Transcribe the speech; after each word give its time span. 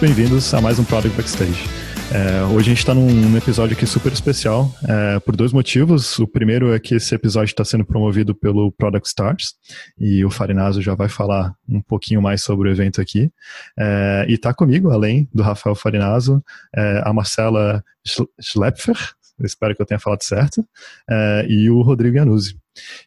Muito 0.00 0.14
bem-vindos 0.14 0.54
a 0.54 0.60
mais 0.60 0.78
um 0.78 0.84
Product 0.84 1.16
Backstage. 1.16 1.68
É, 2.14 2.44
hoje 2.44 2.66
a 2.66 2.68
gente 2.68 2.78
está 2.78 2.94
num, 2.94 3.36
episódio 3.36 3.76
aqui 3.76 3.84
super 3.84 4.12
especial 4.12 4.72
é, 4.88 5.18
por 5.18 5.34
dois 5.34 5.52
motivos. 5.52 6.20
O 6.20 6.26
primeiro 6.28 6.72
é 6.72 6.78
que 6.78 6.94
esse 6.94 7.12
episódio 7.16 7.50
está 7.50 7.64
sendo 7.64 7.84
promovido 7.84 8.32
pelo 8.32 8.70
Product 8.70 9.08
Stars 9.08 9.54
e 9.98 10.24
o 10.24 10.30
Farinazo 10.30 10.80
já 10.80 10.94
vai 10.94 11.08
falar 11.08 11.52
um 11.68 11.82
pouquinho 11.82 12.22
mais 12.22 12.44
sobre 12.44 12.68
o 12.68 12.70
evento 12.70 13.00
aqui. 13.00 13.28
É, 13.76 14.24
e 14.28 14.34
está 14.34 14.54
comigo, 14.54 14.88
além 14.90 15.28
do 15.34 15.42
Rafael 15.42 15.74
Farinazo, 15.74 16.44
é, 16.76 17.02
a 17.04 17.12
Marcela 17.12 17.82
Schlepfer, 18.40 18.96
espero 19.46 19.74
que 19.74 19.82
eu 19.82 19.86
tenha 19.86 19.98
falado 19.98 20.22
certo, 20.22 20.66
é, 21.08 21.46
e 21.48 21.70
o 21.70 21.82
Rodrigo 21.82 22.16
Iannuzzi. 22.16 22.56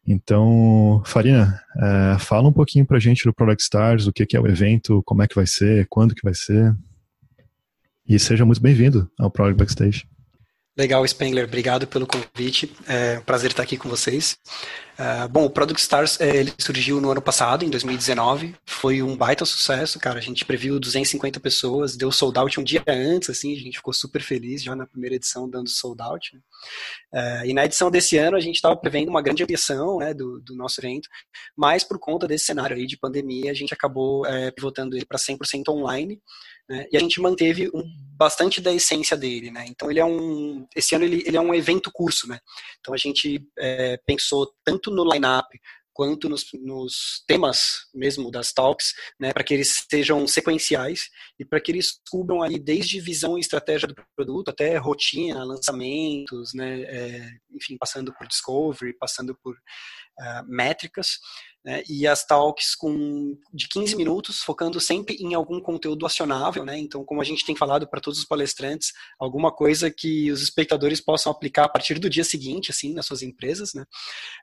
Então, 0.05 1.02
Farina, 1.05 1.62
é, 1.77 2.20
fala 2.20 2.49
um 2.49 2.53
pouquinho 2.53 2.85
para 2.85 2.98
a 2.98 2.99
gente 2.99 3.23
do 3.23 3.34
Product 3.34 3.62
Stars, 3.63 4.08
o 4.08 4.13
que, 4.13 4.26
que 4.26 4.36
é 4.36 4.39
o 4.39 4.48
evento, 4.48 5.02
como 5.05 5.23
é 5.23 5.27
que 5.27 5.36
vai 5.36 5.48
ser, 5.48 5.88
quando 5.89 6.16
que 6.16 6.23
vai 6.23 6.34
ser. 6.34 6.75
E 8.08 8.20
seja 8.20 8.45
muito 8.45 8.62
bem-vindo 8.62 9.09
ao 9.17 9.31
Product 9.31 9.58
Backstage. 9.58 10.11
Legal, 10.81 11.05
Spengler, 11.05 11.45
obrigado 11.45 11.85
pelo 11.85 12.08
convite. 12.08 12.76
É 12.88 13.20
um 13.20 13.22
prazer 13.22 13.52
estar 13.52 13.62
aqui 13.62 13.77
com 13.77 13.88
vocês. 13.88 14.35
Uh, 14.98 15.30
bom, 15.30 15.45
o 15.45 15.49
Product 15.49 15.80
Stars 15.80 16.20
é, 16.20 16.38
ele 16.38 16.52
surgiu 16.58 16.99
no 16.99 17.12
ano 17.12 17.22
passado, 17.22 17.63
em 17.63 17.70
2019. 17.70 18.55
Foi 18.66 19.03
um 19.03 19.16
baita 19.16 19.45
sucesso, 19.45 19.99
cara. 19.99 20.17
A 20.17 20.22
gente 20.22 20.44
previu 20.44 20.80
250 20.80 21.39
pessoas, 21.39 21.95
deu 21.95 22.12
sold 22.12 22.36
out 22.39 22.59
um 22.59 22.63
dia 22.63 22.84
antes, 22.88 23.30
assim, 23.30 23.53
a 23.55 23.59
gente 23.59 23.77
ficou 23.77 23.94
super 23.94 24.23
feliz 24.23 24.63
já 24.63 24.75
na 24.75 24.88
primeira 24.88 25.17
edição 25.17 25.47
dando 25.47 25.69
sold 25.69 26.02
out. 26.02 26.31
Né? 26.33 26.41
Uh, 27.13 27.45
e 27.45 27.53
na 27.53 27.66
edição 27.66 27.91
desse 27.91 28.17
ano 28.17 28.36
a 28.36 28.39
gente 28.39 28.56
estava 28.56 28.75
prevendo 28.75 29.09
uma 29.09 29.22
grande 29.22 29.44
ampliação 29.44 30.00
né, 30.00 30.16
do, 30.16 30.39
do, 30.41 30.56
nosso 30.56 30.81
evento, 30.81 31.08
mas 31.56 31.84
por 31.84 32.00
conta 32.00 32.28
desse 32.28 32.45
cenário 32.45 32.75
aí 32.75 32.88
de 32.88 32.97
pandemia, 32.97 33.52
a 33.52 33.56
gente 33.56 33.72
acabou 33.72 34.25
é, 34.25 34.50
pivotando 34.50 34.95
ele 34.95 35.06
para 35.06 35.19
100% 35.19 35.69
online. 35.69 36.19
Né? 36.70 36.88
E 36.92 36.98
a 36.98 37.00
gente 37.00 37.20
manteve 37.22 37.70
um, 37.73 37.84
bastante 38.16 38.62
da 38.62 38.72
essência 38.72 39.17
dele, 39.17 39.50
né? 39.50 39.66
Então 39.67 39.90
ele 39.90 40.00
é 40.00 40.06
um, 40.06 40.68
esse 40.76 40.94
ano 40.95 41.06
ele, 41.06 41.23
ele 41.26 41.38
é 41.38 41.42
um 41.42 41.53
evento 41.53 41.92
curso, 41.92 42.28
né? 42.28 42.40
Então 42.80 42.94
a 42.94 42.98
gente 42.98 43.44
é, 43.58 43.98
pensou 44.06 44.53
tanto 44.64 44.92
no 44.92 45.03
line-up 45.12 45.48
quanto 45.94 46.30
nos, 46.30 46.45
nos, 46.53 47.23
temas 47.28 47.88
mesmo 47.94 48.31
das 48.31 48.53
talks, 48.53 48.94
né, 49.20 49.34
para 49.34 49.44
que 49.44 49.53
eles 49.53 49.86
sejam 49.90 50.26
sequenciais 50.26 51.09
e 51.40 51.45
para 51.45 51.59
que 51.59 51.72
eles 51.72 52.00
cubram 52.09 52.42
ali 52.42 52.58
desde 52.58 53.00
visão 53.00 53.38
e 53.38 53.42
estratégia 53.42 53.88
do 53.88 53.96
produto 54.16 54.50
até 54.50 54.78
rotina, 54.78 55.44
lançamentos, 55.44 56.53
né, 56.53 56.81
é, 56.84 57.30
enfim, 57.52 57.78
passando 57.78 58.14
por 58.14 58.28
discovery, 58.28 58.98
passando 58.98 59.38
por 59.44 59.56
uh, 60.20 60.44
métricas 60.48 61.20
né, 61.64 61.84
e 61.88 62.08
as 62.08 62.26
talks 62.26 62.76
com 62.76 63.38
de 63.54 63.67
15 63.67 63.95
minutos, 63.95 64.40
focando 64.40 64.80
sempre 64.80 65.16
em 65.16 65.34
algum 65.34 65.59
conteúdo 65.59 66.06
acionável, 66.06 66.66
né, 66.66 66.78
então 66.78 67.06
como 67.06 67.22
a 67.22 67.23
gente 67.23 67.45
tem 67.45 67.56
falado 67.56 67.88
para 67.88 68.02
todos 68.02 68.20
os 68.20 68.26
palestrantes, 68.26 68.92
alguma 69.20 69.52
coisa 69.52 69.92
que 69.92 70.31
os 70.31 70.42
espectadores 70.42 71.00
possam 71.00 71.31
aplicar 71.31 71.66
a 71.66 71.70
partir 71.70 72.00
do 72.00 72.09
dia 72.09 72.23
seguinte, 72.23 72.72
assim, 72.72 72.94
nas 72.94 73.06
suas 73.06 73.22
empresas, 73.22 73.73
né, 73.73 73.84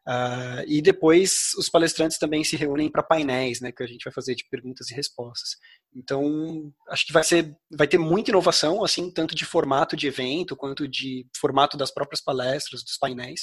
uh, 0.08 0.64
e 0.66 0.80
depois 0.80 1.54
os 1.58 1.68
palestrantes 1.68 2.18
também 2.18 2.44
se 2.44 2.56
reúnem 2.56 2.90
para 2.90 3.02
painéis, 3.02 3.60
né, 3.60 3.72
que 3.72 3.82
a 3.82 3.86
gente 3.86 4.04
vai 4.04 4.12
fazer 4.12 4.34
de 4.34 4.44
perguntas 4.48 4.90
e 4.90 4.94
respostas. 4.94 5.56
Então, 5.94 6.72
acho 6.90 7.06
que 7.06 7.12
vai 7.12 7.24
ser, 7.24 7.56
vai 7.76 7.88
ter 7.88 7.98
muita 7.98 8.30
inovação, 8.30 8.84
assim, 8.84 9.10
tanto 9.10 9.34
de 9.34 9.44
formato 9.44 9.96
de 9.96 10.06
evento 10.06 10.54
quanto 10.54 10.86
de 10.86 11.26
formato 11.36 11.76
das 11.76 11.90
próprias 11.90 12.20
palestras, 12.20 12.84
dos 12.84 12.96
painéis, 12.96 13.42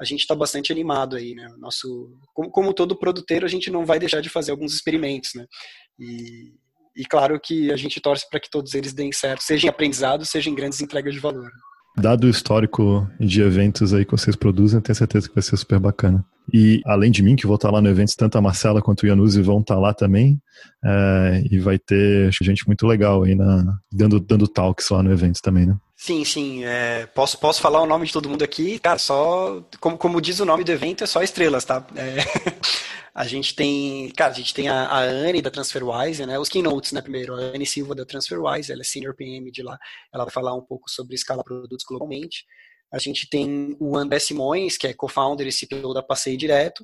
a 0.00 0.04
gente 0.04 0.20
está 0.20 0.34
bastante 0.34 0.72
animado 0.72 1.14
aí, 1.14 1.34
né? 1.34 1.46
Nosso, 1.58 2.16
como, 2.32 2.50
como, 2.50 2.74
todo 2.74 2.98
produteiro, 2.98 3.44
a 3.44 3.48
gente 3.48 3.70
não 3.70 3.84
vai 3.84 3.98
deixar 3.98 4.22
de 4.22 4.30
fazer 4.30 4.50
alguns 4.50 4.72
experimentos, 4.72 5.32
né? 5.34 5.44
E, 5.98 6.54
e 6.96 7.04
claro 7.04 7.38
que 7.38 7.70
a 7.70 7.76
gente 7.76 8.00
torce 8.00 8.28
para 8.30 8.40
que 8.40 8.50
todos 8.50 8.72
eles 8.74 8.94
deem 8.94 9.12
certo, 9.12 9.42
seja 9.42 9.66
em 9.66 9.70
aprendizado, 9.70 10.24
seja 10.24 10.48
em 10.48 10.54
grandes 10.54 10.80
entregas 10.80 11.12
de 11.12 11.20
valor. 11.20 11.50
Dado 11.98 12.24
o 12.24 12.30
histórico 12.30 13.06
de 13.20 13.42
eventos 13.42 13.92
aí 13.92 14.04
que 14.06 14.12
vocês 14.12 14.34
produzem, 14.34 14.80
tenho 14.80 14.96
certeza 14.96 15.28
que 15.28 15.34
vai 15.34 15.42
ser 15.42 15.56
super 15.58 15.78
bacana. 15.78 16.24
E 16.52 16.80
além 16.86 17.10
de 17.10 17.22
mim, 17.22 17.36
que 17.36 17.46
vou 17.46 17.56
estar 17.56 17.70
lá 17.70 17.82
no 17.82 17.88
evento, 17.88 18.16
tanto 18.16 18.38
a 18.38 18.40
Marcela 18.40 18.80
quanto 18.80 19.02
o 19.02 19.06
Iannuzzi 19.06 19.42
vão 19.42 19.60
estar 19.60 19.78
lá 19.78 19.92
também. 19.92 20.40
É, 20.82 21.44
e 21.50 21.58
vai 21.58 21.78
ter 21.78 22.32
gente 22.42 22.66
muito 22.66 22.86
legal 22.86 23.22
aí 23.22 23.34
na, 23.34 23.78
dando, 23.92 24.18
dando 24.18 24.48
talks 24.48 24.88
lá 24.88 25.02
no 25.02 25.12
evento 25.12 25.40
também, 25.42 25.66
né? 25.66 25.76
Sim, 26.02 26.24
sim. 26.24 26.64
É, 26.64 27.04
posso, 27.08 27.38
posso 27.38 27.60
falar 27.60 27.82
o 27.82 27.86
nome 27.86 28.06
de 28.06 28.12
todo 28.14 28.26
mundo 28.26 28.42
aqui? 28.42 28.78
Cara, 28.78 28.98
só. 28.98 29.62
Como, 29.78 29.98
como 29.98 30.18
diz 30.18 30.40
o 30.40 30.46
nome 30.46 30.64
do 30.64 30.72
evento, 30.72 31.04
é 31.04 31.06
só 31.06 31.22
estrelas, 31.22 31.62
tá? 31.62 31.86
É, 31.94 32.16
a 33.14 33.26
gente 33.26 33.54
tem. 33.54 34.10
Cara, 34.12 34.32
a 34.32 34.34
gente 34.34 34.54
tem 34.54 34.70
a, 34.70 34.86
a 34.86 35.00
Anne 35.02 35.42
da 35.42 35.50
TransferWise, 35.50 36.24
né? 36.24 36.38
Os 36.38 36.48
keynotes, 36.48 36.92
né? 36.92 37.02
Primeiro, 37.02 37.34
a 37.34 37.38
Anne 37.54 37.66
Silva 37.66 37.94
da 37.94 38.06
TransferWise, 38.06 38.72
ela 38.72 38.80
é 38.80 38.84
Senior 38.84 39.14
PM 39.14 39.50
de 39.50 39.62
lá. 39.62 39.78
Ela 40.10 40.24
vai 40.24 40.32
falar 40.32 40.54
um 40.54 40.62
pouco 40.62 40.88
sobre 40.90 41.14
escalar 41.14 41.44
produtos 41.44 41.84
globalmente. 41.86 42.46
A 42.90 42.98
gente 42.98 43.28
tem 43.28 43.76
o 43.78 43.94
André 43.94 44.20
Simões, 44.20 44.78
que 44.78 44.86
é 44.86 44.94
co-founder 44.94 45.46
e 45.46 45.52
CPO 45.52 45.92
da 45.92 46.02
Passei 46.02 46.34
Direto. 46.34 46.82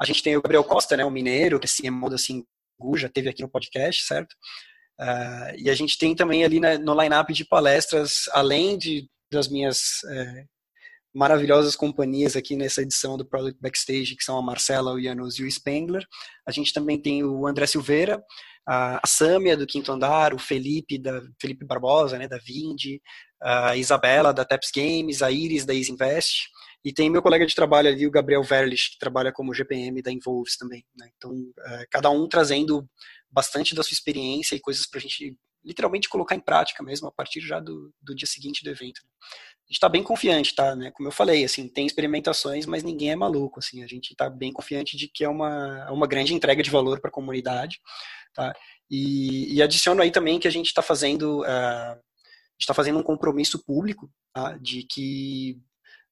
A 0.00 0.06
gente 0.06 0.22
tem 0.22 0.34
o 0.34 0.40
Gabriel 0.40 0.64
Costa, 0.64 0.96
né? 0.96 1.04
O 1.04 1.10
mineiro, 1.10 1.60
que 1.60 1.66
é 1.66 1.90
CMO 1.90 2.08
da 2.08 2.16
Singu, 2.16 2.46
já 2.96 3.10
teve 3.10 3.28
aqui 3.28 3.42
no 3.42 3.50
podcast, 3.50 4.02
certo? 4.06 4.34
Uh, 5.00 5.52
e 5.58 5.68
a 5.68 5.74
gente 5.74 5.98
tem 5.98 6.14
também 6.14 6.44
ali 6.44 6.58
na, 6.58 6.78
no 6.78 7.00
line-up 7.00 7.32
de 7.32 7.44
palestras, 7.44 8.24
além 8.32 8.78
de, 8.78 9.08
das 9.30 9.48
minhas 9.48 10.02
é, 10.08 10.44
maravilhosas 11.14 11.76
companhias 11.76 12.36
aqui 12.36 12.56
nessa 12.56 12.82
edição 12.82 13.16
do 13.16 13.24
Product 13.24 13.60
Backstage, 13.60 14.16
que 14.16 14.24
são 14.24 14.38
a 14.38 14.42
Marcela, 14.42 14.92
o 14.92 15.00
Janus 15.00 15.38
e 15.38 15.44
o 15.44 15.50
Spengler, 15.50 16.06
a 16.46 16.50
gente 16.50 16.72
também 16.72 17.00
tem 17.00 17.24
o 17.24 17.46
André 17.46 17.66
Silveira, 17.66 18.22
a, 18.66 19.00
a 19.02 19.06
Sâmia 19.06 19.56
do 19.56 19.66
Quinto 19.66 19.92
Andar, 19.92 20.34
o 20.34 20.38
Felipe, 20.38 20.98
da, 20.98 21.22
Felipe 21.40 21.64
Barbosa, 21.64 22.18
né, 22.18 22.26
da 22.26 22.38
Vindi, 22.38 23.00
a 23.40 23.76
Isabela 23.76 24.32
da 24.32 24.44
Taps 24.44 24.70
Games, 24.74 25.22
a 25.22 25.30
Iris 25.30 25.64
da 25.64 25.74
Easy 25.74 25.92
Invest, 25.92 26.48
e 26.84 26.92
tem 26.92 27.10
meu 27.10 27.22
colega 27.22 27.46
de 27.46 27.54
trabalho 27.54 27.88
ali, 27.88 28.06
o 28.06 28.10
Gabriel 28.10 28.42
Verlich, 28.42 28.92
que 28.92 28.98
trabalha 28.98 29.32
como 29.32 29.52
GPM 29.52 30.00
da 30.02 30.12
Involves 30.12 30.56
também. 30.56 30.84
Né? 30.96 31.08
Então, 31.16 31.32
é, 31.66 31.86
cada 31.90 32.10
um 32.10 32.28
trazendo 32.28 32.88
bastante 33.36 33.74
da 33.74 33.82
sua 33.82 33.92
experiência 33.92 34.56
e 34.56 34.60
coisas 34.60 34.86
para 34.86 34.98
a 34.98 35.02
gente 35.02 35.36
literalmente 35.62 36.08
colocar 36.08 36.34
em 36.34 36.40
prática 36.40 36.82
mesmo 36.82 37.06
a 37.06 37.12
partir 37.12 37.40
já 37.42 37.60
do, 37.60 37.92
do 38.00 38.14
dia 38.14 38.26
seguinte 38.26 38.64
do 38.64 38.70
evento. 38.70 39.02
A 39.20 39.68
gente 39.68 39.76
está 39.76 39.90
bem 39.90 40.02
confiante, 40.02 40.54
tá? 40.54 40.74
Né? 40.74 40.90
Como 40.92 41.06
eu 41.06 41.12
falei, 41.12 41.44
assim, 41.44 41.68
tem 41.68 41.84
experimentações, 41.84 42.64
mas 42.64 42.82
ninguém 42.82 43.10
é 43.10 43.16
maluco. 43.16 43.58
Assim, 43.58 43.82
a 43.82 43.86
gente 43.86 44.12
está 44.12 44.30
bem 44.30 44.52
confiante 44.52 44.96
de 44.96 45.06
que 45.06 45.22
é 45.22 45.28
uma, 45.28 45.84
é 45.86 45.90
uma 45.90 46.06
grande 46.06 46.32
entrega 46.32 46.62
de 46.62 46.70
valor 46.70 46.98
para 46.98 47.10
a 47.10 47.12
comunidade, 47.12 47.78
tá? 48.32 48.54
E, 48.90 49.54
e, 49.54 49.60
adiciono 49.60 50.00
aí 50.00 50.10
também 50.10 50.38
que 50.38 50.48
a 50.48 50.52
gente 50.52 50.68
está 50.68 50.80
fazendo, 50.80 51.42
uh, 51.42 52.00
está 52.58 52.72
fazendo 52.72 52.98
um 52.98 53.02
compromisso 53.02 53.62
público 53.64 54.08
tá? 54.32 54.56
de 54.56 54.84
que 54.84 55.60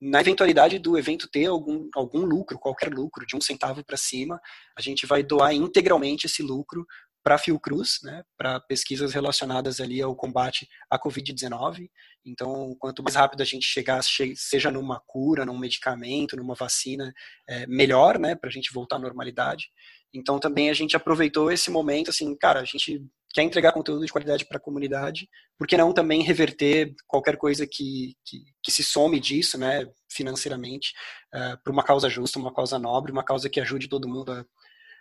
na 0.00 0.20
eventualidade 0.20 0.78
do 0.78 0.98
evento 0.98 1.28
ter 1.30 1.46
algum, 1.46 1.88
algum 1.94 2.26
lucro, 2.26 2.58
qualquer 2.58 2.92
lucro, 2.92 3.24
de 3.26 3.36
um 3.36 3.40
centavo 3.40 3.82
para 3.82 3.96
cima, 3.96 4.38
a 4.76 4.82
gente 4.82 5.06
vai 5.06 5.22
doar 5.22 5.54
integralmente 5.54 6.26
esse 6.26 6.42
lucro 6.42 6.84
para 7.24 7.36
a 7.36 7.38
Fiocruz, 7.38 8.00
né, 8.02 8.22
para 8.36 8.60
pesquisas 8.60 9.14
relacionadas 9.14 9.80
ali 9.80 10.02
ao 10.02 10.14
combate 10.14 10.68
à 10.90 10.98
Covid-19. 10.98 11.88
Então, 12.24 12.76
quanto 12.78 13.02
mais 13.02 13.16
rápido 13.16 13.40
a 13.40 13.46
gente 13.46 13.64
chegar, 13.64 14.02
seja 14.36 14.70
numa 14.70 15.00
cura, 15.06 15.46
num 15.46 15.58
medicamento, 15.58 16.36
numa 16.36 16.54
vacina, 16.54 17.12
é, 17.48 17.66
melhor, 17.66 18.18
né, 18.18 18.34
para 18.34 18.50
a 18.50 18.52
gente 18.52 18.72
voltar 18.74 18.96
à 18.96 18.98
normalidade. 18.98 19.70
Então, 20.12 20.38
também 20.38 20.68
a 20.68 20.74
gente 20.74 20.94
aproveitou 20.94 21.50
esse 21.50 21.70
momento, 21.70 22.10
assim, 22.10 22.36
cara, 22.36 22.60
a 22.60 22.64
gente 22.64 23.02
quer 23.32 23.42
entregar 23.42 23.72
conteúdo 23.72 24.04
de 24.04 24.12
qualidade 24.12 24.44
para 24.44 24.58
a 24.58 24.60
comunidade, 24.60 25.28
por 25.58 25.66
que 25.66 25.76
não 25.76 25.92
também 25.92 26.22
reverter 26.22 26.94
qualquer 27.08 27.36
coisa 27.36 27.66
que, 27.66 28.14
que, 28.24 28.44
que 28.62 28.70
se 28.70 28.84
some 28.84 29.18
disso, 29.18 29.58
né, 29.58 29.88
financeiramente, 30.08 30.92
uh, 31.34 31.38
eh, 31.38 31.56
para 31.64 31.72
uma 31.72 31.82
causa 31.82 32.08
justa, 32.08 32.38
uma 32.38 32.54
causa 32.54 32.78
nobre, 32.78 33.10
uma 33.10 33.24
causa 33.24 33.50
que 33.50 33.60
ajude 33.60 33.88
todo 33.88 34.08
mundo 34.08 34.30
a, 34.30 34.44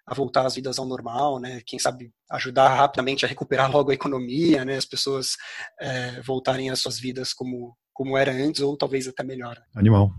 a 0.05 0.13
voltar 0.13 0.45
às 0.45 0.55
vidas 0.55 0.77
ao 0.77 0.85
normal, 0.85 1.39
né, 1.39 1.61
quem 1.65 1.79
sabe 1.79 2.11
ajudar 2.31 2.69
rapidamente 2.69 3.25
a 3.25 3.27
recuperar 3.27 3.71
logo 3.71 3.91
a 3.91 3.93
economia, 3.93 4.65
né, 4.65 4.75
as 4.75 4.85
pessoas 4.85 5.37
é, 5.79 6.21
voltarem 6.21 6.69
às 6.69 6.79
suas 6.79 6.99
vidas 6.99 7.33
como, 7.33 7.75
como 7.93 8.17
era 8.17 8.31
antes, 8.31 8.61
ou 8.61 8.77
talvez 8.77 9.07
até 9.07 9.23
melhor. 9.23 9.57
Animal. 9.75 10.11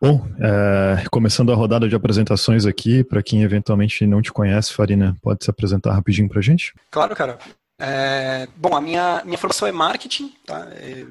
Bom, 0.00 0.24
é, 0.40 1.04
começando 1.10 1.52
a 1.52 1.56
rodada 1.56 1.88
de 1.88 1.96
apresentações 1.96 2.64
aqui, 2.64 3.02
para 3.02 3.22
quem 3.22 3.42
eventualmente 3.42 4.06
não 4.06 4.22
te 4.22 4.32
conhece, 4.32 4.72
Farina, 4.72 5.16
pode 5.20 5.44
se 5.44 5.50
apresentar 5.50 5.92
rapidinho 5.92 6.28
para 6.28 6.40
gente? 6.40 6.72
Claro, 6.90 7.16
cara. 7.16 7.38
É, 7.80 8.46
bom, 8.56 8.76
a 8.76 8.80
minha, 8.80 9.22
minha 9.24 9.38
formação 9.38 9.66
é 9.66 9.72
marketing, 9.72 10.32
tá? 10.46 10.68
É, 10.72 11.04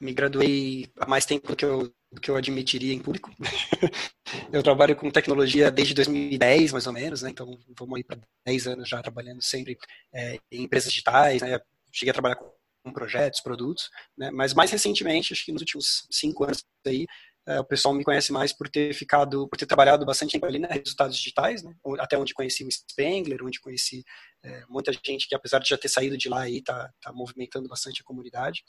me 0.00 0.12
graduei 0.12 0.88
há 1.00 1.06
mais 1.06 1.24
tempo 1.24 1.48
do 1.48 1.56
que 1.56 1.64
eu, 1.64 1.90
do 2.12 2.20
que 2.20 2.30
eu 2.30 2.36
admitiria 2.36 2.94
em 2.94 2.98
público. 2.98 3.30
eu 4.52 4.62
trabalho 4.62 4.96
com 4.96 5.10
tecnologia 5.10 5.70
desde 5.70 5.94
2010, 5.94 6.72
mais 6.72 6.86
ou 6.86 6.92
menos, 6.92 7.22
né? 7.22 7.30
Então, 7.30 7.58
vamos 7.78 7.96
aí 7.96 8.04
para 8.04 8.18
10 8.44 8.66
anos 8.68 8.88
já 8.88 9.02
trabalhando 9.02 9.42
sempre 9.42 9.76
é, 10.12 10.38
em 10.50 10.62
empresas 10.62 10.90
digitais, 10.90 11.42
né? 11.42 11.60
Cheguei 11.92 12.10
a 12.10 12.14
trabalhar 12.14 12.36
com 12.36 12.92
projetos, 12.92 13.40
produtos, 13.40 13.90
né? 14.16 14.30
Mas 14.30 14.54
mais 14.54 14.70
recentemente, 14.70 15.32
acho 15.32 15.44
que 15.44 15.52
nos 15.52 15.62
últimos 15.62 16.06
cinco 16.10 16.44
anos 16.44 16.64
aí, 16.86 17.06
o 17.60 17.64
pessoal 17.64 17.94
me 17.94 18.02
conhece 18.02 18.32
mais 18.32 18.52
por 18.52 18.68
ter 18.68 18.92
ficado, 18.92 19.48
por 19.48 19.56
ter 19.56 19.66
trabalhado 19.66 20.04
bastante 20.04 20.32
tempo 20.32 20.46
ali, 20.46 20.58
né, 20.58 20.68
resultados 20.70 21.16
digitais, 21.16 21.62
né, 21.62 21.72
até 22.00 22.18
onde 22.18 22.34
conheci 22.34 22.64
o 22.64 22.70
Spengler, 22.70 23.44
onde 23.44 23.60
conheci 23.60 24.02
é, 24.44 24.64
muita 24.68 24.92
gente 24.92 25.28
que, 25.28 25.34
apesar 25.34 25.58
de 25.60 25.68
já 25.68 25.78
ter 25.78 25.88
saído 25.88 26.16
de 26.16 26.28
lá 26.28 26.42
aí, 26.42 26.62
tá, 26.62 26.90
tá 27.00 27.12
movimentando 27.12 27.68
bastante 27.68 28.00
a 28.00 28.04
comunidade. 28.04 28.62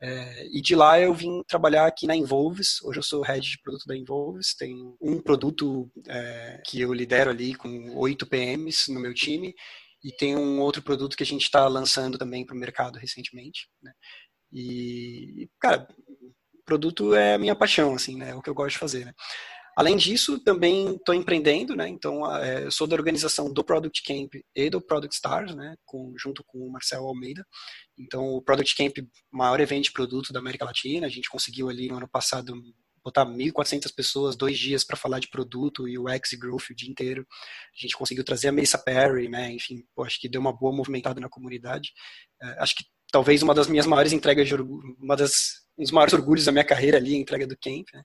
É, 0.00 0.46
e 0.46 0.60
de 0.60 0.74
lá 0.74 1.00
eu 1.00 1.12
vim 1.12 1.42
trabalhar 1.46 1.86
aqui 1.86 2.06
na 2.06 2.16
Involves. 2.16 2.80
Hoje 2.82 2.98
eu 2.98 3.02
sou 3.02 3.22
head 3.22 3.48
de 3.48 3.60
produto 3.62 3.86
da 3.86 3.96
Involves. 3.96 4.54
Tem 4.54 4.74
um 5.00 5.20
produto 5.20 5.90
é, 6.06 6.62
que 6.66 6.80
eu 6.80 6.92
lidero 6.92 7.30
ali 7.30 7.54
com 7.54 7.96
oito 7.96 8.26
PMs 8.26 8.88
no 8.88 9.00
meu 9.00 9.12
time 9.12 9.54
e 10.02 10.12
tem 10.12 10.36
um 10.36 10.60
outro 10.60 10.82
produto 10.82 11.16
que 11.16 11.22
a 11.22 11.26
gente 11.26 11.42
está 11.42 11.66
lançando 11.66 12.16
também 12.16 12.46
para 12.46 12.54
o 12.54 12.58
mercado 12.58 12.98
recentemente. 12.98 13.68
Né? 13.82 13.92
E, 14.52 15.48
cara, 15.60 15.86
produto 16.68 17.14
é 17.14 17.34
a 17.34 17.38
minha 17.38 17.56
paixão, 17.56 17.94
assim, 17.94 18.16
né? 18.16 18.30
É 18.30 18.34
o 18.34 18.42
que 18.42 18.50
eu 18.50 18.54
gosto 18.54 18.74
de 18.74 18.78
fazer, 18.78 19.06
né? 19.06 19.14
Além 19.74 19.96
disso, 19.96 20.38
também 20.40 20.96
estou 20.96 21.14
empreendendo, 21.14 21.74
né? 21.74 21.88
Então, 21.88 22.30
é, 22.36 22.64
eu 22.64 22.70
sou 22.70 22.86
da 22.86 22.96
organização 22.96 23.50
do 23.50 23.64
Product 23.64 24.02
Camp 24.02 24.34
e 24.54 24.68
do 24.68 24.80
Product 24.80 25.14
Stars, 25.14 25.54
né? 25.54 25.76
Com, 25.86 26.12
junto 26.18 26.44
com 26.44 26.58
o 26.58 26.70
Marcel 26.70 27.06
Almeida. 27.06 27.46
Então, 27.96 28.26
o 28.34 28.42
Product 28.42 28.74
Camp, 28.76 28.98
maior 29.30 29.60
evento 29.60 29.84
de 29.84 29.92
produto 29.92 30.32
da 30.32 30.40
América 30.40 30.64
Latina, 30.64 31.06
a 31.06 31.10
gente 31.10 31.30
conseguiu 31.30 31.70
ali 31.70 31.88
no 31.88 31.96
ano 31.96 32.08
passado 32.08 32.52
botar 33.04 33.24
1.400 33.24 33.94
pessoas, 33.94 34.36
dois 34.36 34.58
dias 34.58 34.84
para 34.84 34.96
falar 34.96 35.20
de 35.20 35.28
produto 35.28 35.88
e 35.88 35.96
o 35.98 36.08
X 36.08 36.34
Growth 36.34 36.70
o 36.70 36.74
dia 36.74 36.90
inteiro. 36.90 37.24
A 37.74 37.80
gente 37.80 37.96
conseguiu 37.96 38.24
trazer 38.24 38.48
a 38.48 38.52
Melissa 38.52 38.78
Perry, 38.78 39.28
né? 39.28 39.52
Enfim, 39.52 39.84
pô, 39.94 40.04
acho 40.04 40.20
que 40.20 40.28
deu 40.28 40.40
uma 40.40 40.52
boa 40.52 40.74
movimentada 40.74 41.20
na 41.20 41.28
comunidade. 41.28 41.92
É, 42.42 42.62
acho 42.62 42.74
que 42.74 42.84
talvez 43.10 43.42
uma 43.42 43.54
das 43.54 43.68
minhas 43.68 43.86
maiores 43.86 44.12
entregas 44.12 44.46
de 44.46 44.54
orgulho, 44.54 44.96
uma 45.00 45.16
das 45.16 45.66
um 45.78 45.82
dos 45.82 45.92
maiores 45.92 46.12
orgulhos 46.12 46.44
da 46.44 46.52
minha 46.52 46.64
carreira 46.64 46.98
ali, 46.98 47.14
a 47.14 47.18
entrega 47.18 47.46
do 47.46 47.56
Camp, 47.56 47.86
né? 47.94 48.02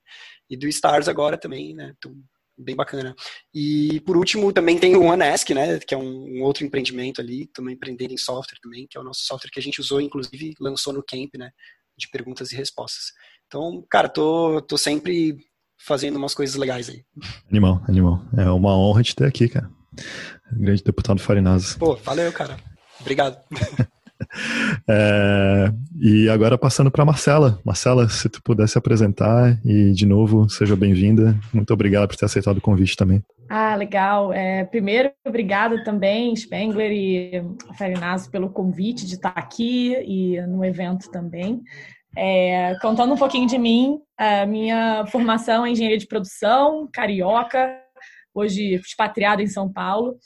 E 0.47 0.55
do 0.55 0.67
Stars 0.67 1.07
agora 1.07 1.37
também, 1.37 1.73
né? 1.73 1.93
Então, 1.97 2.13
bem 2.55 2.75
bacana. 2.75 3.15
E 3.53 3.99
por 4.01 4.15
último, 4.15 4.53
também 4.53 4.77
tem 4.77 4.95
o 4.95 5.03
OneAsk, 5.03 5.49
né? 5.49 5.79
Que 5.79 5.95
é 5.95 5.97
um, 5.97 6.37
um, 6.37 6.43
outro 6.43 6.63
empreendimento 6.63 7.19
ali, 7.19 7.47
também 7.47 7.73
empreendendo 7.73 8.13
em 8.13 8.17
software 8.17 8.59
também, 8.61 8.85
que 8.87 8.95
é 8.95 9.01
o 9.01 9.03
nosso 9.03 9.21
software 9.21 9.49
que 9.51 9.59
a 9.59 9.63
gente 9.63 9.81
usou, 9.81 9.99
inclusive 9.99 10.53
lançou 10.59 10.93
no 10.93 11.03
Camp, 11.03 11.33
né? 11.35 11.49
De 11.97 12.07
perguntas 12.09 12.51
e 12.51 12.55
respostas. 12.55 13.05
Então, 13.47 13.83
cara, 13.89 14.07
tô, 14.07 14.61
tô 14.61 14.77
sempre 14.77 15.37
fazendo 15.79 16.17
umas 16.17 16.35
coisas 16.35 16.55
legais 16.55 16.89
aí. 16.89 17.03
Animal, 17.49 17.83
animal. 17.87 18.21
É 18.37 18.49
uma 18.51 18.77
honra 18.77 19.01
te 19.01 19.15
ter 19.15 19.25
aqui, 19.25 19.49
cara. 19.49 19.69
Grande 20.51 20.83
deputado 20.83 21.19
Farinazzo. 21.19 21.77
Pô, 21.79 21.95
valeu, 21.95 22.31
cara. 22.31 22.57
Obrigado. 22.99 23.43
É, 24.85 25.71
e 25.99 26.27
agora 26.27 26.57
passando 26.57 26.91
para 26.91 27.05
Marcela. 27.05 27.59
Marcela, 27.63 28.09
se 28.09 28.27
tu 28.27 28.41
pudesse 28.43 28.77
apresentar 28.77 29.57
e 29.63 29.91
de 29.91 30.05
novo 30.05 30.49
seja 30.49 30.75
bem-vinda. 30.75 31.37
Muito 31.53 31.73
obrigado 31.73 32.07
por 32.07 32.17
ter 32.17 32.25
aceitado 32.25 32.57
o 32.57 32.61
convite 32.61 32.97
também. 32.97 33.23
Ah, 33.49 33.75
legal. 33.75 34.33
É, 34.33 34.65
primeiro, 34.65 35.11
obrigada 35.25 35.83
também, 35.83 36.35
Spengler 36.35 36.91
e 36.91 37.43
Farinazzo, 37.77 38.31
pelo 38.31 38.49
convite 38.49 39.05
de 39.05 39.15
estar 39.15 39.33
aqui 39.35 39.93
e 40.05 40.41
no 40.47 40.65
evento 40.65 41.09
também. 41.11 41.61
É, 42.15 42.75
contando 42.81 43.13
um 43.13 43.17
pouquinho 43.17 43.47
de 43.47 43.57
mim, 43.57 43.99
a 44.17 44.45
minha 44.45 45.05
formação 45.07 45.65
é 45.65 45.71
engenharia 45.71 45.97
de 45.97 46.07
produção, 46.07 46.87
carioca, 46.91 47.79
hoje 48.33 48.75
expatriado 48.75 49.41
em 49.41 49.47
São 49.47 49.71
Paulo. 49.71 50.17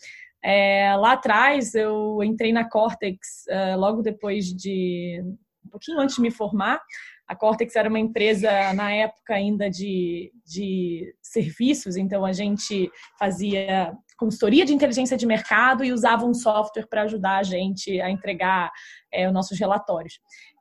É, 0.48 0.96
lá 0.96 1.12
atrás, 1.12 1.76
eu 1.76 2.24
entrei 2.24 2.54
na 2.54 2.70
Cortex 2.70 3.44
uh, 3.50 3.78
logo 3.78 4.02
depois 4.02 4.46
de. 4.46 5.22
um 5.66 5.70
pouquinho 5.70 6.00
antes 6.00 6.16
de 6.16 6.22
me 6.22 6.32
formar. 6.32 6.82
A 7.28 7.36
Cortex 7.36 7.76
era 7.76 7.90
uma 7.90 8.00
empresa, 8.00 8.50
na 8.74 8.90
época, 8.94 9.34
ainda 9.34 9.70
de, 9.70 10.32
de 10.46 11.14
serviços, 11.22 11.98
então 11.98 12.24
a 12.24 12.32
gente 12.32 12.90
fazia 13.20 13.94
consultoria 14.18 14.64
de 14.64 14.74
inteligência 14.74 15.18
de 15.18 15.26
mercado 15.26 15.84
e 15.84 15.92
usava 15.92 16.26
um 16.26 16.34
software 16.34 16.88
para 16.90 17.02
ajudar 17.02 17.40
a 17.40 17.44
gente 17.44 18.00
a 18.00 18.10
entregar 18.10 18.72
é, 19.12 19.28
os 19.28 19.34
nossos 19.34 19.60
relatórios. 19.60 20.14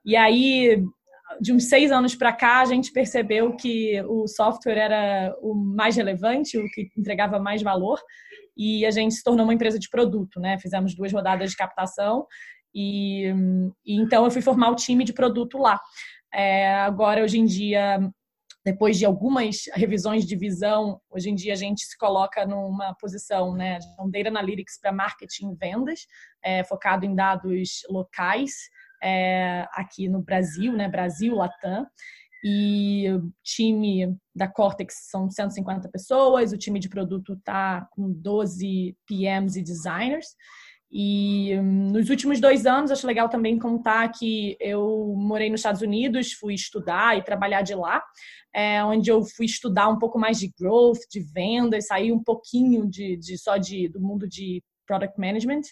E 0.05 0.17
aí, 0.17 0.83
de 1.41 1.53
uns 1.53 1.69
seis 1.69 1.93
anos 1.93 2.17
para 2.17 2.33
cá, 2.33 2.61
a 2.61 2.65
gente 2.65 2.93
percebeu 2.93 3.55
que 3.55 4.03
o 4.03 4.27
software 4.27 4.79
era 4.79 5.37
o 5.41 5.55
mais 5.55 5.95
relevante, 5.95 6.59
o 6.59 6.69
que 6.71 6.91
entregava 6.97 7.39
mais 7.39 7.63
valor, 7.63 8.01
e 8.57 8.87
a 8.87 8.91
gente 8.91 9.15
se 9.15 9.23
tornou 9.23 9.45
uma 9.45 9.55
empresa 9.55 9.79
de 9.79 9.89
produto, 9.89 10.41
né? 10.41 10.59
Fizemos 10.59 10.95
duas 10.95 11.13
rodadas 11.13 11.51
de 11.51 11.57
captação 11.57 12.27
e, 12.75 13.33
e 13.85 14.01
então 14.01 14.25
eu 14.25 14.31
fui 14.31 14.43
formar 14.43 14.71
o 14.71 14.77
time 14.77 15.05
de 15.05 15.13
produto 15.13 15.59
lá. 15.59 15.81
É, 16.33 16.75
agora, 16.77 17.23
hoje 17.23 17.39
em 17.39 17.45
dia, 17.45 17.99
depois 18.65 18.99
de 18.99 19.07
algumas 19.07 19.65
revisões 19.75 20.27
de 20.27 20.37
visão, 20.37 21.01
hoje 21.09 21.31
em 21.31 21.35
dia 21.35 21.53
a 21.53 21.57
gente 21.57 21.83
se 21.83 21.97
coloca 21.97 22.45
numa 22.45 22.95
posição 23.01 23.55
né, 23.55 23.79
de 23.79 23.87
um 24.01 24.11
Data 24.11 24.29
Analytics 24.29 24.81
para 24.81 24.93
marketing 24.93 25.53
e 25.53 25.55
vendas, 25.55 26.01
é, 26.43 26.65
focado 26.65 27.07
em 27.07 27.15
dados 27.15 27.83
locais 27.89 28.53
é, 29.03 29.67
aqui 29.73 30.09
no 30.09 30.21
Brasil, 30.21 30.73
né, 30.73 30.89
Brasil, 30.89 31.35
Latam. 31.35 31.87
E 32.45 33.11
o 33.11 33.33
time 33.43 34.17
da 34.35 34.47
Cortex 34.47 35.09
são 35.11 35.31
150 35.31 35.89
pessoas, 35.89 36.53
o 36.53 36.59
time 36.59 36.79
de 36.79 36.89
produto 36.89 37.33
está 37.35 37.89
com 37.93 38.13
12 38.13 38.97
PMs 39.07 39.57
e 39.57 39.63
designers. 39.63 40.29
E 40.91 41.59
hum, 41.59 41.91
nos 41.91 42.09
últimos 42.11 42.41
dois 42.41 42.65
anos, 42.65 42.91
acho 42.91 43.07
legal 43.07 43.29
também 43.29 43.59
contar 43.59 44.09
que 44.09 44.57
eu 44.61 45.15
morei 45.17 45.51
nos 45.51 45.61
Estados 45.61 45.83
Unidos, 45.83 46.33
fui 46.33 46.55
estudar 46.55 47.19
e 47.19 47.25
trabalhar 47.25 47.63
de 47.63 47.75
lá, 47.75 48.03
é, 48.55 48.83
onde 48.85 49.11
eu 49.11 49.25
fui 49.25 49.47
estudar 49.47 49.89
um 49.89 49.99
pouco 49.99 50.19
mais 50.19 50.39
de 50.39 50.53
growth, 50.59 51.01
de 51.11 51.21
vendas, 51.21 51.89
sair 51.89 52.13
um 52.13 52.23
pouquinho 52.23 52.89
de, 52.89 53.17
de 53.17 53.37
só 53.37 53.57
de, 53.57 53.89
do 53.89 54.01
mundo 54.01 54.29
de 54.29 54.63
Product 54.87 55.19
Management, 55.21 55.63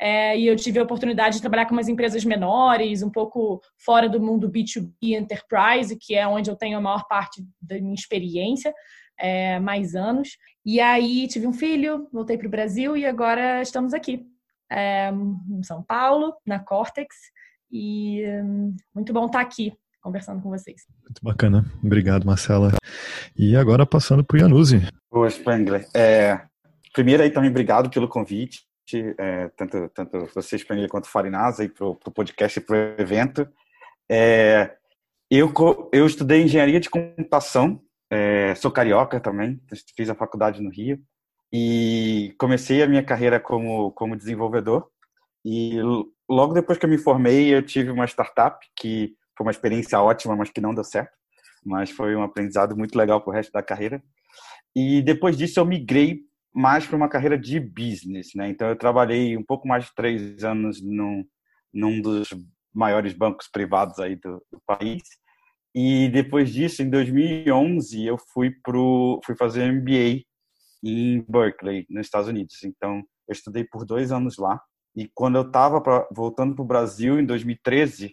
é, 0.00 0.38
e 0.38 0.46
eu 0.46 0.56
tive 0.56 0.78
a 0.78 0.82
oportunidade 0.82 1.36
de 1.36 1.40
trabalhar 1.40 1.66
com 1.66 1.74
umas 1.74 1.88
empresas 1.88 2.24
menores, 2.24 3.02
um 3.02 3.10
pouco 3.10 3.60
fora 3.76 4.08
do 4.08 4.20
mundo 4.20 4.50
B2B 4.50 4.92
Enterprise, 5.02 5.96
que 5.96 6.14
é 6.14 6.26
onde 6.26 6.50
eu 6.50 6.56
tenho 6.56 6.78
a 6.78 6.80
maior 6.80 7.06
parte 7.06 7.44
da 7.60 7.78
minha 7.78 7.94
experiência, 7.94 8.74
é, 9.18 9.58
mais 9.58 9.94
anos. 9.94 10.36
E 10.64 10.80
aí 10.80 11.28
tive 11.28 11.46
um 11.46 11.52
filho, 11.52 12.08
voltei 12.12 12.36
para 12.36 12.46
o 12.46 12.50
Brasil 12.50 12.96
e 12.96 13.04
agora 13.04 13.62
estamos 13.62 13.92
aqui, 13.94 14.26
é, 14.70 15.10
em 15.10 15.62
São 15.62 15.82
Paulo, 15.82 16.34
na 16.46 16.58
Cortex, 16.58 17.14
e 17.70 18.24
hum, 18.26 18.76
muito 18.94 19.12
bom 19.12 19.26
estar 19.26 19.40
aqui 19.40 19.72
conversando 20.02 20.42
com 20.42 20.50
vocês. 20.50 20.82
Muito 21.04 21.22
bacana. 21.22 21.64
Obrigado, 21.82 22.26
Marcela. 22.26 22.72
E 23.36 23.56
agora 23.56 23.86
passando 23.86 24.24
para 24.24 24.36
o 24.36 24.40
Yanuse. 24.40 24.82
Oi, 25.10 25.30
Spengler. 25.30 25.86
É, 25.94 26.40
primeiro 26.92 27.22
aí 27.22 27.30
também 27.30 27.50
obrigado 27.50 27.90
pelo 27.90 28.08
convite, 28.08 28.66
é, 29.18 29.48
tanto, 29.56 29.88
tanto 29.90 30.26
você, 30.34 30.58
Spengler, 30.58 30.88
quanto 30.88 31.06
o 31.06 31.08
Farinasa, 31.08 31.68
para 31.68 31.86
o 31.86 31.96
podcast 31.96 32.58
e 32.58 32.62
para 32.62 32.76
o 32.76 33.00
evento. 33.00 33.48
É, 34.10 34.76
eu, 35.30 35.52
eu 35.92 36.06
estudei 36.06 36.42
engenharia 36.42 36.80
de 36.80 36.90
computação, 36.90 37.80
é, 38.10 38.54
sou 38.54 38.70
carioca 38.70 39.18
também, 39.18 39.60
fiz 39.96 40.10
a 40.10 40.14
faculdade 40.14 40.60
no 40.60 40.70
Rio, 40.70 41.00
e 41.52 42.34
comecei 42.38 42.82
a 42.82 42.86
minha 42.86 43.02
carreira 43.02 43.38
como, 43.38 43.92
como 43.92 44.16
desenvolvedor. 44.16 44.88
E 45.44 45.78
logo 46.28 46.54
depois 46.54 46.78
que 46.78 46.86
eu 46.86 46.90
me 46.90 46.96
formei, 46.96 47.54
eu 47.54 47.62
tive 47.62 47.90
uma 47.90 48.06
startup 48.06 48.58
que 48.74 49.14
foi 49.36 49.46
uma 49.46 49.50
experiência 49.50 50.00
ótima, 50.00 50.34
mas 50.34 50.50
que 50.50 50.60
não 50.60 50.74
deu 50.74 50.84
certo. 50.84 51.12
Mas 51.64 51.90
foi 51.90 52.16
um 52.16 52.22
aprendizado 52.22 52.76
muito 52.76 52.96
legal 52.96 53.20
para 53.20 53.30
o 53.30 53.34
resto 53.34 53.52
da 53.52 53.62
carreira. 53.62 54.02
E 54.74 55.02
depois 55.02 55.36
disso, 55.36 55.60
eu 55.60 55.66
migrei 55.66 56.20
mais 56.54 56.86
para 56.86 56.96
uma 56.96 57.08
carreira 57.08 57.38
de 57.38 57.58
business, 57.58 58.34
né? 58.34 58.48
Então 58.48 58.68
eu 58.68 58.76
trabalhei 58.76 59.36
um 59.36 59.42
pouco 59.42 59.66
mais 59.66 59.86
de 59.86 59.94
três 59.94 60.44
anos 60.44 60.82
num, 60.82 61.24
num 61.72 62.00
dos 62.00 62.28
maiores 62.74 63.12
bancos 63.12 63.48
privados 63.48 63.98
aí 63.98 64.16
do, 64.16 64.44
do 64.50 64.60
país 64.66 65.02
e 65.74 66.08
depois 66.10 66.52
disso, 66.52 66.82
em 66.82 66.90
2011, 66.90 68.04
eu 68.04 68.18
fui 68.18 68.50
pro 68.62 69.20
fui 69.24 69.34
fazer 69.34 69.72
MBA 69.72 70.22
em 70.84 71.24
Berkeley, 71.26 71.86
nos 71.88 72.06
Estados 72.06 72.28
Unidos. 72.28 72.62
Então 72.64 73.02
eu 73.26 73.32
estudei 73.32 73.64
por 73.64 73.86
dois 73.86 74.12
anos 74.12 74.36
lá 74.36 74.60
e 74.94 75.08
quando 75.14 75.36
eu 75.36 75.42
estava 75.42 75.82
voltando 76.14 76.54
para 76.54 76.62
o 76.62 76.66
Brasil 76.66 77.18
em 77.18 77.24
2013, 77.24 78.12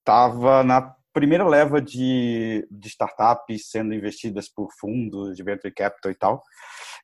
estava 0.00 0.64
na 0.64 0.94
primeira 1.18 1.44
leva 1.44 1.82
de, 1.82 2.64
de 2.70 2.88
startups 2.88 3.70
sendo 3.70 3.92
investidas 3.92 4.48
por 4.48 4.68
fundos 4.78 5.36
de 5.36 5.42
venture 5.42 5.74
capital 5.74 6.12
e 6.12 6.14
tal. 6.14 6.42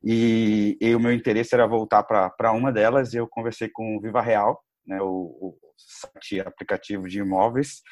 E, 0.04 0.78
e 0.80 0.94
o 0.94 1.00
meu 1.00 1.12
interesse 1.12 1.52
era 1.52 1.66
voltar 1.66 2.04
para 2.04 2.52
uma 2.52 2.71
delas. 2.71 3.12
E 3.12 3.16
eu 3.16 3.26
conversei 3.26 3.68
com 3.68 3.97
o 3.97 4.00
Viva 4.00 4.21
Real, 4.21 4.62
né, 4.87 5.02
o, 5.02 5.06
o 5.06 5.59
site 5.76 6.40
aplicativo 6.40 7.09
de 7.09 7.18
imóveis, 7.18 7.83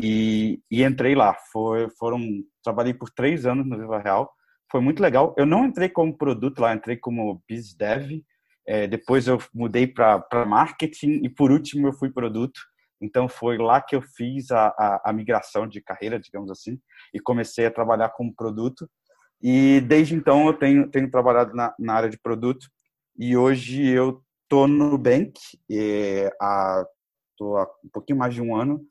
e, 0.00 0.60
e 0.70 0.84
entrei 0.84 1.16
lá. 1.16 1.36
Foi, 1.52 1.88
foram, 1.98 2.20
trabalhei 2.62 2.94
por 2.94 3.10
três 3.10 3.44
anos 3.44 3.66
no 3.66 3.76
Viva 3.76 3.98
Real. 3.98 4.32
Foi 4.70 4.80
muito 4.80 5.02
legal. 5.02 5.34
Eu 5.36 5.44
não 5.44 5.64
entrei 5.64 5.88
como 5.88 6.16
produto 6.16 6.60
lá, 6.60 6.72
entrei 6.72 6.96
como 6.96 7.42
biz 7.48 7.74
dev. 7.74 8.22
É, 8.64 8.86
depois 8.86 9.26
eu 9.26 9.38
mudei 9.52 9.88
para 9.88 10.46
marketing 10.46 11.22
e 11.24 11.28
por 11.28 11.50
último 11.50 11.88
eu 11.88 11.92
fui 11.92 12.08
produto. 12.12 12.60
Então 13.02 13.28
foi 13.28 13.58
lá 13.58 13.80
que 13.80 13.96
eu 13.96 14.02
fiz 14.02 14.50
a, 14.50 14.68
a, 14.68 15.02
a, 15.06 15.12
migração 15.12 15.66
de 15.66 15.80
carreira, 15.80 16.20
digamos 16.20 16.50
assim, 16.50 16.80
e 17.12 17.20
comecei 17.20 17.66
a 17.66 17.70
trabalhar 17.70 18.10
como 18.10 18.34
produto. 18.34 18.88
E 19.42 19.80
desde 19.80 20.14
então 20.14 20.46
eu 20.46 20.54
tenho, 20.54 20.88
tenho 20.88 21.10
trabalhado 21.10 21.54
na, 21.54 21.74
na 21.78 21.94
área 21.94 22.08
de 22.08 22.18
produto 22.18 22.66
e 23.18 23.36
hoje 23.36 23.84
eu 23.84 24.22
tô 24.48 24.66
no 24.66 24.90
Nubank 24.90 25.32
é, 25.70 26.30
há, 26.40 26.84
há 27.40 27.66
um 27.84 27.88
pouquinho 27.92 28.18
mais 28.18 28.34
de 28.34 28.40
um 28.40 28.54
ano 28.54 28.84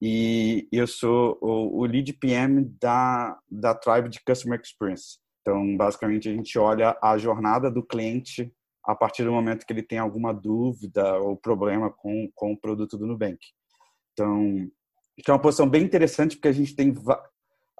e 0.00 0.68
eu 0.72 0.86
sou 0.86 1.38
o, 1.40 1.80
o 1.80 1.84
lead 1.84 2.12
PM 2.14 2.64
da, 2.80 3.38
da 3.48 3.74
Tribe 3.74 4.08
de 4.08 4.20
Customer 4.24 4.60
Experience. 4.60 5.18
Então, 5.40 5.76
basicamente, 5.76 6.28
a 6.28 6.32
gente 6.32 6.58
olha 6.58 6.96
a 7.00 7.16
jornada 7.16 7.70
do 7.70 7.84
cliente 7.84 8.52
a 8.84 8.94
partir 8.94 9.24
do 9.24 9.32
momento 9.32 9.64
que 9.64 9.72
ele 9.72 9.82
tem 9.82 9.98
alguma 9.98 10.32
dúvida 10.32 11.18
ou 11.18 11.36
problema 11.36 11.90
com, 11.90 12.30
com 12.34 12.52
o 12.52 12.56
produto 12.56 12.98
do 12.98 13.06
Nubank. 13.06 13.38
Então, 14.12 14.70
é 15.26 15.32
uma 15.32 15.40
posição 15.40 15.68
bem 15.68 15.84
interessante 15.84 16.36
porque 16.36 16.48
a 16.48 16.52
gente 16.52 16.74
tem 16.74 16.94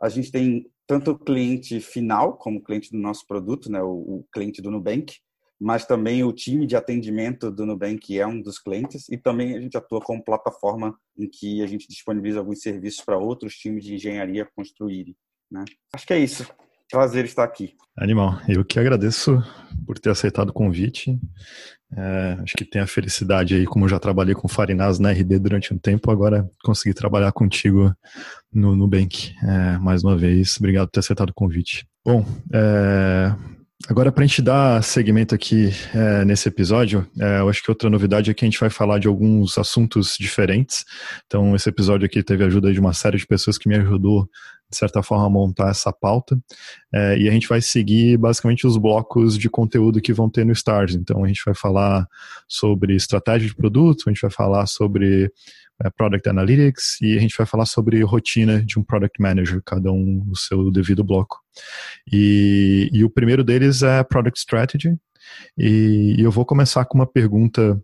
a 0.01 0.09
gente 0.09 0.33
tem 0.33 0.67
tanto 0.87 1.13
o 1.13 1.19
cliente 1.19 1.81
final 1.81 2.37
como 2.37 2.59
o 2.59 2.63
cliente 2.63 2.91
do 2.91 2.99
nosso 2.99 3.27
produto, 3.27 3.71
né, 3.71 3.81
o, 3.81 3.93
o 3.93 4.27
cliente 4.33 4.61
do 4.61 4.71
Nubank, 4.71 5.15
mas 5.61 5.87
também 5.87 6.25
o 6.25 6.33
time 6.33 6.67
de 6.67 6.75
atendimento 6.75 7.49
do 7.49 7.65
Nubank 7.65 8.19
é 8.19 8.27
um 8.27 8.41
dos 8.43 8.59
clientes 8.59 9.09
e 9.09 9.17
também 9.17 9.57
a 9.57 9.61
gente 9.61 9.77
atua 9.77 10.01
como 10.01 10.25
plataforma 10.25 10.99
em 11.17 11.29
que 11.29 11.63
a 11.63 11.67
gente 11.69 11.87
disponibiliza 11.87 12.41
alguns 12.41 12.61
serviços 12.61 13.05
para 13.05 13.17
outros 13.17 13.55
times 13.55 13.85
de 13.85 13.95
engenharia 13.95 14.45
construírem. 14.57 15.17
Né? 15.49 15.65
Acho 15.95 16.05
que 16.05 16.15
é 16.15 16.19
isso. 16.19 16.45
Prazer 16.93 17.25
estar 17.25 17.43
aqui. 17.43 17.75
Animal. 17.97 18.39
Eu 18.47 18.63
que 18.63 18.79
agradeço 18.79 19.43
por 19.87 19.99
ter 19.99 20.11
aceitado 20.11 20.51
o 20.51 20.53
convite. 20.53 21.19
É, 21.97 22.37
acho 22.43 22.55
que 22.55 22.67
tenho 22.67 22.85
a 22.85 22.87
felicidade 22.87 23.55
aí, 23.55 23.65
como 23.65 23.89
já 23.89 23.99
trabalhei 23.99 24.35
com 24.35 24.47
Farinaz 24.47 24.99
na 24.99 25.11
RD 25.11 25.39
durante 25.39 25.73
um 25.73 25.79
tempo, 25.79 26.11
agora 26.11 26.47
consegui 26.63 26.95
trabalhar 26.95 27.33
contigo 27.33 27.95
no 28.53 28.77
Nubank. 28.77 29.35
É, 29.43 29.79
mais 29.79 30.05
uma 30.05 30.17
vez, 30.19 30.59
obrigado 30.59 30.89
por 30.89 30.93
ter 30.93 31.01
aceitado 31.01 31.31
o 31.31 31.35
convite. 31.35 31.87
Bom, 32.05 32.27
é, 32.53 33.35
Agora, 33.89 34.13
para 34.13 34.23
a 34.23 34.27
gente 34.27 34.41
dar 34.41 34.83
segmento 34.83 35.35
aqui 35.35 35.71
é, 35.93 36.25
nesse 36.25 36.49
episódio, 36.49 37.05
é, 37.19 37.41
eu 37.41 37.49
acho 37.49 37.61
que 37.63 37.71
outra 37.71 37.91
novidade 37.91 38.31
é 38.31 38.35
que 38.35 38.45
a 38.45 38.47
gente 38.49 38.61
vai 38.61 38.71
falar 38.71 39.01
de 39.01 39.09
alguns 39.09 39.59
assuntos 39.59 40.17
diferentes. 40.19 40.85
Então, 41.27 41.57
esse 41.57 41.69
episódio 41.69 42.07
aqui 42.07 42.23
teve 42.23 42.45
a 42.45 42.47
ajuda 42.47 42.73
de 42.73 42.79
uma 42.79 42.93
série 42.93 43.19
de 43.19 43.27
pessoas 43.27 43.59
que 43.59 43.69
me 43.69 43.75
ajudou, 43.75 44.29
de 44.73 44.79
certa 44.79 45.03
forma, 45.03 45.29
montar 45.29 45.71
essa 45.71 45.93
pauta. 45.93 46.37
É, 46.93 47.19
e 47.19 47.29
a 47.29 47.33
gente 47.33 47.47
vai 47.47 47.61
seguir 47.61 48.17
basicamente 48.17 48.67
os 48.67 48.79
blocos 48.79 49.39
de 49.39 49.49
conteúdo 49.51 50.01
que 50.01 50.13
vão 50.13 50.31
ter 50.31 50.45
no 50.45 50.53
Stars. 50.53 50.95
Então, 50.95 51.23
a 51.23 51.29
gente 51.29 51.43
vai 51.45 51.55
falar 51.55 52.09
sobre 52.49 52.97
estratégia 52.97 53.47
de 53.47 53.55
produto, 53.55 54.05
a 54.07 54.11
gente 54.11 54.23
vai 54.23 54.31
falar 54.31 54.67
sobre 54.67 55.31
é, 55.85 55.91
Product 55.91 56.27
Analytics 56.27 57.01
e 57.03 57.17
a 57.17 57.21
gente 57.21 57.37
vai 57.37 57.47
falar 57.47 57.67
sobre 57.67 58.03
rotina 58.03 58.65
de 58.65 58.79
um 58.79 58.83
Product 58.83 59.21
Manager, 59.21 59.63
cada 59.65 59.93
um 59.93 60.25
no 60.27 60.35
seu 60.35 60.71
devido 60.71 61.05
bloco. 61.05 61.39
E, 62.11 62.89
e 62.93 63.05
o 63.05 63.11
primeiro 63.11 63.45
deles 63.45 63.83
é 63.83 64.03
Product 64.03 64.39
Strategy. 64.39 64.97
E, 65.57 66.17
e 66.19 66.23
eu 66.23 66.31
vou 66.31 66.47
começar 66.47 66.85
com 66.87 66.97
uma 66.97 67.07
pergunta 67.07 67.79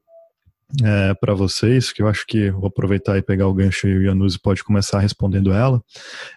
é, 0.84 1.14
para 1.14 1.34
vocês, 1.34 1.92
que 1.92 2.02
eu 2.02 2.08
acho 2.08 2.26
que 2.26 2.50
vou 2.50 2.66
aproveitar 2.66 3.16
e 3.16 3.22
pegar 3.22 3.46
o 3.46 3.54
gancho 3.54 3.88
e 3.88 3.98
o 3.98 4.02
Yanuzi 4.02 4.38
pode 4.40 4.62
começar 4.62 4.98
respondendo 4.98 5.52
ela. 5.52 5.82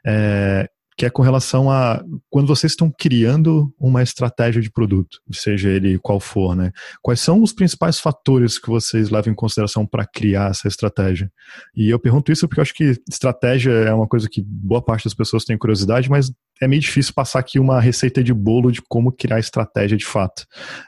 É, 0.05 0.69
que 1.01 1.05
é 1.07 1.09
com 1.09 1.23
relação 1.23 1.71
a 1.71 1.99
quando 2.29 2.45
vocês 2.45 2.73
estão 2.73 2.93
criando 2.95 3.73
uma 3.79 4.03
estratégia 4.03 4.61
de 4.61 4.69
produto, 4.69 5.19
seja 5.31 5.67
ele 5.67 5.97
qual 5.97 6.19
for, 6.19 6.55
né? 6.55 6.71
Quais 7.01 7.19
são 7.19 7.41
os 7.41 7.51
principais 7.51 7.99
fatores 7.99 8.59
que 8.59 8.69
vocês 8.69 9.09
levam 9.09 9.33
em 9.33 9.35
consideração 9.35 9.83
para 9.83 10.05
criar 10.05 10.51
essa 10.51 10.67
estratégia? 10.67 11.31
E 11.75 11.89
eu 11.89 11.97
pergunto 11.97 12.31
isso 12.31 12.47
porque 12.47 12.59
eu 12.59 12.61
acho 12.61 12.75
que 12.75 13.01
estratégia 13.09 13.71
é 13.71 13.91
uma 13.91 14.07
coisa 14.07 14.29
que 14.29 14.43
boa 14.45 14.79
parte 14.79 15.05
das 15.05 15.15
pessoas 15.15 15.43
tem 15.43 15.57
curiosidade, 15.57 16.07
mas 16.07 16.31
é 16.61 16.67
meio 16.67 16.83
difícil 16.83 17.15
passar 17.15 17.39
aqui 17.39 17.57
uma 17.59 17.81
receita 17.81 18.23
de 18.23 18.31
bolo 18.31 18.71
de 18.71 18.79
como 18.87 19.11
criar 19.11 19.39
estratégia 19.39 19.97
de 19.97 20.05
fato. 20.05 20.45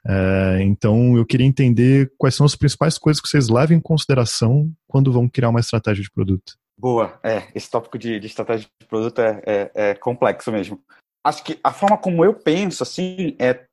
É, 0.08 0.60
então 0.62 1.18
eu 1.18 1.26
queria 1.26 1.48
entender 1.48 2.12
quais 2.20 2.36
são 2.36 2.46
as 2.46 2.56
principais 2.56 3.00
coisas 3.00 3.20
que 3.20 3.28
vocês 3.28 3.50
levam 3.50 3.76
em 3.76 3.82
consideração 3.82 4.72
quando 4.86 5.12
vão 5.12 5.28
criar 5.28 5.50
uma 5.50 5.60
estratégia 5.60 6.04
de 6.04 6.12
produto. 6.12 6.54
Boa, 6.84 7.18
é, 7.24 7.48
esse 7.56 7.72
tópico 7.72 7.98
de, 7.98 8.20
de 8.20 8.28
estratégia 8.28 8.68
de 8.78 8.86
produto 8.86 9.22
é, 9.22 9.42
é, 9.46 9.72
é, 9.74 9.96
complexo 9.96 10.52
mesmo. 10.52 10.84
Acho 11.24 11.42
que 11.42 11.58
a 11.64 11.72
forma 11.72 11.98
como 11.98 12.26
eu 12.26 12.34
penso, 12.34 12.84
assim, 12.84 13.38
é, 13.40 13.66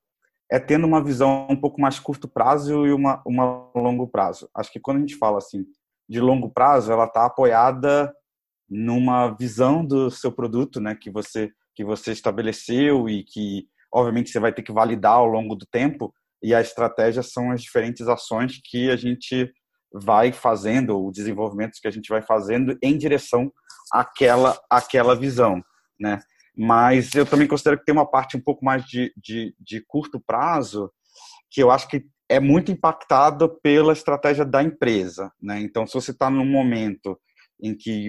é 0.49 0.61
tendo 0.61 0.87
uma 0.87 1.02
visão 1.02 1.49
um 1.50 1.57
pouco 1.57 1.81
mais 1.81 1.99
curto 1.99 2.29
prazo 2.29 2.87
e 2.87 2.93
uma, 2.93 3.21
uma 3.26 3.69
longo 3.75 4.07
prazo. 4.07 4.49
Acho 4.55 4.71
que 4.71 4.79
quando 4.79 4.99
a 4.99 5.00
gente 5.00 5.17
fala, 5.17 5.38
assim, 5.38 5.67
de 6.09 6.21
longo 6.21 6.50
prazo, 6.50 6.93
ela 6.93 7.07
está 7.07 7.26
apoiada 7.26 8.14
numa 8.69 9.31
visão 9.31 9.85
do 9.85 10.09
seu 10.09 10.31
produto, 10.31 10.81
né, 10.81 10.95
que 10.95 11.11
você, 11.11 11.50
que 11.75 11.85
você 11.85 12.12
estabeleceu 12.12 13.09
e 13.09 13.25
que, 13.25 13.67
obviamente, 13.93 14.31
você 14.31 14.38
vai 14.38 14.52
ter 14.52 14.62
que 14.62 14.71
validar 14.71 15.14
ao 15.14 15.26
longo 15.26 15.57
do 15.57 15.67
tempo, 15.67 16.14
e 16.40 16.55
a 16.55 16.61
estratégia 16.61 17.25
são 17.25 17.50
as 17.50 17.61
diferentes 17.61 18.07
ações 18.07 18.61
que 18.64 18.88
a 18.88 18.95
gente 18.95 19.52
vai 19.92 20.32
fazendo, 20.32 20.99
o 20.99 21.11
desenvolvimento 21.11 21.80
que 21.80 21.88
a 21.88 21.90
gente 21.90 22.09
vai 22.09 22.23
fazendo 22.23 22.78
em 22.82 22.97
direção 22.97 23.52
àquela, 23.92 24.59
àquela 24.70 25.16
visão, 25.16 25.62
né? 25.99 26.20
Mas 26.56 27.14
eu 27.14 27.25
também 27.25 27.47
considero 27.47 27.78
que 27.78 27.85
tem 27.85 27.94
uma 27.94 28.09
parte 28.09 28.37
um 28.37 28.40
pouco 28.40 28.64
mais 28.64 28.85
de, 28.85 29.12
de, 29.16 29.54
de 29.59 29.80
curto 29.87 30.20
prazo, 30.20 30.92
que 31.50 31.62
eu 31.62 31.70
acho 31.70 31.88
que 31.88 32.04
é 32.28 32.38
muito 32.38 32.70
impactado 32.70 33.59
pela 33.61 33.92
estratégia 33.92 34.44
da 34.44 34.62
empresa, 34.62 35.32
né? 35.42 35.61
Então, 35.61 35.87
se 35.87 35.94
você 35.94 36.12
está 36.12 36.30
num 36.30 36.44
momento 36.44 37.18
em 37.61 37.75
que 37.75 38.09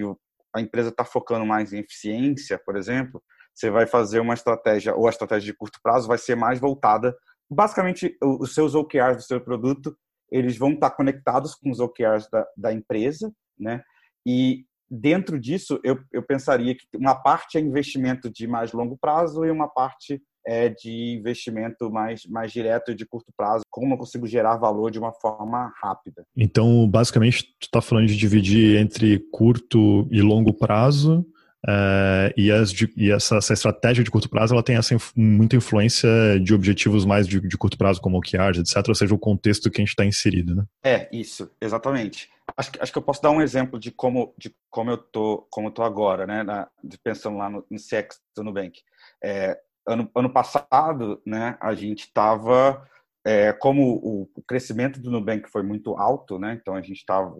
a 0.54 0.60
empresa 0.60 0.90
está 0.90 1.04
focando 1.04 1.44
mais 1.44 1.72
em 1.72 1.78
eficiência, 1.78 2.60
por 2.64 2.76
exemplo, 2.76 3.22
você 3.54 3.70
vai 3.70 3.86
fazer 3.86 4.20
uma 4.20 4.34
estratégia, 4.34 4.94
ou 4.94 5.06
a 5.06 5.10
estratégia 5.10 5.52
de 5.52 5.58
curto 5.58 5.78
prazo 5.82 6.08
vai 6.08 6.18
ser 6.18 6.36
mais 6.36 6.60
voltada, 6.60 7.16
basicamente, 7.50 8.16
os 8.22 8.54
seus 8.54 8.74
OKRs 8.74 9.16
do 9.16 9.22
seu 9.22 9.40
produto 9.40 9.96
eles 10.32 10.56
vão 10.56 10.72
estar 10.72 10.90
conectados 10.90 11.54
com 11.54 11.70
os 11.70 11.78
OKRs 11.78 12.28
da, 12.30 12.46
da 12.56 12.72
empresa, 12.72 13.32
né? 13.58 13.82
E 14.26 14.64
dentro 14.90 15.38
disso, 15.38 15.78
eu, 15.84 15.98
eu 16.12 16.22
pensaria 16.22 16.74
que 16.74 16.86
uma 16.96 17.14
parte 17.14 17.58
é 17.58 17.60
investimento 17.60 18.30
de 18.30 18.46
mais 18.46 18.72
longo 18.72 18.96
prazo 18.96 19.44
e 19.44 19.50
uma 19.50 19.68
parte 19.68 20.20
é 20.44 20.68
de 20.68 21.16
investimento 21.18 21.90
mais, 21.90 22.26
mais 22.26 22.52
direto 22.52 22.90
e 22.90 22.94
de 22.94 23.06
curto 23.06 23.32
prazo, 23.36 23.62
como 23.70 23.94
eu 23.94 23.98
consigo 23.98 24.26
gerar 24.26 24.56
valor 24.56 24.90
de 24.90 24.98
uma 24.98 25.12
forma 25.12 25.72
rápida. 25.80 26.24
Então, 26.36 26.88
basicamente, 26.88 27.44
tu 27.60 27.66
está 27.66 27.80
falando 27.80 28.08
de 28.08 28.16
dividir 28.16 28.76
entre 28.76 29.20
curto 29.30 30.08
e 30.10 30.20
longo 30.20 30.52
prazo, 30.52 31.24
Uh, 31.64 32.34
e, 32.36 32.50
as, 32.50 32.72
e 32.96 33.12
essa, 33.12 33.36
essa, 33.36 33.52
estratégia 33.52 34.02
de 34.02 34.10
curto 34.10 34.28
prazo 34.28 34.52
ela 34.52 34.64
tem 34.64 34.76
essa, 34.76 34.96
muita 35.14 35.54
influência 35.54 36.08
de 36.42 36.52
objetivos 36.52 37.04
mais 37.04 37.28
de, 37.28 37.40
de 37.40 37.56
curto 37.56 37.78
prazo, 37.78 38.00
como 38.00 38.18
OKRs, 38.18 38.58
etc., 38.58 38.88
ou 38.88 38.94
seja, 38.94 39.14
o 39.14 39.18
contexto 39.18 39.70
que 39.70 39.80
a 39.80 39.82
gente 39.82 39.90
está 39.90 40.04
inserido, 40.04 40.56
né? 40.56 40.64
É, 40.84 41.08
isso, 41.12 41.50
exatamente. 41.60 42.28
Acho, 42.56 42.70
acho 42.80 42.92
que 42.92 42.98
eu 42.98 43.02
posso 43.02 43.22
dar 43.22 43.30
um 43.30 43.40
exemplo 43.40 43.78
de 43.78 43.92
como, 43.92 44.34
de 44.36 44.52
como 44.68 44.90
eu 44.90 44.98
tô, 44.98 45.46
como 45.50 45.68
eu 45.68 45.72
tô 45.72 45.84
agora, 45.84 46.26
né, 46.26 46.42
na, 46.42 46.68
pensando 47.04 47.38
lá 47.38 47.48
no, 47.48 47.64
no 47.70 47.78
CX 47.78 48.20
do 48.36 48.42
Nubank. 48.42 48.80
É, 49.22 49.56
ano, 49.86 50.10
ano 50.16 50.32
passado, 50.32 51.22
né, 51.24 51.56
a 51.60 51.74
gente 51.74 52.00
estava, 52.00 52.84
é, 53.24 53.52
como 53.52 54.00
o, 54.02 54.28
o, 54.34 54.42
crescimento 54.42 55.00
do 55.00 55.12
Nubank 55.12 55.48
foi 55.48 55.62
muito 55.62 55.96
alto, 55.96 56.40
né, 56.40 56.58
então 56.60 56.74
a 56.74 56.82
gente 56.82 56.98
estava, 56.98 57.32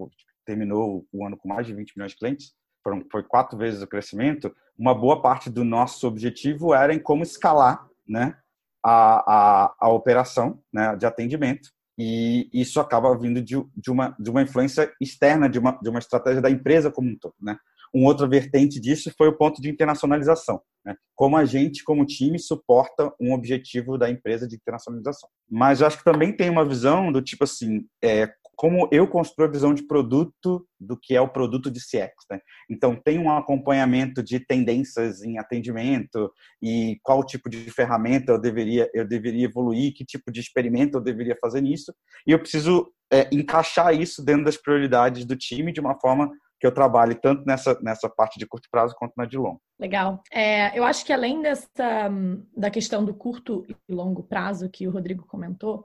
terminou 0.47 1.05
o 1.12 1.26
ano 1.26 1.37
com 1.37 1.49
mais 1.49 1.67
de 1.67 1.75
20 1.75 1.97
milhões 1.97 2.12
de 2.12 2.19
clientes, 2.19 2.55
foram, 2.83 3.05
foi 3.11 3.23
quatro 3.23 3.57
vezes 3.57 3.83
o 3.83 3.87
crescimento, 3.87 4.55
uma 4.79 4.95
boa 4.95 5.21
parte 5.21 5.51
do 5.51 5.65
nosso 5.65 6.07
objetivo 6.07 6.75
era 6.75 6.95
em 6.95 6.99
como 6.99 7.23
escalar 7.23 7.87
né, 8.07 8.37
a, 8.85 9.65
a, 9.65 9.75
a 9.81 9.89
operação 9.91 10.61
né, 10.73 10.97
de 10.97 11.07
atendimento. 11.07 11.71
E 11.99 12.49
isso 12.53 12.81
acaba 12.81 13.17
vindo 13.17 13.41
de, 13.41 13.55
de, 13.77 13.91
uma, 13.91 14.17
de 14.19 14.31
uma 14.31 14.43
influência 14.43 14.91
externa, 15.01 15.49
de 15.49 15.59
uma, 15.59 15.79
de 15.81 15.89
uma 15.89 15.99
estratégia 15.99 16.41
da 16.41 16.51
empresa 16.51 16.91
como 16.91 17.09
um 17.09 17.17
todo. 17.19 17.35
Né? 17.41 17.57
Um 17.95 18.07
outra 18.07 18.27
vertente 18.27 18.81
disso 18.81 19.12
foi 19.17 19.29
o 19.29 19.37
ponto 19.37 19.61
de 19.61 19.69
internacionalização. 19.69 20.61
Né? 20.85 20.97
Como 21.15 21.37
a 21.37 21.45
gente, 21.45 21.85
como 21.85 22.07
time, 22.07 22.39
suporta 22.39 23.12
um 23.21 23.33
objetivo 23.33 23.99
da 23.99 24.11
empresa 24.11 24.49
de 24.49 24.57
internacionalização. 24.57 25.29
Mas 25.49 25.81
eu 25.81 25.87
acho 25.87 25.99
que 25.99 26.05
também 26.05 26.35
tem 26.35 26.49
uma 26.49 26.65
visão 26.65 27.12
do 27.12 27.21
tipo 27.21 27.45
assim, 27.45 27.87
é, 28.03 28.33
como 28.62 28.88
eu 28.92 29.09
construo 29.09 29.49
a 29.49 29.50
visão 29.50 29.75
de 29.75 29.83
produto 29.83 30.64
do 30.78 30.97
que 30.97 31.16
é 31.16 31.21
o 31.21 31.26
produto 31.26 31.69
de 31.69 31.81
CX. 31.81 32.12
Né? 32.31 32.38
Então, 32.71 32.95
tem 32.95 33.19
um 33.19 33.28
acompanhamento 33.28 34.23
de 34.23 34.38
tendências 34.38 35.21
em 35.21 35.37
atendimento 35.37 36.33
e 36.62 36.97
qual 37.02 37.26
tipo 37.26 37.50
de 37.50 37.59
ferramenta 37.73 38.31
eu 38.31 38.40
deveria, 38.40 38.88
eu 38.95 39.04
deveria 39.04 39.47
evoluir, 39.47 39.92
que 39.92 40.04
tipo 40.04 40.31
de 40.31 40.38
experimento 40.38 40.97
eu 40.97 41.02
deveria 41.02 41.37
fazer 41.40 41.61
nisso. 41.61 41.92
E 42.25 42.31
eu 42.31 42.38
preciso 42.38 42.88
é, 43.12 43.28
encaixar 43.33 44.00
isso 44.00 44.25
dentro 44.25 44.45
das 44.45 44.57
prioridades 44.57 45.25
do 45.25 45.35
time 45.35 45.73
de 45.73 45.81
uma 45.81 45.99
forma 45.99 46.31
que 46.61 46.66
eu 46.69 46.73
trabalhe 46.73 47.16
tanto 47.16 47.45
nessa, 47.45 47.76
nessa 47.83 48.09
parte 48.09 48.38
de 48.38 48.47
curto 48.47 48.69
prazo 48.71 48.95
quanto 48.97 49.14
na 49.16 49.25
de 49.25 49.37
longo. 49.37 49.61
Legal. 49.81 50.23
É, 50.33 50.78
eu 50.78 50.85
acho 50.85 51.04
que 51.04 51.12
além 51.12 51.42
dessa 51.42 52.09
da 52.57 52.71
questão 52.71 53.04
do 53.04 53.12
curto 53.12 53.66
e 53.69 53.92
longo 53.92 54.23
prazo 54.23 54.71
que 54.71 54.87
o 54.87 54.92
Rodrigo 54.92 55.26
comentou, 55.26 55.85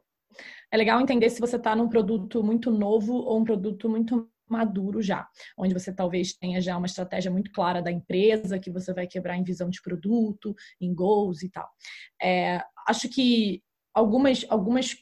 é 0.71 0.77
legal 0.77 0.99
entender 0.99 1.29
se 1.29 1.39
você 1.39 1.55
está 1.55 1.75
num 1.75 1.89
produto 1.89 2.43
muito 2.43 2.71
novo 2.71 3.13
ou 3.13 3.39
um 3.39 3.43
produto 3.43 3.89
muito 3.89 4.29
maduro 4.49 5.01
já, 5.01 5.27
onde 5.57 5.73
você 5.73 5.93
talvez 5.93 6.33
tenha 6.33 6.61
já 6.61 6.77
uma 6.77 6.87
estratégia 6.87 7.29
muito 7.29 7.51
clara 7.51 7.81
da 7.81 7.91
empresa, 7.91 8.59
que 8.59 8.71
você 8.71 8.93
vai 8.93 9.05
quebrar 9.05 9.37
em 9.37 9.43
visão 9.43 9.69
de 9.69 9.81
produto, 9.81 10.55
em 10.79 10.93
goals 10.93 11.43
e 11.43 11.49
tal. 11.49 11.69
É, 12.21 12.61
acho 12.87 13.09
que 13.09 13.61
algumas, 13.93 14.45
algumas 14.49 14.95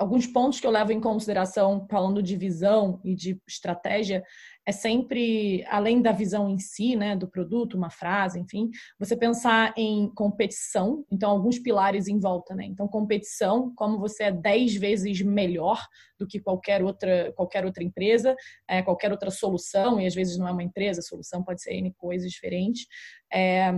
alguns 0.00 0.26
pontos 0.26 0.58
que 0.58 0.66
eu 0.66 0.70
levo 0.70 0.92
em 0.92 1.00
consideração 1.00 1.86
falando 1.90 2.22
de 2.22 2.34
visão 2.34 2.98
e 3.04 3.14
de 3.14 3.38
estratégia 3.46 4.24
é 4.70 4.72
sempre 4.72 5.64
além 5.68 6.00
da 6.00 6.12
visão 6.12 6.48
em 6.48 6.58
si, 6.58 6.94
né, 6.96 7.16
do 7.16 7.28
produto, 7.28 7.76
uma 7.76 7.90
frase, 7.90 8.38
enfim, 8.38 8.70
você 8.98 9.16
pensar 9.16 9.74
em 9.76 10.08
competição, 10.14 11.04
então 11.10 11.30
alguns 11.30 11.58
pilares 11.58 12.06
em 12.06 12.18
volta, 12.18 12.54
né? 12.54 12.64
Então 12.64 12.86
competição, 12.86 13.72
como 13.74 13.98
você 13.98 14.24
é 14.24 14.32
dez 14.32 14.74
vezes 14.76 15.20
melhor 15.22 15.80
do 16.18 16.26
que 16.26 16.40
qualquer 16.40 16.82
outra 16.82 17.32
qualquer 17.34 17.64
outra 17.64 17.82
empresa, 17.82 18.34
é, 18.68 18.80
qualquer 18.80 19.10
outra 19.10 19.30
solução 19.30 20.00
e 20.00 20.06
às 20.06 20.14
vezes 20.14 20.38
não 20.38 20.48
é 20.48 20.52
uma 20.52 20.62
empresa, 20.62 21.00
a 21.00 21.02
solução 21.02 21.42
pode 21.42 21.62
ser 21.62 21.74
n 21.74 21.92
coisas 21.94 22.30
diferentes. 22.30 22.86
É, 23.32 23.72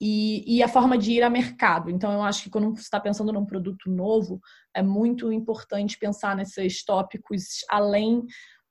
e, 0.00 0.56
e, 0.56 0.62
a 0.62 0.68
forma 0.68 0.98
de 0.98 1.12
ir 1.12 1.22
a 1.22 1.30
mercado. 1.30 1.88
Então, 1.88 2.12
eu 2.12 2.22
acho 2.22 2.42
que 2.42 2.50
quando 2.50 2.74
você 2.74 2.82
está 2.82 2.98
pensando 3.00 3.32
num 3.32 3.46
produto 3.46 3.88
novo, 3.88 4.40
é 4.74 4.82
muito 4.82 5.32
importante 5.32 5.96
pensar 5.96 6.36
nesses 6.36 6.84
tópicos 6.84 7.64
além, 7.70 8.24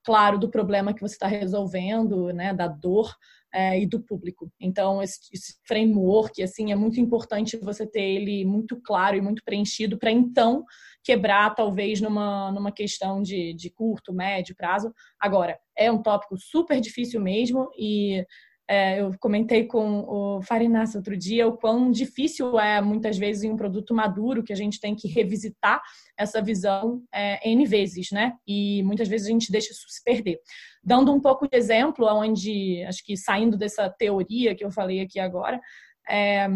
claro, 0.04 0.38
do 0.38 0.50
problema 0.50 0.92
que 0.92 1.00
você 1.00 1.14
está 1.14 1.26
resolvendo, 1.26 2.32
né, 2.32 2.52
da 2.52 2.68
dor 2.68 3.14
é, 3.52 3.80
e 3.80 3.86
do 3.86 4.00
público. 4.00 4.50
Então, 4.60 5.02
esse, 5.02 5.18
esse, 5.32 5.54
framework, 5.66 6.42
assim, 6.42 6.72
é 6.72 6.74
muito 6.74 7.00
importante 7.00 7.56
você 7.56 7.86
ter 7.86 8.02
ele 8.02 8.44
muito 8.44 8.80
claro 8.82 9.16
e 9.16 9.20
muito 9.20 9.42
preenchido 9.44 9.96
para 9.96 10.10
então 10.10 10.64
quebrar, 11.02 11.54
talvez, 11.54 12.00
numa, 12.00 12.50
numa 12.52 12.72
questão 12.72 13.22
de, 13.22 13.54
de 13.54 13.70
curto, 13.70 14.12
médio 14.12 14.56
prazo. 14.56 14.92
Agora, 15.20 15.58
é 15.76 15.90
um 15.90 16.02
tópico 16.02 16.36
super 16.36 16.80
difícil 16.80 17.20
mesmo 17.20 17.70
e 17.78 18.26
é, 18.68 19.00
eu 19.00 19.14
comentei 19.20 19.66
com 19.66 20.00
o 20.08 20.42
Farinas 20.42 20.94
outro 20.94 21.16
dia 21.16 21.46
o 21.46 21.56
quão 21.56 21.90
difícil 21.90 22.58
é, 22.58 22.80
muitas 22.80 23.18
vezes, 23.18 23.42
em 23.42 23.50
um 23.50 23.56
produto 23.56 23.94
maduro, 23.94 24.42
que 24.42 24.52
a 24.52 24.56
gente 24.56 24.80
tem 24.80 24.94
que 24.94 25.06
revisitar 25.06 25.82
essa 26.16 26.40
visão 26.40 27.02
é, 27.12 27.46
N 27.48 27.66
vezes, 27.66 28.10
né? 28.10 28.32
E 28.46 28.82
muitas 28.82 29.06
vezes 29.06 29.26
a 29.26 29.30
gente 29.30 29.52
deixa 29.52 29.70
isso 29.70 29.84
se 29.88 30.02
perder. 30.02 30.38
Dando 30.82 31.12
um 31.12 31.20
pouco 31.20 31.46
de 31.46 31.56
exemplo, 31.56 32.06
onde, 32.06 32.82
acho 32.84 33.04
que 33.04 33.16
saindo 33.16 33.56
dessa 33.56 33.90
teoria 33.90 34.54
que 34.54 34.64
eu 34.64 34.70
falei 34.70 35.00
aqui 35.00 35.20
agora, 35.20 35.60
é, 36.08 36.48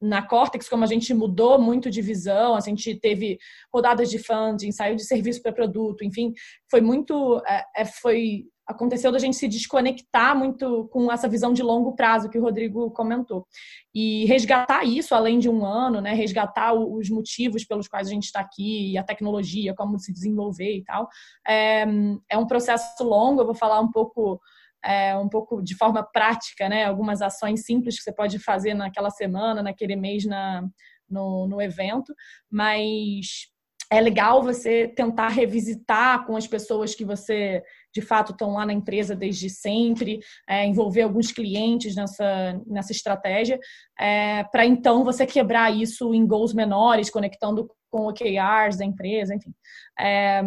na 0.00 0.22
Cortex, 0.22 0.68
como 0.68 0.84
a 0.84 0.86
gente 0.86 1.12
mudou 1.12 1.58
muito 1.58 1.90
de 1.90 2.02
visão, 2.02 2.54
a 2.54 2.60
gente 2.60 2.94
teve 3.00 3.38
rodadas 3.72 4.10
de 4.10 4.18
funding, 4.18 4.70
saiu 4.70 4.94
de 4.94 5.04
serviço 5.04 5.42
para 5.42 5.52
produto, 5.52 6.04
enfim, 6.04 6.32
foi 6.70 6.80
muito, 6.80 7.42
é, 7.46 7.64
é 7.78 7.84
foi 7.84 8.44
aconteceu 8.66 9.12
da 9.12 9.18
gente 9.18 9.36
se 9.36 9.46
desconectar 9.46 10.36
muito 10.36 10.88
com 10.88 11.10
essa 11.12 11.28
visão 11.28 11.52
de 11.52 11.62
longo 11.62 11.94
prazo 11.94 12.28
que 12.28 12.38
o 12.38 12.42
Rodrigo 12.42 12.90
comentou. 12.90 13.46
E 13.94 14.24
resgatar 14.26 14.84
isso 14.84 15.14
além 15.14 15.38
de 15.38 15.48
um 15.48 15.64
ano, 15.64 16.00
né? 16.00 16.12
Resgatar 16.12 16.74
os 16.74 17.08
motivos 17.08 17.64
pelos 17.64 17.86
quais 17.86 18.08
a 18.08 18.10
gente 18.10 18.24
está 18.24 18.40
aqui, 18.40 18.92
e 18.92 18.98
a 18.98 19.04
tecnologia, 19.04 19.74
como 19.74 19.98
se 19.98 20.12
desenvolver 20.12 20.78
e 20.78 20.84
tal. 20.84 21.08
É, 21.46 21.86
é 22.28 22.36
um 22.36 22.46
processo 22.46 23.04
longo, 23.04 23.40
eu 23.40 23.46
vou 23.46 23.54
falar 23.54 23.80
um 23.80 23.90
pouco. 23.90 24.40
É, 24.84 25.16
um 25.16 25.28
pouco 25.28 25.60
de 25.60 25.74
forma 25.74 26.00
prática, 26.00 26.68
né? 26.68 26.84
Algumas 26.84 27.20
ações 27.20 27.64
simples 27.64 27.96
que 27.96 28.04
você 28.04 28.12
pode 28.12 28.38
fazer 28.38 28.72
naquela 28.72 29.10
semana, 29.10 29.60
naquele 29.60 29.96
mês 29.96 30.24
na, 30.24 30.62
no, 31.08 31.48
no 31.48 31.60
evento, 31.60 32.14
mas 32.48 33.48
é 33.90 34.00
legal 34.00 34.42
você 34.42 34.88
tentar 34.88 35.28
revisitar 35.28 36.26
com 36.26 36.36
as 36.36 36.46
pessoas 36.46 36.94
que 36.94 37.04
você 37.04 37.62
de 37.96 38.02
fato 38.02 38.32
estão 38.32 38.52
lá 38.52 38.66
na 38.66 38.74
empresa 38.74 39.16
desde 39.16 39.48
sempre, 39.48 40.20
é, 40.46 40.66
envolver 40.66 41.00
alguns 41.00 41.32
clientes 41.32 41.96
nessa, 41.96 42.60
nessa 42.66 42.92
estratégia, 42.92 43.58
é, 43.98 44.44
para 44.44 44.66
então 44.66 45.02
você 45.02 45.24
quebrar 45.24 45.74
isso 45.74 46.12
em 46.12 46.26
goals 46.26 46.52
menores, 46.52 47.08
conectando 47.08 47.70
com 47.90 48.06
OKRs 48.06 48.76
da 48.76 48.84
empresa, 48.84 49.34
enfim. 49.34 49.54
É, 49.98 50.42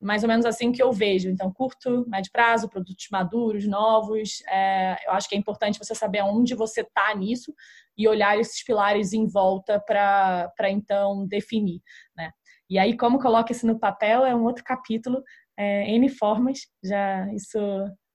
mais 0.00 0.22
ou 0.22 0.28
menos 0.28 0.46
assim 0.46 0.72
que 0.72 0.82
eu 0.82 0.90
vejo. 0.92 1.28
Então, 1.28 1.52
curto, 1.52 2.06
médio 2.08 2.32
prazo, 2.32 2.70
produtos 2.70 3.06
maduros, 3.12 3.66
novos. 3.66 4.42
É, 4.48 4.96
eu 5.06 5.12
acho 5.12 5.28
que 5.28 5.34
é 5.34 5.38
importante 5.38 5.78
você 5.78 5.94
saber 5.94 6.20
aonde 6.20 6.54
você 6.54 6.80
está 6.80 7.14
nisso 7.14 7.52
e 7.98 8.08
olhar 8.08 8.38
esses 8.38 8.64
pilares 8.64 9.12
em 9.12 9.26
volta 9.26 9.78
para 9.78 10.70
então 10.70 11.26
definir. 11.26 11.82
Né? 12.16 12.30
E 12.70 12.78
aí, 12.78 12.96
como 12.96 13.18
coloca 13.18 13.52
isso 13.52 13.66
no 13.66 13.78
papel, 13.78 14.24
é 14.24 14.34
um 14.34 14.44
outro 14.44 14.64
capítulo, 14.64 15.22
é, 15.58 15.90
N 15.90 16.08
formas, 16.08 16.60
já 16.82 17.30
isso 17.34 17.58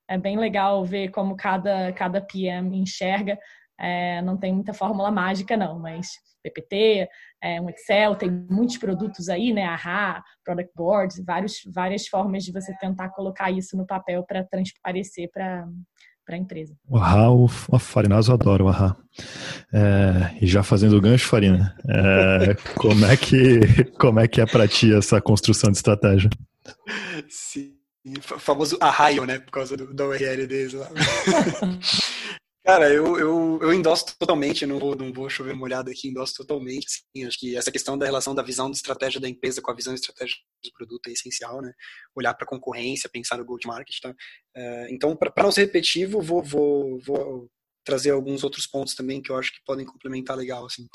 é 0.07 0.17
bem 0.17 0.37
legal 0.37 0.85
ver 0.85 1.09
como 1.09 1.35
cada, 1.35 1.91
cada 1.91 2.21
PM 2.21 2.77
enxerga. 2.77 3.37
É, 3.79 4.21
não 4.21 4.37
tem 4.37 4.53
muita 4.53 4.73
fórmula 4.73 5.11
mágica, 5.11 5.57
não, 5.57 5.77
mas 5.79 6.07
PPT, 6.43 7.07
é, 7.41 7.59
um 7.59 7.69
Excel, 7.69 8.15
tem 8.15 8.29
muitos 8.49 8.77
produtos 8.77 9.27
aí, 9.29 9.51
né? 9.51 9.65
AHA, 9.65 10.23
Product 10.43 10.71
Boards, 10.75 11.23
vários, 11.25 11.61
várias 11.73 12.07
formas 12.07 12.43
de 12.43 12.51
você 12.51 12.73
tentar 12.77 13.09
colocar 13.09 13.51
isso 13.51 13.75
no 13.75 13.85
papel 13.85 14.23
para 14.23 14.43
transparecer 14.43 15.29
para 15.31 15.67
para 16.25 16.35
a 16.35 16.39
empresa. 16.39 16.73
O 16.87 16.97
AHA, 16.97 17.31
o, 17.31 17.43
o 17.43 17.79
Farinazo 17.79 18.31
adora 18.31 18.63
o 18.63 18.69
AHA. 18.69 18.95
É, 19.73 20.37
e 20.41 20.47
já 20.47 20.63
fazendo 20.63 20.95
o 20.95 21.01
gancho, 21.01 21.27
Farina, 21.27 21.75
é, 21.85 22.55
como, 22.75 23.05
é 23.05 23.17
que, 23.17 23.83
como 23.99 24.21
é 24.21 24.27
que 24.27 24.39
é 24.39 24.45
para 24.45 24.65
ti 24.65 24.95
essa 24.95 25.19
construção 25.19 25.69
de 25.69 25.75
estratégia? 25.75 26.29
Sim, 27.29 27.75
famoso 28.21 28.77
arraio, 28.81 29.25
né? 29.25 29.39
Por 29.39 29.51
causa 29.51 29.77
do, 29.77 29.93
da 29.93 30.07
URL 30.07 30.47
deles 30.47 30.73
lá. 30.73 30.89
Cara, 32.65 32.89
eu, 32.93 33.19
eu, 33.19 33.59
eu 33.61 33.73
endosso 33.73 34.17
totalmente, 34.17 34.65
não 34.65 34.79
vou, 34.79 34.95
não 34.95 35.11
vou 35.11 35.29
chover 35.29 35.53
molhado 35.53 35.91
aqui, 35.91 36.07
endosso 36.07 36.33
totalmente. 36.35 36.85
Assim, 36.87 37.25
acho 37.25 37.37
que 37.37 37.57
essa 37.57 37.69
questão 37.69 37.97
da 37.97 38.05
relação 38.05 38.33
da 38.33 38.41
visão 38.41 38.71
de 38.71 38.77
estratégia 38.77 39.19
da 39.19 39.27
empresa 39.27 39.61
com 39.61 39.69
a 39.69 39.75
visão 39.75 39.93
de 39.93 39.99
estratégia 39.99 40.37
do 40.63 40.71
produto 40.71 41.07
é 41.07 41.11
essencial, 41.11 41.61
né? 41.61 41.73
Olhar 42.15 42.33
para 42.33 42.45
a 42.45 42.47
concorrência, 42.47 43.09
pensar 43.11 43.37
no 43.37 43.43
go-to-market. 43.43 43.99
Tá? 44.01 44.11
Uh, 44.11 44.87
então, 44.89 45.13
para 45.13 45.43
não 45.43 45.51
ser 45.51 45.65
repetitivo, 45.65 46.21
vou, 46.21 46.41
vou, 46.41 46.99
vou 47.01 47.51
trazer 47.83 48.11
alguns 48.11 48.45
outros 48.45 48.65
pontos 48.65 48.95
também 48.95 49.21
que 49.21 49.29
eu 49.29 49.37
acho 49.37 49.51
que 49.51 49.59
podem 49.65 49.85
complementar 49.85 50.37
legal. 50.37 50.65
Assim. 50.65 50.87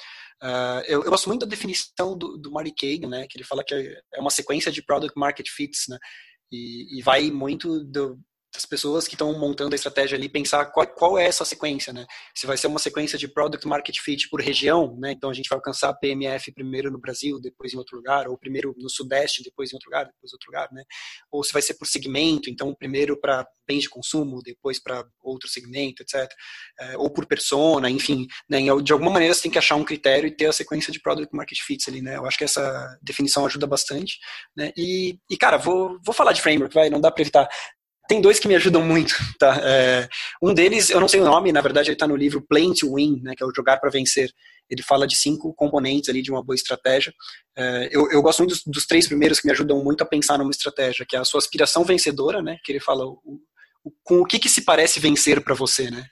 Uh, 0.42 0.82
eu, 0.86 1.02
eu, 1.02 1.10
gosto 1.10 1.28
muito 1.28 1.40
da 1.40 1.50
definição 1.50 2.16
do, 2.16 2.36
do 2.38 2.50
Marty 2.52 2.72
Kagan, 2.72 3.08
né? 3.08 3.26
Que 3.28 3.38
ele 3.38 3.44
fala 3.44 3.64
que 3.64 3.74
é 3.74 4.20
uma 4.20 4.30
sequência 4.30 4.70
de 4.70 4.82
product 4.82 5.18
market 5.18 5.48
fits, 5.48 5.86
né? 5.88 5.98
E, 6.50 6.98
e 6.98 7.02
vai 7.02 7.30
muito 7.30 7.84
do, 7.84 8.18
das 8.52 8.64
pessoas 8.64 9.06
que 9.06 9.14
estão 9.14 9.38
montando 9.38 9.74
a 9.74 9.76
estratégia 9.76 10.16
ali 10.16 10.28
pensar 10.28 10.66
qual, 10.66 10.86
qual, 10.86 11.18
é 11.18 11.26
essa 11.26 11.44
sequência, 11.44 11.92
né? 11.92 12.06
Se 12.34 12.46
vai 12.46 12.56
ser 12.56 12.66
uma 12.66 12.78
sequência 12.78 13.18
de 13.18 13.28
product 13.28 13.66
market 13.68 13.98
fit 14.00 14.28
por 14.30 14.40
região, 14.40 14.96
né? 14.98 15.12
Então 15.12 15.28
a 15.28 15.34
gente 15.34 15.48
vai 15.48 15.58
alcançar 15.58 15.92
PMF 15.94 16.50
primeiro 16.52 16.90
no 16.90 16.98
Brasil, 16.98 17.38
depois 17.40 17.74
em 17.74 17.76
outro 17.76 17.96
lugar, 17.96 18.26
ou 18.26 18.38
primeiro 18.38 18.74
no 18.78 18.88
Sudeste, 18.88 19.42
depois 19.42 19.70
em 19.70 19.76
outro 19.76 19.90
lugar, 19.90 20.06
depois 20.06 20.32
em 20.32 20.34
outro 20.34 20.50
lugar, 20.50 20.68
né? 20.72 20.82
Ou 21.30 21.44
se 21.44 21.52
vai 21.52 21.60
ser 21.60 21.74
por 21.74 21.86
segmento, 21.86 22.48
então 22.48 22.74
primeiro 22.74 23.20
para 23.20 23.46
bens 23.66 23.82
de 23.82 23.90
consumo, 23.90 24.42
depois 24.42 24.82
para 24.82 25.04
outro 25.22 25.48
segmento, 25.48 26.02
etc. 26.02 26.26
É, 26.80 26.96
ou 26.96 27.10
por 27.10 27.26
persona, 27.26 27.90
enfim, 27.90 28.26
né? 28.48 28.60
De 28.82 28.92
alguma 28.92 29.10
maneira 29.10 29.34
você 29.34 29.42
tem 29.42 29.50
que 29.50 29.58
achar 29.58 29.76
um 29.76 29.84
critério 29.84 30.26
e 30.26 30.34
ter 30.34 30.46
a 30.46 30.52
sequência 30.52 30.90
de 30.90 31.00
product 31.00 31.34
market 31.36 31.58
fits 31.60 31.86
ali, 31.88 32.00
né? 32.00 32.16
Eu 32.16 32.24
acho 32.24 32.38
que 32.38 32.44
essa 32.44 32.98
definição 33.02 33.44
ajuda 33.44 33.66
bastante, 33.66 34.18
né? 34.56 34.72
E, 34.74 35.18
e 35.30 35.36
cara, 35.36 35.58
vou, 35.58 35.98
vou 36.02 36.14
falar 36.14 36.32
de 36.32 36.40
framework, 36.40 36.74
vai, 36.74 36.88
não 36.88 37.00
dá 37.00 37.10
para 37.10 37.22
evitar. 37.22 37.48
Tem 38.08 38.22
dois 38.22 38.40
que 38.40 38.48
me 38.48 38.56
ajudam 38.56 38.82
muito, 38.82 39.14
tá? 39.38 39.60
É, 39.62 40.08
um 40.42 40.54
deles, 40.54 40.88
eu 40.88 40.98
não 40.98 41.06
sei 41.06 41.20
o 41.20 41.24
nome, 41.24 41.52
na 41.52 41.60
verdade 41.60 41.90
ele 41.90 41.94
está 41.94 42.06
no 42.06 42.16
livro 42.16 42.40
Playing 42.40 42.72
to 42.72 42.94
Win, 42.94 43.20
né, 43.22 43.34
que 43.36 43.42
é 43.42 43.46
o 43.46 43.52
jogar 43.54 43.76
para 43.76 43.90
vencer. 43.90 44.32
Ele 44.68 44.82
fala 44.82 45.06
de 45.06 45.14
cinco 45.14 45.52
componentes 45.54 46.08
ali 46.08 46.22
de 46.22 46.30
uma 46.30 46.42
boa 46.42 46.54
estratégia. 46.54 47.12
É, 47.56 47.88
eu, 47.92 48.10
eu, 48.10 48.22
gosto 48.22 48.38
muito 48.40 48.54
dos, 48.54 48.62
dos, 48.64 48.86
três 48.86 49.06
primeiros 49.06 49.40
que 49.40 49.46
me 49.46 49.52
ajudam 49.52 49.84
muito 49.84 50.02
a 50.02 50.06
pensar 50.06 50.38
numa 50.38 50.50
estratégia, 50.50 51.04
que 51.06 51.16
é 51.16 51.18
a 51.18 51.24
sua 51.24 51.38
aspiração 51.38 51.84
vencedora, 51.84 52.42
né? 52.42 52.58
Que 52.64 52.72
ele 52.72 52.80
fala 52.80 53.04
o, 53.04 53.20
o, 53.84 53.92
com 54.02 54.20
o 54.20 54.24
que, 54.24 54.38
que 54.38 54.48
se 54.48 54.62
parece 54.62 54.98
vencer 55.00 55.42
para 55.42 55.54
você, 55.54 55.90
né? 55.90 56.04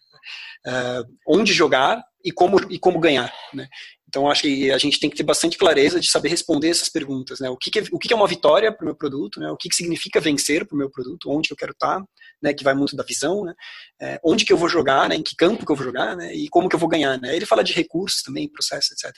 É, 0.67 1.03
onde 1.27 1.53
jogar 1.53 2.03
e 2.25 2.31
como, 2.33 2.59
e 2.71 2.79
como 2.79 3.01
ganhar, 3.01 3.33
né? 3.55 3.69
Então, 4.09 4.31
acho 4.31 4.43
que 4.43 4.71
a 4.71 4.79
gente 4.79 5.01
tem 5.01 5.11
que 5.11 5.17
ter 5.17 5.25
bastante 5.25 5.59
clareza 5.59 5.99
de 5.99 6.09
saber 6.09 6.29
responder 6.29 6.69
essas 6.69 6.89
perguntas, 6.89 7.41
né? 7.41 7.51
O 7.51 7.57
que, 7.57 7.71
que 7.71 7.81
é, 7.81 7.83
o 7.91 7.99
que, 7.99 8.07
que 8.07 8.15
é 8.15 8.17
uma 8.17 8.29
vitória 8.29 8.71
para 8.71 8.85
o 8.85 8.87
meu 8.87 8.95
produto, 8.95 9.41
né? 9.41 9.51
O 9.51 9.57
que, 9.57 9.69
que 9.69 9.75
significa 9.75 10.21
vencer 10.21 10.65
para 10.65 10.75
o 10.75 10.79
meu 10.79 10.89
produto, 10.89 11.29
onde 11.29 11.51
eu 11.51 11.57
quero 11.57 11.73
estar, 11.73 11.99
tá, 11.99 12.07
né? 12.41 12.55
Que 12.55 12.63
vai 12.63 12.75
muito 12.75 12.95
da 12.95 13.03
visão, 13.03 13.45
né? 13.45 13.53
É, 14.01 14.21
onde 14.25 14.45
que 14.45 14.53
eu 14.53 14.57
vou 14.57 14.69
jogar, 14.69 15.09
né? 15.09 15.17
Em 15.17 15.23
que 15.23 15.35
campo 15.35 15.67
que 15.67 15.73
eu 15.73 15.77
vou 15.77 15.85
jogar, 15.85 16.17
né? 16.17 16.33
E 16.33 16.49
como 16.49 16.69
que 16.69 16.77
eu 16.77 16.81
vou 16.81 16.89
ganhar, 16.89 17.21
né? 17.21 17.35
Ele 17.35 17.47
fala 17.47 17.65
de 17.65 17.73
recursos 17.73 18.23
também, 18.23 18.49
processo, 18.49 18.93
etc. 18.93 19.13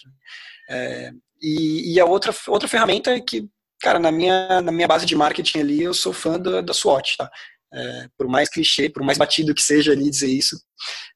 É, 0.71 1.13
e, 1.41 1.95
e, 1.95 2.01
a 2.01 2.07
outra, 2.07 2.35
outra 2.49 2.69
ferramenta 2.69 3.11
é 3.11 3.21
que, 3.21 3.47
cara, 3.81 3.99
na 3.99 4.11
minha, 4.11 4.63
na 4.63 4.73
minha 4.73 4.89
base 4.89 5.05
de 5.05 5.15
marketing 5.15 5.59
ali, 5.61 5.83
eu 5.83 5.93
sou 5.93 6.15
fã 6.15 6.41
da, 6.41 6.63
da 6.63 6.73
SWOT, 6.73 7.17
tá? 7.19 7.31
É, 7.73 8.09
por 8.17 8.27
mais 8.27 8.49
clichê, 8.49 8.89
por 8.89 9.03
mais 9.03 9.19
batido 9.19 9.55
que 9.55 9.61
seja 9.61 9.93
ali 9.93 10.09
dizer 10.09 10.29
isso, 10.31 10.59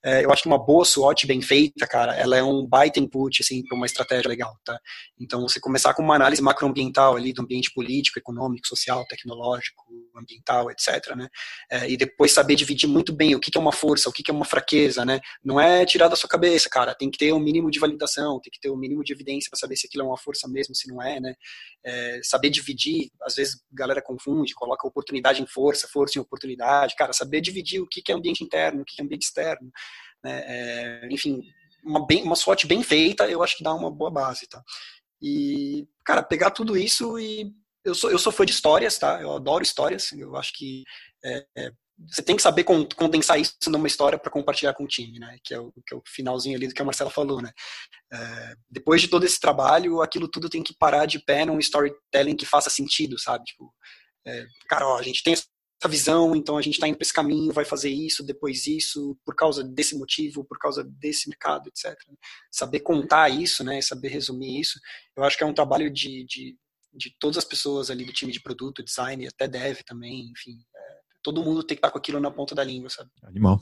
É, 0.05 0.25
eu 0.25 0.33
acho 0.33 0.43
que 0.43 0.49
uma 0.49 0.59
boa 0.59 0.85
SWOT 0.85 1.27
bem 1.27 1.41
feita, 1.41 1.87
cara, 1.87 2.17
ela 2.17 2.37
é 2.37 2.43
um 2.43 2.67
baita 2.67 2.99
input, 2.99 3.43
assim, 3.43 3.63
para 3.65 3.77
uma 3.77 3.87
estratégia 3.87 4.29
legal, 4.29 4.57
tá? 4.65 4.79
Então, 5.19 5.43
você 5.43 5.61
começar 5.61 5.95
com 5.95 6.03
uma 6.03 6.17
análise 6.17 6.43
macroambiental 6.43 7.17
ali 7.17 7.33
do 7.33 7.43
ambiente 7.43 7.73
político, 7.73 8.19
econômico, 8.19 8.67
social, 8.67 9.05
tecnológico, 9.07 9.85
ambiental, 10.17 10.71
etc, 10.71 11.15
né? 11.17 11.29
É, 11.71 11.91
e 11.91 11.97
depois 11.97 12.33
saber 12.33 12.55
dividir 12.55 12.89
muito 12.89 13.13
bem 13.13 13.35
o 13.35 13.41
que, 13.41 13.51
que 13.51 13.59
é 13.59 13.61
uma 13.61 13.73
força, 13.73 14.09
o 14.09 14.13
que, 14.13 14.23
que 14.23 14.31
é 14.31 14.35
uma 14.35 14.45
fraqueza, 14.45 15.05
né? 15.05 15.21
Não 15.45 15.61
é 15.61 15.85
tirar 15.85 16.09
da 16.09 16.17
sua 16.17 16.29
cabeça, 16.29 16.69
cara, 16.69 16.95
tem 16.95 17.11
que 17.11 17.19
ter 17.19 17.33
um 17.33 17.41
mínimo 17.41 17.71
de 17.71 17.79
validação, 17.79 18.41
tem 18.41 18.51
que 18.51 18.61
ter 18.61 18.71
um 18.71 18.77
mínimo 18.77 19.03
de 19.03 19.13
evidência 19.13 19.49
para 19.51 19.59
saber 19.59 19.77
se 19.77 19.87
aquilo 19.87 20.05
é 20.05 20.07
uma 20.07 20.19
força 20.19 20.49
mesmo, 20.49 20.75
se 20.75 20.89
não 20.89 21.03
é, 21.03 21.21
né? 21.21 21.35
É, 21.85 22.21
saber 22.23 22.51
dividir, 22.51 23.11
às 23.23 23.35
vezes 23.35 23.57
a 23.73 23.77
galera 23.77 24.03
confunde, 24.03 24.55
coloca 24.55 24.87
oportunidade 24.87 25.43
em 25.43 25.47
força, 25.47 25.89
força 25.89 26.19
em 26.19 26.23
oportunidade, 26.23 26.95
cara, 26.97 27.13
saber 27.13 27.41
dividir 27.41 27.81
o 27.81 27.87
que, 27.87 28.03
que 28.03 28.13
é 28.13 28.15
ambiente 28.15 28.45
interno, 28.45 28.83
o 28.83 28.85
que, 28.85 28.97
que 28.97 29.03
é 29.03 29.05
ambiente 29.05 29.25
externo, 29.25 29.52
né? 29.61 29.71
É, 30.25 31.09
enfim, 31.11 31.43
uma, 31.85 32.07
bem, 32.07 32.23
uma 32.23 32.37
SWOT 32.37 32.67
bem 32.67 32.83
feita, 32.83 33.29
eu 33.29 33.43
acho 33.43 33.57
que 33.57 33.65
dá 33.65 33.75
uma 33.75 33.91
boa 33.91 34.11
base, 34.11 34.47
tá? 34.49 34.63
E, 35.21 35.87
cara, 36.05 36.23
pegar 36.23 36.51
tudo 36.51 36.77
isso 36.77 37.19
e 37.19 37.53
eu 37.85 37.95
sou, 37.95 38.11
eu 38.11 38.19
sou 38.19 38.33
fã 38.33 38.45
de 38.45 38.53
histórias, 38.53 38.99
tá? 38.99 39.21
Eu 39.21 39.33
adoro 39.33 39.63
histórias. 39.63 40.13
Eu 40.13 40.37
acho 40.37 40.53
que 40.55 40.85
é, 41.25 41.45
é, 41.57 41.73
você 42.09 42.23
tem 42.23 42.37
que 42.37 42.43
saber 42.43 42.65
condensar 42.65 43.39
isso 43.41 43.55
numa 43.69 43.87
história 43.87 44.19
para 44.19 44.31
compartilhar 44.31 44.75
com 44.75 44.85
o 44.85 44.89
time, 44.89 45.19
né? 45.19 45.39
Que 45.45 45.55
é, 45.55 45.61
o, 45.61 45.73
que 45.87 45.95
é 45.95 45.97
o 45.97 46.03
finalzinho 46.07 46.57
ali 46.57 46.69
do 46.69 46.75
que 46.75 46.83
a 46.83 46.85
Marcela 46.85 47.11
falou, 47.11 47.41
né? 47.41 47.51
É, 48.13 48.55
depois 48.71 49.01
de 49.01 49.09
todo 49.09 49.25
esse 49.25 49.39
trabalho, 49.39 50.01
aquilo 50.01 50.29
tudo 50.29 50.49
tem 50.49 50.63
que 50.63 50.75
parar 50.77 51.07
de 51.07 51.19
pé 51.21 51.45
num 51.45 51.59
storytelling 51.59 52.37
que 52.37 52.47
faça 52.47 52.71
sentido, 52.71 53.19
sabe? 53.19 53.45
Tipo, 53.45 53.73
é, 54.27 54.47
cara, 54.69 54.87
ó, 54.87 54.99
a 54.99 55.03
gente 55.03 55.23
tem 55.23 55.33
essa 55.33 55.45
visão, 55.89 56.35
então 56.35 56.57
a 56.57 56.63
gente 56.63 56.75
está 56.75 56.87
indo 56.87 56.97
para 56.97 57.05
esse 57.05 57.13
caminho, 57.13 57.53
vai 57.53 57.65
fazer 57.65 57.91
isso, 57.91 58.25
depois 58.25 58.67
isso, 58.67 59.17
por 59.25 59.35
causa 59.35 59.65
desse 59.65 59.97
motivo, 59.97 60.45
por 60.45 60.59
causa 60.59 60.85
desse 60.85 61.29
mercado, 61.29 61.69
etc. 61.69 61.97
Saber 62.51 62.81
contar 62.81 63.29
isso, 63.29 63.65
né? 63.65 63.81
Saber 63.81 64.09
resumir 64.09 64.61
isso, 64.61 64.79
eu 65.17 65.25
acho 65.25 65.37
que 65.37 65.45
é 65.45 65.47
um 65.47 65.55
trabalho 65.55 65.91
de, 65.91 66.25
de 66.25 66.57
de 66.95 67.15
todas 67.19 67.39
as 67.39 67.45
pessoas 67.45 67.91
ali 67.91 68.05
do 68.05 68.13
time 68.13 68.33
de 68.33 68.41
produto, 68.41 68.85
design, 68.85 69.27
até 69.27 69.49
dev 69.49 69.79
também, 69.87 70.31
enfim. 70.31 70.59
É, 70.75 70.81
todo 71.23 71.43
mundo 71.43 71.63
tem 71.63 71.77
que 71.77 71.79
estar 71.79 71.91
com 71.91 71.99
aquilo 71.99 72.21
na 72.21 72.31
ponta 72.31 72.55
da 72.55 72.63
língua, 72.63 72.91
sabe? 72.91 73.11
Animal. 73.23 73.61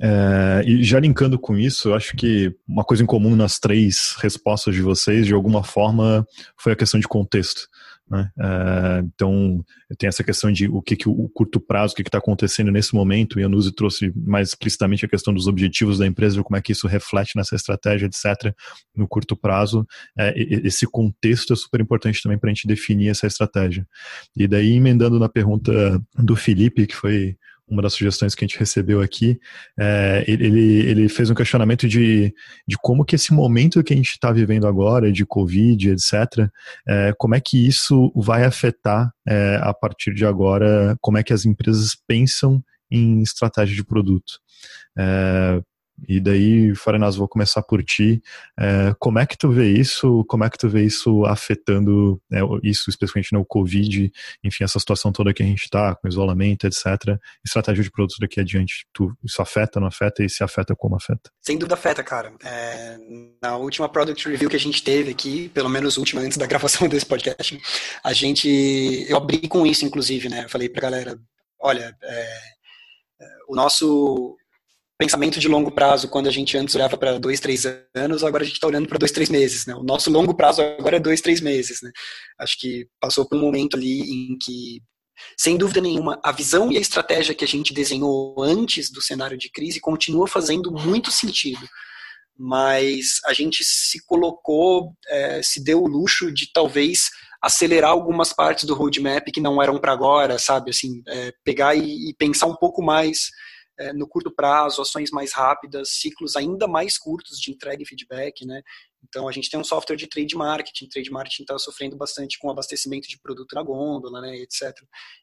É, 0.00 0.62
e 0.64 0.82
já 0.82 0.98
linkando 0.98 1.38
com 1.38 1.56
isso, 1.56 1.90
eu 1.90 1.94
acho 1.94 2.16
que 2.16 2.54
uma 2.66 2.84
coisa 2.84 3.02
em 3.02 3.06
comum 3.06 3.36
nas 3.36 3.58
três 3.58 4.16
respostas 4.18 4.74
de 4.74 4.80
vocês, 4.80 5.26
de 5.26 5.34
alguma 5.34 5.62
forma, 5.62 6.26
foi 6.56 6.72
a 6.72 6.76
questão 6.76 6.98
de 6.98 7.06
contexto. 7.06 7.68
Né? 8.12 8.30
Uh, 8.36 9.10
então, 9.14 9.64
tem 9.96 10.06
essa 10.06 10.22
questão 10.22 10.52
de 10.52 10.68
o 10.68 10.82
que, 10.82 10.94
que 10.94 11.08
o 11.08 11.30
curto 11.30 11.58
prazo, 11.58 11.94
o 11.94 11.96
que 11.96 12.02
está 12.02 12.18
acontecendo 12.18 12.70
nesse 12.70 12.94
momento, 12.94 13.40
e 13.40 13.42
a 13.42 13.48
Nuzi 13.48 13.72
trouxe 13.72 14.12
mais 14.14 14.50
explicitamente 14.50 15.06
a 15.06 15.08
questão 15.08 15.32
dos 15.32 15.46
objetivos 15.46 15.98
da 15.98 16.06
empresa, 16.06 16.42
como 16.42 16.58
é 16.58 16.60
que 16.60 16.72
isso 16.72 16.86
reflete 16.86 17.34
nessa 17.36 17.56
estratégia, 17.56 18.04
etc., 18.04 18.54
no 18.94 19.08
curto 19.08 19.34
prazo. 19.34 19.80
Uh, 20.18 20.60
esse 20.62 20.86
contexto 20.86 21.54
é 21.54 21.56
super 21.56 21.80
importante 21.80 22.22
também 22.22 22.38
para 22.38 22.50
a 22.50 22.52
gente 22.52 22.68
definir 22.68 23.08
essa 23.08 23.26
estratégia. 23.26 23.88
E 24.36 24.46
daí, 24.46 24.72
emendando 24.72 25.18
na 25.18 25.28
pergunta 25.28 25.72
do 26.18 26.36
Felipe, 26.36 26.86
que 26.86 26.94
foi 26.94 27.38
uma 27.68 27.82
das 27.82 27.94
sugestões 27.94 28.34
que 28.34 28.44
a 28.44 28.48
gente 28.48 28.58
recebeu 28.58 29.00
aqui, 29.00 29.38
é, 29.78 30.24
ele, 30.26 30.80
ele 30.86 31.08
fez 31.08 31.30
um 31.30 31.34
questionamento 31.34 31.88
de, 31.88 32.32
de 32.66 32.76
como 32.82 33.04
que 33.04 33.16
esse 33.16 33.32
momento 33.32 33.82
que 33.82 33.92
a 33.92 33.96
gente 33.96 34.10
está 34.10 34.30
vivendo 34.30 34.66
agora, 34.66 35.10
de 35.10 35.24
Covid, 35.24 35.90
etc., 35.90 36.48
é, 36.86 37.14
como 37.18 37.34
é 37.34 37.40
que 37.40 37.66
isso 37.66 38.12
vai 38.14 38.44
afetar 38.44 39.10
é, 39.26 39.58
a 39.62 39.72
partir 39.72 40.12
de 40.14 40.26
agora, 40.26 40.96
como 41.00 41.18
é 41.18 41.22
que 41.22 41.32
as 41.32 41.46
empresas 41.46 41.96
pensam 42.06 42.62
em 42.90 43.22
estratégia 43.22 43.74
de 43.74 43.84
produto. 43.84 44.34
É, 44.98 45.62
e 46.08 46.20
daí, 46.20 46.74
Farenas, 46.74 47.16
vou 47.16 47.28
começar 47.28 47.62
por 47.62 47.82
ti. 47.82 48.22
É, 48.58 48.94
como 48.98 49.18
é 49.18 49.26
que 49.26 49.36
tu 49.36 49.50
vê 49.50 49.72
isso? 49.72 50.24
Como 50.28 50.44
é 50.44 50.50
que 50.50 50.58
tu 50.58 50.68
vê 50.68 50.84
isso 50.84 51.24
afetando 51.24 52.20
né, 52.30 52.40
isso, 52.62 52.90
especificamente 52.90 53.32
no 53.32 53.44
Covid, 53.44 54.10
enfim, 54.42 54.64
essa 54.64 54.78
situação 54.78 55.12
toda 55.12 55.32
que 55.32 55.42
a 55.42 55.46
gente 55.46 55.64
está, 55.64 55.94
com 55.94 56.08
isolamento, 56.08 56.66
etc. 56.66 56.86
Estratégia 57.44 57.84
de 57.84 57.90
produtos 57.90 58.18
daqui 58.18 58.40
adiante, 58.40 58.86
tu, 58.92 59.12
isso 59.24 59.40
afeta, 59.40 59.78
não 59.78 59.86
afeta? 59.86 60.24
E 60.24 60.28
se 60.28 60.42
afeta, 60.42 60.74
como 60.74 60.96
afeta? 60.96 61.30
Sem 61.40 61.56
dúvida 61.56 61.74
afeta, 61.74 62.02
cara. 62.02 62.32
É, 62.44 62.96
na 63.40 63.56
última 63.56 63.88
Product 63.88 64.28
Review 64.28 64.50
que 64.50 64.56
a 64.56 64.60
gente 64.60 64.82
teve 64.82 65.10
aqui, 65.10 65.48
pelo 65.50 65.68
menos 65.68 65.96
última 65.96 66.20
antes 66.20 66.38
da 66.38 66.46
gravação 66.52 66.88
desse 66.88 67.06
podcast, 67.06 67.60
a 68.02 68.12
gente, 68.12 69.06
eu 69.08 69.16
abri 69.16 69.48
com 69.48 69.66
isso, 69.66 69.84
inclusive, 69.84 70.28
né? 70.28 70.46
Falei 70.48 70.68
pra 70.68 70.82
galera, 70.82 71.18
olha, 71.60 71.96
é, 72.02 72.38
é 73.20 73.26
o 73.48 73.54
nosso 73.54 74.36
pensamento 75.02 75.40
de 75.40 75.48
longo 75.48 75.72
prazo, 75.72 76.08
quando 76.08 76.28
a 76.28 76.30
gente 76.30 76.56
antes 76.56 76.76
olhava 76.76 76.96
para 76.96 77.18
dois, 77.18 77.40
três 77.40 77.64
anos, 77.92 78.22
agora 78.22 78.44
a 78.44 78.46
gente 78.46 78.54
está 78.54 78.68
olhando 78.68 78.86
para 78.86 78.98
dois, 78.98 79.10
três 79.10 79.28
meses. 79.28 79.66
Né? 79.66 79.74
O 79.74 79.82
nosso 79.82 80.08
longo 80.10 80.32
prazo 80.32 80.62
agora 80.62 80.96
é 80.96 81.00
dois, 81.00 81.20
três 81.20 81.40
meses. 81.40 81.82
Né? 81.82 81.90
Acho 82.38 82.56
que 82.56 82.86
passou 83.00 83.28
por 83.28 83.36
um 83.36 83.40
momento 83.40 83.76
ali 83.76 84.00
em 84.00 84.38
que, 84.40 84.80
sem 85.36 85.56
dúvida 85.56 85.80
nenhuma, 85.80 86.20
a 86.22 86.30
visão 86.30 86.70
e 86.70 86.76
a 86.76 86.80
estratégia 86.80 87.34
que 87.34 87.44
a 87.44 87.48
gente 87.48 87.74
desenhou 87.74 88.36
antes 88.40 88.92
do 88.92 89.02
cenário 89.02 89.36
de 89.36 89.50
crise 89.50 89.80
continua 89.80 90.28
fazendo 90.28 90.70
muito 90.70 91.10
sentido. 91.10 91.66
Mas 92.38 93.18
a 93.26 93.32
gente 93.32 93.64
se 93.64 94.06
colocou, 94.06 94.92
é, 95.08 95.42
se 95.42 95.64
deu 95.64 95.82
o 95.82 95.88
luxo 95.88 96.32
de 96.32 96.52
talvez 96.52 97.10
acelerar 97.42 97.90
algumas 97.90 98.32
partes 98.32 98.64
do 98.64 98.74
roadmap 98.74 99.24
que 99.32 99.40
não 99.40 99.60
eram 99.60 99.80
para 99.80 99.90
agora, 99.90 100.38
sabe? 100.38 100.70
Assim, 100.70 101.02
é, 101.08 101.32
pegar 101.44 101.74
e, 101.74 102.10
e 102.10 102.14
pensar 102.14 102.46
um 102.46 102.54
pouco 102.54 102.80
mais 102.80 103.30
no 103.94 104.06
curto 104.06 104.30
prazo, 104.30 104.82
ações 104.82 105.10
mais 105.10 105.32
rápidas, 105.32 105.90
ciclos 105.90 106.36
ainda 106.36 106.66
mais 106.68 106.98
curtos 106.98 107.38
de 107.40 107.50
entrega 107.50 107.82
e 107.82 107.86
feedback, 107.86 108.44
né? 108.44 108.62
Então, 109.02 109.28
a 109.28 109.32
gente 109.32 109.50
tem 109.50 109.58
um 109.58 109.64
software 109.64 109.96
de 109.96 110.06
trade 110.06 110.34
marketing. 110.34 110.88
Trade 110.88 111.10
marketing 111.10 111.42
está 111.42 111.58
sofrendo 111.58 111.96
bastante 111.96 112.38
com 112.38 112.50
abastecimento 112.50 113.08
de 113.08 113.18
produto 113.18 113.54
na 113.54 113.62
gôndola, 113.62 114.20
né, 114.20 114.36
etc. 114.38 114.72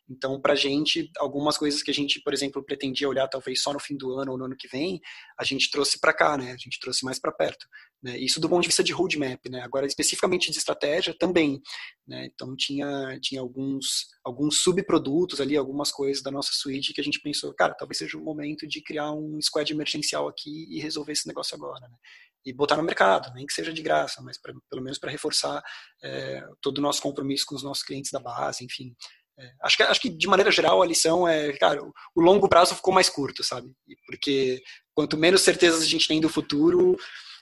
Então, 0.10 0.40
para 0.42 0.54
a 0.54 0.56
gente, 0.56 1.10
algumas 1.18 1.58
coisas 1.58 1.82
que 1.82 1.92
a 1.92 1.94
gente, 1.94 2.22
por 2.22 2.34
exemplo, 2.34 2.64
pretendia 2.64 3.08
olhar 3.08 3.28
talvez 3.28 3.62
só 3.62 3.72
no 3.72 3.80
fim 3.80 3.96
do 3.96 4.14
ano 4.14 4.32
ou 4.32 4.38
no 4.38 4.46
ano 4.46 4.56
que 4.58 4.68
vem, 4.68 5.00
a 5.40 5.44
gente 5.44 5.70
trouxe 5.70 6.00
para 6.00 6.14
cá, 6.14 6.38
né? 6.38 6.52
A 6.52 6.58
gente 6.58 6.80
trouxe 6.80 7.06
mais 7.06 7.20
para 7.20 7.32
perto. 7.32 7.68
Né? 8.02 8.18
Isso 8.18 8.40
do 8.40 8.50
ponto 8.50 8.62
de 8.62 8.70
vista 8.70 8.84
de 8.84 8.94
roadmap, 8.94 9.40
né? 9.50 9.62
Agora, 9.62 9.86
especificamente 9.86 10.52
de 10.52 10.58
estratégia, 10.58 11.14
também. 11.18 11.62
Né? 12.08 12.30
Então, 12.34 12.56
tinha, 12.56 13.20
tinha 13.22 13.42
alguns, 13.42 14.08
alguns 14.24 14.62
subprodutos 14.62 15.40
ali, 15.40 15.56
algumas 15.56 15.92
coisas 15.92 16.24
da 16.24 16.32
nossa 16.32 16.52
suite 16.54 16.94
que 16.94 17.02
a 17.02 17.04
gente 17.04 17.22
pensou, 17.22 17.54
cara, 17.54 17.76
talvez 17.76 17.98
seja 17.98 18.18
o 18.18 18.24
momento 18.24 18.68
de 18.68 18.82
criar 18.82 19.12
um 19.12 19.40
squad 19.42 19.72
emergencial 19.72 20.28
aqui 20.28 20.66
e 20.70 20.80
resolver 20.80 21.12
esse 21.12 21.28
negócio 21.28 21.56
agora, 21.56 21.88
né? 21.88 21.96
E 22.46 22.54
botar 22.54 22.78
no 22.78 22.84
mercado, 22.84 23.34
nem 23.34 23.46
que 23.46 23.54
seja 23.54 23.74
de 23.74 23.82
graça, 23.82 24.22
mas 24.22 24.40
pra, 24.40 24.54
pelo 24.70 24.82
menos 24.82 24.98
para 24.98 25.12
reforçar 25.12 25.62
é, 26.04 26.44
todo 26.62 26.78
o 26.78 26.82
nosso 26.82 27.02
compromisso 27.02 27.46
com 27.46 27.56
os 27.56 27.64
nossos 27.64 27.84
clientes 27.84 28.12
da 28.12 28.20
base, 28.20 28.64
enfim. 28.64 28.96
É, 29.38 29.52
acho, 29.64 29.78
que, 29.78 29.84
acho 29.84 30.02
que, 30.02 30.10
de 30.10 30.28
maneira 30.28 30.52
geral, 30.52 30.82
a 30.82 30.86
lição 30.86 31.28
é, 31.28 31.54
cara, 31.54 31.84
o, 31.84 31.94
o 32.16 32.22
longo 32.22 32.50
prazo 32.50 32.76
ficou 32.76 32.94
mais 32.94 33.10
curto, 33.10 33.44
sabe? 33.44 33.72
Porque 34.06 34.62
quanto 34.94 35.18
menos 35.18 35.42
certezas 35.42 35.82
a 35.82 35.88
gente 35.88 36.08
tem 36.08 36.20
do 36.20 36.30
futuro, 36.30 36.98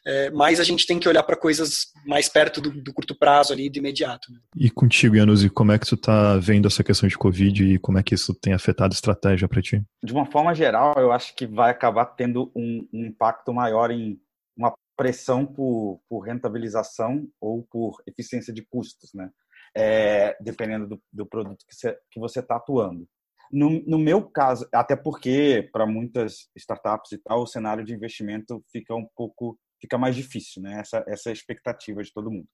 é, 0.07 0.29
mais 0.31 0.59
a 0.59 0.63
gente 0.63 0.87
tem 0.87 0.99
que 0.99 1.09
olhar 1.09 1.23
para 1.23 1.35
coisas 1.35 1.87
mais 2.05 2.29
perto 2.29 2.61
do, 2.61 2.71
do, 2.71 2.93
curto 2.93 3.13
prazo 3.13 3.51
ali, 3.51 3.69
do 3.69 3.79
imediato. 3.79 4.31
Né? 4.31 4.39
E 4.55 4.69
contigo, 4.69 5.17
Yanuzi, 5.17 5.49
como 5.49 5.73
é 5.73 5.77
que 5.77 5.85
tu 5.85 5.95
está 5.95 6.37
vendo 6.37 6.67
essa 6.67 6.81
questão 6.81 7.09
de 7.09 7.17
Covid 7.17 7.73
e 7.73 7.77
como 7.77 7.99
é 7.99 8.03
que 8.03 8.15
isso 8.15 8.33
tem 8.33 8.53
afetado 8.53 8.93
a 8.93 8.95
estratégia 8.95 9.49
para 9.49 9.61
ti? 9.61 9.83
De 10.01 10.13
uma 10.13 10.25
forma 10.25 10.55
geral, 10.55 10.93
eu 10.97 11.11
acho 11.11 11.35
que 11.35 11.45
vai 11.45 11.71
acabar 11.71 12.05
tendo 12.05 12.49
um, 12.55 12.87
um 12.93 13.05
impacto 13.05 13.53
maior 13.53 13.91
em 13.91 14.17
pressão 14.97 15.45
por, 15.45 16.01
por 16.09 16.21
rentabilização 16.21 17.29
ou 17.39 17.63
por 17.71 18.01
eficiência 18.07 18.51
de 18.51 18.65
custos, 18.65 19.13
né? 19.13 19.29
É, 19.75 20.35
dependendo 20.41 20.87
do, 20.87 21.01
do, 21.13 21.25
produto 21.25 21.63
que 22.09 22.19
você 22.19 22.39
está 22.39 22.55
atuando. 22.55 23.07
No, 23.51 23.69
no, 23.85 23.99
meu 23.99 24.27
caso, 24.27 24.67
até 24.73 24.95
porque 24.95 25.69
para 25.71 25.85
muitas 25.85 26.49
startups 26.55 27.11
e 27.11 27.17
tal, 27.19 27.43
o 27.43 27.47
cenário 27.47 27.85
de 27.85 27.93
investimento 27.93 28.63
fica 28.71 28.95
um 28.95 29.07
pouco 29.15 29.57
fica 29.79 29.97
mais 29.97 30.15
difícil, 30.15 30.63
né? 30.63 30.79
Essa 30.79 31.05
essa 31.07 31.29
é 31.29 31.31
a 31.31 31.33
expectativa 31.33 32.01
de 32.01 32.11
todo 32.11 32.31
mundo, 32.31 32.47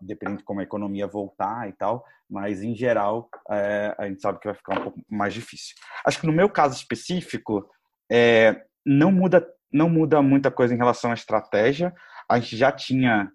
dependendo 0.00 0.38
de 0.38 0.44
como 0.44 0.60
a 0.60 0.62
economia 0.62 1.08
voltar 1.08 1.68
e 1.68 1.72
tal, 1.72 2.04
mas 2.28 2.62
em 2.62 2.74
geral 2.76 3.28
é, 3.50 3.94
a 3.98 4.06
gente 4.06 4.22
sabe 4.22 4.38
que 4.38 4.46
vai 4.46 4.54
ficar 4.54 4.78
um 4.78 4.84
pouco 4.84 5.00
mais 5.08 5.34
difícil. 5.34 5.74
Acho 6.06 6.20
que 6.20 6.26
no 6.26 6.32
meu 6.32 6.48
caso 6.48 6.76
específico 6.76 7.68
é, 8.10 8.64
não 8.86 9.10
muda 9.10 9.44
não 9.72 9.88
muda 9.88 10.22
muita 10.22 10.50
coisa 10.50 10.74
em 10.74 10.78
relação 10.78 11.10
à 11.10 11.14
estratégia. 11.14 11.94
A 12.28 12.38
gente 12.38 12.56
já 12.56 12.72
tinha, 12.72 13.30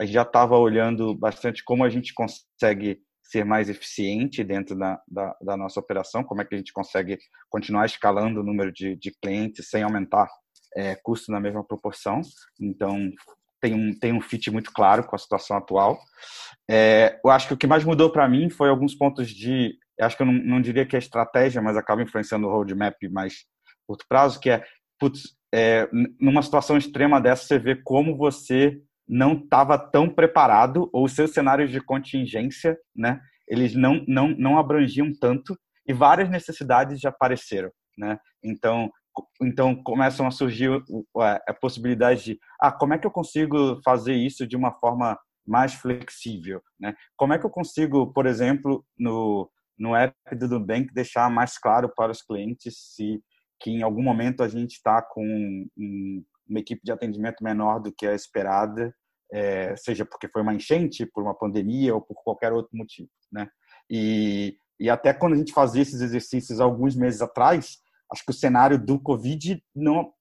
a 0.00 0.04
gente 0.04 0.14
já 0.14 0.22
estava 0.22 0.56
olhando 0.56 1.14
bastante 1.14 1.64
como 1.64 1.84
a 1.84 1.88
gente 1.88 2.12
consegue 2.14 3.00
ser 3.22 3.44
mais 3.44 3.68
eficiente 3.68 4.42
dentro 4.42 4.76
da, 4.76 5.00
da, 5.06 5.36
da, 5.40 5.56
nossa 5.56 5.78
operação, 5.78 6.24
como 6.24 6.42
é 6.42 6.44
que 6.44 6.54
a 6.54 6.58
gente 6.58 6.72
consegue 6.72 7.16
continuar 7.48 7.86
escalando 7.86 8.40
o 8.40 8.44
número 8.44 8.72
de, 8.72 8.96
de 8.96 9.12
clientes 9.22 9.68
sem 9.68 9.84
aumentar 9.84 10.28
é, 10.76 10.96
custo 10.96 11.30
na 11.30 11.38
mesma 11.38 11.64
proporção. 11.64 12.20
Então, 12.60 13.08
tem 13.60 13.74
um, 13.74 13.98
tem 13.98 14.12
um 14.12 14.20
fit 14.20 14.50
muito 14.50 14.72
claro 14.72 15.04
com 15.04 15.14
a 15.14 15.18
situação 15.18 15.56
atual. 15.56 16.00
É, 16.68 17.20
eu 17.24 17.30
acho 17.30 17.46
que 17.46 17.54
o 17.54 17.56
que 17.56 17.66
mais 17.66 17.84
mudou 17.84 18.10
para 18.10 18.28
mim 18.28 18.50
foi 18.50 18.68
alguns 18.68 18.94
pontos 18.94 19.30
de. 19.30 19.76
acho 20.00 20.16
que 20.16 20.22
eu 20.22 20.26
não, 20.26 20.32
não 20.32 20.60
diria 20.60 20.86
que 20.86 20.96
é 20.96 20.98
estratégia, 20.98 21.62
mas 21.62 21.76
acaba 21.76 22.02
influenciando 22.02 22.48
o 22.48 22.50
roadmap 22.50 22.96
mais 23.12 23.44
curto 23.86 24.04
prazo, 24.08 24.40
que 24.40 24.50
é 24.50 24.64
putz, 24.98 25.34
é, 25.52 25.88
numa 26.20 26.42
situação 26.42 26.76
extrema 26.76 27.20
dessa, 27.20 27.44
você 27.44 27.58
vê 27.58 27.76
como 27.76 28.16
você 28.16 28.80
não 29.08 29.32
estava 29.32 29.76
tão 29.76 30.08
preparado, 30.08 30.88
ou 30.92 31.08
seus 31.08 31.32
cenários 31.32 31.70
de 31.70 31.80
contingência, 31.80 32.78
né, 32.94 33.20
eles 33.48 33.74
não, 33.74 34.04
não, 34.06 34.28
não 34.28 34.58
abrangiam 34.58 35.10
tanto, 35.20 35.58
e 35.86 35.92
várias 35.92 36.30
necessidades 36.30 37.00
já 37.00 37.08
apareceram. 37.08 37.70
Né? 37.98 38.18
Então, 38.42 38.88
então 39.42 39.74
começam 39.82 40.26
a 40.26 40.30
surgir 40.30 40.70
a 41.18 41.52
possibilidade 41.54 42.24
de 42.24 42.38
ah, 42.60 42.70
como 42.70 42.94
é 42.94 42.98
que 42.98 43.06
eu 43.06 43.10
consigo 43.10 43.80
fazer 43.84 44.14
isso 44.14 44.46
de 44.46 44.56
uma 44.56 44.72
forma 44.72 45.18
mais 45.46 45.74
flexível, 45.74 46.62
né? 46.78 46.94
Como 47.16 47.32
é 47.32 47.38
que 47.38 47.44
eu 47.44 47.50
consigo, 47.50 48.12
por 48.12 48.26
exemplo, 48.26 48.84
no 48.96 49.50
no 49.76 49.96
app 49.96 50.14
do 50.36 50.46
Nubank 50.46 50.92
deixar 50.92 51.30
mais 51.30 51.56
claro 51.56 51.90
para 51.96 52.12
os 52.12 52.20
clientes 52.20 52.74
se 52.94 53.18
que 53.60 53.70
em 53.70 53.82
algum 53.82 54.02
momento 54.02 54.42
a 54.42 54.48
gente 54.48 54.72
está 54.72 55.02
com 55.02 55.24
um, 55.76 56.24
uma 56.48 56.58
equipe 56.58 56.82
de 56.82 56.90
atendimento 56.90 57.44
menor 57.44 57.78
do 57.78 57.92
que 57.92 58.06
a 58.06 58.14
esperada, 58.14 58.94
é, 59.32 59.76
seja 59.76 60.04
porque 60.04 60.28
foi 60.28 60.42
uma 60.42 60.54
enchente, 60.54 61.06
por 61.06 61.22
uma 61.22 61.34
pandemia 61.34 61.94
ou 61.94 62.00
por 62.00 62.14
qualquer 62.24 62.52
outro 62.52 62.76
motivo, 62.76 63.10
né? 63.30 63.48
E, 63.88 64.56
e 64.78 64.90
até 64.90 65.12
quando 65.12 65.34
a 65.34 65.36
gente 65.36 65.52
fazia 65.52 65.82
esses 65.82 66.00
exercícios 66.00 66.60
alguns 66.60 66.96
meses 66.96 67.20
atrás, 67.20 67.78
acho 68.10 68.24
que 68.24 68.30
o 68.30 68.34
cenário 68.34 68.78
do 68.78 68.98
Covid 68.98 69.62
não, 69.74 70.12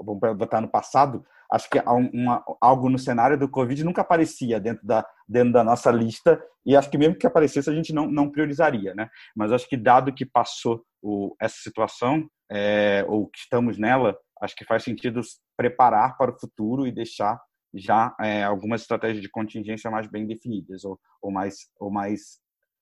vamos 0.00 0.36
botar 0.36 0.60
no 0.60 0.68
passado, 0.68 1.24
acho 1.50 1.68
que 1.70 1.78
uma, 1.80 2.44
algo 2.60 2.88
no 2.88 2.98
cenário 2.98 3.38
do 3.38 3.48
Covid 3.48 3.82
nunca 3.84 4.02
aparecia 4.02 4.60
dentro 4.60 4.86
da, 4.86 5.04
dentro 5.28 5.52
da 5.52 5.64
nossa 5.64 5.90
lista 5.90 6.40
e 6.64 6.76
acho 6.76 6.90
que 6.90 6.98
mesmo 6.98 7.16
que 7.16 7.26
aparecesse 7.26 7.70
a 7.70 7.74
gente 7.74 7.92
não, 7.92 8.06
não 8.06 8.30
priorizaria, 8.30 8.94
né? 8.94 9.08
Mas 9.34 9.52
acho 9.52 9.68
que 9.68 9.76
dado 9.76 10.12
que 10.12 10.26
passou 10.26 10.84
o, 11.02 11.34
essa 11.40 11.56
situação 11.62 12.28
é, 12.50 13.04
ou 13.08 13.26
que 13.26 13.38
estamos 13.38 13.78
nela, 13.78 14.16
acho 14.40 14.54
que 14.54 14.64
faz 14.64 14.82
sentido 14.82 15.20
preparar 15.56 16.16
para 16.16 16.30
o 16.30 16.38
futuro 16.38 16.86
e 16.86 16.92
deixar 16.92 17.40
já 17.74 18.14
é, 18.20 18.42
algumas 18.42 18.82
estratégias 18.82 19.20
de 19.20 19.28
contingência 19.28 19.90
mais 19.90 20.06
bem 20.06 20.26
definidas 20.26 20.84
ou, 20.84 20.98
ou 21.20 21.30
mais 21.30 21.56
ou 21.78 21.90
mais 21.90 22.38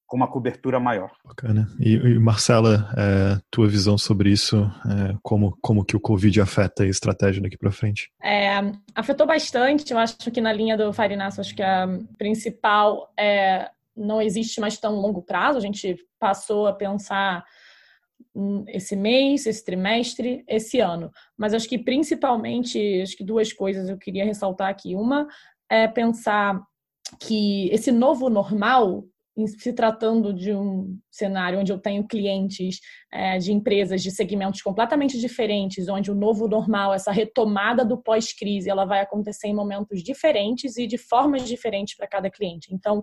com 0.06 0.18
uma 0.18 0.30
cobertura 0.30 0.78
maior. 0.78 1.10
Bacana. 1.24 1.66
E, 1.80 1.94
e 1.94 2.18
Marcela, 2.18 2.90
é, 2.96 3.40
tua 3.50 3.66
visão 3.66 3.96
sobre 3.96 4.30
isso, 4.30 4.56
é, 4.86 5.16
como, 5.22 5.56
como 5.62 5.84
que 5.84 5.96
o 5.96 6.00
Covid 6.00 6.42
afeta 6.42 6.82
a 6.82 6.86
estratégia 6.86 7.42
daqui 7.42 7.56
para 7.56 7.72
frente? 7.72 8.10
É, 8.22 8.50
afetou 8.94 9.26
bastante, 9.26 9.92
eu 9.92 9.98
acho 9.98 10.30
que 10.30 10.42
na 10.42 10.52
linha 10.52 10.76
do 10.76 10.92
Farinaço, 10.92 11.40
acho 11.40 11.54
que 11.54 11.62
a 11.62 11.88
principal 12.18 13.12
é 13.18 13.70
não 13.96 14.20
existe 14.20 14.60
mais 14.60 14.76
tão 14.76 14.96
longo 14.96 15.22
prazo, 15.22 15.58
a 15.58 15.60
gente 15.60 15.96
passou 16.18 16.66
a 16.66 16.72
pensar 16.72 17.44
esse 18.68 18.96
mês, 18.96 19.46
esse 19.46 19.64
trimestre, 19.64 20.44
esse 20.48 20.80
ano. 20.80 21.10
Mas 21.36 21.54
acho 21.54 21.68
que 21.68 21.78
principalmente, 21.78 23.00
acho 23.02 23.16
que 23.16 23.24
duas 23.24 23.52
coisas 23.52 23.88
eu 23.88 23.98
queria 23.98 24.24
ressaltar 24.24 24.68
aqui. 24.68 24.94
Uma 24.94 25.28
é 25.70 25.86
pensar 25.86 26.60
que 27.20 27.68
esse 27.70 27.92
novo 27.92 28.28
normal 28.28 29.04
se 29.46 29.72
tratando 29.72 30.32
de 30.32 30.54
um 30.54 30.96
cenário 31.10 31.58
onde 31.58 31.72
eu 31.72 31.78
tenho 31.78 32.06
clientes 32.06 32.78
é, 33.12 33.36
de 33.38 33.52
empresas 33.52 34.00
de 34.00 34.10
segmentos 34.12 34.62
completamente 34.62 35.18
diferentes, 35.18 35.88
onde 35.88 36.10
o 36.10 36.14
novo 36.14 36.46
normal, 36.46 36.94
essa 36.94 37.10
retomada 37.10 37.84
do 37.84 38.00
pós-crise, 38.00 38.70
ela 38.70 38.84
vai 38.84 39.00
acontecer 39.00 39.48
em 39.48 39.54
momentos 39.54 40.04
diferentes 40.04 40.76
e 40.76 40.86
de 40.86 40.96
formas 40.96 41.48
diferentes 41.48 41.96
para 41.96 42.06
cada 42.06 42.30
cliente. 42.30 42.72
Então, 42.72 43.02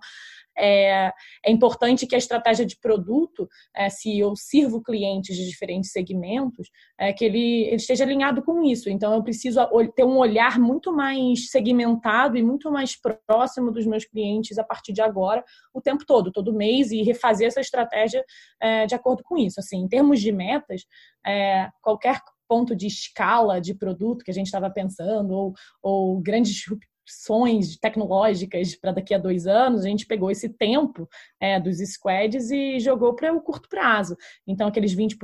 é, 0.58 1.12
é 1.46 1.52
importante 1.52 2.06
que 2.06 2.16
a 2.16 2.18
estratégia 2.18 2.66
de 2.66 2.78
produto, 2.80 3.48
é, 3.76 3.90
se 3.90 4.18
eu 4.18 4.36
sirvo 4.36 4.82
clientes 4.82 5.36
de 5.36 5.48
diferentes 5.48 5.92
segmentos, 5.92 6.70
é, 7.00 7.14
que 7.14 7.26
ele, 7.26 7.64
ele 7.66 7.76
esteja 7.76 8.04
alinhado 8.04 8.44
com 8.44 8.64
isso. 8.64 8.90
Então, 8.90 9.14
eu 9.14 9.24
preciso 9.24 9.60
ter 9.96 10.04
um 10.04 10.18
olhar 10.18 10.60
muito 10.60 10.94
mais 10.94 11.50
segmentado 11.50 12.38
e 12.38 12.44
muito 12.44 12.72
mais 12.72 12.96
próximo 13.28 13.72
dos 13.72 13.86
meus 13.86 14.06
clientes 14.06 14.58
a 14.58 14.64
partir 14.64 14.94
de 14.94 15.02
agora, 15.02 15.44
o 15.74 15.82
tempo 15.82 16.06
todo, 16.06 16.32
todo 16.32 16.54
mês, 16.54 16.92
e 16.92 17.02
refazer 17.02 17.48
essa 17.48 17.62
estratégia 17.62 18.24
é, 18.62 18.86
de 18.86 18.96
acordo 18.96 19.24
com 19.24 19.38
isso. 19.38 19.60
Assim, 19.60 19.78
em 19.78 19.88
termos 19.88 20.20
de 20.22 20.32
metas, 20.32 20.86
é, 21.26 21.70
qualquer 21.82 22.20
ponto 22.48 22.76
de 22.76 22.86
escala 22.86 23.62
de 23.62 23.74
produto 23.74 24.26
que 24.26 24.32
a 24.32 24.34
gente 24.34 24.48
estava 24.48 24.70
pensando, 24.70 25.32
ou, 25.32 25.54
ou 25.82 26.20
grandes 26.20 26.66
opções 27.12 27.78
tecnológicas 27.78 28.76
para 28.76 28.94
daqui 28.94 29.14
a 29.14 29.18
dois 29.18 29.46
anos, 29.46 29.84
a 29.84 29.88
gente 29.88 30.06
pegou 30.06 30.32
esse 30.32 30.48
tempo 30.48 31.08
é, 31.40 31.60
dos 31.60 31.78
squads 31.80 32.50
e 32.52 32.80
jogou 32.80 33.14
para 33.16 33.34
o 33.34 33.42
curto 33.42 33.68
prazo. 33.68 34.16
Então, 34.48 34.68
aqueles 34.68 34.96
20%, 34.96 35.18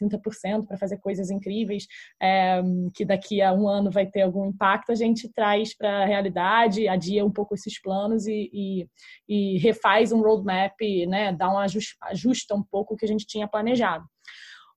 30% 0.00 0.66
para 0.66 0.78
fazer 0.78 0.98
coisas 0.98 1.30
incríveis, 1.30 1.86
é, 2.20 2.62
que 2.94 3.04
daqui 3.04 3.42
a 3.42 3.52
um 3.52 3.68
ano 3.68 3.90
vai 3.90 4.06
ter 4.06 4.22
algum 4.22 4.46
impacto, 4.46 4.92
a 4.92 4.94
gente 4.94 5.28
traz 5.32 5.76
para 5.76 6.02
a 6.02 6.06
realidade, 6.06 6.88
adia 6.88 7.24
um 7.24 7.30
pouco 7.30 7.54
esses 7.54 7.80
planos 7.80 8.26
e, 8.26 8.50
e, 8.52 8.86
e 9.28 9.58
refaz 9.58 10.12
um 10.12 10.22
roadmap, 10.22 10.76
né, 11.08 11.32
dá 11.32 11.52
um 11.52 11.58
ajusta 11.58 12.54
um 12.54 12.62
pouco 12.62 12.94
o 12.94 12.96
que 12.96 13.04
a 13.04 13.08
gente 13.08 13.26
tinha 13.26 13.48
planejado. 13.48 14.04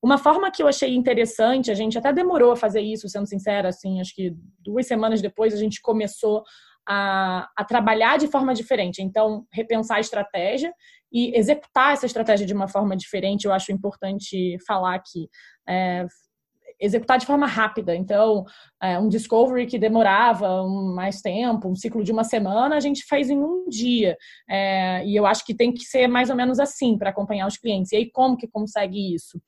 Uma 0.06 0.20
forma 0.20 0.52
que 0.52 0.62
eu 0.62 0.68
achei 0.68 0.94
interessante, 0.94 1.72
a 1.72 1.74
gente 1.74 1.98
até 1.98 2.14
demorou 2.14 2.52
a 2.52 2.56
fazer 2.56 2.80
isso, 2.80 3.10
sendo 3.10 3.26
sincera, 3.26 3.70
assim, 3.70 4.00
acho 4.00 4.14
que 4.14 4.36
duas 4.60 4.86
semanas 4.86 5.20
depois 5.20 5.52
a 5.52 5.58
gente 5.58 5.82
começou 5.82 6.44
a, 6.88 7.50
a, 7.58 7.66
trabalhar 7.66 8.20
de 8.20 8.28
forma 8.28 8.54
diferente. 8.54 9.02
Então, 9.02 9.48
repensar 9.52 9.98
a 9.98 10.00
estratégia 10.00 10.72
e 11.12 11.36
executar 11.36 11.94
essa 11.94 12.06
estratégia 12.06 12.46
de 12.46 12.54
uma 12.54 12.68
forma 12.68 12.96
diferente, 12.96 13.46
eu 13.46 13.52
acho 13.52 13.72
importante 13.72 14.60
falar 14.68 14.94
aqui. 14.94 15.28
É, 15.68 16.06
executar 16.80 17.18
de 17.18 17.26
forma 17.26 17.48
rápida. 17.48 17.96
Então, 17.96 18.46
é, 18.80 19.00
um 19.00 19.10
discovery 19.10 19.66
que 19.66 19.80
demorava 19.80 20.68
mais 20.94 21.20
tempo, 21.20 21.68
um 21.68 21.76
ciclo 21.76 22.04
de 22.04 22.12
uma 22.12 22.24
semana, 22.24 22.76
a 22.76 22.80
gente 22.80 23.08
faz 23.08 23.32
em 23.32 23.40
um 23.40 23.68
dia. 23.68 24.16
É, 24.48 25.04
e 25.04 25.16
eu 25.16 25.26
acho 25.26 25.44
que 25.44 25.56
tem 25.56 25.74
que 25.74 25.84
ser 25.84 26.08
mais 26.08 26.30
ou 26.30 26.36
menos 26.36 26.60
assim 26.60 26.96
para 26.96 27.10
acompanhar 27.10 27.48
os 27.48 27.58
clientes. 27.58 27.92
E 27.92 27.96
aí, 27.96 28.12
como 28.12 28.38
que 28.38 28.48
consegue 28.48 29.16
isso? 29.16 29.42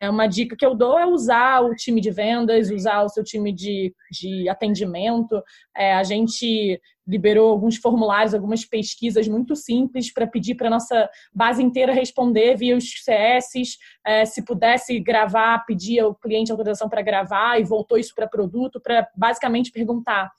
É 0.00 0.10
uma 0.10 0.26
dica 0.26 0.56
que 0.56 0.64
eu 0.64 0.74
dou 0.74 0.98
é 0.98 1.06
usar 1.06 1.60
o 1.62 1.74
time 1.74 2.00
de 2.00 2.10
vendas, 2.10 2.70
usar 2.70 3.02
o 3.02 3.08
seu 3.08 3.24
time 3.24 3.52
de, 3.52 3.94
de 4.10 4.48
atendimento. 4.48 5.42
É, 5.76 5.94
a 5.94 6.02
gente 6.02 6.80
liberou 7.06 7.50
alguns 7.50 7.76
formulários, 7.76 8.34
algumas 8.34 8.64
pesquisas 8.64 9.26
muito 9.26 9.56
simples 9.56 10.12
para 10.12 10.26
pedir 10.26 10.54
para 10.54 10.68
a 10.68 10.70
nossa 10.70 11.08
base 11.34 11.62
inteira 11.62 11.92
responder 11.92 12.56
via 12.56 12.76
os 12.76 12.84
CS. 13.02 13.76
É, 14.06 14.24
se 14.24 14.44
pudesse 14.44 15.00
gravar, 15.00 15.64
pedir 15.66 16.00
ao 16.00 16.14
cliente 16.14 16.52
autorização 16.52 16.88
para 16.88 17.02
gravar 17.02 17.58
e 17.60 17.64
voltou 17.64 17.98
isso 17.98 18.14
para 18.14 18.28
produto, 18.28 18.80
para 18.80 19.08
basicamente 19.16 19.72
perguntar 19.72 20.30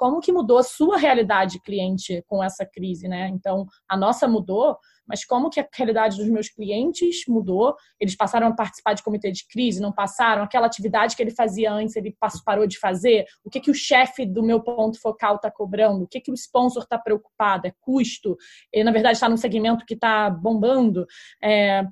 como 0.00 0.20
que 0.20 0.32
mudou 0.32 0.56
a 0.56 0.62
sua 0.62 0.96
realidade 0.96 1.60
cliente 1.60 2.24
com 2.26 2.42
essa 2.42 2.64
crise, 2.64 3.06
né? 3.06 3.28
Então, 3.28 3.66
a 3.86 3.98
nossa 3.98 4.26
mudou, 4.26 4.78
mas 5.10 5.24
como 5.24 5.50
que 5.50 5.58
a 5.58 5.68
realidade 5.74 6.16
dos 6.16 6.28
meus 6.28 6.48
clientes 6.48 7.24
mudou? 7.26 7.74
Eles 7.98 8.14
passaram 8.14 8.46
a 8.46 8.54
participar 8.54 8.94
de 8.94 9.02
comitê 9.02 9.32
de 9.32 9.44
crise, 9.46 9.82
não 9.82 9.92
passaram? 9.92 10.44
Aquela 10.44 10.66
atividade 10.66 11.16
que 11.16 11.22
ele 11.22 11.32
fazia 11.32 11.72
antes, 11.72 11.96
ele 11.96 12.16
parou 12.44 12.64
de 12.64 12.78
fazer? 12.78 13.26
O 13.44 13.50
que, 13.50 13.58
que 13.58 13.70
o 13.70 13.74
chefe 13.74 14.24
do 14.24 14.42
meu 14.42 14.60
ponto 14.60 15.00
focal 15.00 15.34
está 15.34 15.50
cobrando? 15.50 16.04
O 16.04 16.06
que, 16.06 16.20
que 16.20 16.30
o 16.30 16.34
sponsor 16.34 16.84
está 16.84 16.96
preocupado? 16.96 17.66
É 17.66 17.72
custo? 17.80 18.36
Ele, 18.72 18.84
na 18.84 18.92
verdade, 18.92 19.16
está 19.16 19.28
num 19.28 19.36
segmento 19.36 19.84
que 19.84 19.94
está 19.94 20.30
bombando? 20.30 21.04
É... 21.42 21.82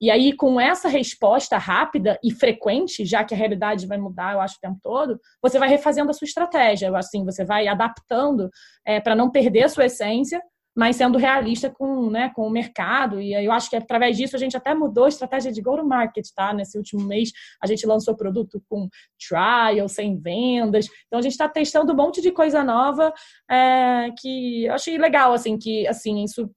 E 0.00 0.12
aí, 0.12 0.32
com 0.32 0.60
essa 0.60 0.88
resposta 0.88 1.58
rápida 1.58 2.20
e 2.22 2.30
frequente, 2.30 3.04
já 3.04 3.24
que 3.24 3.34
a 3.34 3.36
realidade 3.36 3.84
vai 3.84 3.98
mudar, 3.98 4.34
eu 4.34 4.40
acho, 4.40 4.56
o 4.56 4.60
tempo 4.60 4.78
todo, 4.80 5.20
você 5.42 5.58
vai 5.58 5.68
refazendo 5.68 6.08
a 6.08 6.14
sua 6.14 6.24
estratégia. 6.24 6.96
Assim, 6.96 7.24
você 7.24 7.44
vai 7.44 7.66
adaptando 7.66 8.48
é, 8.86 9.00
para 9.00 9.16
não 9.16 9.28
perder 9.28 9.64
a 9.64 9.68
sua 9.68 9.86
essência, 9.86 10.40
mas 10.78 10.94
sendo 10.94 11.18
realista 11.18 11.68
com, 11.68 12.08
né, 12.08 12.30
com 12.36 12.46
o 12.46 12.50
mercado. 12.50 13.20
E 13.20 13.34
eu 13.34 13.50
acho 13.50 13.68
que 13.68 13.74
através 13.74 14.16
disso 14.16 14.36
a 14.36 14.38
gente 14.38 14.56
até 14.56 14.72
mudou 14.76 15.06
a 15.06 15.08
estratégia 15.08 15.50
de 15.50 15.60
go-to-market, 15.60 16.24
tá? 16.32 16.54
Nesse 16.54 16.78
último 16.78 17.04
mês 17.04 17.32
a 17.60 17.66
gente 17.66 17.84
lançou 17.84 18.14
produto 18.14 18.62
com 18.68 18.88
trial, 19.18 19.88
sem 19.88 20.16
vendas. 20.16 20.86
Então 21.08 21.18
a 21.18 21.22
gente 21.22 21.32
está 21.32 21.48
testando 21.48 21.92
um 21.92 21.96
monte 21.96 22.22
de 22.22 22.30
coisa 22.30 22.62
nova 22.62 23.12
é, 23.50 24.12
que 24.20 24.66
eu 24.66 24.74
achei 24.74 24.96
legal, 24.96 25.32
assim, 25.32 25.58
que 25.58 25.84
assim, 25.88 26.22
isso, 26.22 26.48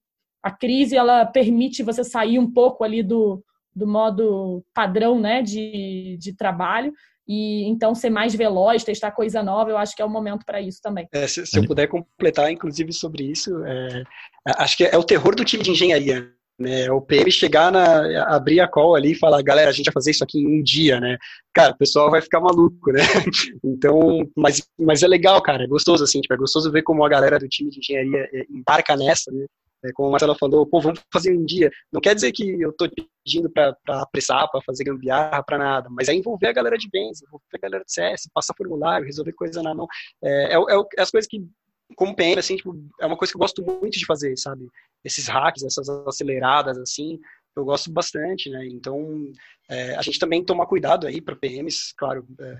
a 0.43 0.51
crise 0.51 0.95
ela 0.95 1.25
permite 1.25 1.81
você 1.81 2.03
sair 2.03 2.37
um 2.37 2.51
pouco 2.51 2.83
ali 2.83 3.01
do, 3.01 3.43
do 3.75 3.87
modo 3.87 4.63
padrão 4.71 5.19
né, 5.19 5.41
de, 5.41 6.15
de 6.19 6.35
trabalho 6.37 6.93
e 7.31 7.63
então 7.63 7.95
ser 7.95 8.09
mais 8.09 8.35
veloz, 8.35 8.83
testar 8.83 9.11
coisa 9.11 9.41
nova, 9.41 9.69
eu 9.69 9.77
acho 9.77 9.95
que 9.95 10.01
é 10.01 10.05
o 10.05 10.09
momento 10.09 10.45
para 10.45 10.59
isso 10.59 10.81
também. 10.81 11.07
É, 11.13 11.25
se, 11.27 11.45
se, 11.45 11.57
eu 11.57 11.65
puder 11.65 11.87
completar, 11.87 12.51
inclusive, 12.51 12.91
sobre 12.91 13.23
isso, 13.23 13.63
é, 13.63 14.03
acho 14.57 14.75
que 14.75 14.83
é 14.83 14.97
o 14.97 15.03
terror 15.03 15.33
do 15.33 15.45
time 15.45 15.63
de 15.63 15.71
engenharia. 15.71 16.29
Né, 16.59 16.91
o 16.91 17.01
PM 17.01 17.31
chegar 17.31 17.71
na, 17.71 18.35
abrir 18.35 18.59
a 18.59 18.67
call 18.67 18.95
ali 18.95 19.13
e 19.13 19.17
falar, 19.17 19.41
galera, 19.41 19.69
a 19.69 19.73
gente 19.73 19.85
vai 19.85 19.93
fazer 19.93 20.11
isso 20.11 20.23
aqui 20.23 20.39
em 20.39 20.59
um 20.59 20.61
dia, 20.61 20.99
né? 20.99 21.17
Cara, 21.51 21.71
o 21.71 21.77
pessoal 21.77 22.11
vai 22.11 22.21
ficar 22.21 22.39
maluco, 22.39 22.91
né? 22.91 22.99
Então, 23.63 24.29
mas, 24.35 24.61
mas 24.77 25.01
é 25.01 25.07
legal, 25.07 25.41
cara, 25.41 25.63
é 25.63 25.67
gostoso, 25.67 26.03
assim, 26.03 26.21
tipo, 26.21 26.33
é 26.33 26.37
gostoso 26.37 26.71
ver 26.71 26.83
como 26.83 27.03
a 27.03 27.09
galera 27.09 27.39
do 27.39 27.47
time 27.47 27.71
de 27.71 27.79
engenharia 27.79 28.29
é, 28.31 28.45
embarca 28.51 28.95
nessa, 28.95 29.31
né? 29.31 29.45
É, 29.83 29.91
como 29.93 30.09
a 30.09 30.11
Marcela 30.11 30.35
falou, 30.35 30.65
pô, 30.65 30.79
vamos 30.79 30.99
fazer 31.11 31.37
um 31.37 31.43
dia. 31.43 31.69
Não 31.91 31.99
quer 31.99 32.13
dizer 32.13 32.31
que 32.31 32.61
eu 32.61 32.69
estou 32.69 32.87
pedindo 33.23 33.49
para 33.49 33.75
apressar, 33.87 34.49
para 34.49 34.61
fazer 34.61 34.83
gambiarra, 34.83 35.43
para 35.43 35.57
nada, 35.57 35.89
mas 35.89 36.07
é 36.07 36.13
envolver 36.13 36.47
a 36.47 36.53
galera 36.53 36.77
de 36.77 36.89
bens, 36.89 37.21
envolver 37.21 37.45
a 37.55 37.57
galera 37.57 37.83
de 37.83 37.91
CS, 37.91 38.29
passar 38.33 38.53
formulário, 38.55 39.05
resolver 39.05 39.33
coisa 39.33 39.61
na 39.63 39.73
mão. 39.73 39.87
É, 40.23 40.53
é, 40.53 40.55
é, 40.55 40.81
é 40.97 41.01
as 41.01 41.09
coisas 41.09 41.27
que, 41.27 41.43
como 41.95 42.15
PM, 42.15 42.39
assim, 42.39 42.55
tipo, 42.55 42.75
é 42.99 43.05
uma 43.05 43.17
coisa 43.17 43.31
que 43.31 43.37
eu 43.37 43.41
gosto 43.41 43.63
muito 43.63 43.97
de 43.97 44.05
fazer, 44.05 44.37
sabe? 44.37 44.67
Esses 45.03 45.27
hacks, 45.27 45.63
essas 45.63 45.89
aceleradas, 45.89 46.77
assim, 46.77 47.19
eu 47.55 47.65
gosto 47.65 47.91
bastante, 47.91 48.49
né? 48.49 48.65
Então, 48.67 49.31
é, 49.69 49.95
a 49.95 50.01
gente 50.01 50.19
também 50.19 50.43
toma 50.43 50.67
cuidado 50.67 51.07
aí 51.07 51.21
para 51.21 51.35
PMs, 51.35 51.93
claro, 51.97 52.25
é, 52.39 52.57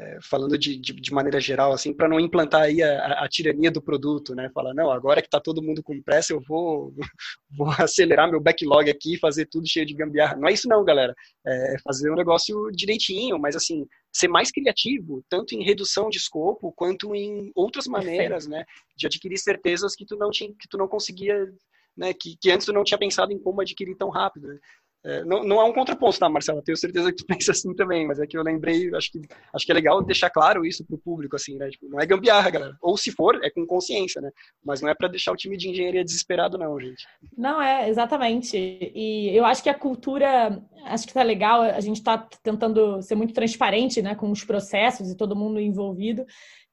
é, 0.00 0.18
falando 0.22 0.56
de, 0.56 0.76
de, 0.76 0.92
de, 0.92 1.12
maneira 1.12 1.40
geral, 1.40 1.72
assim, 1.72 1.92
para 1.92 2.08
não 2.08 2.20
implantar 2.20 2.62
aí 2.62 2.80
a, 2.82 3.24
a, 3.24 3.28
tirania 3.28 3.68
do 3.68 3.82
produto, 3.82 4.32
né? 4.32 4.48
Falar, 4.54 4.72
não, 4.72 4.92
agora 4.92 5.20
que 5.20 5.26
está 5.26 5.40
todo 5.40 5.62
mundo 5.62 5.82
com 5.82 6.00
pressa, 6.00 6.32
eu 6.32 6.40
vou, 6.40 6.94
vou 7.50 7.68
acelerar 7.78 8.30
meu 8.30 8.40
backlog 8.40 8.88
aqui 8.88 9.14
e 9.14 9.18
fazer 9.18 9.46
tudo 9.46 9.68
cheio 9.68 9.84
de 9.84 9.94
gambiarra. 9.94 10.36
Não 10.36 10.48
é 10.48 10.52
isso 10.52 10.68
não, 10.68 10.84
galera. 10.84 11.12
É, 11.44 11.74
é 11.74 11.78
fazer 11.80 12.12
um 12.12 12.14
negócio 12.14 12.70
direitinho, 12.70 13.38
mas 13.40 13.56
assim, 13.56 13.86
ser 14.12 14.28
mais 14.28 14.52
criativo, 14.52 15.24
tanto 15.28 15.54
em 15.56 15.64
redução 15.64 16.08
de 16.08 16.18
escopo, 16.18 16.72
quanto 16.72 17.12
em 17.14 17.50
outras 17.56 17.86
maneiras, 17.88 18.46
né? 18.46 18.64
De 18.96 19.06
adquirir 19.06 19.38
certezas 19.38 19.96
que 19.96 20.06
tu 20.06 20.16
não, 20.16 20.30
tinha, 20.30 20.50
que 20.50 20.68
tu 20.68 20.78
não 20.78 20.86
conseguia 20.86 21.44
né, 21.96 22.14
que, 22.14 22.36
que, 22.40 22.50
antes 22.52 22.64
tu 22.64 22.72
não 22.72 22.84
tinha 22.84 22.96
pensado 22.96 23.32
em 23.32 23.38
como 23.38 23.60
adquirir 23.60 23.96
tão 23.96 24.08
rápido. 24.08 24.46
Né? 24.46 24.58
É, 25.04 25.24
não, 25.24 25.44
não 25.44 25.60
é 25.60 25.64
um 25.64 25.72
contraponto, 25.72 26.18
tá, 26.18 26.28
Marcelo? 26.28 26.62
Tenho 26.62 26.76
certeza 26.76 27.12
que 27.12 27.18
tu 27.18 27.26
pensa 27.26 27.52
assim 27.52 27.74
também, 27.74 28.06
mas 28.06 28.18
é 28.18 28.26
que 28.26 28.36
eu 28.36 28.42
lembrei, 28.42 28.94
acho 28.94 29.12
que, 29.12 29.20
acho 29.54 29.64
que 29.64 29.72
é 29.72 29.74
legal 29.74 30.02
deixar 30.02 30.30
claro 30.30 30.66
isso 30.66 30.84
pro 30.84 30.98
público, 30.98 31.36
assim, 31.36 31.56
né? 31.56 31.70
Tipo, 31.70 31.88
não 31.88 32.00
é 32.00 32.06
gambiarra, 32.06 32.50
galera. 32.50 32.76
Ou 32.82 32.96
se 32.96 33.12
for, 33.12 33.38
é 33.42 33.50
com 33.50 33.66
consciência, 33.66 34.20
né? 34.20 34.30
Mas 34.64 34.80
não 34.80 34.88
é 34.88 34.94
para 34.94 35.08
deixar 35.08 35.32
o 35.32 35.36
time 35.36 35.56
de 35.56 35.68
engenharia 35.68 36.04
desesperado, 36.04 36.58
não, 36.58 36.78
gente. 36.80 37.06
Não, 37.36 37.62
é, 37.62 37.88
exatamente. 37.88 38.56
E 38.56 39.36
eu 39.36 39.44
acho 39.44 39.62
que 39.62 39.68
a 39.68 39.74
cultura, 39.74 40.62
acho 40.86 41.06
que 41.06 41.14
tá 41.14 41.22
legal, 41.22 41.62
a 41.62 41.80
gente 41.80 42.02
tá 42.02 42.18
tentando 42.42 43.00
ser 43.02 43.14
muito 43.14 43.32
transparente, 43.32 44.02
né, 44.02 44.14
com 44.14 44.30
os 44.30 44.44
processos 44.44 45.10
e 45.10 45.16
todo 45.16 45.36
mundo 45.36 45.60
envolvido. 45.60 46.26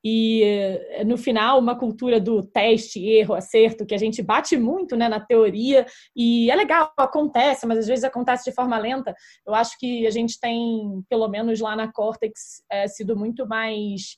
E 0.07 0.43
eh, 0.43 1.03
no 1.03 1.17
final, 1.17 1.57
uma 1.57 1.75
cultura 1.75 2.19
do 2.19 2.43
teste, 2.43 3.03
erro, 3.03 3.33
acerto, 3.33 3.87
que 3.87 3.95
a 3.95 3.97
gente 3.97 4.21
bate 4.21 4.55
muito 4.55 4.95
né, 4.95 5.09
na 5.09 5.19
teoria, 5.19 5.83
e 6.15 6.51
é 6.51 6.55
legal, 6.55 6.93
acontece, 6.95 7.65
mas 7.65 7.79
às 7.79 7.87
vezes 7.87 8.03
acontece 8.03 8.45
de 8.45 8.53
forma 8.53 8.77
lenta. 8.77 9.15
Eu 9.47 9.55
acho 9.55 9.75
que 9.79 10.05
a 10.05 10.11
gente 10.11 10.39
tem, 10.39 11.03
pelo 11.09 11.27
menos 11.27 11.59
lá 11.59 11.75
na 11.75 11.91
Cortex, 11.91 12.63
é, 12.71 12.87
sido 12.87 13.17
muito 13.17 13.47
mais 13.47 14.17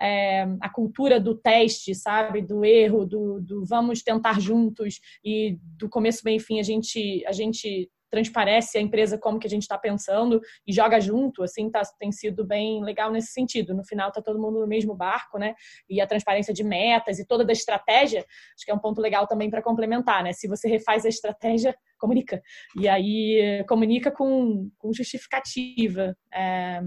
é, 0.00 0.42
a 0.60 0.68
cultura 0.68 1.20
do 1.20 1.36
teste, 1.36 1.94
sabe, 1.94 2.42
do 2.42 2.64
erro, 2.64 3.06
do, 3.06 3.40
do, 3.40 3.64
vamos 3.64 4.02
tentar 4.02 4.40
juntos. 4.40 4.98
E 5.24 5.56
do 5.60 5.88
começo 5.88 6.24
bem 6.24 6.40
fim 6.40 6.58
a 6.58 6.64
gente 6.64 7.24
a 7.26 7.32
gente 7.32 7.88
transparece 8.10 8.78
a 8.78 8.80
empresa 8.80 9.18
como 9.18 9.38
que 9.38 9.46
a 9.46 9.50
gente 9.50 9.62
está 9.62 9.78
pensando 9.78 10.40
e 10.66 10.72
joga 10.72 11.00
junto, 11.00 11.42
assim, 11.42 11.70
tá, 11.70 11.82
tem 11.98 12.10
sido 12.10 12.44
bem 12.44 12.82
legal 12.82 13.10
nesse 13.10 13.32
sentido. 13.32 13.74
No 13.74 13.84
final 13.84 14.10
tá 14.10 14.22
todo 14.22 14.40
mundo 14.40 14.60
no 14.60 14.66
mesmo 14.66 14.94
barco, 14.94 15.38
né? 15.38 15.54
E 15.88 16.00
a 16.00 16.06
transparência 16.06 16.52
de 16.52 16.64
metas 16.64 17.18
e 17.18 17.26
toda 17.26 17.44
da 17.44 17.52
estratégia, 17.52 18.20
acho 18.20 18.64
que 18.64 18.70
é 18.70 18.74
um 18.74 18.78
ponto 18.78 19.00
legal 19.00 19.26
também 19.26 19.50
para 19.50 19.62
complementar, 19.62 20.22
né? 20.22 20.32
Se 20.32 20.48
você 20.48 20.68
refaz 20.68 21.04
a 21.04 21.08
estratégia, 21.08 21.74
comunica. 21.98 22.42
E 22.78 22.88
aí 22.88 23.64
comunica 23.68 24.10
com, 24.10 24.70
com 24.78 24.92
justificativa. 24.92 26.16
É, 26.32 26.80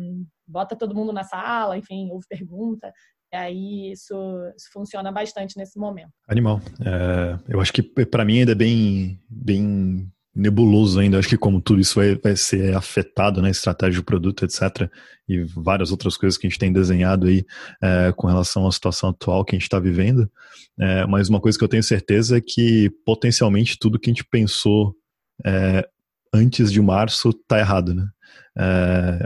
bota 0.48 0.76
todo 0.76 0.96
mundo 0.96 1.14
na 1.14 1.24
sala, 1.24 1.78
enfim, 1.78 2.10
ouve 2.12 2.26
pergunta. 2.28 2.92
E 3.34 3.38
aí 3.38 3.92
isso, 3.92 4.14
isso 4.58 4.70
funciona 4.74 5.12
bastante 5.12 5.58
nesse 5.58 5.80
momento. 5.80 6.12
Animal. 6.28 6.60
É, 6.86 7.54
eu 7.54 7.62
acho 7.62 7.72
que 7.72 7.82
para 7.82 8.26
mim 8.26 8.40
ainda 8.40 8.52
é 8.52 8.56
bem, 8.56 9.22
bem 9.30 10.12
nebuloso 10.34 11.00
ainda. 11.00 11.20
Acho 11.20 11.30
que 11.30 11.38
como 11.38 11.62
tudo 11.62 11.82
isso 11.82 11.96
vai, 11.96 12.16
vai 12.16 12.36
ser 12.36 12.76
afetado, 12.76 13.42
né, 13.42 13.50
estratégia 13.50 14.02
do 14.02 14.06
produto, 14.06 14.46
etc. 14.46 14.90
E 15.28 15.44
várias 15.44 15.92
outras 15.92 16.18
coisas 16.18 16.38
que 16.38 16.48
a 16.48 16.50
gente 16.50 16.60
tem 16.60 16.72
desenhado 16.72 17.28
aí 17.28 17.46
é, 17.82 18.14
com 18.16 18.28
relação 18.28 18.68
à 18.68 18.72
situação 18.72 19.10
atual 19.10 19.44
que 19.44 19.56
a 19.56 19.60
gente 19.60 19.64
está 19.64 19.80
vivendo. 19.80 20.30
É, 20.80 21.06
mas 21.06 21.30
uma 21.30 21.40
coisa 21.40 21.58
que 21.58 21.64
eu 21.64 21.70
tenho 21.70 21.84
certeza 21.84 22.38
é 22.38 22.42
que 22.42 22.90
potencialmente 23.06 23.78
tudo 23.80 24.00
que 24.00 24.10
a 24.10 24.14
gente 24.14 24.26
pensou 24.26 24.96
é, 25.46 25.88
antes 26.34 26.72
de 26.72 26.82
março 26.82 27.30
está 27.30 27.60
errado, 27.60 27.94
né? 27.94 28.08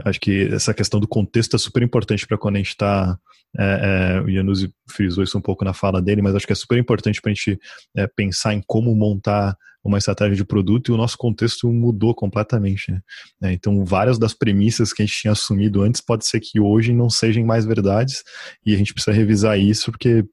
Acho 0.04 0.20
que 0.20 0.48
essa 0.52 0.72
questão 0.72 1.00
do 1.00 1.08
contexto 1.08 1.56
é 1.56 1.58
super 1.58 1.82
importante 1.82 2.26
para 2.26 2.38
quando 2.38 2.56
a 2.56 2.58
gente 2.58 2.68
está. 2.68 3.18
É, 3.58 4.18
é, 4.18 4.20
o 4.20 4.30
Januzzi 4.30 4.72
frisou 4.88 5.24
isso 5.24 5.38
um 5.38 5.40
pouco 5.40 5.64
na 5.64 5.72
fala 5.72 6.02
dele, 6.02 6.20
mas 6.22 6.34
acho 6.34 6.46
que 6.46 6.52
é 6.52 6.56
super 6.56 6.78
importante 6.78 7.20
para 7.20 7.30
a 7.30 7.34
gente 7.34 7.58
é, 7.96 8.06
pensar 8.06 8.54
em 8.54 8.62
como 8.66 8.94
montar 8.94 9.56
uma 9.86 9.98
estratégia 9.98 10.36
de 10.36 10.44
produto 10.44 10.90
e 10.90 10.94
o 10.94 10.96
nosso 10.96 11.16
contexto 11.16 11.70
mudou 11.70 12.14
completamente. 12.14 12.90
Né? 12.90 13.00
É, 13.42 13.52
então, 13.52 13.84
várias 13.84 14.18
das 14.18 14.34
premissas 14.34 14.92
que 14.92 15.02
a 15.02 15.06
gente 15.06 15.18
tinha 15.18 15.32
assumido 15.32 15.82
antes 15.82 16.00
pode 16.00 16.26
ser 16.26 16.40
que 16.40 16.60
hoje 16.60 16.92
não 16.92 17.08
sejam 17.08 17.44
mais 17.44 17.64
verdades 17.64 18.22
e 18.64 18.74
a 18.74 18.78
gente 18.78 18.92
precisa 18.92 19.16
revisar 19.16 19.58
isso 19.58 19.90
porque 19.90 20.24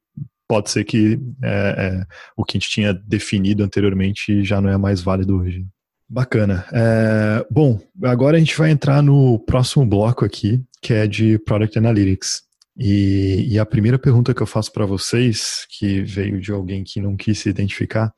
pode 0.47 0.69
ser 0.69 0.83
que 0.83 1.19
é, 1.43 1.49
é, 1.49 2.05
o 2.37 2.43
que 2.43 2.57
a 2.57 2.59
gente 2.59 2.69
tinha 2.69 2.93
definido 2.93 3.63
anteriormente 3.63 4.43
já 4.43 4.61
não 4.61 4.69
é 4.69 4.77
mais 4.77 5.01
válido 5.01 5.37
hoje. 5.37 5.65
Bacana. 6.09 6.65
É, 6.71 7.45
bom, 7.49 7.79
agora 8.03 8.37
a 8.37 8.39
gente 8.39 8.57
vai 8.57 8.69
entrar 8.69 9.01
no 9.01 9.39
próximo 9.39 9.85
bloco 9.85 10.23
aqui, 10.23 10.61
que 10.81 10.93
é 10.93 11.07
de 11.07 11.39
Product 11.39 11.77
Analytics. 11.77 12.43
E, 12.77 13.47
e 13.49 13.59
a 13.59 13.65
primeira 13.65 13.99
pergunta 13.99 14.33
que 14.33 14.41
eu 14.41 14.47
faço 14.47 14.71
para 14.71 14.85
vocês, 14.85 15.65
que 15.69 16.01
veio 16.01 16.39
de 16.39 16.51
alguém 16.51 16.83
que 16.83 16.99
não 16.99 17.15
quis 17.15 17.39
se 17.39 17.49
identificar, 17.49 18.11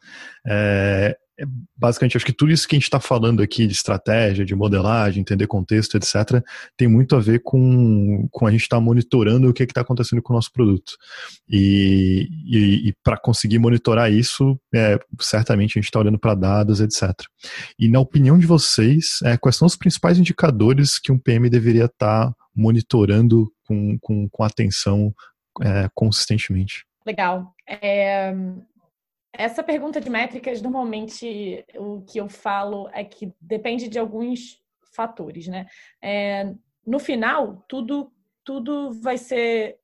é, 0.47 1.15
é, 1.37 1.45
basicamente, 1.75 2.15
acho 2.15 2.25
que 2.25 2.31
tudo 2.31 2.51
isso 2.51 2.67
que 2.67 2.75
a 2.75 2.77
gente 2.77 2.85
está 2.85 2.99
falando 2.99 3.41
aqui 3.41 3.67
de 3.67 3.73
estratégia, 3.73 4.45
de 4.45 4.55
modelagem, 4.55 5.21
entender 5.21 5.47
contexto, 5.47 5.97
etc., 5.97 6.41
tem 6.77 6.87
muito 6.87 7.15
a 7.15 7.19
ver 7.19 7.41
com, 7.43 8.27
com 8.31 8.47
a 8.47 8.51
gente 8.51 8.61
estar 8.61 8.77
tá 8.77 8.81
monitorando 8.81 9.49
o 9.49 9.53
que 9.53 9.63
está 9.63 9.81
acontecendo 9.81 10.21
com 10.21 10.31
o 10.33 10.35
nosso 10.35 10.51
produto. 10.51 10.93
E, 11.49 12.29
e, 12.45 12.89
e 12.89 12.93
para 13.03 13.17
conseguir 13.17 13.59
monitorar 13.59 14.11
isso, 14.11 14.57
é, 14.73 14.97
certamente 15.19 15.77
a 15.77 15.81
gente 15.81 15.89
está 15.89 15.99
olhando 15.99 16.19
para 16.19 16.35
dados, 16.35 16.79
etc. 16.79 17.11
E 17.77 17.89
na 17.89 17.99
opinião 17.99 18.37
de 18.37 18.45
vocês, 18.45 19.19
é, 19.23 19.35
quais 19.35 19.57
são 19.57 19.65
os 19.65 19.75
principais 19.75 20.17
indicadores 20.17 20.97
que 20.97 21.11
um 21.11 21.19
PM 21.19 21.49
deveria 21.49 21.85
estar 21.85 22.27
tá 22.27 22.35
monitorando 22.55 23.51
com, 23.65 23.97
com, 23.99 24.29
com 24.29 24.43
atenção 24.43 25.13
é, 25.61 25.89
consistentemente? 25.93 26.85
Legal. 27.05 27.53
É, 27.67 28.33
essa 29.37 29.63
pergunta 29.63 30.01
de 30.01 30.09
métricas, 30.09 30.61
normalmente, 30.61 31.65
o 31.75 32.01
que 32.01 32.19
eu 32.19 32.29
falo 32.29 32.89
é 32.93 33.03
que 33.03 33.31
depende 33.39 33.87
de 33.87 33.99
alguns 33.99 34.61
fatores, 34.95 35.47
né? 35.47 35.67
É, 36.01 36.53
no 36.85 36.99
final, 36.99 37.65
tudo, 37.67 38.11
tudo 38.43 38.91
vai 39.01 39.17
ser. 39.17 39.77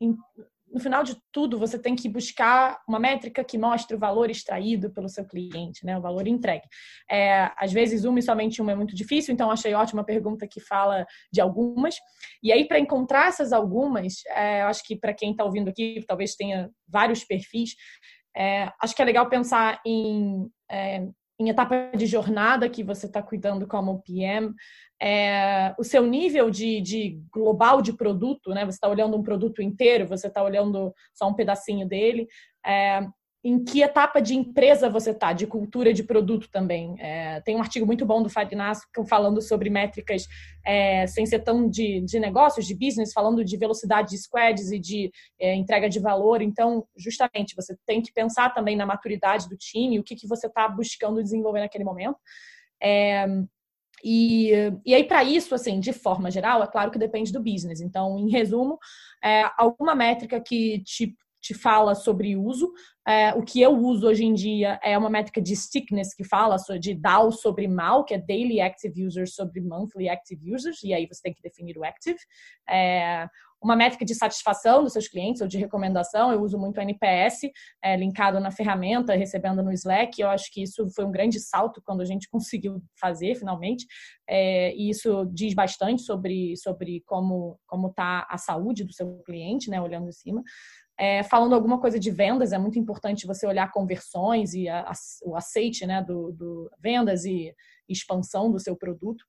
No 0.74 0.80
final 0.80 1.04
de 1.04 1.18
tudo, 1.34 1.60
você 1.60 1.78
tem 1.78 1.98
que 1.98 2.08
buscar 2.08 2.82
uma 2.88 2.98
métrica 2.98 3.44
que 3.44 3.58
mostre 3.58 3.94
o 3.94 4.00
valor 4.00 4.30
extraído 4.30 4.90
pelo 4.90 5.10
seu 5.10 5.26
cliente, 5.26 5.86
né? 5.86 5.98
O 5.98 6.02
valor 6.02 6.26
entregue. 6.28 6.66
É, 7.10 7.52
às 7.58 7.74
vezes, 7.74 8.06
uma 8.06 8.20
e 8.20 8.22
somente 8.22 8.62
uma 8.62 8.72
é 8.72 8.76
muito 8.76 8.96
difícil, 8.96 9.34
então 9.34 9.52
achei 9.52 9.74
ótima 9.74 10.02
a 10.02 10.06
pergunta 10.06 10.48
que 10.48 10.62
fala 10.62 11.06
de 11.30 11.42
algumas. 11.42 11.96
E 12.42 12.54
aí, 12.54 12.66
para 12.66 12.80
encontrar 12.80 13.28
essas 13.28 13.52
algumas, 13.52 14.26
é, 14.28 14.62
acho 14.62 14.82
que 14.86 14.96
para 14.96 15.14
quem 15.14 15.32
está 15.32 15.44
ouvindo 15.44 15.70
aqui, 15.70 16.06
talvez 16.08 16.36
tenha 16.36 16.70
vários 16.88 17.26
perfis, 17.26 17.76
é, 18.36 18.72
acho 18.82 18.96
que 18.96 19.02
é 19.02 19.06
legal 19.06 19.28
pensar 19.30 19.82
em, 19.86 20.50
é, 20.70 21.08
em 21.40 21.50
etapa 21.50 21.92
de 21.96 22.06
jornada 22.06 22.70
que 22.70 22.84
você 22.84 23.06
está 23.06 23.22
cuidando 23.22 23.68
como 23.68 24.02
PM, 24.02 24.54
é, 25.02 25.74
o 25.80 25.84
seu 25.84 26.06
nível 26.06 26.50
de, 26.50 26.80
de, 26.82 27.22
global 27.32 27.82
de 27.82 27.94
produto, 27.94 28.52
né? 28.52 28.64
Você 28.66 28.76
está 28.76 28.88
olhando 28.88 29.18
um 29.18 29.24
produto 29.24 29.62
inteiro, 29.62 30.08
você 30.08 30.28
está 30.28 30.44
olhando 30.44 30.94
só 31.14 31.28
um 31.28 31.34
pedacinho 31.34 31.88
dele. 31.88 32.28
Em 33.44 33.64
que 33.64 33.82
etapa 33.82 34.22
de 34.22 34.36
empresa 34.36 34.88
você 34.88 35.10
está, 35.10 35.34
de 35.34 35.48
cultura 35.48 35.92
de 35.92 36.04
produto 36.04 36.48
também. 36.52 36.96
É, 37.00 37.42
tem 37.42 37.56
um 37.56 37.60
artigo 37.60 37.88
muito 37.88 38.06
bom 38.06 38.22
do 38.22 38.30
Fadinas 38.30 38.82
falando 39.10 39.42
sobre 39.42 39.68
métricas 39.68 40.28
é, 40.64 41.08
sem 41.08 41.26
ser 41.26 41.40
tão 41.40 41.68
de, 41.68 42.02
de 42.02 42.20
negócios, 42.20 42.68
de 42.68 42.76
business, 42.76 43.12
falando 43.12 43.44
de 43.44 43.58
velocidade 43.58 44.12
de 44.12 44.18
squads 44.20 44.72
e 44.72 44.78
de 44.78 45.12
é, 45.40 45.56
entrega 45.56 45.90
de 45.90 46.00
valor. 46.00 46.42
Então, 46.42 46.86
justamente, 46.96 47.56
você 47.56 47.76
tem 47.86 48.00
que 48.00 48.14
pensar 48.14 48.54
também 48.54 48.76
na 48.76 48.86
maturidade 48.86 49.50
do 49.50 49.58
time, 49.58 50.00
o 50.00 50.04
que, 50.04 50.16
que 50.16 50.28
você 50.28 50.46
está 50.46 50.68
buscando 50.68 51.24
desenvolver 51.24 51.62
naquele 51.62 51.84
momento. 51.84 52.18
É, 52.80 53.26
e, 54.04 54.52
e 54.86 54.94
aí, 54.94 55.04
para 55.04 55.24
isso, 55.24 55.54
assim, 55.54 55.80
de 55.80 55.94
forma 55.94 56.32
geral, 56.32 56.64
é 56.64 56.68
claro 56.68 56.92
que 56.92 57.00
depende 57.00 57.32
do 57.32 57.42
business. 57.42 57.82
Então, 57.82 58.18
em 58.18 58.30
resumo, 58.30 58.78
é, 59.24 59.50
alguma 59.58 59.96
métrica 59.96 60.40
que 60.40 60.84
te 60.84 61.16
te 61.42 61.54
fala 61.54 61.96
sobre 61.96 62.36
uso. 62.36 62.72
É, 63.08 63.34
o 63.34 63.44
que 63.44 63.60
eu 63.60 63.76
uso 63.76 64.08
hoje 64.08 64.24
em 64.24 64.34
dia 64.34 64.80
é 64.84 64.98
uma 64.98 65.10
métrica 65.10 65.42
de 65.42 65.56
stickness 65.56 66.14
que 66.14 66.24
fala 66.24 66.56
de 66.80 66.94
DAO 66.94 67.32
sobre 67.32 67.68
MAU, 67.68 68.06
que 68.06 68.14
é 68.14 68.18
Daily 68.18 68.62
Active 68.62 69.06
Users 69.06 69.34
sobre 69.34 69.60
Monthly 69.60 70.08
Active 70.08 70.54
Users, 70.54 70.84
e 70.84 70.94
aí 70.94 71.08
você 71.08 71.22
tem 71.24 71.34
que 71.34 71.42
definir 71.42 71.78
o 71.78 71.84
Active. 71.84 72.20
É, 72.70 73.28
uma 73.62 73.76
métrica 73.76 74.04
de 74.04 74.16
satisfação 74.16 74.84
dos 74.84 74.94
seus 74.94 75.08
clientes 75.08 75.42
ou 75.42 75.48
de 75.48 75.58
recomendação. 75.58 76.32
Eu 76.32 76.42
uso 76.42 76.58
muito 76.58 76.78
o 76.78 76.82
NPS, 76.82 77.52
é, 77.82 77.96
linkado 77.96 78.40
na 78.40 78.50
ferramenta, 78.50 79.16
recebendo 79.16 79.62
no 79.62 79.72
Slack. 79.72 80.20
Eu 80.20 80.30
acho 80.30 80.52
que 80.52 80.64
isso 80.64 80.90
foi 80.96 81.06
um 81.06 81.12
grande 81.12 81.40
salto 81.40 81.82
quando 81.86 82.02
a 82.02 82.06
gente 82.06 82.28
conseguiu 82.32 82.82
fazer, 83.00 83.36
finalmente. 83.36 83.86
É, 84.28 84.74
e 84.76 84.90
isso 84.90 85.26
diz 85.32 85.54
bastante 85.54 86.02
sobre, 86.02 86.56
sobre 86.58 87.04
como 87.06 87.60
está 87.88 88.28
a 88.30 88.38
saúde 88.38 88.84
do 88.84 88.94
seu 88.94 89.22
cliente, 89.24 89.70
né, 89.70 89.80
olhando 89.80 90.10
em 90.10 90.14
cima. 90.14 90.42
É, 91.02 91.24
falando 91.24 91.56
alguma 91.56 91.80
coisa 91.80 92.00
de 92.00 92.12
vendas, 92.12 92.54
é 92.54 92.60
muito 92.60 92.78
importante 92.78 93.26
você 93.26 93.48
olhar 93.48 93.72
conversões 93.72 94.54
e 94.54 94.70
a, 94.70 94.82
a, 94.82 94.94
o 95.26 95.36
aceite 95.36 95.84
né, 95.84 96.00
do, 96.04 96.32
do 96.32 96.70
vendas 96.80 97.26
e 97.26 97.56
expansão 97.90 98.52
do 98.52 98.60
seu 98.60 98.76
produto. 98.76 99.26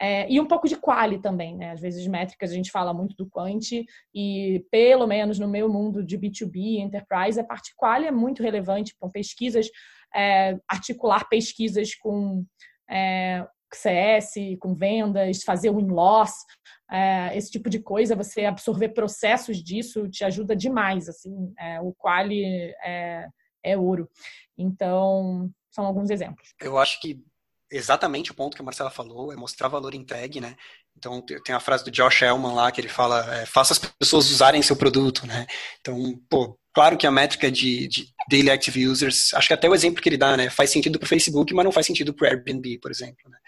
É, 0.00 0.28
e 0.28 0.40
um 0.40 0.46
pouco 0.48 0.66
de 0.66 0.74
quali 0.74 1.20
também, 1.20 1.56
né? 1.56 1.70
Às 1.70 1.80
vezes 1.80 2.04
métricas 2.08 2.50
a 2.50 2.54
gente 2.54 2.72
fala 2.72 2.92
muito 2.92 3.14
do 3.14 3.30
quant 3.30 3.70
e 4.12 4.66
pelo 4.68 5.06
menos 5.06 5.38
no 5.38 5.46
meu 5.46 5.68
mundo 5.68 6.04
de 6.04 6.18
B2B, 6.18 6.80
enterprise, 6.80 7.38
a 7.38 7.44
parte 7.44 7.72
quali 7.76 8.04
é 8.04 8.10
muito 8.10 8.42
relevante 8.42 8.92
com 8.98 9.08
pesquisas, 9.08 9.68
é, 10.12 10.58
articular 10.68 11.28
pesquisas 11.28 11.94
com 11.94 12.44
é, 12.90 13.46
CS, 13.76 14.34
com 14.60 14.74
vendas, 14.74 15.42
fazer 15.42 15.70
win-loss, 15.70 16.32
é, 16.90 17.36
esse 17.36 17.50
tipo 17.50 17.70
de 17.70 17.78
coisa, 17.78 18.14
você 18.14 18.44
absorver 18.44 18.90
processos 18.90 19.62
disso 19.62 20.08
te 20.08 20.24
ajuda 20.24 20.54
demais, 20.54 21.08
assim, 21.08 21.52
é, 21.58 21.80
o 21.80 21.92
quali 21.92 22.44
é, 22.84 23.26
é 23.64 23.76
ouro. 23.78 24.08
Então, 24.58 25.50
são 25.70 25.86
alguns 25.86 26.10
exemplos. 26.10 26.54
Eu 26.60 26.76
acho 26.76 27.00
que 27.00 27.24
exatamente 27.70 28.30
o 28.30 28.34
ponto 28.34 28.54
que 28.54 28.62
a 28.62 28.64
Marcela 28.64 28.90
falou, 28.90 29.32
é 29.32 29.36
mostrar 29.36 29.68
valor 29.68 29.94
entregue, 29.94 30.40
né? 30.40 30.54
Então, 30.94 31.22
tem 31.22 31.54
a 31.54 31.60
frase 31.60 31.82
do 31.82 31.90
Josh 31.90 32.20
Elman 32.20 32.52
lá, 32.52 32.70
que 32.70 32.80
ele 32.80 32.88
fala, 32.88 33.34
é, 33.34 33.46
faça 33.46 33.72
as 33.72 33.78
pessoas 33.78 34.30
usarem 34.30 34.60
seu 34.60 34.76
produto, 34.76 35.26
né? 35.26 35.46
Então, 35.80 35.96
pô, 36.28 36.58
claro 36.72 36.96
que 36.96 37.06
a 37.06 37.10
métrica 37.10 37.50
de, 37.50 37.86
de, 37.88 38.06
Daily 38.30 38.50
Active 38.50 38.86
Users, 38.86 39.32
acho 39.34 39.48
que 39.48 39.54
até 39.54 39.68
o 39.68 39.74
exemplo 39.74 40.02
que 40.02 40.08
ele 40.08 40.16
dá, 40.16 40.36
né? 40.36 40.50
Faz 40.50 40.70
sentido 40.70 40.98
para 40.98 41.06
o 41.06 41.08
Facebook, 41.08 41.52
mas 41.54 41.64
não 41.64 41.72
faz 41.72 41.86
sentido 41.86 42.14
para 42.14 42.26
o 42.26 42.30
Airbnb, 42.30 42.78
por 42.78 42.90
exemplo, 42.90 43.28
né? 43.28 43.38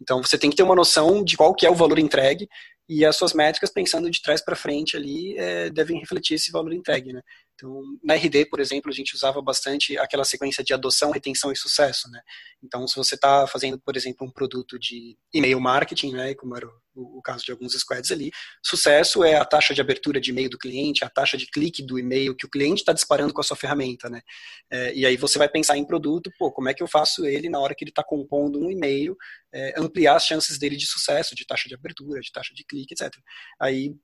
Então, 0.00 0.22
você 0.22 0.36
tem 0.36 0.50
que 0.50 0.56
ter 0.56 0.62
uma 0.62 0.74
noção 0.74 1.22
de 1.22 1.36
qual 1.36 1.54
que 1.54 1.66
é 1.66 1.70
o 1.70 1.74
valor 1.74 1.98
entregue 1.98 2.48
e 2.88 3.04
as 3.04 3.16
suas 3.16 3.32
métricas, 3.32 3.70
pensando 3.70 4.10
de 4.10 4.20
trás 4.20 4.44
para 4.44 4.56
frente 4.56 4.96
ali, 4.96 5.36
é, 5.38 5.70
devem 5.70 5.98
refletir 5.98 6.34
esse 6.34 6.50
valor 6.50 6.72
entregue, 6.72 7.12
né? 7.12 7.22
Então, 7.54 7.82
na 8.02 8.14
RD, 8.14 8.46
por 8.46 8.58
exemplo, 8.58 8.90
a 8.90 8.94
gente 8.94 9.14
usava 9.14 9.40
bastante 9.40 9.96
aquela 9.98 10.24
sequência 10.24 10.64
de 10.64 10.74
adoção, 10.74 11.12
retenção 11.12 11.52
e 11.52 11.56
sucesso, 11.56 12.10
né? 12.10 12.20
Então, 12.62 12.86
se 12.88 12.96
você 12.96 13.14
está 13.14 13.46
fazendo, 13.46 13.78
por 13.78 13.96
exemplo, 13.96 14.26
um 14.26 14.30
produto 14.30 14.78
de 14.78 15.16
e-mail 15.32 15.60
marketing, 15.60 16.12
né, 16.12 16.34
como 16.34 16.56
era 16.56 16.66
o, 16.66 17.18
o, 17.18 17.22
caso 17.22 17.44
de 17.44 17.52
alguns 17.52 17.72
squads 17.74 18.10
ali, 18.10 18.30
sucesso 18.62 19.22
é 19.22 19.36
a 19.36 19.44
taxa 19.44 19.74
de 19.74 19.80
abertura 19.80 20.20
de 20.20 20.30
e-mail 20.30 20.48
do 20.48 20.58
cliente, 20.58 21.04
a 21.04 21.08
taxa 21.08 21.36
de 21.36 21.46
clique 21.46 21.82
do 21.82 21.98
e-mail 21.98 22.34
que 22.34 22.46
o 22.46 22.50
cliente 22.50 22.80
está 22.80 22.92
disparando 22.92 23.32
com 23.32 23.40
a 23.40 23.44
sua 23.44 23.56
ferramenta, 23.56 24.08
né? 24.08 24.22
É, 24.70 24.94
e 24.94 25.06
aí 25.06 25.16
você 25.16 25.38
vai 25.38 25.48
pensar 25.48 25.76
em 25.76 25.86
produto, 25.86 26.30
pô, 26.38 26.50
como 26.50 26.68
é 26.68 26.74
que 26.74 26.82
eu 26.82 26.88
faço 26.88 27.24
ele 27.24 27.48
na 27.48 27.60
hora 27.60 27.74
que 27.74 27.84
ele 27.84 27.90
está 27.90 28.02
compondo 28.02 28.58
um 28.58 28.70
e-mail, 28.70 29.16
é, 29.52 29.74
ampliar 29.78 30.16
as 30.16 30.26
chances 30.26 30.58
dele 30.58 30.76
de 30.76 30.86
sucesso, 30.86 31.34
de 31.34 31.46
taxa 31.46 31.68
de 31.68 31.74
abertura, 31.74 32.20
de 32.20 32.32
taxa 32.32 32.52
de 32.54 32.64
clique, 32.64 32.94
etc. 32.94 33.12
Aí 33.60 33.94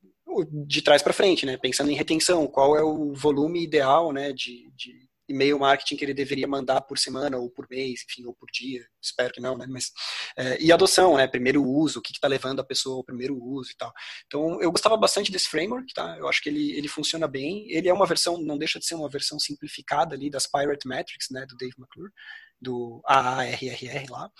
de 0.51 0.83
trás 0.83 1.03
para 1.03 1.12
frente, 1.12 1.45
né? 1.45 1.57
Pensando 1.57 1.91
em 1.91 1.97
retenção, 1.97 2.47
qual 2.47 2.76
é 2.76 2.83
o 2.83 3.12
volume 3.12 3.62
ideal, 3.62 4.12
né, 4.12 4.33
de, 4.33 4.70
de 4.76 5.09
e-mail 5.31 5.59
marketing 5.59 5.97
que 5.97 6.05
ele 6.05 6.14
deveria 6.14 6.47
mandar 6.47 6.81
por 6.83 6.99
semana 6.99 7.39
ou 7.39 7.51
por 7.51 7.66
mês, 7.70 8.05
enfim, 8.09 8.26
ou 8.26 8.35
por 8.35 8.49
dia, 8.53 8.85
espero 9.01 9.33
que 9.33 9.41
não, 9.41 9.57
né? 9.57 9.66
Mas, 9.68 9.93
é, 10.37 10.61
e 10.61 10.72
adoção, 10.72 11.16
né? 11.16 11.26
Primeiro 11.26 11.64
uso, 11.64 11.99
o 11.99 12.03
que 12.03 12.12
está 12.12 12.28
levando 12.28 12.61
a 12.61 12.64
pessoa 12.64 12.97
ao 12.97 13.05
primeiro 13.05 13.37
uso 13.37 13.70
e 13.70 13.76
tal. 13.76 13.93
Então, 14.26 14.61
eu 14.61 14.70
gostava 14.70 14.97
bastante 14.97 15.31
desse 15.31 15.49
framework, 15.49 15.93
tá? 15.95 16.16
Eu 16.18 16.28
acho 16.28 16.43
que 16.43 16.49
ele, 16.49 16.72
ele 16.72 16.89
funciona 16.89 17.26
bem. 17.28 17.70
Ele 17.70 17.89
é 17.89 17.93
uma 17.93 18.07
versão, 18.07 18.39
não 18.39 18.59
deixa 18.59 18.78
de 18.78 18.87
ser 18.87 18.95
uma 18.95 19.09
versão 19.09 19.39
simplificada 19.39 20.14
ali 20.14 20.31
das 20.31 20.47
Pirate 20.47 20.87
Metrics, 20.87 21.28
né? 21.31 21.47
Do 21.47 21.57
Dave 21.57 21.74
McClure 21.78 22.12
do 22.61 23.01
AARRR 23.07 24.11
lá. 24.11 24.31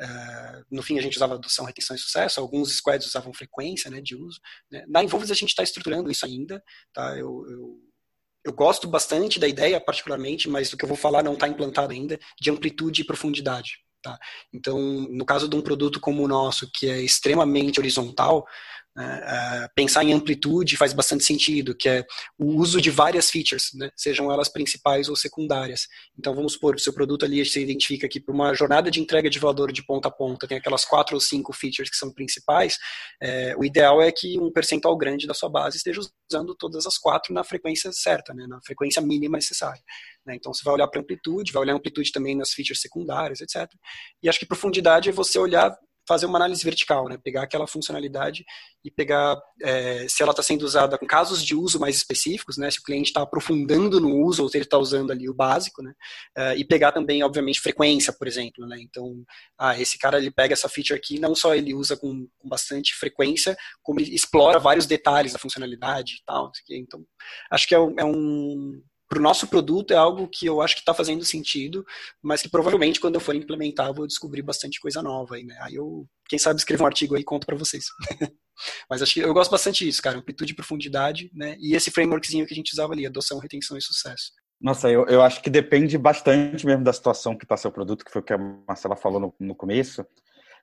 Uh, 0.00 0.64
no 0.70 0.82
fim, 0.82 0.98
a 0.98 1.02
gente 1.02 1.16
usava 1.16 1.34
adoção, 1.34 1.64
retenção 1.64 1.94
e 1.94 1.98
sucesso. 1.98 2.40
Alguns 2.40 2.76
squads 2.76 3.06
usavam 3.06 3.32
frequência 3.32 3.90
né, 3.90 4.00
de 4.00 4.16
uso. 4.16 4.40
Né. 4.70 4.84
Na 4.88 5.04
Involves, 5.04 5.30
a 5.30 5.34
gente 5.34 5.50
está 5.50 5.62
estruturando 5.62 6.10
isso 6.10 6.26
ainda. 6.26 6.62
Tá? 6.92 7.16
Eu, 7.16 7.46
eu, 7.48 7.78
eu, 8.44 8.52
gosto 8.52 8.88
bastante 8.88 9.38
da 9.38 9.48
ideia, 9.48 9.80
particularmente, 9.80 10.48
mas 10.48 10.72
o 10.72 10.76
que 10.76 10.84
eu 10.84 10.88
vou 10.88 10.96
falar 10.96 11.22
não 11.22 11.34
está 11.34 11.48
implantado 11.48 11.92
ainda, 11.92 12.18
de 12.40 12.50
amplitude 12.50 13.02
e 13.02 13.06
profundidade. 13.06 13.78
Tá? 14.02 14.18
Então, 14.52 14.78
no 15.10 15.24
caso 15.24 15.48
de 15.48 15.54
um 15.56 15.60
produto 15.60 16.00
como 16.00 16.22
o 16.22 16.28
nosso, 16.28 16.70
que 16.72 16.88
é 16.88 17.00
extremamente 17.00 17.78
horizontal, 17.78 18.46
né? 18.96 19.68
pensar 19.74 20.04
em 20.04 20.12
amplitude 20.12 20.76
faz 20.76 20.92
bastante 20.92 21.24
sentido, 21.24 21.74
que 21.74 21.88
é 21.88 22.04
o 22.38 22.56
uso 22.56 22.80
de 22.80 22.90
várias 22.90 23.30
features, 23.30 23.70
né? 23.74 23.90
sejam 23.96 24.30
elas 24.32 24.48
principais 24.48 25.08
ou 25.08 25.16
secundárias. 25.16 25.86
Então, 26.18 26.34
vamos 26.34 26.54
supor, 26.54 26.74
o 26.74 26.78
seu 26.78 26.92
produto 26.92 27.24
ali 27.24 27.44
você 27.44 27.62
identifica 27.62 28.08
que 28.08 28.20
para 28.20 28.34
uma 28.34 28.54
jornada 28.54 28.90
de 28.90 29.00
entrega 29.00 29.30
de 29.30 29.38
valor 29.38 29.72
de 29.72 29.84
ponta 29.84 30.08
a 30.08 30.10
ponta 30.10 30.46
tem 30.46 30.58
aquelas 30.58 30.84
quatro 30.84 31.14
ou 31.14 31.20
cinco 31.20 31.52
features 31.52 31.90
que 31.90 31.96
são 31.96 32.12
principais, 32.12 32.76
é, 33.20 33.54
o 33.56 33.64
ideal 33.64 34.02
é 34.02 34.10
que 34.10 34.38
um 34.38 34.50
percentual 34.50 34.96
grande 34.96 35.26
da 35.26 35.34
sua 35.34 35.48
base 35.48 35.76
esteja 35.76 36.00
usando 36.30 36.54
todas 36.54 36.86
as 36.86 36.98
quatro 36.98 37.32
na 37.32 37.44
frequência 37.44 37.92
certa, 37.92 38.34
né? 38.34 38.46
na 38.46 38.60
frequência 38.62 39.00
mínima 39.00 39.36
necessária. 39.36 39.82
Né? 40.26 40.34
Então, 40.34 40.52
você 40.52 40.62
vai 40.64 40.74
olhar 40.74 40.88
para 40.88 41.00
amplitude, 41.00 41.52
vai 41.52 41.62
olhar 41.62 41.74
amplitude 41.74 42.12
também 42.12 42.36
nas 42.36 42.50
features 42.50 42.80
secundárias, 42.80 43.40
etc. 43.40 43.70
E 44.22 44.28
acho 44.28 44.38
que 44.38 44.46
profundidade 44.46 45.08
é 45.08 45.12
você 45.12 45.38
olhar 45.38 45.76
fazer 46.10 46.26
uma 46.26 46.38
análise 46.38 46.64
vertical, 46.64 47.08
né? 47.08 47.16
Pegar 47.22 47.44
aquela 47.44 47.68
funcionalidade 47.68 48.44
e 48.84 48.90
pegar 48.90 49.40
é, 49.62 50.08
se 50.08 50.24
ela 50.24 50.32
está 50.32 50.42
sendo 50.42 50.62
usada 50.62 50.98
com 50.98 51.06
casos 51.06 51.44
de 51.44 51.54
uso 51.54 51.78
mais 51.78 51.94
específicos, 51.94 52.56
né? 52.58 52.68
Se 52.68 52.80
o 52.80 52.82
cliente 52.82 53.10
está 53.10 53.22
aprofundando 53.22 54.00
no 54.00 54.16
uso 54.16 54.42
ou 54.42 54.48
se 54.48 54.56
ele 54.56 54.64
está 54.64 54.76
usando 54.76 55.12
ali 55.12 55.28
o 55.28 55.34
básico, 55.34 55.80
né? 55.82 55.92
É, 56.36 56.56
e 56.56 56.64
pegar 56.64 56.90
também, 56.90 57.22
obviamente, 57.22 57.60
frequência, 57.60 58.12
por 58.12 58.26
exemplo, 58.26 58.66
né? 58.66 58.76
Então, 58.80 59.24
ah, 59.56 59.80
esse 59.80 59.96
cara 59.98 60.18
ele 60.18 60.32
pega 60.32 60.52
essa 60.52 60.68
feature 60.68 60.98
aqui, 60.98 61.20
não 61.20 61.32
só 61.32 61.54
ele 61.54 61.72
usa 61.72 61.96
com, 61.96 62.26
com 62.38 62.48
bastante 62.48 62.92
frequência, 62.96 63.56
como 63.82 64.00
ele 64.00 64.12
explora 64.12 64.58
vários 64.58 64.86
detalhes 64.86 65.32
da 65.32 65.38
funcionalidade 65.38 66.14
e 66.14 66.24
tal. 66.26 66.50
Então, 66.70 67.06
acho 67.52 67.68
que 67.68 67.74
é 67.74 67.78
um, 67.78 67.94
é 68.00 68.04
um 68.04 68.82
para 69.10 69.18
o 69.18 69.22
nosso 69.22 69.48
produto 69.48 69.92
é 69.92 69.96
algo 69.96 70.28
que 70.28 70.46
eu 70.46 70.62
acho 70.62 70.76
que 70.76 70.82
está 70.82 70.94
fazendo 70.94 71.24
sentido, 71.24 71.84
mas 72.22 72.40
que 72.42 72.48
provavelmente 72.48 73.00
quando 73.00 73.16
eu 73.16 73.20
for 73.20 73.34
implementar 73.34 73.88
eu 73.88 73.94
vou 73.94 74.06
descobrir 74.06 74.40
bastante 74.40 74.78
coisa 74.78 75.02
nova 75.02 75.34
aí, 75.34 75.42
né? 75.42 75.58
Aí 75.62 75.74
eu, 75.74 76.06
quem 76.28 76.38
sabe, 76.38 76.60
escrevo 76.60 76.84
um 76.84 76.86
artigo 76.86 77.16
aí 77.16 77.22
e 77.22 77.24
conto 77.24 77.44
para 77.44 77.56
vocês. 77.56 77.86
mas 78.88 79.02
acho 79.02 79.14
que 79.14 79.20
eu 79.20 79.34
gosto 79.34 79.50
bastante 79.50 79.84
disso, 79.84 80.00
cara, 80.00 80.16
amplitude 80.16 80.52
e 80.52 80.54
profundidade, 80.54 81.28
né? 81.34 81.56
E 81.58 81.74
esse 81.74 81.90
frameworkzinho 81.90 82.46
que 82.46 82.54
a 82.54 82.56
gente 82.56 82.72
usava 82.72 82.92
ali, 82.92 83.04
adoção, 83.04 83.40
retenção 83.40 83.76
e 83.76 83.82
sucesso. 83.82 84.30
Nossa, 84.60 84.88
eu, 84.88 85.04
eu 85.06 85.22
acho 85.22 85.42
que 85.42 85.50
depende 85.50 85.98
bastante 85.98 86.64
mesmo 86.64 86.84
da 86.84 86.92
situação 86.92 87.36
que 87.36 87.44
está 87.44 87.56
seu 87.56 87.72
produto, 87.72 88.04
que 88.04 88.12
foi 88.12 88.20
o 88.20 88.24
que 88.24 88.32
a 88.32 88.38
Marcela 88.38 88.94
falou 88.94 89.18
no, 89.18 89.34
no 89.40 89.56
começo. 89.56 90.06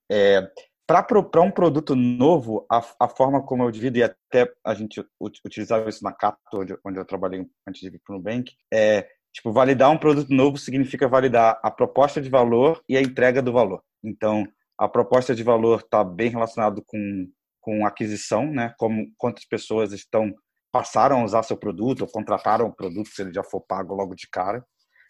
É, 0.09 0.49
para 0.87 1.41
um 1.41 1.51
produto 1.51 1.95
novo, 1.95 2.65
a, 2.71 2.81
a, 2.97 3.09
forma 3.09 3.43
como 3.43 3.63
eu 3.63 3.71
divido, 3.71 3.97
e 3.97 4.03
até 4.03 4.49
a 4.65 4.73
gente 4.73 5.03
utilizava 5.19 5.89
isso 5.89 6.01
na 6.01 6.13
Cato, 6.13 6.39
onde, 6.53 6.77
onde 6.85 6.97
eu 6.97 7.05
trabalhei 7.05 7.45
antes 7.67 7.81
de 7.81 7.89
vir 7.89 8.01
para 8.05 8.15
o 8.15 8.17
Nubank, 8.17 8.53
é, 8.73 9.05
tipo, 9.33 9.51
validar 9.51 9.91
um 9.91 9.97
produto 9.97 10.33
novo 10.33 10.57
significa 10.57 11.05
validar 11.05 11.59
a 11.61 11.69
proposta 11.69 12.21
de 12.21 12.29
valor 12.29 12.81
e 12.87 12.95
a 12.95 13.01
entrega 13.01 13.41
do 13.41 13.51
valor. 13.51 13.83
Então, 14.01 14.47
a 14.79 14.87
proposta 14.87 15.35
de 15.35 15.43
valor 15.43 15.81
está 15.81 16.05
bem 16.05 16.29
relacionado 16.29 16.81
com, 16.85 17.29
com 17.59 17.85
aquisição, 17.85 18.49
né? 18.49 18.73
Como 18.77 19.11
quantas 19.17 19.43
pessoas 19.43 19.91
estão 19.91 20.33
passaram 20.71 21.21
a 21.21 21.23
usar 21.25 21.43
seu 21.43 21.57
produto 21.57 22.01
ou 22.01 22.07
contrataram 22.07 22.67
o 22.67 22.75
produto 22.75 23.09
se 23.09 23.21
ele 23.21 23.33
já 23.33 23.43
for 23.43 23.61
pago 23.61 23.95
logo 23.95 24.15
de 24.15 24.27
cara. 24.29 24.63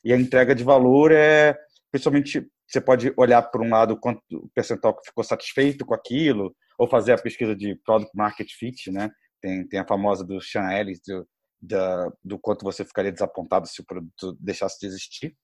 E 0.03 0.13
a 0.13 0.17
entrega 0.17 0.55
de 0.55 0.63
valor 0.63 1.11
é 1.11 1.55
principalmente 1.91 2.47
você 2.67 2.81
pode 2.81 3.13
olhar 3.15 3.41
por 3.43 3.61
um 3.61 3.69
lado 3.69 3.97
quanto 3.97 4.21
o 4.31 4.49
percentual 4.53 4.95
que 4.95 5.05
ficou 5.05 5.23
satisfeito 5.23 5.85
com 5.85 5.93
aquilo, 5.93 6.53
ou 6.77 6.87
fazer 6.87 7.13
a 7.13 7.17
pesquisa 7.17 7.55
de 7.55 7.75
product 7.85 8.15
market 8.15 8.49
fit, 8.51 8.91
né? 8.91 9.09
Tem, 9.41 9.67
tem 9.67 9.79
a 9.79 9.87
famosa 9.87 10.25
do 10.25 10.41
Sean 10.41 10.69
Ellis, 10.71 10.99
do, 11.07 11.27
da, 11.61 12.11
do 12.23 12.37
quanto 12.37 12.63
você 12.63 12.83
ficaria 12.83 13.11
desapontado 13.11 13.67
se 13.67 13.81
o 13.81 13.85
produto 13.85 14.37
deixasse 14.39 14.79
de 14.79 14.87
existir. 14.87 15.35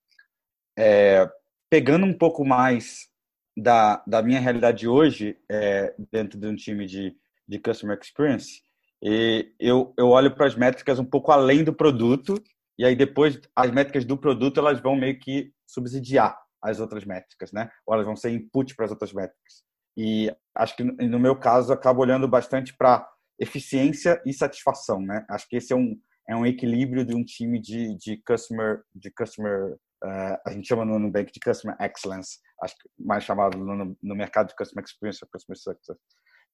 É, 0.78 1.30
pegando 1.70 2.06
um 2.06 2.16
pouco 2.16 2.44
mais 2.44 3.08
da, 3.56 4.04
da 4.06 4.22
minha 4.22 4.40
realidade 4.40 4.88
hoje, 4.88 5.38
é, 5.50 5.96
dentro 6.12 6.38
de 6.40 6.48
um 6.48 6.56
time 6.56 6.86
de, 6.86 7.16
de 7.48 7.60
Customer 7.60 7.98
Experience, 8.02 8.62
e 9.02 9.54
eu, 9.60 9.94
eu 9.98 10.10
olho 10.10 10.34
para 10.34 10.48
as 10.48 10.56
métricas 10.56 11.00
um 11.00 11.06
pouco 11.06 11.32
além 11.32 11.64
do 11.64 11.74
produto, 11.74 12.42
e 12.78 12.84
aí 12.84 12.96
depois 12.96 13.40
as 13.56 13.72
métricas 13.72 14.04
do 14.04 14.18
produto 14.18 14.60
elas 14.60 14.80
vão 14.82 14.96
meio 14.96 15.18
que 15.20 15.52
subsidiar 15.68 16.38
as 16.64 16.80
outras 16.80 17.06
métricas, 17.06 17.52
né? 17.52 17.70
Ou 17.86 17.94
elas 17.94 18.06
vão 18.06 18.16
ser 18.16 18.32
input 18.32 18.76
para 18.76 18.86
as 18.86 18.92
outras 18.92 19.14
métricas. 19.14 19.64
E 19.98 20.34
acho 20.56 20.76
que 20.76 20.84
no 20.84 21.20
meu 21.20 21.36
caso 21.36 21.72
acabo 21.72 22.02
olhando 22.02 22.28
bastante 22.28 22.76
para 22.76 23.08
eficiência 23.40 24.22
e 24.26 24.34
satisfação, 24.34 25.02
né? 25.02 25.26
Acho 25.30 25.48
que 25.48 25.58
esse 25.58 25.74
é 25.74 25.76
um 25.76 26.00
é 26.28 26.36
um 26.36 26.46
equilíbrio 26.46 27.06
de 27.06 27.14
um 27.14 27.24
time 27.24 27.60
de, 27.60 27.98
de 27.98 28.18
customer, 28.26 28.82
de 28.96 29.12
customer 29.12 29.78
uh, 30.04 30.38
a 30.46 30.52
gente 30.52 30.68
chama 30.68 30.86
no 30.86 31.00
Nubank 31.00 31.32
de 31.32 31.40
customer 31.40 31.76
excellence, 31.82 32.40
acho 32.62 32.76
que 32.78 32.90
mais 32.98 33.24
chamado 33.24 33.58
no, 33.58 33.98
no 34.02 34.16
mercado 34.16 34.48
de 34.48 34.56
customer 34.56 34.86
experience, 34.86 35.20
customer 35.32 35.58
success. 35.58 35.98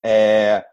É, 0.04 0.66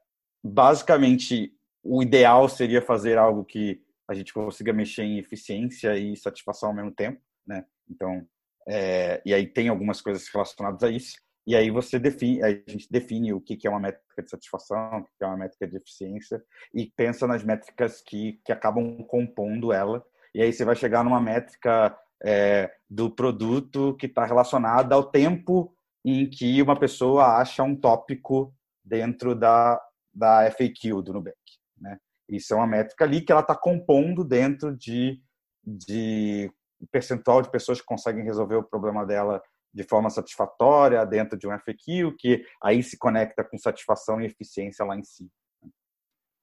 basicamente, 0.43 1.53
o 1.83 2.03
ideal 2.03 2.49
seria 2.49 2.81
fazer 2.81 3.19
algo 3.19 3.45
que 3.45 3.83
a 4.09 4.15
gente 4.15 4.33
consiga 4.33 4.73
mexer 4.73 5.03
em 5.03 5.19
eficiência 5.19 5.97
e 5.97 6.17
satisfação 6.17 6.71
ao 6.71 6.75
mesmo 6.75 6.93
tempo, 6.93 7.21
né? 7.47 7.65
Então, 7.91 8.27
é, 8.69 9.23
e 9.25 9.33
aí 9.33 9.47
tem 9.47 9.69
algumas 9.69 10.01
coisas 10.01 10.27
relacionadas 10.29 10.83
a 10.83 10.91
isso. 10.91 11.17
E 11.47 11.55
aí 11.55 11.71
você 11.71 11.99
define, 11.99 12.43
a 12.43 12.51
gente 12.51 12.91
define 12.91 13.33
o 13.33 13.41
que 13.41 13.67
é 13.67 13.71
uma 13.71 13.79
métrica 13.79 14.21
de 14.21 14.29
satisfação, 14.29 14.99
o 14.99 15.05
que 15.05 15.11
é 15.23 15.27
uma 15.27 15.37
métrica 15.37 15.69
de 15.69 15.77
eficiência 15.77 16.43
e 16.75 16.91
pensa 16.97 17.27
nas 17.27 17.45
métricas 17.45 18.03
que, 18.03 18.41
que 18.45 18.51
acabam 18.51 19.05
compondo 19.05 19.73
ela. 19.73 20.05
E 20.35 20.43
aí 20.43 20.53
você 20.53 20.65
vai 20.65 20.75
chegar 20.75 21.05
numa 21.05 21.21
métrica 21.21 21.97
é, 22.25 22.69
do 22.91 23.09
produto 23.09 23.97
que 23.97 24.07
está 24.07 24.25
relacionada 24.25 24.95
ao 24.95 25.09
tempo 25.09 25.73
em 26.05 26.29
que 26.29 26.61
uma 26.61 26.79
pessoa 26.79 27.39
acha 27.39 27.63
um 27.63 27.77
tópico 27.77 28.53
dentro 28.85 29.35
da, 29.35 29.81
da 30.13 30.51
FAQ 30.51 31.03
do 31.03 31.13
Nubank. 31.13 31.37
Né? 31.79 31.97
Isso 32.29 32.55
é 32.55 32.57
uma 32.57 32.67
métrica 32.67 33.05
ali 33.05 33.21
que 33.21 33.31
ela 33.31 33.41
está 33.41 33.55
compondo 33.55 34.25
dentro 34.25 34.77
de, 34.77 35.21
de 35.65 36.51
percentual 36.91 37.43
de 37.43 37.51
pessoas 37.51 37.81
que 37.81 37.87
conseguem 37.87 38.25
resolver 38.25 38.57
o 38.57 38.63
problema 38.63 39.05
dela 39.05 39.43
de 39.73 39.83
forma 39.83 40.09
satisfatória 40.09 41.05
dentro 41.05 41.39
de 41.39 41.47
um 41.47 41.51
FAQ, 41.51 42.17
que 42.19 42.45
aí 42.63 42.83
se 42.83 42.97
conecta 42.97 43.45
com 43.45 43.59
satisfação 43.59 44.21
e 44.21 44.25
eficiência 44.25 44.85
lá 44.85 44.97
em 44.97 45.05
si. 45.05 45.29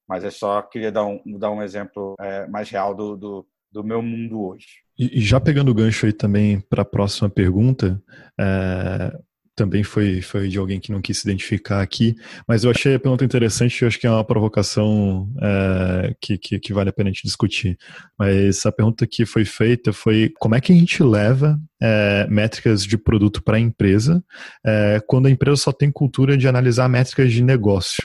Mas 0.07 0.23
é 0.23 0.29
só 0.29 0.61
queria 0.61 0.91
dar 0.91 1.05
um, 1.05 1.21
dar 1.39 1.49
um 1.49 1.63
exemplo 1.63 2.13
é, 2.19 2.45
mais 2.47 2.69
real 2.69 2.93
do, 2.93 3.17
do, 3.17 3.47
do, 3.71 3.83
meu 3.83 4.01
mundo 4.01 4.39
hoje. 4.43 4.67
E, 4.97 5.19
já 5.19 5.39
pegando 5.39 5.71
o 5.71 5.73
gancho 5.73 6.05
aí 6.05 6.13
também 6.13 6.59
para 6.59 6.83
a 6.83 6.85
próxima 6.85 7.29
pergunta, 7.29 7.99
é, 8.39 9.17
também 9.55 9.83
foi, 9.83 10.21
foi 10.21 10.47
de 10.47 10.57
alguém 10.57 10.79
que 10.79 10.91
não 10.91 11.01
quis 11.01 11.19
se 11.19 11.27
identificar 11.27 11.81
aqui, 11.81 12.15
mas 12.47 12.63
eu 12.63 12.71
achei 12.71 12.95
a 12.95 12.99
pergunta 12.99 13.23
interessante 13.23 13.79
e 13.79 13.85
acho 13.85 13.99
que 13.99 14.07
é 14.07 14.09
uma 14.09 14.23
provocação 14.23 15.29
é, 15.41 16.15
que, 16.19 16.37
que, 16.37 16.59
que, 16.59 16.73
vale 16.73 16.89
a 16.89 16.93
pena 16.93 17.09
a 17.09 17.13
gente 17.13 17.23
discutir. 17.23 17.77
Mas 18.17 18.65
a 18.65 18.71
pergunta 18.71 19.05
que 19.05 19.25
foi 19.25 19.45
feita 19.45 19.93
foi 19.93 20.31
como 20.39 20.55
é 20.55 20.61
que 20.61 20.71
a 20.71 20.75
gente 20.75 21.03
leva 21.03 21.59
é, 21.81 22.27
métricas 22.29 22.83
de 22.83 22.97
produto 22.97 23.43
para 23.43 23.57
a 23.57 23.59
empresa 23.59 24.23
é, 24.65 25.01
quando 25.07 25.27
a 25.27 25.31
empresa 25.31 25.57
só 25.57 25.71
tem 25.71 25.91
cultura 25.91 26.35
de 26.37 26.47
analisar 26.47 26.89
métricas 26.89 27.31
de 27.31 27.43
negócio? 27.43 28.03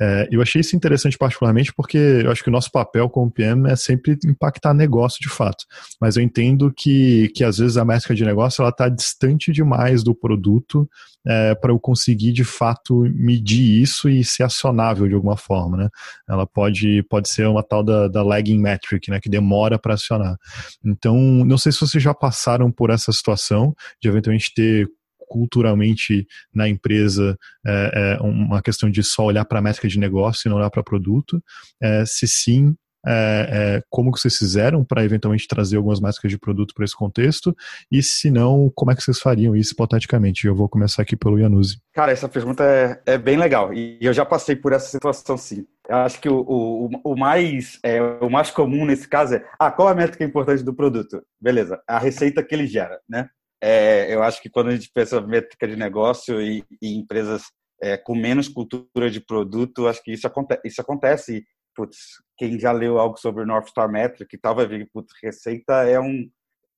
É, 0.00 0.28
eu 0.30 0.42
achei 0.42 0.60
isso 0.60 0.76
interessante 0.76 1.16
particularmente 1.16 1.72
porque 1.72 1.98
eu 1.98 2.30
acho 2.30 2.42
que 2.42 2.48
o 2.48 2.52
nosso 2.52 2.70
papel 2.70 3.08
como 3.08 3.30
PM 3.30 3.70
é 3.70 3.76
sempre 3.76 4.18
impactar 4.24 4.74
negócio 4.74 5.20
de 5.20 5.28
fato. 5.28 5.64
Mas 6.00 6.16
eu 6.16 6.22
entendo 6.22 6.72
que, 6.74 7.30
que 7.34 7.44
às 7.44 7.58
vezes 7.58 7.76
a 7.76 7.84
métrica 7.84 8.14
de 8.14 8.24
negócio 8.24 8.62
ela 8.62 8.70
está 8.70 8.88
distante 8.88 9.52
demais 9.52 10.02
do 10.02 10.14
produto 10.14 10.88
é, 11.26 11.54
para 11.54 11.72
eu 11.72 11.80
conseguir 11.80 12.32
de 12.32 12.44
fato 12.44 13.00
medir 13.14 13.82
isso 13.82 14.08
e 14.08 14.22
ser 14.24 14.42
acionável 14.42 15.08
de 15.08 15.14
alguma 15.14 15.36
forma, 15.36 15.76
né? 15.76 15.88
Ela 16.28 16.46
pode, 16.46 17.02
pode 17.04 17.28
ser 17.28 17.46
uma 17.46 17.62
tal 17.62 17.82
da, 17.82 18.08
da 18.08 18.22
lagging 18.22 18.58
metric, 18.58 19.10
né? 19.10 19.18
Que 19.20 19.30
demora 19.30 19.78
para 19.78 19.94
acionar. 19.94 20.36
Então, 20.84 21.16
não 21.18 21.56
sei 21.56 21.72
se 21.72 21.80
vocês 21.80 22.02
já 22.02 22.14
passaram 22.14 22.70
por 22.70 22.90
essa 22.90 23.10
situação 23.12 23.74
de 24.00 24.08
eventualmente 24.08 24.52
ter 24.54 24.86
culturalmente 25.28 26.26
na 26.54 26.68
empresa 26.68 27.36
é, 27.66 28.16
é 28.18 28.22
uma 28.22 28.62
questão 28.62 28.90
de 28.90 29.02
só 29.02 29.24
olhar 29.24 29.44
para 29.44 29.58
a 29.58 29.62
métrica 29.62 29.88
de 29.88 29.98
negócio 29.98 30.46
e 30.46 30.50
não 30.50 30.56
olhar 30.56 30.70
para 30.70 30.82
produto? 30.82 31.42
É, 31.82 32.04
se 32.06 32.26
sim, 32.26 32.74
é, 33.06 33.48
é, 33.76 33.82
como 33.90 34.10
que 34.10 34.18
vocês 34.18 34.36
fizeram 34.36 34.82
para 34.82 35.04
eventualmente 35.04 35.46
trazer 35.46 35.76
algumas 35.76 36.00
métricas 36.00 36.30
de 36.30 36.38
produto 36.38 36.74
para 36.74 36.84
esse 36.84 36.96
contexto? 36.96 37.54
E 37.90 38.02
se 38.02 38.30
não, 38.30 38.70
como 38.74 38.90
é 38.90 38.96
que 38.96 39.02
vocês 39.02 39.18
fariam 39.18 39.54
isso 39.54 39.72
hipoteticamente? 39.72 40.46
Eu 40.46 40.54
vou 40.54 40.68
começar 40.68 41.02
aqui 41.02 41.16
pelo 41.16 41.38
Yanuzi. 41.38 41.78
Cara, 41.92 42.12
essa 42.12 42.28
pergunta 42.28 42.64
é, 42.64 43.00
é 43.06 43.18
bem 43.18 43.36
legal 43.36 43.74
e 43.74 43.98
eu 44.00 44.12
já 44.12 44.24
passei 44.24 44.56
por 44.56 44.72
essa 44.72 44.88
situação 44.88 45.36
sim. 45.36 45.66
Eu 45.86 45.96
acho 45.96 46.18
que 46.18 46.28
o, 46.30 46.40
o, 46.40 46.90
o, 47.12 47.16
mais, 47.16 47.78
é, 47.82 48.00
o 48.00 48.30
mais 48.30 48.50
comum 48.50 48.86
nesse 48.86 49.06
caso 49.06 49.34
é 49.34 49.44
ah, 49.58 49.70
qual 49.70 49.88
a 49.88 49.94
métrica 49.94 50.24
importante 50.24 50.62
do 50.62 50.72
produto? 50.72 51.22
Beleza, 51.38 51.82
a 51.86 51.98
receita 51.98 52.42
que 52.42 52.54
ele 52.54 52.66
gera, 52.66 52.98
né? 53.06 53.28
É, 53.66 54.14
eu 54.14 54.22
acho 54.22 54.42
que 54.42 54.50
quando 54.50 54.68
a 54.68 54.76
gente 54.76 54.90
pensa 54.92 55.22
métrica 55.22 55.66
de 55.66 55.74
negócio 55.74 56.38
e, 56.38 56.62
e 56.82 56.94
empresas 56.94 57.44
é, 57.82 57.96
com 57.96 58.14
menos 58.14 58.46
cultura 58.46 59.10
de 59.10 59.22
produto, 59.22 59.88
acho 59.88 60.02
que 60.02 60.12
isso, 60.12 60.26
aconte 60.26 60.60
isso 60.62 60.82
acontece. 60.82 61.42
Putz, 61.74 62.22
quem 62.36 62.58
já 62.58 62.72
leu 62.72 62.98
algo 62.98 63.16
sobre 63.16 63.42
o 63.42 63.46
North 63.46 63.68
Star 63.68 63.90
Metric 63.90 64.36
e 64.36 64.38
tal 64.38 64.54
vai 64.54 64.66
ver 64.66 64.84
que 64.84 64.90
putz, 64.92 65.14
receita 65.22 65.88
é 65.88 65.98
um 65.98 66.30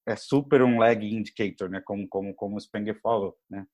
é 0.06 0.14
super 0.14 0.62
um 0.62 0.78
lag 0.78 1.04
indicator, 1.04 1.68
né? 1.68 1.82
Como 1.84 2.06
como 2.08 2.32
como 2.32 2.56
o 2.56 2.60
Spenger 2.60 3.00
falou, 3.02 3.36
né? 3.50 3.66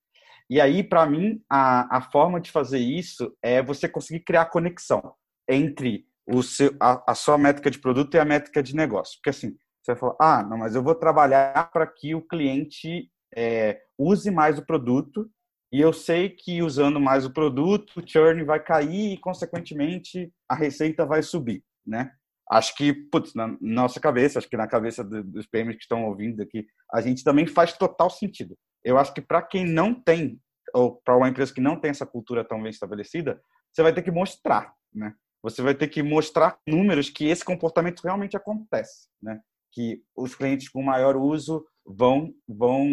E 0.49 0.59
aí, 0.59 0.83
para 0.83 1.05
mim, 1.05 1.43
a, 1.51 1.99
a 1.99 2.01
forma 2.01 2.41
de 2.41 2.51
fazer 2.51 2.79
isso 2.79 3.37
é 3.43 3.63
você 3.63 3.89
conseguir 3.89 4.21
criar 4.21 4.47
conexão 4.47 5.15
entre 5.47 6.07
o 6.27 6.43
seu, 6.43 6.75
a, 6.81 7.13
a 7.13 7.15
sua 7.15 7.37
métrica 7.37 7.71
de 7.71 7.79
produto 7.79 8.15
e 8.15 8.19
a 8.19 8.25
métrica 8.25 8.63
de 8.63 8.75
negócio. 8.75 9.19
Porque 9.19 9.31
assim, 9.31 9.55
você 9.83 9.93
vai 9.93 9.97
falar, 9.97 10.17
ah, 10.21 10.43
não, 10.43 10.59
mas 10.59 10.75
eu 10.75 10.83
vou 10.83 10.95
trabalhar 10.95 11.71
para 11.73 11.87
que 11.87 12.15
o 12.15 12.23
cliente 12.23 13.11
é, 13.35 13.81
use 13.99 14.31
mais 14.31 14.59
o 14.59 14.65
produto 14.65 15.29
e 15.73 15.81
eu 15.81 15.93
sei 15.93 16.29
que 16.29 16.63
usando 16.63 17.01
mais 17.01 17.25
o 17.25 17.33
produto, 17.33 17.99
o 17.99 18.07
churn 18.07 18.45
vai 18.45 18.63
cair 18.63 19.15
e, 19.15 19.19
consequentemente, 19.19 20.31
a 20.49 20.55
receita 20.55 21.07
vai 21.07 21.23
subir, 21.23 21.65
né? 21.85 22.13
Acho 22.51 22.77
que, 22.77 22.93
putz, 22.93 23.35
na 23.35 23.57
nossa 23.61 23.99
cabeça, 23.99 24.39
acho 24.39 24.49
que 24.49 24.57
na 24.57 24.69
cabeça 24.69 25.03
dos 25.03 25.47
PMs 25.47 25.77
que 25.77 25.83
estão 25.83 26.05
ouvindo 26.05 26.43
aqui, 26.43 26.67
a 26.93 27.01
gente 27.01 27.25
também 27.25 27.47
faz 27.47 27.73
total 27.73 28.11
sentido. 28.11 28.55
Eu 28.85 28.99
acho 28.99 29.15
que 29.15 29.23
para 29.23 29.41
quem 29.41 29.65
não 29.65 29.95
tem, 29.95 30.39
ou 30.75 31.01
para 31.03 31.17
uma 31.17 31.29
empresa 31.29 31.55
que 31.55 31.61
não 31.61 31.81
tem 31.81 31.91
essa 31.91 32.05
cultura 32.05 32.45
tão 32.45 32.61
bem 32.61 32.71
estabelecida, 32.71 33.41
você 33.73 33.83
vai 33.83 33.95
ter 33.95 34.03
que 34.03 34.11
mostrar, 34.11 34.75
né? 34.95 35.15
Você 35.43 35.63
vai 35.63 35.75
ter 35.75 35.89
que 35.89 36.03
mostrar 36.03 36.59
números 36.69 37.09
que 37.09 37.25
esse 37.25 37.45
comportamento 37.45 38.03
realmente 38.03 38.37
acontece, 38.37 39.09
né? 39.21 39.41
Que 39.73 40.03
os 40.17 40.35
clientes 40.35 40.69
com 40.69 40.83
maior 40.83 41.17
uso 41.17 41.65
vão 41.85 42.33
vão 42.47 42.89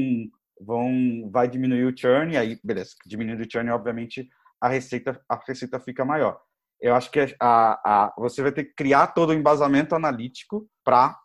vão 0.59 1.30
vai 1.32 1.47
diminuir 1.47 1.86
o 1.86 1.97
churn, 1.97 2.36
aí 2.38 2.59
beleza, 2.63 2.91
diminuindo 3.05 3.43
o 3.43 3.51
churn, 3.51 3.69
obviamente 3.69 4.27
a 4.61 4.67
receita 4.67 5.19
a 5.30 5.39
receita 5.47 5.80
fica 5.80 6.03
maior. 6.03 6.39
Eu 6.82 6.95
acho 6.95 7.11
que 7.11 7.19
a, 7.39 8.07
a 8.07 8.13
você 8.17 8.41
vai 8.41 8.51
ter 8.51 8.65
que 8.65 8.73
criar 8.73 9.07
todo 9.07 9.32
o 9.32 9.34
embasamento 9.34 9.95
analítico 9.95 10.67
para 10.84 11.17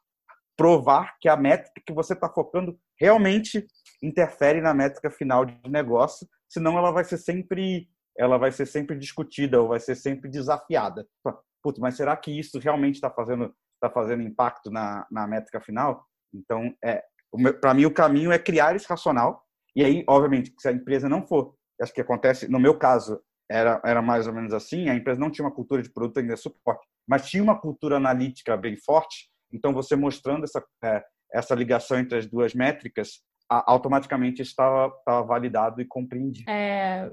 provar 0.56 1.16
que 1.20 1.28
a 1.28 1.36
métrica 1.36 1.82
que 1.84 1.92
você 1.92 2.12
está 2.12 2.28
focando 2.28 2.78
realmente 2.98 3.66
interfere 4.02 4.60
na 4.60 4.74
métrica 4.74 5.10
final 5.10 5.44
de 5.44 5.58
negócio, 5.68 6.28
senão 6.48 6.76
ela 6.78 6.90
vai 6.90 7.04
ser 7.04 7.18
sempre 7.18 7.88
ela 8.16 8.38
vai 8.38 8.52
ser 8.52 8.66
sempre 8.66 8.96
discutida 8.96 9.60
ou 9.60 9.68
vai 9.68 9.80
ser 9.80 9.96
sempre 9.96 10.30
desafiada. 10.30 11.06
Putz, 11.62 11.80
mas 11.80 11.96
será 11.96 12.16
que 12.16 12.30
isso 12.30 12.58
realmente 12.60 12.96
está 12.96 13.10
fazendo 13.10 13.52
está 13.84 13.90
fazendo 13.90 14.22
impacto 14.22 14.70
na, 14.70 15.06
na 15.10 15.26
métrica 15.26 15.60
final. 15.60 16.04
Então, 16.32 16.74
é, 16.84 17.02
para 17.60 17.74
mim, 17.74 17.84
o 17.84 17.94
caminho 17.94 18.32
é 18.32 18.38
criar 18.38 18.74
esse 18.74 18.86
racional. 18.88 19.42
E 19.76 19.84
aí, 19.84 20.04
obviamente, 20.08 20.54
se 20.58 20.68
a 20.68 20.72
empresa 20.72 21.08
não 21.08 21.26
for, 21.26 21.54
acho 21.80 21.92
que 21.92 22.00
acontece, 22.00 22.48
no 22.48 22.60
meu 22.60 22.78
caso, 22.78 23.20
era, 23.50 23.80
era 23.84 24.00
mais 24.00 24.26
ou 24.26 24.32
menos 24.32 24.54
assim, 24.54 24.88
a 24.88 24.94
empresa 24.94 25.20
não 25.20 25.30
tinha 25.30 25.44
uma 25.44 25.54
cultura 25.54 25.82
de 25.82 25.92
produto 25.92 26.18
ainda 26.18 26.36
suporte, 26.36 26.86
mas 27.06 27.28
tinha 27.28 27.42
uma 27.42 27.60
cultura 27.60 27.96
analítica 27.96 28.56
bem 28.56 28.76
forte. 28.76 29.28
Então, 29.52 29.72
você 29.72 29.94
mostrando 29.94 30.44
essa, 30.44 30.64
é, 30.82 31.04
essa 31.32 31.54
ligação 31.54 31.98
entre 31.98 32.18
as 32.18 32.26
duas 32.26 32.54
métricas, 32.54 33.20
automaticamente 33.48 34.42
estava, 34.42 34.92
estava 34.98 35.22
validado 35.26 35.80
e 35.80 35.84
compreendido. 35.84 36.50
É, 36.50 37.10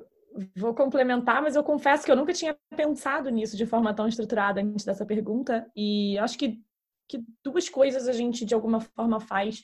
vou 0.55 0.73
complementar, 0.73 1.41
mas 1.41 1.55
eu 1.55 1.63
confesso 1.63 2.05
que 2.05 2.11
eu 2.11 2.15
nunca 2.15 2.34
tinha 2.34 2.55
pensado 2.75 3.29
nisso 3.29 3.57
de 3.57 3.65
forma 3.65 3.93
tão 3.93 4.07
estruturada 4.07 4.61
antes 4.61 4.86
dessa 4.86 5.05
pergunta. 5.05 5.69
E 5.75 6.17
acho 6.19 6.38
que, 6.38 6.61
que 7.09 7.23
duas 7.43 7.69
coisas 7.69 8.07
a 8.07 8.13
gente, 8.13 8.45
de 8.45 8.53
alguma 8.53 8.79
forma, 8.79 9.19
faz 9.19 9.61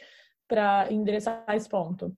para 0.47 0.91
endereçar 0.91 1.43
esse 1.49 1.67
ponto. 1.67 2.15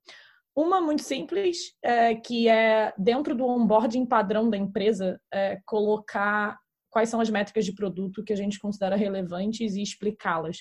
Uma 0.55 0.81
muito 0.81 1.03
simples, 1.03 1.73
é, 1.83 2.15
que 2.15 2.47
é 2.49 2.93
dentro 2.97 3.35
do 3.35 3.45
onboarding 3.45 4.05
padrão 4.05 4.49
da 4.49 4.57
empresa, 4.57 5.19
é, 5.33 5.59
colocar 5.65 6.57
quais 6.89 7.09
são 7.09 7.21
as 7.21 7.29
métricas 7.29 7.65
de 7.65 7.73
produto 7.73 8.23
que 8.23 8.33
a 8.33 8.35
gente 8.35 8.59
considera 8.59 8.95
relevantes 8.95 9.75
e 9.75 9.81
explicá-las. 9.81 10.57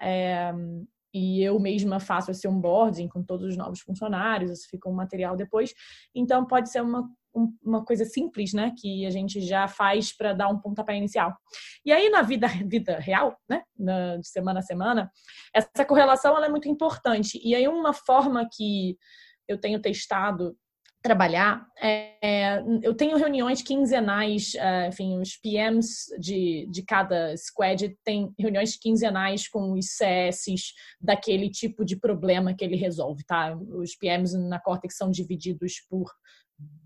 É, 0.00 0.52
e 1.12 1.42
eu 1.42 1.58
mesma 1.58 1.98
faço 1.98 2.30
esse 2.30 2.46
onboarding 2.46 3.08
com 3.08 3.22
todos 3.22 3.46
os 3.46 3.56
novos 3.56 3.80
funcionários, 3.80 4.50
isso 4.50 4.68
fica 4.70 4.88
um 4.88 4.92
material 4.92 5.36
depois. 5.36 5.74
Então, 6.14 6.46
pode 6.46 6.70
ser 6.70 6.82
uma 6.82 7.10
uma 7.62 7.84
coisa 7.84 8.04
simples, 8.04 8.52
né, 8.52 8.72
que 8.76 9.06
a 9.06 9.10
gente 9.10 9.40
já 9.40 9.68
faz 9.68 10.16
para 10.16 10.32
dar 10.32 10.48
um 10.48 10.58
pontapé 10.58 10.96
inicial. 10.96 11.34
E 11.84 11.92
aí 11.92 12.08
na 12.08 12.22
vida 12.22 12.46
vida 12.66 12.98
real, 12.98 13.36
né, 13.48 13.62
na, 13.78 14.16
de 14.16 14.28
semana 14.28 14.60
a 14.60 14.62
semana, 14.62 15.10
essa 15.54 15.84
correlação 15.84 16.36
ela 16.36 16.46
é 16.46 16.50
muito 16.50 16.68
importante. 16.68 17.40
E 17.42 17.54
aí 17.54 17.66
uma 17.68 17.92
forma 17.92 18.48
que 18.52 18.96
eu 19.48 19.58
tenho 19.58 19.80
testado 19.80 20.56
trabalhar, 21.02 21.66
é, 21.82 22.62
eu 22.82 22.94
tenho 22.94 23.16
reuniões 23.16 23.62
quinzenais, 23.62 24.54
é, 24.54 24.88
enfim, 24.88 25.18
os 25.18 25.34
PMs 25.36 26.06
de, 26.18 26.68
de 26.70 26.82
cada 26.82 27.34
squad 27.38 27.96
têm 28.04 28.30
reuniões 28.38 28.76
quinzenais 28.76 29.48
com 29.48 29.72
os 29.72 29.86
CSs 29.86 30.74
daquele 31.00 31.48
tipo 31.48 31.86
de 31.86 31.96
problema 31.96 32.54
que 32.54 32.62
ele 32.62 32.76
resolve, 32.76 33.24
tá? 33.24 33.56
Os 33.56 33.96
PMs 33.96 34.34
na 34.34 34.60
Cortex 34.60 34.96
são 34.96 35.10
divididos 35.10 35.80
por 35.88 36.10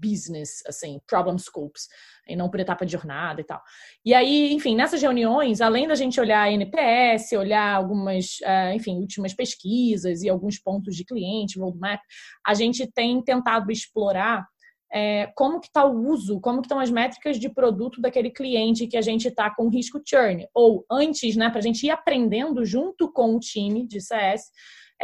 business, 0.00 0.62
assim, 0.66 1.00
problem 1.06 1.38
scopes, 1.38 1.88
e 2.28 2.36
não 2.36 2.50
por 2.50 2.60
etapa 2.60 2.84
de 2.84 2.92
jornada 2.92 3.40
e 3.40 3.44
tal. 3.44 3.60
E 4.04 4.12
aí, 4.12 4.52
enfim, 4.52 4.76
nessas 4.76 5.00
reuniões, 5.00 5.60
além 5.60 5.88
da 5.88 5.94
gente 5.94 6.20
olhar 6.20 6.52
NPS, 6.52 7.32
olhar 7.32 7.74
algumas, 7.74 8.38
uh, 8.42 8.74
enfim, 8.74 8.98
últimas 8.98 9.34
pesquisas 9.34 10.22
e 10.22 10.28
alguns 10.28 10.58
pontos 10.58 10.94
de 10.94 11.04
cliente, 11.04 11.58
roadmap, 11.58 12.00
a 12.46 12.54
gente 12.54 12.86
tem 12.86 13.22
tentado 13.22 13.72
explorar 13.72 14.46
é, 14.94 15.26
como 15.34 15.58
que 15.58 15.66
está 15.66 15.84
o 15.84 16.08
uso, 16.08 16.40
como 16.40 16.60
que 16.60 16.66
estão 16.66 16.78
as 16.78 16.90
métricas 16.90 17.36
de 17.36 17.48
produto 17.48 18.00
daquele 18.00 18.30
cliente 18.30 18.86
que 18.86 18.96
a 18.96 19.02
gente 19.02 19.26
está 19.26 19.52
com 19.52 19.68
risco 19.68 20.00
churn. 20.06 20.46
Ou 20.54 20.86
antes, 20.88 21.34
né, 21.34 21.50
para 21.50 21.58
a 21.58 21.62
gente 21.62 21.84
ir 21.84 21.90
aprendendo 21.90 22.64
junto 22.64 23.10
com 23.10 23.34
o 23.34 23.40
time 23.40 23.88
de 23.88 24.00
CS, 24.00 24.44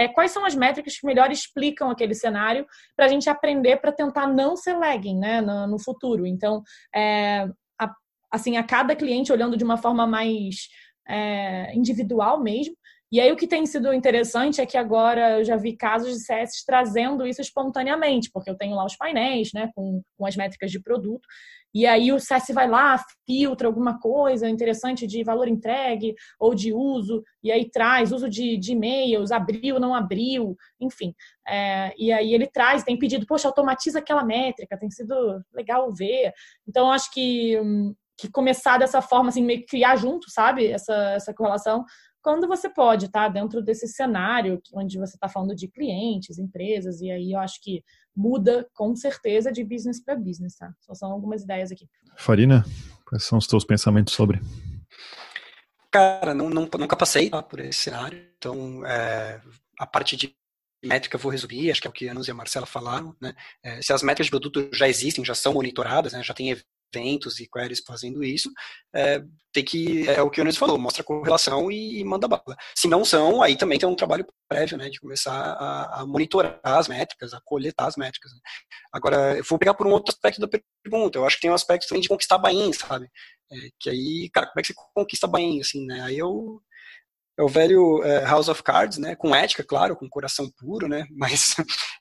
é, 0.01 0.09
quais 0.09 0.31
são 0.31 0.47
as 0.47 0.55
métricas 0.55 0.99
que 0.99 1.07
melhor 1.07 1.31
explicam 1.31 1.91
aquele 1.91 2.15
cenário 2.15 2.67
para 2.97 3.05
a 3.05 3.09
gente 3.09 3.29
aprender 3.29 3.77
para 3.77 3.93
tentar 3.93 4.27
não 4.27 4.57
ser 4.57 4.73
lagging 4.73 5.19
né, 5.19 5.43
no, 5.43 5.67
no 5.67 5.79
futuro. 5.79 6.27
Então, 6.27 6.63
é, 6.95 7.47
a, 7.79 7.95
assim, 8.33 8.57
a 8.57 8.63
cada 8.63 8.97
cliente 8.97 9.31
olhando 9.31 9.59
de 9.59 9.65
uma 9.65 9.77
forma 9.77 10.07
mais 10.07 10.69
é, 11.07 11.75
individual 11.75 12.43
mesmo. 12.43 12.75
E 13.13 13.21
aí 13.21 13.33
o 13.33 13.37
que 13.37 13.47
tem 13.47 13.67
sido 13.67 13.93
interessante 13.93 14.61
é 14.61 14.67
que 14.67 14.79
agora 14.79 15.39
eu 15.39 15.45
já 15.45 15.57
vi 15.57 15.77
casos 15.77 16.13
de 16.13 16.25
CS 16.25 16.65
trazendo 16.65 17.27
isso 17.27 17.41
espontaneamente, 17.41 18.31
porque 18.33 18.49
eu 18.49 18.57
tenho 18.57 18.77
lá 18.77 18.85
os 18.85 18.97
painéis, 18.97 19.51
né, 19.53 19.71
com, 19.75 20.01
com 20.17 20.27
as 20.27 20.37
métricas 20.37 20.71
de 20.71 20.81
produto, 20.81 21.27
e 21.73 21.87
aí 21.87 22.13
o 22.13 22.19
CS 22.19 22.49
vai 22.53 22.69
lá, 22.69 23.01
filtra 23.27 23.69
alguma 23.69 23.99
coisa 23.99 24.49
interessante 24.49 25.07
de 25.07 25.23
valor 25.23 25.47
entregue 25.47 26.15
ou 26.39 26.55
de 26.55 26.73
uso, 26.73 27.23
e 27.43 27.51
aí 27.51 27.71
traz 27.71 28.13
uso 28.13 28.29
de, 28.29 28.57
de 28.57 28.73
e-mails, 28.73 29.31
abriu, 29.31 29.79
não 29.79 29.95
abriu, 29.95 30.57
enfim. 30.81 31.15
É, 31.49 31.93
e 31.97 32.13
aí 32.13 32.35
ele 32.35 32.47
traz, 32.47 32.83
tem 32.83 32.99
pedido, 32.99 33.27
poxa, 33.27 33.49
automatiza 33.49 34.01
aquela 34.01 34.25
métrica, 34.25 34.79
tem 34.79 34.91
sido 34.91 35.43
legal 35.53 35.93
ver. 35.93 36.33
Então, 36.67 36.91
acho 36.91 37.11
que, 37.13 37.57
que 38.19 38.31
começar 38.31 38.79
dessa 38.79 39.01
forma, 39.01 39.29
assim, 39.29 39.43
meio 39.43 39.61
que 39.61 39.67
criar 39.67 39.95
junto, 39.97 40.29
sabe, 40.29 40.67
essa, 40.67 40.95
essa 41.13 41.33
correlação, 41.33 41.85
quando 42.23 42.47
você 42.47 42.69
pode, 42.69 43.09
tá? 43.09 43.29
Dentro 43.29 43.63
desse 43.63 43.89
cenário 43.89 44.61
onde 44.75 44.99
você 44.99 45.17
está 45.17 45.29
falando 45.29 45.55
de 45.55 45.69
clientes, 45.69 46.39
empresas, 46.39 47.01
e 47.01 47.11
aí 47.11 47.33
eu 47.33 47.39
acho 47.39 47.61
que 47.63 47.83
muda 48.15 48.69
com 48.75 48.95
certeza 48.95 49.51
de 49.51 49.65
business 49.65 50.03
para 50.03 50.17
business, 50.17 50.57
tá? 50.57 50.73
Só 50.81 50.95
são 50.95 51.11
algumas 51.11 51.43
ideias 51.43 51.73
aqui. 51.73 51.89
Farina, 52.17 52.65
quais 53.07 53.25
são 53.25 53.39
os 53.39 53.47
teus 53.47 53.65
pensamentos 53.65 54.15
sobre? 54.15 54.41
Cara, 55.91 56.35
não, 56.35 56.49
não, 56.49 56.69
nunca 56.79 56.97
passei 56.97 57.31
tá, 57.31 57.43
por 57.43 57.59
esse 57.61 57.81
cenário, 57.81 58.23
então 58.37 58.87
é, 58.87 59.41
a 59.79 59.87
parte 59.87 60.17
de 60.17 60.35
métrica 60.85 61.17
eu 61.17 61.21
vou 61.21 61.33
resumir, 61.33 61.71
acho 61.71 61.81
que 61.81 61.87
é 61.87 61.91
o 61.91 61.93
que 61.93 62.09
a 62.09 62.13
Anos 62.13 62.29
e 62.29 62.31
a 62.31 62.35
Marcela 62.35 62.67
falaram, 62.67 63.15
né? 63.21 63.35
É, 63.63 63.83
se 63.83 63.93
as 63.93 64.03
métricas 64.03 64.27
de 64.27 64.31
produto 64.31 64.71
já 64.73 64.89
existem, 64.89 65.25
já 65.25 65.35
são 65.35 65.53
monitoradas, 65.53 66.13
né? 66.13 66.23
já 66.23 66.33
tem 66.33 66.57
eventos 66.93 67.41
e 67.41 67.49
queries 67.49 67.83
fazendo 67.87 68.23
isso, 68.23 68.51
é, 68.95 69.23
tem 69.53 69.65
que, 69.65 70.09
é 70.09 70.23
o 70.23 70.31
que 70.31 70.41
o 70.41 70.45
Nunes 70.45 70.57
falou, 70.57 70.79
mostra 70.79 71.03
a 71.03 71.05
correlação 71.05 71.71
e, 71.71 71.99
e, 71.99 72.05
manda 72.05 72.29
bala. 72.29 72.57
Se 72.75 72.89
não 72.89 73.05
são, 73.05 73.43
aí 73.43 73.57
também 73.57 73.79
tem 73.79 73.89
um 73.89 73.95
trabalho 73.95 74.27
prévio, 74.49 74.79
né, 74.79 74.89
de 74.89 75.01
começar 75.01 75.33
a, 75.33 76.01
a 76.01 76.07
monitorar 76.07 76.61
as 76.63 76.89
métricas, 76.89 77.33
a 77.35 77.41
coletar 77.45 77.87
as 77.87 77.97
métricas. 77.97 78.33
Né. 78.33 78.39
Agora, 78.93 79.37
eu 79.37 79.45
vou 79.45 79.59
pegar 79.59 79.75
por 79.75 79.87
um 79.87 79.91
outro 79.91 80.13
aspecto 80.13 80.41
da 80.41 80.49
pergunta, 80.85 81.19
eu 81.19 81.27
acho 81.27 81.37
que 81.37 81.43
tem 81.43 81.51
um 81.51 81.55
aspecto 81.55 81.89
também 81.89 82.03
de 82.03 82.09
conquistar 82.09 82.39
bain, 82.39 82.73
sabe? 82.73 83.09
É, 83.53 83.57
que 83.79 83.91
aí, 83.91 84.31
cara, 84.33 84.47
como 84.47 84.61
é 84.61 84.63
que 84.63 84.69
você 84.69 84.75
conquista 84.95 85.27
bain, 85.27 85.61
assim, 85.61 85.85
né? 85.85 86.03
Aí 86.03 86.19
eu 86.19 86.63
é 87.41 87.43
o 87.43 87.49
velho 87.49 88.03
é, 88.05 88.25
House 88.25 88.49
of 88.49 88.63
Cards, 88.63 88.99
né, 88.99 89.17
com 89.17 89.35
ética, 89.35 89.65
claro, 89.65 89.97
com 89.97 90.09
coração 90.09 90.51
puro, 90.59 90.87
né, 90.87 91.07
mas 91.17 91.55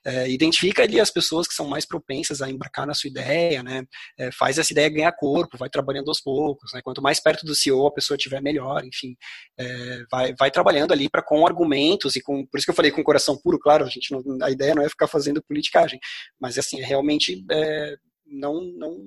é, 0.04 0.28
identifica 0.30 0.82
ali 0.82 1.00
as 1.00 1.10
pessoas 1.10 1.48
que 1.48 1.54
são 1.54 1.66
mais 1.66 1.86
propensas 1.86 2.42
a 2.42 2.50
embarcar 2.50 2.86
na 2.86 2.92
sua 2.92 3.08
ideia, 3.08 3.62
né, 3.62 3.84
é, 4.18 4.30
faz 4.32 4.58
essa 4.58 4.72
ideia 4.72 4.90
ganhar 4.90 5.12
corpo, 5.12 5.56
vai 5.56 5.70
trabalhando 5.70 6.08
aos 6.08 6.20
poucos, 6.20 6.72
né, 6.74 6.80
quanto 6.82 7.00
mais 7.00 7.20
perto 7.20 7.46
do 7.46 7.54
CEO 7.54 7.86
a 7.86 7.92
pessoa 7.92 8.18
tiver 8.18 8.42
melhor, 8.42 8.84
enfim, 8.84 9.16
é, 9.58 10.02
vai, 10.10 10.34
vai 10.38 10.50
trabalhando 10.50 10.92
ali 10.92 11.08
para 11.08 11.22
com 11.22 11.46
argumentos 11.46 12.16
e 12.16 12.20
com, 12.20 12.46
por 12.46 12.58
isso 12.58 12.66
que 12.66 12.70
eu 12.70 12.76
falei 12.76 12.90
com 12.90 13.02
coração 13.02 13.38
puro, 13.42 13.58
claro, 13.58 13.86
a 13.86 13.88
gente 13.88 14.12
não, 14.12 14.22
a 14.42 14.50
ideia 14.50 14.74
não 14.74 14.82
é 14.82 14.88
ficar 14.88 15.06
fazendo 15.06 15.42
politicagem, 15.42 15.98
mas 16.38 16.58
assim, 16.58 16.80
é 16.80 16.84
realmente 16.84 17.42
é, 17.50 17.96
não, 18.26 18.60
não 18.60 18.98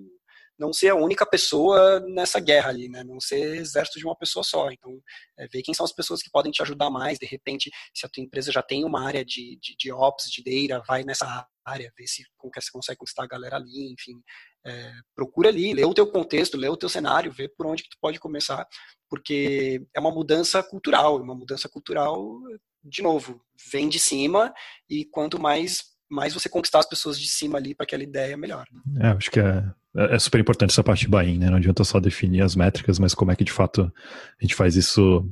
não 0.58 0.72
ser 0.72 0.90
a 0.90 0.96
única 0.96 1.26
pessoa 1.26 2.00
nessa 2.02 2.40
guerra 2.40 2.70
ali, 2.70 2.88
né? 2.88 3.04
Não 3.04 3.20
ser 3.20 3.56
exército 3.58 4.00
de 4.00 4.06
uma 4.06 4.16
pessoa 4.16 4.44
só. 4.44 4.72
Então, 4.72 5.00
é, 5.38 5.48
ver 5.48 5.62
quem 5.62 5.74
são 5.74 5.86
as 5.86 5.94
pessoas 5.94 6.22
que 6.22 6.30
podem 6.30 6.52
te 6.52 6.62
ajudar 6.62 6.90
mais. 6.90 7.18
De 7.18 7.26
repente, 7.26 7.72
se 7.94 8.06
a 8.06 8.10
tua 8.10 8.24
empresa 8.24 8.52
já 8.52 8.62
tem 8.62 8.86
uma 8.86 9.06
área 9.06 9.26
de, 9.26 9.58
de, 9.62 9.76
de 9.78 9.92
ops, 9.92 10.30
de 10.30 10.68
data, 10.68 10.84
vai 10.88 11.04
nessa 11.04 11.48
área, 11.66 11.92
ver 11.98 12.08
se 12.08 12.24
você 12.54 12.72
consegue 12.72 12.98
conquistar 13.00 13.24
a 13.24 13.28
galera 13.28 13.56
ali, 13.56 13.92
enfim. 13.92 14.22
É, 14.66 14.94
procura 15.16 15.50
ali, 15.50 15.74
lê 15.74 15.84
o 15.84 15.94
teu 15.94 16.08
contexto, 16.08 16.58
lê 16.58 16.70
o 16.70 16.78
teu 16.78 16.90
cenário, 16.90 17.32
vê 17.32 17.50
por 17.50 17.66
onde 17.66 17.84
que 17.84 17.90
tu 17.90 17.98
pode 18.00 18.20
começar, 18.20 18.66
porque 19.10 19.86
é 19.94 20.00
uma 20.00 20.12
mudança 20.12 20.62
cultural, 20.64 21.22
uma 21.22 21.36
mudança 21.36 21.68
cultural, 21.68 22.40
de 22.84 23.02
novo, 23.02 23.42
vem 23.72 23.90
de 23.90 24.00
cima 24.00 24.54
e 24.90 25.06
quanto 25.06 25.40
mais 25.40 25.94
mais 26.10 26.32
você 26.32 26.48
conquistar 26.48 26.78
as 26.78 26.88
pessoas 26.88 27.20
de 27.20 27.28
cima 27.28 27.58
ali 27.58 27.74
para 27.74 27.86
aquela 27.86 28.04
ideia 28.04 28.38
melhor. 28.38 28.68
É, 29.02 29.08
acho 29.08 29.32
que 29.32 29.40
é 29.40 29.64
é, 29.96 30.16
é 30.16 30.20
super 30.20 30.40
importante 30.40 30.72
essa 30.72 30.84
parte 30.84 31.02
de 31.02 31.08
buy 31.08 31.38
né? 31.38 31.50
Não 31.50 31.58
adianta 31.58 31.84
só 31.84 32.00
definir 32.00 32.42
as 32.42 32.56
métricas, 32.56 33.00
mas 33.00 33.14
como 33.14 33.32
é 33.32 33.36
que 33.36 33.44
de 33.44 33.52
fato 33.52 33.92
a 34.40 34.42
gente 34.42 34.56
faz 34.56 34.76
isso, 34.76 35.30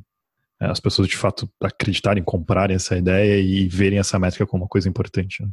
é, 0.60 0.68
as 0.68 0.80
pessoas 0.80 1.08
de 1.08 1.18
fato 1.18 1.50
acreditarem, 1.62 2.24
comprarem 2.24 2.76
essa 2.76 2.98
ideia 2.98 3.40
e 3.40 3.68
verem 3.68 4.00
essa 4.00 4.20
métrica 4.20 4.46
como 4.46 4.64
uma 4.64 4.70
coisa 4.70 4.88
importante. 4.88 5.44
Né? 5.44 5.50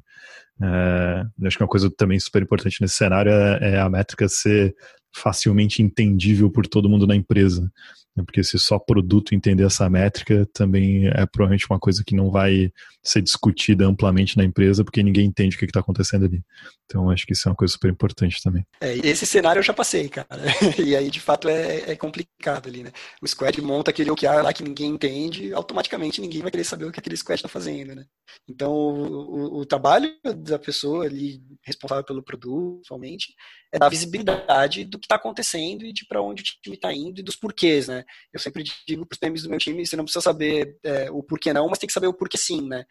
É, 1.40 1.46
acho 1.46 1.56
que 1.56 1.62
uma 1.62 1.68
coisa 1.68 1.90
também 1.90 2.18
super 2.18 2.42
importante 2.42 2.80
nesse 2.80 2.94
cenário 2.94 3.32
é, 3.32 3.74
é 3.74 3.80
a 3.80 3.88
métrica 3.88 4.28
ser 4.28 4.74
facilmente 5.14 5.82
entendível 5.82 6.50
por 6.50 6.66
todo 6.66 6.88
mundo 6.88 7.06
na 7.06 7.16
empresa. 7.16 7.70
Né? 8.18 8.24
Porque 8.24 8.42
se 8.42 8.58
só 8.58 8.78
produto 8.78 9.34
entender 9.34 9.64
essa 9.64 9.88
métrica, 9.88 10.46
também 10.52 11.06
é 11.06 11.24
provavelmente 11.24 11.66
uma 11.70 11.78
coisa 11.78 12.02
que 12.04 12.14
não 12.14 12.30
vai 12.30 12.70
ser 13.02 13.22
discutida 13.22 13.86
amplamente 13.86 14.36
na 14.36 14.44
empresa, 14.44 14.84
porque 14.84 15.02
ninguém 15.02 15.26
entende 15.26 15.56
o 15.56 15.58
que 15.58 15.64
está 15.64 15.80
acontecendo 15.80 16.26
ali. 16.26 16.42
Então, 16.84 17.10
acho 17.10 17.24
que 17.26 17.32
isso 17.32 17.48
é 17.48 17.50
uma 17.50 17.56
coisa 17.56 17.72
super 17.72 17.90
importante 17.90 18.42
também. 18.42 18.66
É, 18.80 18.94
esse 18.98 19.24
cenário 19.24 19.60
eu 19.60 19.64
já 19.64 19.72
passei, 19.72 20.08
cara. 20.08 20.28
E 20.78 20.96
aí, 20.96 21.10
de 21.10 21.20
fato, 21.20 21.48
é, 21.48 21.92
é 21.92 21.96
complicado 21.96 22.68
ali, 22.68 22.82
né? 22.82 22.92
O 23.22 23.26
squad 23.26 23.60
monta 23.60 23.90
aquele 23.90 24.10
OKR 24.10 24.42
lá 24.42 24.52
que 24.52 24.62
ninguém 24.62 24.90
entende, 24.90 25.52
automaticamente 25.52 26.20
ninguém 26.20 26.42
vai 26.42 26.50
querer 26.50 26.64
saber 26.64 26.86
o 26.86 26.92
que 26.92 26.98
aquele 26.98 27.16
squad 27.16 27.38
está 27.38 27.48
fazendo, 27.48 27.94
né? 27.94 28.04
Então, 28.48 28.72
o, 28.72 29.58
o, 29.58 29.60
o 29.60 29.66
trabalho 29.66 30.10
da 30.36 30.58
pessoa 30.58 31.04
ali 31.04 31.42
responsável 31.64 32.04
pelo 32.04 32.22
produto, 32.22 32.86
somente, 32.86 33.34
é 33.72 33.78
dar 33.78 33.88
visibilidade 33.88 34.84
do 34.84 34.98
que 34.98 35.04
está 35.04 35.16
acontecendo 35.16 35.84
e 35.84 35.92
de 35.92 36.06
para 36.06 36.22
onde 36.22 36.42
o 36.42 36.44
time 36.62 36.76
está 36.76 36.92
indo 36.92 37.20
e 37.20 37.22
dos 37.22 37.36
porquês, 37.36 37.88
né? 37.88 38.04
Eu 38.32 38.40
sempre 38.40 38.64
digo 38.86 39.06
para 39.06 39.14
os 39.14 39.20
membros 39.20 39.42
do 39.42 39.50
meu 39.50 39.58
time, 39.58 39.86
você 39.86 39.96
não 39.96 40.04
precisa 40.04 40.22
saber 40.22 40.78
é, 40.84 41.10
o 41.10 41.22
porquê 41.22 41.52
não, 41.52 41.68
mas 41.68 41.78
tem 41.78 41.86
que 41.86 41.92
saber 41.92 42.06
o 42.06 42.14
porquê 42.14 42.38
sim, 42.38 42.66
né? 42.66 42.84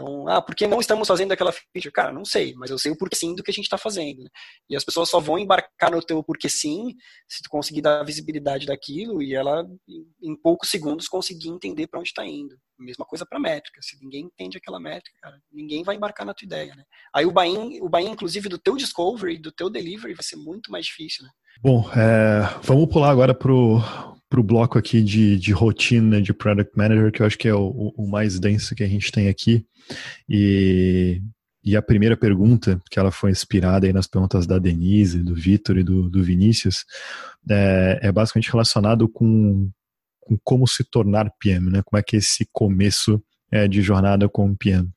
Então, 0.00 0.28
ah, 0.28 0.40
por 0.40 0.54
que 0.54 0.66
não 0.66 0.80
estamos 0.80 1.06
fazendo 1.06 1.32
aquela 1.32 1.52
feature? 1.52 1.92
Cara, 1.92 2.12
não 2.12 2.24
sei, 2.24 2.54
mas 2.54 2.70
eu 2.70 2.78
sei 2.78 2.90
o 2.90 2.96
porquê 2.96 3.16
sim 3.16 3.34
do 3.34 3.42
que 3.42 3.50
a 3.50 3.54
gente 3.54 3.64
está 3.64 3.76
fazendo. 3.76 4.22
Né? 4.22 4.30
E 4.68 4.76
as 4.76 4.84
pessoas 4.84 5.10
só 5.10 5.20
vão 5.20 5.38
embarcar 5.38 5.90
no 5.90 6.02
teu 6.02 6.22
porquê 6.22 6.48
sim 6.48 6.94
se 7.28 7.42
tu 7.42 7.50
conseguir 7.50 7.82
dar 7.82 8.04
visibilidade 8.04 8.66
daquilo 8.66 9.22
e 9.22 9.34
ela, 9.34 9.66
em 10.22 10.34
poucos 10.36 10.70
segundos, 10.70 11.08
conseguir 11.08 11.48
entender 11.48 11.86
para 11.86 12.00
onde 12.00 12.08
está 12.08 12.24
indo. 12.24 12.56
Mesma 12.78 13.04
coisa 13.04 13.26
para 13.26 13.38
métrica. 13.38 13.80
Se 13.82 14.02
ninguém 14.02 14.24
entende 14.24 14.56
aquela 14.56 14.80
métrica, 14.80 15.18
cara, 15.20 15.38
ninguém 15.52 15.82
vai 15.82 15.96
embarcar 15.96 16.24
na 16.24 16.32
tua 16.32 16.46
ideia, 16.46 16.74
né? 16.74 16.84
Aí 17.14 17.26
o 17.26 17.32
buy-in, 17.32 17.80
o 17.82 17.88
buy 17.88 18.04
inclusive, 18.04 18.48
do 18.48 18.58
teu 18.58 18.76
discovery, 18.76 19.38
do 19.38 19.52
teu 19.52 19.68
delivery, 19.68 20.14
vai 20.14 20.24
ser 20.24 20.36
muito 20.36 20.70
mais 20.70 20.86
difícil, 20.86 21.24
né? 21.24 21.30
Bom, 21.60 21.84
é, 21.92 22.58
vamos 22.62 22.88
pular 22.88 23.10
agora 23.10 23.34
pro 23.34 23.82
para 24.30 24.40
o 24.40 24.44
bloco 24.44 24.78
aqui 24.78 25.02
de, 25.02 25.36
de 25.36 25.52
rotina 25.52 26.22
de 26.22 26.32
Product 26.32 26.72
Manager, 26.76 27.10
que 27.10 27.20
eu 27.20 27.26
acho 27.26 27.36
que 27.36 27.48
é 27.48 27.54
o, 27.54 27.92
o 27.96 28.08
mais 28.08 28.38
denso 28.38 28.76
que 28.76 28.84
a 28.84 28.88
gente 28.88 29.10
tem 29.10 29.28
aqui. 29.28 29.66
E, 30.28 31.20
e 31.64 31.76
a 31.76 31.82
primeira 31.82 32.16
pergunta, 32.16 32.80
que 32.88 32.98
ela 32.98 33.10
foi 33.10 33.32
inspirada 33.32 33.88
aí 33.88 33.92
nas 33.92 34.06
perguntas 34.06 34.46
da 34.46 34.58
Denise, 34.58 35.18
do 35.18 35.34
Vitor 35.34 35.76
e 35.76 35.82
do, 35.82 36.08
do 36.08 36.22
Vinícius, 36.22 36.84
é, 37.50 37.98
é 38.02 38.12
basicamente 38.12 38.52
relacionado 38.52 39.08
com, 39.08 39.68
com 40.20 40.38
como 40.44 40.64
se 40.68 40.84
tornar 40.84 41.28
PM, 41.40 41.68
né? 41.68 41.82
Como 41.84 41.98
é 41.98 42.02
que 42.02 42.14
é 42.14 42.20
esse 42.20 42.48
começo 42.52 43.20
é, 43.50 43.66
de 43.66 43.82
jornada 43.82 44.28
com 44.28 44.54
PM. 44.54 44.88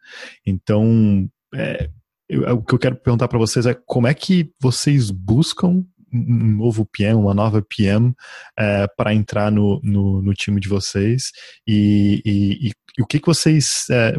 Então, 0.45 1.27
é, 1.55 1.89
eu, 2.29 2.43
o 2.53 2.63
que 2.63 2.75
eu 2.75 2.79
quero 2.79 2.95
perguntar 2.97 3.27
para 3.27 3.39
vocês 3.39 3.65
é 3.65 3.73
como 3.73 4.07
é 4.07 4.13
que 4.13 4.51
vocês 4.61 5.09
buscam 5.09 5.83
um 6.13 6.57
novo 6.57 6.85
PM, 6.85 7.15
uma 7.15 7.33
nova 7.33 7.61
PM 7.61 8.13
é, 8.57 8.87
para 8.95 9.13
entrar 9.13 9.51
no, 9.51 9.79
no, 9.83 10.21
no, 10.21 10.33
time 10.33 10.59
de 10.59 10.69
vocês 10.69 11.31
e, 11.67 12.21
e, 12.25 12.69
e, 12.69 13.01
o 13.01 13.05
que, 13.07 13.19
que 13.19 13.25
vocês 13.25 13.85
é, 13.89 14.15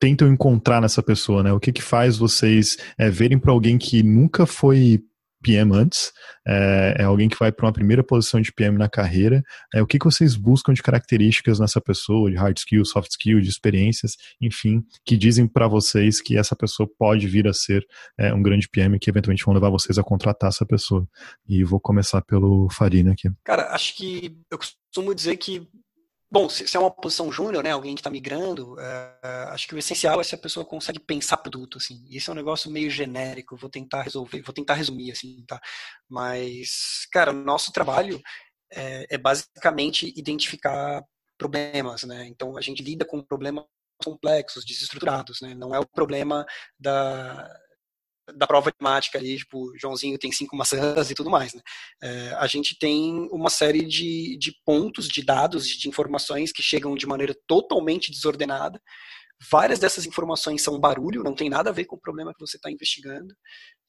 tentam 0.00 0.32
encontrar 0.32 0.80
nessa 0.80 1.02
pessoa, 1.02 1.42
né? 1.42 1.52
O 1.52 1.60
que 1.60 1.72
que 1.72 1.82
faz 1.82 2.16
vocês 2.16 2.78
é, 2.98 3.10
verem 3.10 3.38
para 3.38 3.52
alguém 3.52 3.78
que 3.78 4.02
nunca 4.02 4.46
foi 4.46 5.02
PM 5.42 5.74
antes, 5.74 6.12
é, 6.46 6.96
é 6.98 7.04
alguém 7.04 7.28
que 7.28 7.38
vai 7.38 7.50
para 7.50 7.66
uma 7.66 7.72
primeira 7.72 8.02
posição 8.02 8.40
de 8.40 8.52
PM 8.52 8.76
na 8.76 8.88
carreira. 8.88 9.42
É, 9.74 9.82
o 9.82 9.86
que, 9.86 9.98
que 9.98 10.04
vocês 10.04 10.36
buscam 10.36 10.72
de 10.72 10.82
características 10.82 11.58
nessa 11.58 11.80
pessoa, 11.80 12.30
de 12.30 12.36
hard 12.36 12.56
skill, 12.58 12.84
soft 12.84 13.10
skill, 13.10 13.40
de 13.40 13.48
experiências, 13.48 14.16
enfim, 14.40 14.82
que 15.04 15.16
dizem 15.16 15.46
para 15.46 15.66
vocês 15.66 16.20
que 16.20 16.36
essa 16.36 16.54
pessoa 16.54 16.88
pode 16.98 17.26
vir 17.26 17.46
a 17.48 17.52
ser 17.52 17.86
é, 18.18 18.32
um 18.32 18.42
grande 18.42 18.68
PM 18.68 18.98
que 18.98 19.10
eventualmente 19.10 19.44
vão 19.44 19.54
levar 19.54 19.70
vocês 19.70 19.98
a 19.98 20.02
contratar 20.02 20.48
essa 20.48 20.66
pessoa. 20.66 21.06
E 21.48 21.64
vou 21.64 21.80
começar 21.80 22.22
pelo 22.22 22.68
Farina 22.70 23.12
aqui. 23.12 23.30
Cara, 23.44 23.74
acho 23.74 23.96
que 23.96 24.36
eu 24.50 24.58
costumo 24.58 25.14
dizer 25.14 25.36
que 25.36 25.66
Bom, 26.32 26.48
se, 26.48 26.66
se, 26.68 26.76
é 26.76 26.80
uma 26.80 26.90
posição 26.92 27.30
júnior, 27.32 27.64
né, 27.64 27.72
alguém 27.72 27.94
que 27.94 28.00
está 28.00 28.08
migrando, 28.10 28.78
é, 28.78 29.18
acho 29.48 29.66
que 29.66 29.74
o 29.74 29.78
essencial 29.78 30.20
é 30.20 30.24
se 30.24 30.34
a 30.34 30.38
pessoa 30.38 30.64
consegue 30.64 31.00
pensar 31.00 31.36
produto, 31.38 31.78
assim. 31.78 32.04
Isso 32.08 32.30
é 32.30 32.32
um 32.32 32.36
negócio 32.36 32.70
meio 32.70 32.88
genérico, 32.88 33.56
vou 33.56 33.68
tentar 33.68 34.02
resolver, 34.02 34.40
vou 34.42 34.54
tentar 34.54 34.74
resumir, 34.74 35.10
assim, 35.10 35.44
tá? 35.46 35.60
Mas, 36.08 37.06
cara, 37.12 37.32
nosso 37.32 37.72
trabalho 37.72 38.20
é, 38.72 39.06
é 39.10 39.18
basicamente 39.18 40.12
identificar 40.16 41.02
problemas, 41.36 42.04
né? 42.04 42.26
Então, 42.28 42.56
a 42.56 42.60
gente 42.60 42.82
lida 42.82 43.04
com 43.04 43.22
problemas 43.22 43.64
complexos, 44.04 44.64
desestruturados, 44.64 45.40
né? 45.40 45.54
Não 45.54 45.74
é 45.74 45.80
o 45.80 45.86
problema 45.86 46.46
da, 46.78 47.48
da 48.36 48.46
prova 48.46 48.72
temática 48.72 49.18
ali, 49.18 49.36
tipo, 49.36 49.72
Joãozinho 49.78 50.18
tem 50.18 50.32
cinco 50.32 50.56
maçãs 50.56 51.10
e 51.10 51.14
tudo 51.14 51.30
mais, 51.30 51.54
né? 51.54 51.60
É, 52.02 52.34
a 52.38 52.46
gente 52.46 52.78
tem 52.78 53.28
uma 53.30 53.50
série 53.50 53.84
de, 53.84 54.36
de 54.38 54.52
pontos, 54.64 55.08
de 55.08 55.22
dados, 55.22 55.66
de 55.66 55.88
informações 55.88 56.52
que 56.52 56.62
chegam 56.62 56.94
de 56.94 57.06
maneira 57.06 57.34
totalmente 57.46 58.10
desordenada. 58.10 58.80
Várias 59.50 59.78
dessas 59.78 60.04
informações 60.04 60.62
são 60.62 60.78
barulho, 60.78 61.22
não 61.22 61.34
tem 61.34 61.48
nada 61.48 61.70
a 61.70 61.72
ver 61.72 61.86
com 61.86 61.96
o 61.96 62.00
problema 62.00 62.34
que 62.34 62.40
você 62.40 62.58
está 62.58 62.70
investigando. 62.70 63.34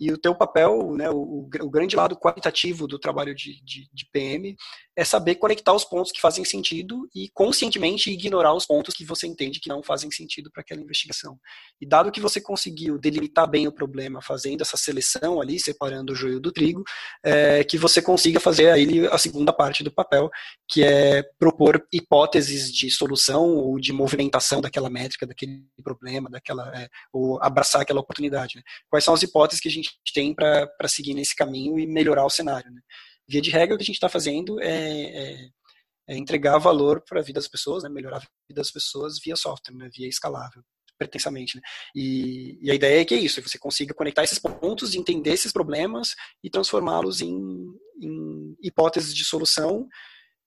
E 0.02 0.12
o 0.12 0.18
teu 0.18 0.34
papel, 0.34 0.96
né, 0.96 1.12
o, 1.12 1.48
o, 1.62 1.70
grande 1.70 1.96
lado 1.96 2.18
qualitativo 2.18 2.88
do 2.88 2.98
trabalho 2.98 3.36
de, 3.36 3.64
de, 3.64 3.88
de, 3.94 4.10
PM 4.12 4.56
é 4.98 5.06
saber 5.06 5.36
conectar 5.36 5.74
os 5.74 5.86
pontos 5.86 6.12
que 6.12 6.20
fazem 6.20 6.44
sentido 6.44 7.08
e 7.14 7.30
conscientemente 7.36 8.10
ignorar 8.10 8.56
os 8.56 8.66
pontos 8.66 8.96
que 8.96 9.06
você 9.06 9.28
entende 9.28 9.60
que 9.60 9.70
não 9.70 9.84
fazem 9.84 10.10
sentido 10.10 10.50
para 10.52 10.62
aquela 10.62 10.82
investigação. 10.82 11.38
E 11.80 11.86
dado 11.86 12.12
que 12.12 12.20
você 12.20 12.42
conseguiu 12.42 12.98
delimitar 12.98 13.48
bem 13.48 13.68
o 13.68 13.72
problema, 13.72 14.24
fazendo 14.24 14.62
essa 14.62 14.76
seleção 14.76 15.40
ali, 15.40 15.60
separando 15.60 16.14
o 16.14 16.16
joio 16.16 16.40
do 16.40 16.52
trigo, 16.52 16.84
é, 17.24 17.64
que 17.64 17.78
você 17.78 18.02
consiga 18.02 18.40
fazer 18.40 18.72
aí 18.72 19.06
a 19.06 19.20
segunda 19.20 19.54
parte 19.54 19.84
do 19.84 19.92
papel, 19.92 20.32
que 20.68 20.84
é 20.84 21.22
propor 21.38 21.86
hipóteses 21.94 22.72
de 22.72 22.90
solução 22.90 23.56
ou 23.56 23.80
de 23.80 23.94
movimentação 23.94 24.62
daquela 24.62 24.90
métrica, 24.90 25.28
daquele 25.28 25.64
problema, 25.84 26.28
daquela, 26.28 26.76
é, 26.76 26.90
ou 27.14 27.40
abraçar 27.40 27.84
aquela 27.84 28.02
oportunidade. 28.02 28.56
Né? 28.56 28.64
Quais 28.90 29.06
são 29.06 29.14
as 29.14 29.22
hipóteses 29.22 29.62
que 29.62 29.70
a 29.70 29.72
gente 29.72 29.91
tem 30.14 30.34
para 30.34 30.88
seguir 30.88 31.14
nesse 31.14 31.36
caminho 31.36 31.80
e 31.80 31.88
melhorar 31.88 32.26
o 32.26 32.30
cenário. 32.30 32.72
Né? 32.72 32.82
Via 33.28 33.42
de 33.42 33.50
regra, 33.50 33.76
o 33.76 33.78
que 33.78 33.84
a 33.84 33.86
gente 33.86 33.96
está 33.96 34.10
fazendo 34.10 34.62
é, 34.62 34.68
é, 34.68 35.50
é, 36.10 36.18
entregar 36.18 36.58
valor 36.58 37.02
para 37.08 37.20
a 37.20 37.24
vida 37.24 37.40
das 37.40 37.48
pessoas, 37.48 37.84
né? 37.84 37.90
melhorar 37.90 38.18
a 38.18 38.20
vida 38.20 38.62
das 38.62 38.72
pessoas 38.72 39.20
via 39.24 39.36
software, 39.36 39.76
né? 39.76 39.90
via 39.94 40.08
escalável 40.08 40.64
pretensamente. 40.98 41.56
Né? 41.56 41.62
E, 41.96 42.60
e, 42.62 42.70
a 42.70 42.76
ideia 42.76 43.02
é 43.02 43.06
que 43.06 43.16
é 43.16 43.18
isso, 43.18 43.42
você 43.42 43.58
consiga 43.58 43.94
conectar 43.94 44.24
esses 44.24 44.38
pontos, 44.38 44.94
entender 44.94 45.32
esses 45.32 45.52
problemas 45.52 46.16
e 46.44 46.50
transformá-los 46.50 47.22
em, 47.22 47.40
em, 48.00 48.56
hipóteses 48.62 49.16
de 49.16 49.26
solução. 49.26 49.88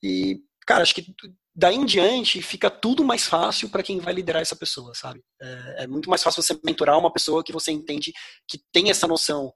E, 0.00 0.38
cara, 0.64 0.82
acho 0.82 0.94
que 0.94 1.12
daí 1.54 1.76
em 1.76 1.84
diante 1.84 2.42
fica 2.42 2.70
tudo 2.70 3.04
mais 3.04 3.26
fácil 3.26 3.68
para 3.68 3.82
quem 3.82 4.00
vai 4.00 4.12
liderar 4.12 4.42
essa 4.42 4.56
pessoa, 4.56 4.92
sabe? 4.94 5.22
É, 5.40 5.84
é, 5.84 5.86
muito 5.86 6.10
mais 6.10 6.22
fácil 6.22 6.42
você 6.42 6.58
mentorar 6.64 6.98
uma 6.98 7.12
pessoa 7.12 7.44
que 7.44 7.52
você 7.52 7.70
entende 7.70 8.12
que 8.48 8.58
tem 8.72 8.90
essa 8.90 9.06
noção. 9.06 9.52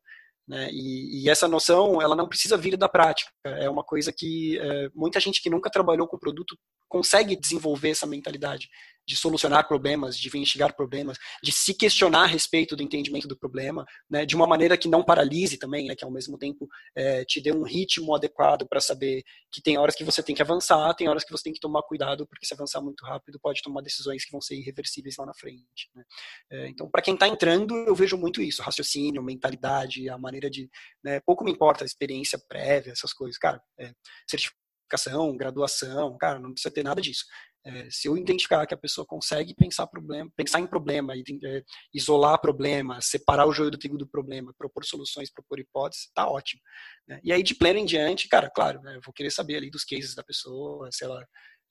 Né? 0.46 0.68
E, 0.70 1.24
e, 1.24 1.30
essa 1.30 1.46
noção, 1.46 2.00
ela 2.00 2.16
não 2.16 2.28
precisa 2.28 2.56
vir 2.56 2.76
da 2.76 2.88
prática. 2.88 3.30
É 3.44 3.68
uma 3.68 3.84
coisa 3.84 4.12
que 4.12 4.58
é, 4.58 4.88
muita 4.94 5.20
gente 5.20 5.42
que 5.42 5.50
nunca 5.50 5.70
trabalhou 5.70 6.06
com 6.06 6.18
produto 6.18 6.56
consegue 6.88 7.36
desenvolver 7.36 7.90
essa 7.90 8.06
mentalidade 8.06 8.68
de 9.08 9.16
solucionar 9.16 9.66
problemas, 9.66 10.18
de 10.18 10.28
investigar 10.28 10.76
problemas, 10.76 11.16
de 11.42 11.50
se 11.50 11.72
questionar 11.72 12.24
a 12.24 12.26
respeito 12.26 12.76
do 12.76 12.82
entendimento 12.82 13.26
do 13.26 13.34
problema, 13.34 13.86
né, 14.08 14.26
de 14.26 14.36
uma 14.36 14.46
maneira 14.46 14.76
que 14.76 14.86
não 14.86 15.02
paralise 15.02 15.56
também, 15.56 15.86
né, 15.86 15.96
que 15.96 16.04
ao 16.04 16.10
mesmo 16.10 16.36
tempo 16.36 16.68
é, 16.94 17.24
te 17.24 17.40
dê 17.40 17.50
um 17.50 17.62
ritmo 17.62 18.14
adequado 18.14 18.68
para 18.68 18.80
saber 18.80 19.22
que 19.50 19.62
tem 19.62 19.78
horas 19.78 19.94
que 19.94 20.04
você 20.04 20.22
tem 20.22 20.34
que 20.34 20.42
avançar, 20.42 20.92
tem 20.92 21.08
horas 21.08 21.24
que 21.24 21.32
você 21.32 21.44
tem 21.44 21.54
que 21.54 21.60
tomar 21.60 21.82
cuidado, 21.84 22.26
porque 22.26 22.44
se 22.44 22.52
avançar 22.52 22.82
muito 22.82 23.02
rápido 23.02 23.40
pode 23.40 23.62
tomar 23.62 23.80
decisões 23.80 24.26
que 24.26 24.30
vão 24.30 24.42
ser 24.42 24.56
irreversíveis 24.56 25.16
lá 25.16 25.24
na 25.24 25.34
frente. 25.34 25.88
Né. 25.94 26.04
É, 26.50 26.68
então, 26.68 26.90
para 26.90 27.00
quem 27.00 27.14
está 27.14 27.26
entrando, 27.26 27.74
eu 27.74 27.94
vejo 27.94 28.18
muito 28.18 28.42
isso, 28.42 28.60
raciocínio, 28.60 29.22
mentalidade, 29.22 30.06
a 30.10 30.18
maneira 30.18 30.50
de... 30.50 30.68
Né, 31.02 31.18
pouco 31.20 31.44
me 31.44 31.50
importa 31.50 31.82
a 31.82 31.86
experiência 31.86 32.38
prévia, 32.46 32.92
essas 32.92 33.14
coisas. 33.14 33.38
Cara, 33.38 33.62
é, 33.80 33.90
certificação, 34.28 35.34
graduação, 35.36 36.16
cara, 36.18 36.38
não 36.38 36.52
precisa 36.52 36.74
ter 36.74 36.82
nada 36.82 37.00
disso. 37.00 37.24
É, 37.64 37.88
se 37.90 38.08
eu 38.08 38.16
identificar 38.16 38.66
que 38.66 38.74
a 38.74 38.78
pessoa 38.78 39.06
consegue 39.06 39.54
pensar 39.54 39.86
problema, 39.86 40.30
pensar 40.36 40.60
em 40.60 40.66
problema, 40.66 41.14
é, 41.14 41.62
isolar 41.92 42.40
problema, 42.40 43.00
separar 43.00 43.46
o 43.46 43.52
joio 43.52 43.70
do 43.70 43.78
trigo 43.78 43.98
do 43.98 44.06
problema, 44.06 44.54
propor 44.56 44.84
soluções, 44.84 45.30
propor 45.30 45.58
hipóteses, 45.58 46.10
tá 46.14 46.28
ótimo. 46.28 46.60
Né? 47.06 47.20
E 47.22 47.32
aí 47.32 47.42
de 47.42 47.54
pleno 47.54 47.78
em 47.78 47.84
diante, 47.84 48.28
cara, 48.28 48.48
claro, 48.48 48.80
né, 48.82 48.96
eu 48.96 49.00
vou 49.04 49.12
querer 49.12 49.30
saber 49.30 49.56
ali 49.56 49.70
dos 49.70 49.84
cases 49.84 50.14
da 50.14 50.22
pessoa, 50.22 50.88
se 50.92 51.04
ela, 51.04 51.22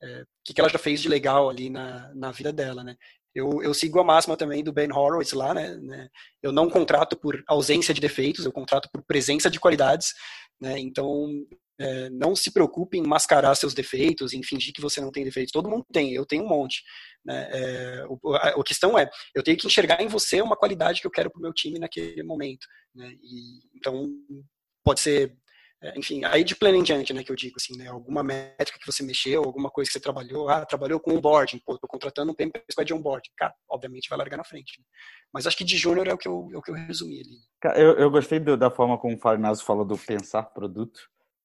é, 0.03 0.21
o 0.21 0.25
que, 0.45 0.53
que 0.53 0.61
ela 0.61 0.69
já 0.69 0.77
fez 0.77 1.01
de 1.01 1.09
legal 1.09 1.49
ali 1.49 1.69
na, 1.69 2.13
na 2.13 2.31
vida 2.31 2.51
dela, 2.51 2.83
né? 2.83 2.95
Eu, 3.33 3.61
eu, 3.61 3.71
sigo 3.71 3.99
a 3.99 4.03
máxima 4.03 4.35
também 4.35 4.63
do 4.63 4.73
Ben 4.73 4.91
Horowitz 4.91 5.31
lá, 5.33 5.53
né, 5.53 5.75
né? 5.75 6.09
Eu 6.41 6.51
não 6.51 6.69
contrato 6.69 7.15
por 7.15 7.43
ausência 7.47 7.93
de 7.93 8.01
defeitos, 8.01 8.45
eu 8.45 8.51
contrato 8.51 8.89
por 8.91 9.03
presença 9.03 9.47
de 9.49 9.59
qualidades, 9.59 10.13
né? 10.59 10.79
Então, 10.79 11.27
é, 11.79 12.09
não 12.09 12.35
se 12.35 12.51
preocupe 12.51 12.97
em 12.97 13.05
mascarar 13.05 13.53
seus 13.55 13.73
defeitos, 13.73 14.33
em 14.33 14.43
fingir 14.43 14.73
que 14.73 14.81
você 14.81 14.99
não 14.99 15.11
tem 15.11 15.23
defeitos. 15.23 15.51
Todo 15.51 15.69
mundo 15.69 15.85
tem, 15.91 16.13
eu 16.13 16.25
tenho 16.25 16.43
um 16.43 16.47
monte. 16.47 16.83
Né? 17.23 17.49
É, 17.51 18.05
o, 18.09 18.33
a, 18.33 18.49
a, 18.49 18.63
questão 18.63 18.97
é, 18.97 19.09
eu 19.35 19.43
tenho 19.43 19.57
que 19.57 19.67
enxergar 19.67 20.01
em 20.01 20.07
você 20.07 20.41
uma 20.41 20.55
qualidade 20.55 21.01
que 21.01 21.07
eu 21.07 21.11
quero 21.11 21.29
para 21.29 21.39
o 21.39 21.41
meu 21.41 21.53
time 21.53 21.79
naquele 21.79 22.23
momento. 22.23 22.65
Né? 22.95 23.11
E, 23.21 23.59
então, 23.75 24.07
pode 24.83 25.01
ser, 25.01 25.37
é, 25.83 25.97
enfim, 25.99 26.23
aí 26.25 26.43
de 26.43 26.55
plano 26.55 26.77
em 26.77 26.83
diante, 26.83 27.13
né, 27.13 27.23
que 27.23 27.31
eu 27.31 27.35
digo, 27.35 27.55
assim, 27.57 27.77
né, 27.77 27.87
alguma 27.87 28.23
métrica 28.23 28.79
que 28.79 28.85
você 28.85 29.03
mexeu, 29.03 29.43
alguma 29.43 29.69
coisa 29.69 29.87
que 29.87 29.93
você 29.93 29.99
trabalhou, 29.99 30.49
ah, 30.49 30.65
trabalhou 30.65 30.99
com 30.99 31.13
onboarding, 31.13 31.61
pô, 31.63 31.77
tô 31.77 31.87
contratando 31.87 32.31
um 32.31 32.35
PM 32.35 32.51
Squad 32.71 32.87
de 32.87 32.93
onboarding, 32.95 33.29
cara, 33.37 33.53
obviamente 33.69 34.09
vai 34.09 34.17
largar 34.17 34.37
na 34.37 34.43
frente. 34.43 34.79
Né? 34.79 34.85
Mas 35.31 35.45
acho 35.45 35.55
que 35.55 35.63
de 35.63 35.77
júnior 35.77 36.07
é 36.07 36.13
o 36.13 36.17
que 36.17 36.27
eu, 36.27 36.49
é 36.51 36.57
o 36.57 36.61
que 36.61 36.71
eu 36.71 36.75
resumi 36.75 37.19
ali. 37.19 37.79
Eu, 37.79 37.93
eu 37.97 38.09
gostei 38.09 38.39
do, 38.39 38.57
da 38.57 38.71
forma 38.71 38.97
como 38.97 39.15
o 39.15 39.19
Farinazo 39.19 39.63
falou 39.63 39.85
do 39.85 39.97
pensar 39.97 40.43
produto, 40.43 40.99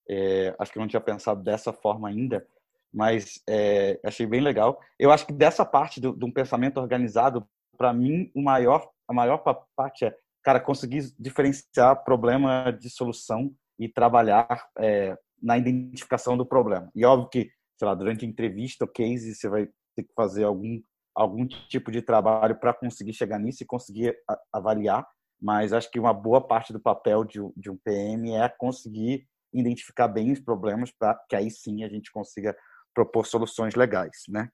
é, 0.09 0.55
acho 0.59 0.73
que 0.73 0.79
eu 0.79 0.81
não 0.81 0.89
tinha 0.89 1.01
pensado 1.01 1.43
dessa 1.43 1.73
forma 1.73 2.09
ainda, 2.09 2.47
mas 2.93 3.43
é, 3.49 3.99
achei 4.05 4.27
bem 4.27 4.41
legal. 4.41 4.79
Eu 4.99 5.11
acho 5.11 5.27
que 5.27 5.33
dessa 5.33 5.65
parte 5.65 6.01
do, 6.01 6.15
de 6.15 6.25
um 6.25 6.33
pensamento 6.33 6.79
organizado, 6.79 7.47
para 7.77 7.93
mim, 7.93 8.31
o 8.35 8.43
maior, 8.43 8.89
a 9.09 9.15
maior 9.15 9.39
parte 9.75 10.05
é, 10.05 10.15
cara, 10.43 10.61
conseguir 10.61 11.13
diferenciar 11.19 12.05
problema 12.05 12.71
de 12.71 12.91
solução 12.91 13.55
e 13.79 13.89
trabalhar 13.89 14.69
é, 14.79 15.17
na 15.43 15.57
identificação 15.57 16.37
do 16.37 16.45
problema. 16.45 16.91
E 16.95 17.05
óbvio 17.05 17.29
que, 17.29 17.51
sei 17.79 17.89
lá, 17.89 17.95
durante 17.95 18.25
a 18.25 18.29
entrevista, 18.29 18.85
o 18.85 18.89
case, 18.89 19.35
você 19.35 19.49
vai 19.49 19.69
ter 19.97 20.05
que 20.05 20.13
fazer 20.15 20.45
algum 20.45 20.81
algum 21.15 21.47
tipo 21.47 21.91
de 21.91 22.01
trabalho 22.01 22.57
para 22.57 22.73
conseguir 22.73 23.13
chegar 23.13 23.39
nisso 23.39 23.63
e 23.63 23.67
conseguir 23.67 24.17
avaliar, 24.53 25.07
mas 25.41 25.73
acho 25.73 25.91
que 25.91 26.01
uma 26.01 26.13
boa 26.13 26.41
parte 26.41 26.73
do 26.73 26.81
papel 26.81 27.25
de, 27.25 27.39
de 27.57 27.71
um 27.71 27.77
PM 27.77 28.33
é 28.35 28.49
conseguir 28.49 29.27
identificar 29.53 30.09
bem 30.09 30.33
os 30.33 30.41
problemas 30.41 30.91
para 30.91 31.15
que 31.29 31.37
aí 31.37 31.51
sim 31.51 31.85
a 31.85 31.89
gente 31.89 32.11
consiga 32.11 32.57
propor 32.95 33.27
soluções 33.27 33.75
legais, 33.75 34.25
né? 34.29 34.51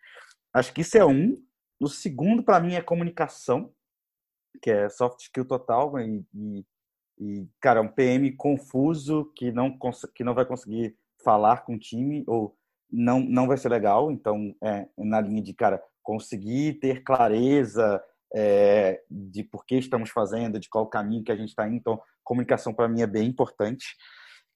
Acho 0.52 0.72
que 0.72 0.80
isso 0.80 0.96
é 0.96 1.04
um. 1.04 1.36
O 1.80 1.88
segundo, 1.88 2.42
para 2.42 2.60
mim, 2.60 2.74
é 2.74 2.82
comunicação, 2.82 3.72
que 4.62 4.70
é 4.70 4.88
soft 4.88 5.20
skill 5.20 5.44
total 5.44 5.98
e, 6.00 6.24
e, 6.34 6.66
e, 7.18 7.48
cara, 7.60 7.80
um 7.80 7.88
PM 7.88 8.32
confuso 8.32 9.32
que 9.36 9.52
não, 9.52 9.76
que 10.14 10.24
não 10.24 10.34
vai 10.34 10.44
conseguir 10.44 10.96
falar 11.22 11.64
com 11.64 11.74
o 11.74 11.78
time 11.78 12.24
ou 12.26 12.56
não, 12.90 13.20
não 13.20 13.46
vai 13.46 13.56
ser 13.56 13.68
legal. 13.68 14.10
Então, 14.10 14.54
é 14.62 14.88
na 14.96 15.20
linha 15.20 15.42
de, 15.42 15.52
cara, 15.52 15.82
conseguir 16.02 16.74
ter 16.80 17.02
clareza 17.02 18.02
é, 18.34 19.02
de 19.10 19.42
por 19.44 19.64
que 19.64 19.76
estamos 19.76 20.10
fazendo, 20.10 20.58
de 20.58 20.68
qual 20.68 20.86
caminho 20.86 21.22
que 21.22 21.32
a 21.32 21.36
gente 21.36 21.50
está 21.50 21.66
indo. 21.66 21.76
Então, 21.76 22.00
comunicação 22.24 22.74
para 22.74 22.88
mim 22.88 23.02
é 23.02 23.06
bem 23.06 23.28
importante. 23.28 23.96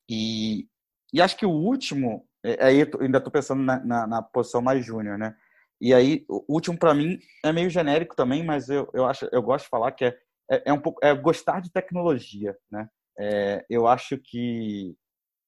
E, 0.09 0.69
e 1.13 1.21
acho 1.21 1.37
que 1.37 1.47
o 1.47 1.51
último, 1.51 2.27
é, 2.45 2.65
aí 2.65 2.87
ainda 3.01 3.19
estou 3.19 3.33
pensando 3.33 3.63
na, 3.63 3.85
na, 3.85 4.07
na, 4.07 4.23
posição 4.23 4.63
mais 4.63 4.85
júnior, 4.85 5.19
né? 5.19 5.35
E 5.81 5.93
aí, 5.93 6.25
o 6.29 6.45
último 6.55 6.79
para 6.79 6.95
mim 6.95 7.19
é 7.45 7.53
meio 7.53 7.69
genérico 7.69 8.15
também, 8.15 8.45
mas 8.45 8.69
eu, 8.69 8.89
eu, 8.95 9.05
acho, 9.05 9.29
eu 9.33 9.43
gosto 9.43 9.65
de 9.65 9.71
falar 9.71 9.93
que 9.93 10.05
é, 10.05 10.17
é, 10.51 10.63
é 10.67 10.73
um 10.73 10.81
pouco 10.81 11.01
é 11.03 11.15
gostar 11.15 11.61
de 11.61 11.73
tecnologia, 11.73 12.57
né? 12.71 12.89
É, 13.19 13.65
eu 13.69 13.87
acho 13.87 14.17
que 14.19 14.95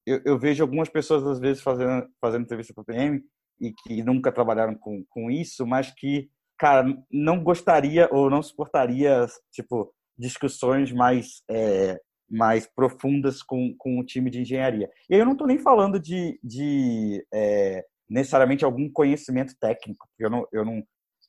eu, 0.05 0.21
eu, 0.25 0.37
vejo 0.37 0.63
algumas 0.63 0.89
pessoas 0.89 1.25
às 1.25 1.39
vezes 1.39 1.63
fazendo 1.63 2.07
fazendo 2.21 2.43
entrevista 2.43 2.73
para 2.73 2.81
o 2.81 2.85
PM 2.85 3.23
e 3.59 3.73
que 3.73 4.03
nunca 4.03 4.31
trabalharam 4.31 4.75
com, 4.75 5.03
com 5.09 5.31
isso, 5.31 5.65
mas 5.65 5.91
que 5.91 6.29
cara, 6.57 6.85
não 7.11 7.43
gostaria 7.43 8.09
ou 8.11 8.29
não 8.29 8.41
suportaria, 8.41 9.25
tipo, 9.51 9.93
discussões 10.17 10.91
mais, 10.91 11.43
é, 11.49 11.99
mais 12.29 12.67
profundas 12.67 13.43
com, 13.43 13.75
com 13.77 13.99
o 13.99 14.03
time 14.03 14.29
de 14.29 14.41
engenharia. 14.41 14.89
E 15.09 15.13
aí 15.13 15.19
eu 15.19 15.25
não 15.25 15.33
estou 15.33 15.47
nem 15.47 15.59
falando 15.59 15.99
de, 15.99 16.39
de 16.43 17.25
é, 17.33 17.85
necessariamente 18.09 18.65
algum 18.65 18.91
conhecimento 18.91 19.55
técnico, 19.59 20.07
eu 20.17 20.29
não, 20.29 20.47
eu, 20.51 20.65
não, 20.65 20.83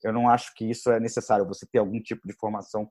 eu 0.05 0.13
não 0.13 0.29
acho 0.29 0.55
que 0.55 0.69
isso 0.69 0.91
é 0.91 1.01
necessário, 1.01 1.47
você 1.47 1.67
ter 1.67 1.79
algum 1.79 2.01
tipo 2.01 2.27
de 2.27 2.35
formação 2.35 2.91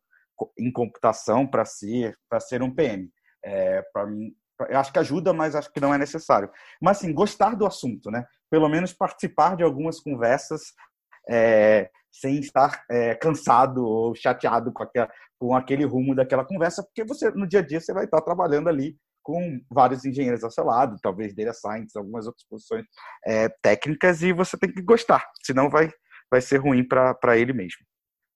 em 0.58 0.72
computação 0.72 1.48
para 1.48 1.66
ser, 1.66 2.16
ser 2.42 2.62
um 2.62 2.74
PM. 2.74 3.10
É, 3.44 3.82
para 3.94 4.06
mim, 4.06 4.34
eu 4.70 4.80
acho 4.80 4.92
que 4.92 5.00
ajuda, 5.00 5.34
mas 5.34 5.56
acho 5.56 5.72
que 5.72 5.80
não 5.80 5.94
é 5.94 5.98
necessário. 5.98 6.50
Mas, 6.82 6.98
assim, 6.98 7.14
gostar 7.14 7.56
do 7.56 7.66
assunto, 7.66 8.10
né? 8.10 8.26
Pelo 8.50 8.68
menos 8.70 8.94
participar 8.94 9.56
de 9.56 9.64
algumas 9.64 10.00
conversas 10.00 10.74
é, 11.30 11.90
sem 12.20 12.40
estar 12.40 12.84
é, 12.90 13.16
cansado 13.16 13.84
ou 13.84 14.16
chateado 14.16 14.72
com, 14.72 14.84
aquela, 14.84 15.10
com 15.40 15.56
aquele 15.56 15.86
rumo 15.86 16.16
daquela 16.16 16.46
conversa, 16.46 16.84
porque 16.84 17.04
você 17.04 17.30
no 17.32 17.48
dia 17.48 17.60
a 17.60 17.66
dia 17.66 17.80
você 17.80 17.94
vai 17.94 18.06
estar 18.06 18.22
trabalhando 18.22 18.70
ali 18.70 18.96
com 19.22 19.60
vários 19.72 20.06
engenheiros 20.06 20.44
ao 20.44 20.52
seu 20.52 20.64
lado, 20.64 20.98
talvez 21.02 21.34
data 21.34 21.54
science, 21.54 21.98
algumas 21.98 22.28
outras 22.28 22.46
posições 22.48 22.86
é, 23.26 23.50
técnicas, 23.62 24.22
e 24.22 24.32
você 24.32 24.58
tem 24.58 24.72
que 24.72 24.82
gostar, 24.82 25.28
senão 25.44 25.70
vai, 25.70 25.92
vai 26.30 26.42
ser 26.42 26.58
ruim 26.58 26.88
para 26.88 27.38
ele 27.38 27.52
mesmo. 27.52 27.84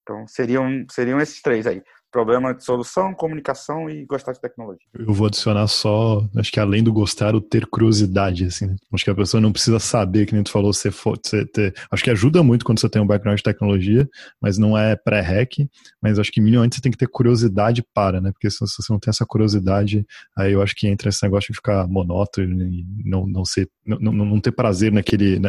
Então, 0.01 0.27
seriam, 0.27 0.85
seriam 0.89 1.21
esses 1.21 1.41
três 1.41 1.67
aí 1.67 1.83
problema 2.11 2.53
de 2.53 2.63
solução, 2.63 3.13
comunicação 3.13 3.89
e 3.89 4.05
gostar 4.05 4.33
de 4.33 4.41
tecnologia. 4.41 4.85
Eu 4.93 5.13
vou 5.13 5.27
adicionar 5.27 5.67
só, 5.67 6.27
acho 6.35 6.51
que 6.51 6.59
além 6.59 6.83
do 6.83 6.91
gostar, 6.91 7.35
o 7.35 7.41
ter 7.41 7.65
curiosidade, 7.65 8.45
assim. 8.45 8.67
Né? 8.67 8.75
Acho 8.93 9.03
que 9.03 9.09
a 9.09 9.15
pessoa 9.15 9.39
não 9.39 9.51
precisa 9.51 9.79
saber, 9.79 10.25
que 10.25 10.33
nem 10.33 10.43
tu 10.43 10.51
falou, 10.51 10.73
você, 10.73 10.91
for, 10.91 11.17
você 11.21 11.45
ter, 11.45 11.73
acho 11.91 12.03
que 12.03 12.09
ajuda 12.09 12.43
muito 12.43 12.65
quando 12.65 12.79
você 12.79 12.89
tem 12.89 13.01
um 13.01 13.07
background 13.07 13.37
de 13.37 13.43
tecnologia, 13.43 14.07
mas 14.41 14.57
não 14.57 14.77
é 14.77 14.95
pré-hack, 14.95 15.67
mas 16.01 16.19
acho 16.19 16.31
que 16.31 16.41
minimamente 16.41 16.75
você 16.75 16.81
tem 16.81 16.91
que 16.91 16.97
ter 16.97 17.07
curiosidade 17.07 17.83
para, 17.93 18.19
né? 18.19 18.31
Porque 18.31 18.49
se 18.49 18.59
você 18.59 18.91
não 18.91 18.99
tem 18.99 19.09
essa 19.09 19.25
curiosidade, 19.25 20.05
aí 20.37 20.53
eu 20.53 20.61
acho 20.61 20.75
que 20.75 20.87
entra 20.87 21.09
esse 21.09 21.23
negócio 21.23 21.51
de 21.51 21.55
ficar 21.55 21.87
monótono 21.87 22.63
e 22.63 22.85
não, 23.05 23.25
não, 23.27 23.45
ser, 23.45 23.69
não, 23.85 23.97
não, 23.99 24.25
não 24.25 24.41
ter 24.41 24.51
prazer 24.51 24.91
naquele, 24.91 25.39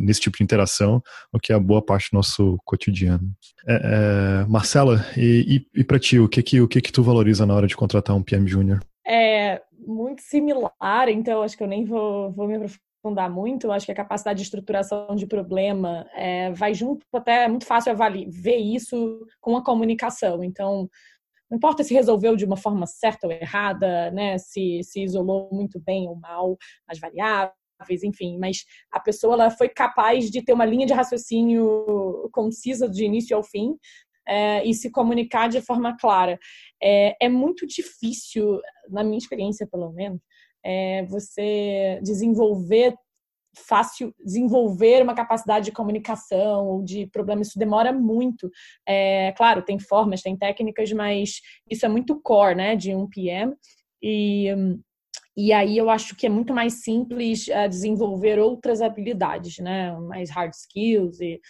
nesse 0.00 0.20
tipo 0.20 0.38
de 0.38 0.44
interação, 0.44 1.02
o 1.32 1.38
que 1.38 1.52
é 1.52 1.56
a 1.56 1.60
boa 1.60 1.84
parte 1.84 2.10
do 2.10 2.16
nosso 2.16 2.58
cotidiano. 2.64 3.30
É, 3.66 4.42
é, 4.42 4.44
Marcela, 4.46 5.04
e, 5.16 5.64
e, 5.74 5.80
e 5.80 5.84
para 5.84 5.98
ti, 5.98 6.18
o 6.18 6.28
que 6.28 6.42
que, 6.42 6.60
o 6.60 6.68
que 6.68 6.80
que 6.80 6.92
tu 6.92 7.02
valoriza 7.02 7.46
na 7.46 7.54
hora 7.54 7.66
de 7.66 7.76
contratar 7.76 8.14
um 8.14 8.22
PM 8.22 8.46
Júnior? 8.46 8.80
É 9.06 9.62
muito 9.86 10.22
similar, 10.22 11.08
então 11.08 11.42
acho 11.42 11.56
que 11.56 11.62
eu 11.62 11.68
nem 11.68 11.84
vou, 11.84 12.30
vou 12.32 12.46
me 12.46 12.56
aprofundar 12.56 13.30
muito. 13.30 13.70
Acho 13.70 13.86
que 13.86 13.92
a 13.92 13.96
capacidade 13.96 14.38
de 14.38 14.44
estruturação 14.44 15.14
de 15.14 15.26
problema 15.26 16.06
é, 16.14 16.50
vai 16.52 16.74
junto, 16.74 17.04
até 17.12 17.44
é 17.44 17.48
muito 17.48 17.66
fácil 17.66 17.92
avaliar, 17.92 18.30
ver 18.30 18.56
isso 18.56 19.26
com 19.40 19.56
a 19.56 19.64
comunicação. 19.64 20.42
Então, 20.42 20.88
não 21.50 21.56
importa 21.56 21.84
se 21.84 21.94
resolveu 21.94 22.36
de 22.36 22.44
uma 22.44 22.56
forma 22.56 22.86
certa 22.86 23.26
ou 23.26 23.32
errada, 23.32 24.10
né? 24.10 24.38
Se, 24.38 24.80
se 24.82 25.02
isolou 25.02 25.48
muito 25.52 25.78
bem 25.80 26.08
ou 26.08 26.16
mal 26.16 26.56
as 26.88 26.98
variáveis, 26.98 27.63
enfim, 27.90 28.38
mas 28.38 28.64
a 28.90 28.98
pessoa 29.00 29.34
ela 29.34 29.50
foi 29.50 29.68
capaz 29.68 30.30
de 30.30 30.42
ter 30.42 30.52
uma 30.52 30.64
linha 30.64 30.86
de 30.86 30.92
raciocínio 30.92 32.28
concisa 32.32 32.88
de 32.88 33.04
início 33.04 33.36
ao 33.36 33.42
fim 33.42 33.76
é, 34.26 34.64
e 34.64 34.72
se 34.72 34.90
comunicar 34.90 35.48
de 35.48 35.60
forma 35.60 35.96
clara. 35.96 36.38
É, 36.82 37.16
é, 37.20 37.28
muito 37.28 37.66
difícil, 37.66 38.60
na 38.88 39.04
minha 39.04 39.18
experiência 39.18 39.66
pelo 39.66 39.92
menos, 39.92 40.20
é, 40.64 41.04
você 41.06 42.00
desenvolver 42.02 42.94
fácil 43.56 44.12
desenvolver 44.24 45.02
uma 45.02 45.14
capacidade 45.14 45.66
de 45.66 45.72
comunicação 45.72 46.66
ou 46.66 46.82
de 46.82 47.06
problema, 47.06 47.42
isso 47.42 47.58
demora 47.58 47.92
muito. 47.92 48.50
É, 48.86 49.32
claro, 49.36 49.62
tem 49.62 49.78
formas, 49.78 50.22
tem 50.22 50.36
técnicas, 50.36 50.90
mas 50.92 51.40
isso 51.70 51.86
é 51.86 51.88
muito 51.88 52.20
core, 52.20 52.56
né, 52.56 52.76
de 52.76 52.94
um 52.94 53.08
PM. 53.08 53.54
E, 54.02 54.48
e 55.36 55.52
aí 55.52 55.76
eu 55.76 55.90
acho 55.90 56.14
que 56.16 56.26
é 56.26 56.28
muito 56.28 56.54
mais 56.54 56.84
simples 56.84 57.46
uh, 57.48 57.68
desenvolver 57.68 58.38
outras 58.38 58.80
habilidades, 58.80 59.58
né, 59.58 59.96
mais 59.98 60.30
hard 60.30 60.52
skills 60.52 61.20
e, 61.20 61.40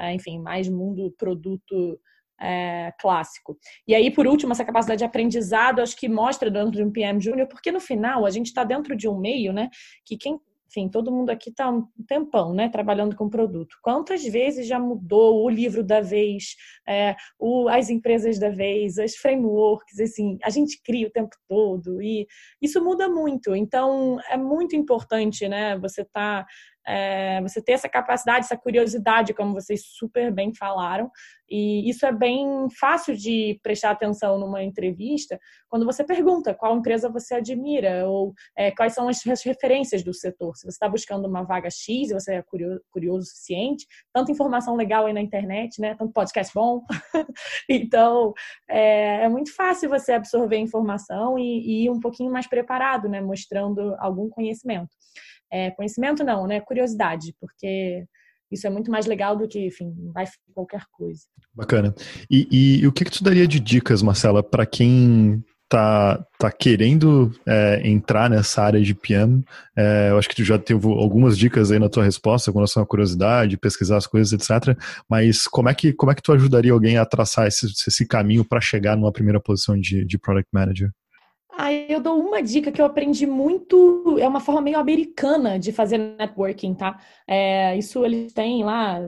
uh, 0.00 0.10
enfim, 0.10 0.38
mais 0.38 0.68
mundo 0.68 1.14
produto 1.18 1.98
é, 2.40 2.92
clássico. 3.00 3.56
E 3.86 3.94
aí, 3.94 4.10
por 4.10 4.26
último, 4.26 4.52
essa 4.52 4.64
capacidade 4.64 4.98
de 4.98 5.04
aprendizado, 5.04 5.80
acho 5.80 5.96
que 5.96 6.08
mostra 6.08 6.50
dentro 6.50 6.72
de 6.72 6.82
um 6.82 6.90
PM 6.90 7.20
Júnior, 7.20 7.46
porque 7.48 7.70
no 7.70 7.80
final 7.80 8.26
a 8.26 8.30
gente 8.30 8.46
está 8.46 8.64
dentro 8.64 8.96
de 8.96 9.08
um 9.08 9.18
meio, 9.18 9.52
né, 9.52 9.70
que 10.04 10.16
quem 10.16 10.38
enfim, 10.74 10.88
todo 10.88 11.12
mundo 11.12 11.30
aqui 11.30 11.50
está 11.50 11.70
um 11.70 11.86
tempão, 12.06 12.52
né, 12.52 12.68
trabalhando 12.68 13.14
com 13.14 13.30
produto. 13.30 13.76
Quantas 13.80 14.24
vezes 14.24 14.66
já 14.66 14.78
mudou 14.78 15.44
o 15.44 15.48
livro 15.48 15.84
da 15.84 16.00
vez, 16.00 16.56
é, 16.88 17.14
o, 17.38 17.68
as 17.68 17.90
empresas 17.90 18.38
da 18.38 18.50
vez, 18.50 18.98
as 18.98 19.14
frameworks, 19.14 20.00
assim, 20.00 20.36
a 20.42 20.50
gente 20.50 20.80
cria 20.82 21.06
o 21.06 21.10
tempo 21.10 21.36
todo 21.48 22.02
e 22.02 22.26
isso 22.60 22.82
muda 22.82 23.08
muito. 23.08 23.54
Então, 23.54 24.18
é 24.28 24.36
muito 24.36 24.74
importante, 24.74 25.48
né, 25.48 25.78
você 25.78 26.04
tá 26.04 26.44
é, 26.86 27.40
você 27.42 27.62
ter 27.62 27.72
essa 27.72 27.88
capacidade, 27.88 28.46
essa 28.46 28.56
curiosidade, 28.56 29.34
como 29.34 29.54
vocês 29.54 29.84
super 29.84 30.32
bem 30.32 30.54
falaram, 30.54 31.10
e 31.48 31.88
isso 31.88 32.06
é 32.06 32.12
bem 32.12 32.68
fácil 32.78 33.14
de 33.16 33.60
prestar 33.62 33.90
atenção 33.90 34.38
numa 34.38 34.62
entrevista 34.62 35.38
quando 35.68 35.84
você 35.84 36.02
pergunta 36.02 36.54
qual 36.54 36.76
empresa 36.76 37.08
você 37.08 37.34
admira 37.34 38.08
ou 38.08 38.32
é, 38.56 38.70
quais 38.70 38.94
são 38.94 39.08
as 39.08 39.22
referências 39.44 40.02
do 40.02 40.14
setor. 40.14 40.56
Se 40.56 40.62
você 40.62 40.70
está 40.70 40.88
buscando 40.88 41.26
uma 41.28 41.42
vaga 41.42 41.68
X 41.70 42.10
e 42.10 42.14
você 42.14 42.34
é 42.34 42.42
curioso, 42.42 42.80
curioso 42.90 43.24
o 43.24 43.26
suficiente, 43.26 43.86
tanta 44.12 44.32
informação 44.32 44.74
legal 44.74 45.06
aí 45.06 45.12
na 45.12 45.20
internet, 45.20 45.80
né? 45.80 45.94
Tanto 45.94 46.12
podcast 46.12 46.52
bom. 46.54 46.82
então, 47.68 48.32
é, 48.68 49.24
é, 49.24 49.28
muito 49.28 49.54
fácil 49.54 49.88
você 49.88 50.12
absorver 50.12 50.56
informação 50.56 51.38
e, 51.38 51.42
e 51.42 51.84
ir 51.84 51.90
um 51.90 52.00
pouquinho 52.00 52.32
mais 52.32 52.46
preparado, 52.46 53.08
né? 53.08 53.20
Mostrando 53.20 53.94
algum 53.98 54.28
conhecimento. 54.28 54.90
É, 55.54 55.70
conhecimento 55.70 56.24
não, 56.24 56.48
né? 56.48 56.60
Curiosidade, 56.60 57.32
porque 57.40 58.04
isso 58.50 58.66
é 58.66 58.70
muito 58.70 58.90
mais 58.90 59.06
legal 59.06 59.36
do 59.36 59.46
que, 59.46 59.68
enfim, 59.68 59.94
vai 60.12 60.24
qualquer 60.52 60.82
coisa. 60.90 61.20
Bacana. 61.54 61.94
E, 62.28 62.48
e, 62.50 62.80
e 62.80 62.86
o 62.88 62.92
que, 62.92 63.04
que 63.04 63.10
tu 63.12 63.22
daria 63.22 63.46
de 63.46 63.60
dicas, 63.60 64.02
Marcela, 64.02 64.42
para 64.42 64.66
quem 64.66 65.44
tá, 65.68 66.26
tá 66.40 66.50
querendo 66.50 67.30
é, 67.46 67.80
entrar 67.84 68.28
nessa 68.28 68.64
área 68.64 68.82
de 68.82 68.96
PM? 68.96 69.44
É, 69.76 70.10
eu 70.10 70.18
acho 70.18 70.28
que 70.28 70.34
tu 70.34 70.42
já 70.42 70.58
teve 70.58 70.84
algumas 70.88 71.38
dicas 71.38 71.70
aí 71.70 71.78
na 71.78 71.88
tua 71.88 72.02
resposta 72.02 72.50
com 72.50 72.58
relação 72.58 72.82
à 72.82 72.86
curiosidade, 72.86 73.56
pesquisar 73.56 73.98
as 73.98 74.08
coisas, 74.08 74.32
etc. 74.32 74.76
Mas 75.08 75.46
como 75.46 75.68
é 75.68 75.74
que, 75.74 75.92
como 75.92 76.10
é 76.10 76.16
que 76.16 76.22
tu 76.22 76.32
ajudaria 76.32 76.72
alguém 76.72 76.98
a 76.98 77.06
traçar 77.06 77.46
esse, 77.46 77.66
esse 77.66 78.04
caminho 78.08 78.44
para 78.44 78.60
chegar 78.60 78.96
numa 78.96 79.12
primeira 79.12 79.40
posição 79.40 79.78
de, 79.78 80.04
de 80.04 80.18
Product 80.18 80.48
Manager? 80.52 80.90
Aí 81.56 81.86
eu 81.88 82.00
dou 82.00 82.18
uma 82.20 82.42
dica 82.42 82.72
que 82.72 82.80
eu 82.80 82.84
aprendi 82.86 83.26
muito, 83.26 84.16
é 84.18 84.26
uma 84.26 84.40
forma 84.40 84.60
meio 84.60 84.78
americana 84.78 85.58
de 85.58 85.72
fazer 85.72 85.98
networking, 85.98 86.74
tá? 86.74 86.98
É, 87.26 87.76
isso 87.76 88.04
eles 88.04 88.32
têm 88.32 88.64
lá 88.64 89.00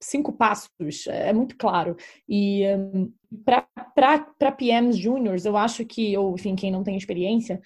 cinco 0.00 0.32
passos, 0.32 1.06
é 1.08 1.32
muito 1.32 1.56
claro. 1.56 1.96
E 2.28 2.62
um, 2.76 3.12
para 3.44 4.52
PMs 4.52 4.96
juniors, 4.96 5.44
eu 5.44 5.56
acho 5.56 5.84
que, 5.84 6.16
ou 6.16 6.34
enfim, 6.34 6.54
quem 6.54 6.70
não 6.70 6.82
tem 6.82 6.96
experiência, 6.96 7.60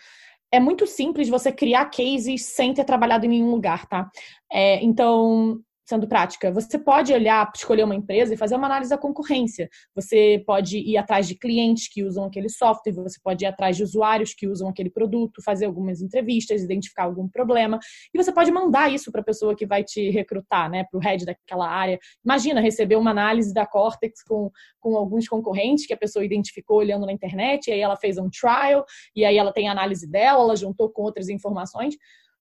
é 0.51 0.59
muito 0.61 0.87
simples 0.87 1.29
você 1.29 1.53
criar 1.53 1.87
cases 1.87 2.47
sem 2.47 2.73
ter 2.73 2.85
trabalhado 2.85 3.27
em 3.27 3.29
nenhum 3.29 3.51
lugar, 3.51 3.87
tá? 3.87 4.11
É, 4.51 4.83
então, 4.83 5.61
sendo 5.89 6.07
prática. 6.07 6.53
Você 6.53 6.79
pode 6.79 7.15
olhar, 7.15 7.51
escolher 7.55 7.83
uma 7.83 7.95
empresa 7.95 8.35
e 8.35 8.37
fazer 8.37 8.57
uma 8.57 8.67
análise 8.67 8.91
da 8.91 8.99
concorrência. 8.99 9.71
Você 9.95 10.43
pode 10.47 10.77
ir 10.79 10.99
atrás 10.99 11.27
de 11.27 11.35
clientes 11.35 11.89
que 11.91 12.05
usam 12.05 12.25
aquele 12.25 12.51
software, 12.51 12.93
você 12.93 13.19
pode 13.25 13.43
ir 13.43 13.47
atrás 13.47 13.75
de 13.75 13.83
usuários 13.83 14.35
que 14.35 14.47
usam 14.47 14.69
aquele 14.69 14.91
produto, 14.91 15.43
fazer 15.43 15.65
algumas 15.65 16.03
entrevistas, 16.03 16.63
identificar 16.63 17.05
algum 17.05 17.27
problema. 17.27 17.79
E 18.13 18.23
você 18.23 18.31
pode 18.31 18.53
mandar 18.53 18.93
isso 18.93 19.11
para 19.11 19.23
a 19.23 19.25
pessoa 19.25 19.57
que 19.57 19.65
vai 19.65 19.83
te 19.83 20.11
recrutar, 20.11 20.71
né, 20.71 20.85
para 20.85 20.99
o 20.99 21.01
head 21.01 21.25
daquela 21.25 21.67
área. 21.67 21.99
Imagina 22.23 22.61
receber 22.61 22.97
uma 22.97 23.11
análise 23.11 23.55
da 23.55 23.65
Cortex 23.65 24.23
com, 24.23 24.51
com 24.79 24.95
alguns 24.95 25.27
concorrentes 25.27 25.87
que 25.87 25.95
a 25.95 25.97
pessoa 25.97 26.23
identificou 26.23 26.77
olhando 26.77 27.07
na 27.07 27.13
internet, 27.13 27.69
e 27.69 27.73
aí 27.73 27.81
ela 27.81 27.97
fez 27.97 28.19
um 28.19 28.29
trial, 28.29 28.85
e 29.17 29.25
aí 29.25 29.39
ela 29.39 29.53
tem 29.55 29.69
a 29.69 29.73
análise 29.73 30.07
dela, 30.07 30.43
ela 30.43 30.55
juntou 30.57 30.91
com 30.91 31.01
outras 31.01 31.31
informações 31.31 31.97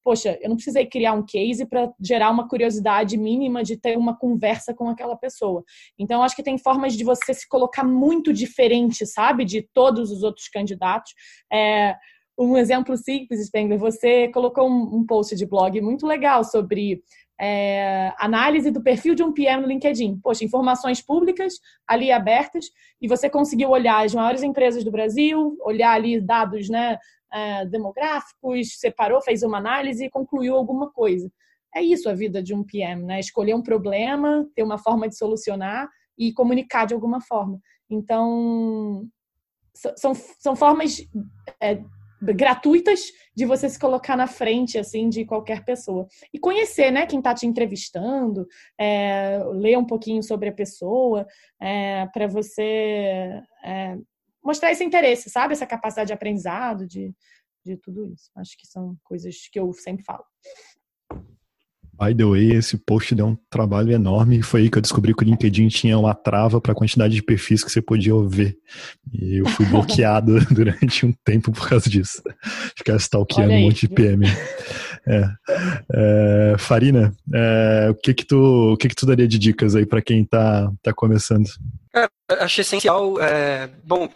poxa, 0.07 0.39
eu 0.41 0.47
não 0.47 0.55
precisei 0.55 0.85
criar 0.85 1.11
um 1.11 1.21
case 1.21 1.65
para 1.65 1.91
gerar 1.99 2.31
uma 2.31 2.47
curiosidade 2.47 3.17
mínima 3.17 3.61
de 3.61 3.75
ter 3.75 3.97
uma 3.97 4.17
conversa 4.17 4.73
com 4.73 4.87
aquela 4.87 5.17
pessoa. 5.17 5.65
Então, 5.99 6.23
acho 6.23 6.33
que 6.33 6.41
tem 6.41 6.57
formas 6.57 6.93
de 6.93 7.03
você 7.03 7.33
se 7.33 7.45
colocar 7.45 7.83
muito 7.83 8.31
diferente, 8.31 9.05
sabe, 9.05 9.43
de 9.43 9.61
todos 9.73 10.09
os 10.09 10.23
outros 10.23 10.47
candidatos. 10.47 11.11
É, 11.51 11.93
um 12.39 12.55
exemplo 12.55 12.95
simples, 12.95 13.45
Spengler, 13.47 13.77
você 13.77 14.29
colocou 14.29 14.69
um, 14.69 14.95
um 14.95 15.05
post 15.05 15.35
de 15.35 15.45
blog 15.45 15.81
muito 15.81 16.07
legal 16.07 16.41
sobre 16.41 17.01
é, 17.37 18.13
análise 18.17 18.71
do 18.71 18.81
perfil 18.81 19.13
de 19.13 19.23
um 19.23 19.33
PM 19.33 19.61
no 19.61 19.67
LinkedIn. 19.67 20.21
Poxa, 20.23 20.45
informações 20.45 21.01
públicas 21.01 21.55
ali 21.85 22.13
abertas 22.13 22.67
e 23.01 23.09
você 23.09 23.29
conseguiu 23.29 23.71
olhar 23.71 24.05
as 24.05 24.15
maiores 24.15 24.41
empresas 24.41 24.85
do 24.85 24.91
Brasil, 24.91 25.57
olhar 25.61 25.91
ali 25.91 26.21
dados 26.21 26.69
né, 26.69 26.97
é, 27.31 27.65
demográficos, 27.65 28.79
separou, 28.79 29.21
fez 29.21 29.43
uma 29.43 29.57
análise 29.57 30.05
e 30.05 30.09
concluiu 30.09 30.55
alguma 30.55 30.91
coisa. 30.91 31.31
É 31.75 31.81
isso 31.81 32.09
a 32.09 32.13
vida 32.13 32.41
de 32.41 32.53
um 32.53 32.63
PM, 32.63 33.03
né? 33.03 33.19
Escolher 33.19 33.53
um 33.53 33.61
problema, 33.61 34.47
ter 34.55 34.63
uma 34.63 34.77
forma 34.77 35.07
de 35.07 35.17
solucionar 35.17 35.87
e 36.17 36.33
comunicar 36.33 36.85
de 36.85 36.93
alguma 36.93 37.21
forma. 37.21 37.59
Então, 37.89 39.07
são, 39.95 40.13
são 40.15 40.55
formas 40.55 41.05
é, 41.61 41.79
gratuitas 42.21 43.11
de 43.35 43.45
você 43.45 43.69
se 43.69 43.77
colocar 43.77 44.17
na 44.17 44.25
frente 44.25 44.77
assim 44.77 45.07
de 45.07 45.23
qualquer 45.23 45.63
pessoa 45.63 46.07
e 46.33 46.39
conhecer 46.39 46.89
né 46.89 47.05
quem 47.05 47.19
está 47.19 47.33
te 47.33 47.45
entrevistando 47.45 48.47
é, 48.79 49.39
ler 49.51 49.77
um 49.77 49.85
pouquinho 49.85 50.23
sobre 50.23 50.49
a 50.49 50.53
pessoa 50.53 51.27
é, 51.61 52.07
para 52.07 52.25
você 52.25 53.39
é, 53.63 53.97
mostrar 54.47 54.71
esse 54.71 54.83
interesse 54.83 55.29
sabe 55.29 55.53
essa 55.53 55.67
capacidade 55.67 56.07
de 56.07 56.13
aprendizado 56.13 56.87
de, 56.87 57.13
de 57.65 57.77
tudo 57.77 58.05
isso 58.05 58.31
acho 58.37 58.57
que 58.57 58.65
são 58.65 58.95
coisas 59.03 59.35
que 59.51 59.59
eu 59.59 59.71
sempre 59.73 60.03
falo 60.03 60.23
By 61.99 62.13
the 62.13 62.23
way, 62.23 62.51
esse 62.51 62.77
post 62.77 63.15
deu 63.15 63.25
um 63.25 63.37
trabalho 63.49 63.91
enorme. 63.91 64.43
Foi 64.43 64.61
aí 64.61 64.69
que 64.69 64.77
eu 64.77 64.81
descobri 64.81 65.15
que 65.15 65.23
o 65.23 65.25
LinkedIn 65.25 65.67
tinha 65.67 65.97
uma 65.97 66.13
trava 66.13 66.61
para 66.61 66.71
a 66.71 66.75
quantidade 66.75 67.15
de 67.15 67.23
perfis 67.23 67.63
que 67.63 67.71
você 67.71 67.81
podia 67.81 68.13
ver. 68.27 68.55
E 69.11 69.37
eu 69.37 69.47
fui 69.47 69.65
bloqueado 69.65 70.39
durante 70.53 71.07
um 71.07 71.13
tempo 71.25 71.51
por 71.51 71.67
causa 71.67 71.89
disso. 71.89 72.21
Ficar 72.77 72.97
stalkeando 72.97 73.51
um 73.51 73.61
monte 73.61 73.87
de 73.87 73.95
PM. 73.95 74.27
É. 75.07 75.23
É, 75.91 76.55
Farina, 76.59 77.11
é, 77.33 77.87
o 77.89 77.95
que 77.95 78.13
que 78.13 78.25
tu, 78.25 78.73
o 78.73 78.77
que 78.77 78.89
que 78.89 78.95
tu 78.95 79.05
daria 79.05 79.27
de 79.27 79.39
dicas 79.39 79.75
aí 79.75 79.85
para 79.85 80.01
quem 80.01 80.21
está 80.21 80.71
tá 80.83 80.93
começando? 80.93 81.49
Cara, 81.91 82.11
acho 82.41 82.61
essencial. 82.61 83.19
É, 83.19 83.69
bom, 83.83 84.07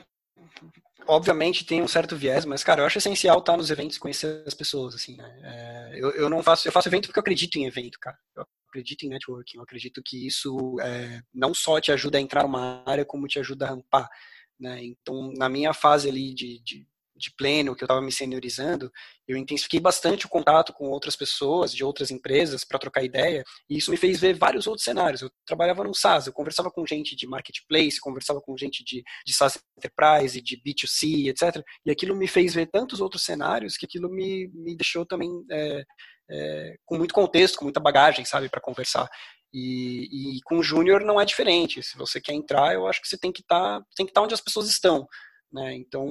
obviamente 1.12 1.66
tem 1.66 1.82
um 1.82 1.88
certo 1.88 2.16
viés, 2.16 2.46
mas, 2.46 2.64
cara, 2.64 2.82
eu 2.82 2.86
acho 2.86 2.98
essencial 2.98 3.40
estar 3.40 3.58
nos 3.58 3.70
eventos 3.70 3.98
conhecer 3.98 4.44
as 4.48 4.54
pessoas, 4.54 4.96
assim, 4.96 5.18
né? 5.18 5.40
É, 5.44 6.00
eu, 6.00 6.12
eu 6.12 6.30
não 6.30 6.42
faço, 6.42 6.68
eu 6.68 6.72
faço 6.72 6.88
evento 6.88 7.08
porque 7.08 7.20
eu 7.20 7.22
acredito 7.22 7.58
em 7.58 7.66
evento, 7.66 8.00
cara. 8.00 8.18
Eu 8.34 8.46
acredito 8.70 9.04
em 9.04 9.10
networking, 9.10 9.58
eu 9.58 9.64
acredito 9.64 10.02
que 10.04 10.26
isso 10.26 10.78
é, 10.80 11.22
não 11.34 11.54
só 11.54 11.82
te 11.82 11.92
ajuda 11.92 12.18
a 12.18 12.22
entrar 12.22 12.44
numa 12.44 12.82
área, 12.86 13.04
como 13.04 13.28
te 13.28 13.40
ajuda 13.40 13.66
a 13.66 13.70
rampar, 13.70 14.10
né? 14.58 14.82
Então, 14.86 15.34
na 15.36 15.50
minha 15.50 15.74
fase 15.74 16.08
ali 16.08 16.34
de, 16.34 16.60
de 16.60 16.88
de 17.22 17.34
pleno, 17.36 17.76
que 17.76 17.84
eu 17.84 17.86
estava 17.86 18.02
me 18.02 18.12
seniorizando, 18.12 18.92
eu 19.28 19.38
intensifiquei 19.38 19.80
bastante 19.80 20.26
o 20.26 20.30
contato 20.30 20.74
com 20.74 20.90
outras 20.90 21.16
pessoas 21.16 21.74
de 21.74 21.84
outras 21.84 22.12
empresas 22.12 22.66
para 22.66 22.80
trocar 22.80 23.04
ideia, 23.04 23.44
e 23.70 23.78
isso 23.78 23.92
me 23.92 23.98
fez 23.98 24.20
ver 24.20 24.34
vários 24.34 24.68
outros 24.68 24.84
cenários. 24.84 25.22
Eu 25.22 25.32
trabalhava 25.46 25.84
no 25.84 25.94
SaaS, 25.94 26.28
eu 26.28 26.34
conversava 26.34 26.70
com 26.70 26.86
gente 26.86 27.16
de 27.16 27.28
marketplace, 27.28 28.02
conversava 28.02 28.42
com 28.42 28.58
gente 28.58 28.84
de, 28.84 29.04
de 29.26 29.34
SaaS 29.34 29.60
Enterprise, 29.78 30.42
de 30.42 30.58
B2C, 30.58 31.30
etc. 31.30 31.64
E 31.86 31.92
aquilo 31.92 32.16
me 32.16 32.28
fez 32.28 32.54
ver 32.54 32.68
tantos 32.68 33.00
outros 33.00 33.24
cenários 33.24 33.78
que 33.78 33.86
aquilo 33.86 34.10
me, 34.10 34.50
me 34.54 34.76
deixou 34.76 35.06
também 35.06 35.30
é, 35.52 35.84
é, 36.30 36.76
com 36.86 36.98
muito 36.98 37.14
contexto, 37.14 37.58
com 37.58 37.66
muita 37.66 37.80
bagagem, 37.80 38.26
sabe, 38.26 38.50
para 38.50 38.62
conversar. 38.62 39.08
E, 39.54 40.38
e 40.38 40.42
com 40.44 40.58
o 40.58 40.64
júnior 40.64 41.02
não 41.02 41.20
é 41.20 41.26
diferente. 41.26 41.84
Se 41.84 41.98
você 41.98 42.22
quer 42.22 42.34
entrar, 42.34 42.74
eu 42.74 42.88
acho 42.88 43.02
que 43.02 43.08
você 43.08 43.18
tem 43.18 43.32
que 43.32 43.44
tá, 43.44 43.82
estar 43.92 44.12
tá 44.14 44.22
onde 44.22 44.34
as 44.34 44.42
pessoas 44.42 44.70
estão. 44.70 45.08
Né? 45.52 45.76
Então, 45.76 46.08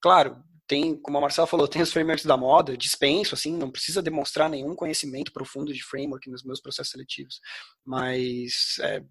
claro, 0.00 0.42
tem, 0.70 0.94
como 0.94 1.18
a 1.18 1.20
Marcela 1.20 1.48
falou, 1.48 1.66
tem 1.66 1.82
os 1.82 1.92
frameworks 1.92 2.24
da 2.24 2.36
moda, 2.36 2.76
dispenso, 2.76 3.34
assim, 3.34 3.56
não 3.56 3.72
precisa 3.72 4.00
demonstrar 4.00 4.48
nenhum 4.48 4.76
conhecimento 4.76 5.32
profundo 5.32 5.72
de 5.72 5.82
framework 5.82 6.30
nos 6.30 6.44
meus 6.44 6.60
processos 6.60 6.92
seletivos. 6.92 7.40
Mas 7.84 8.76
é, 8.80 9.02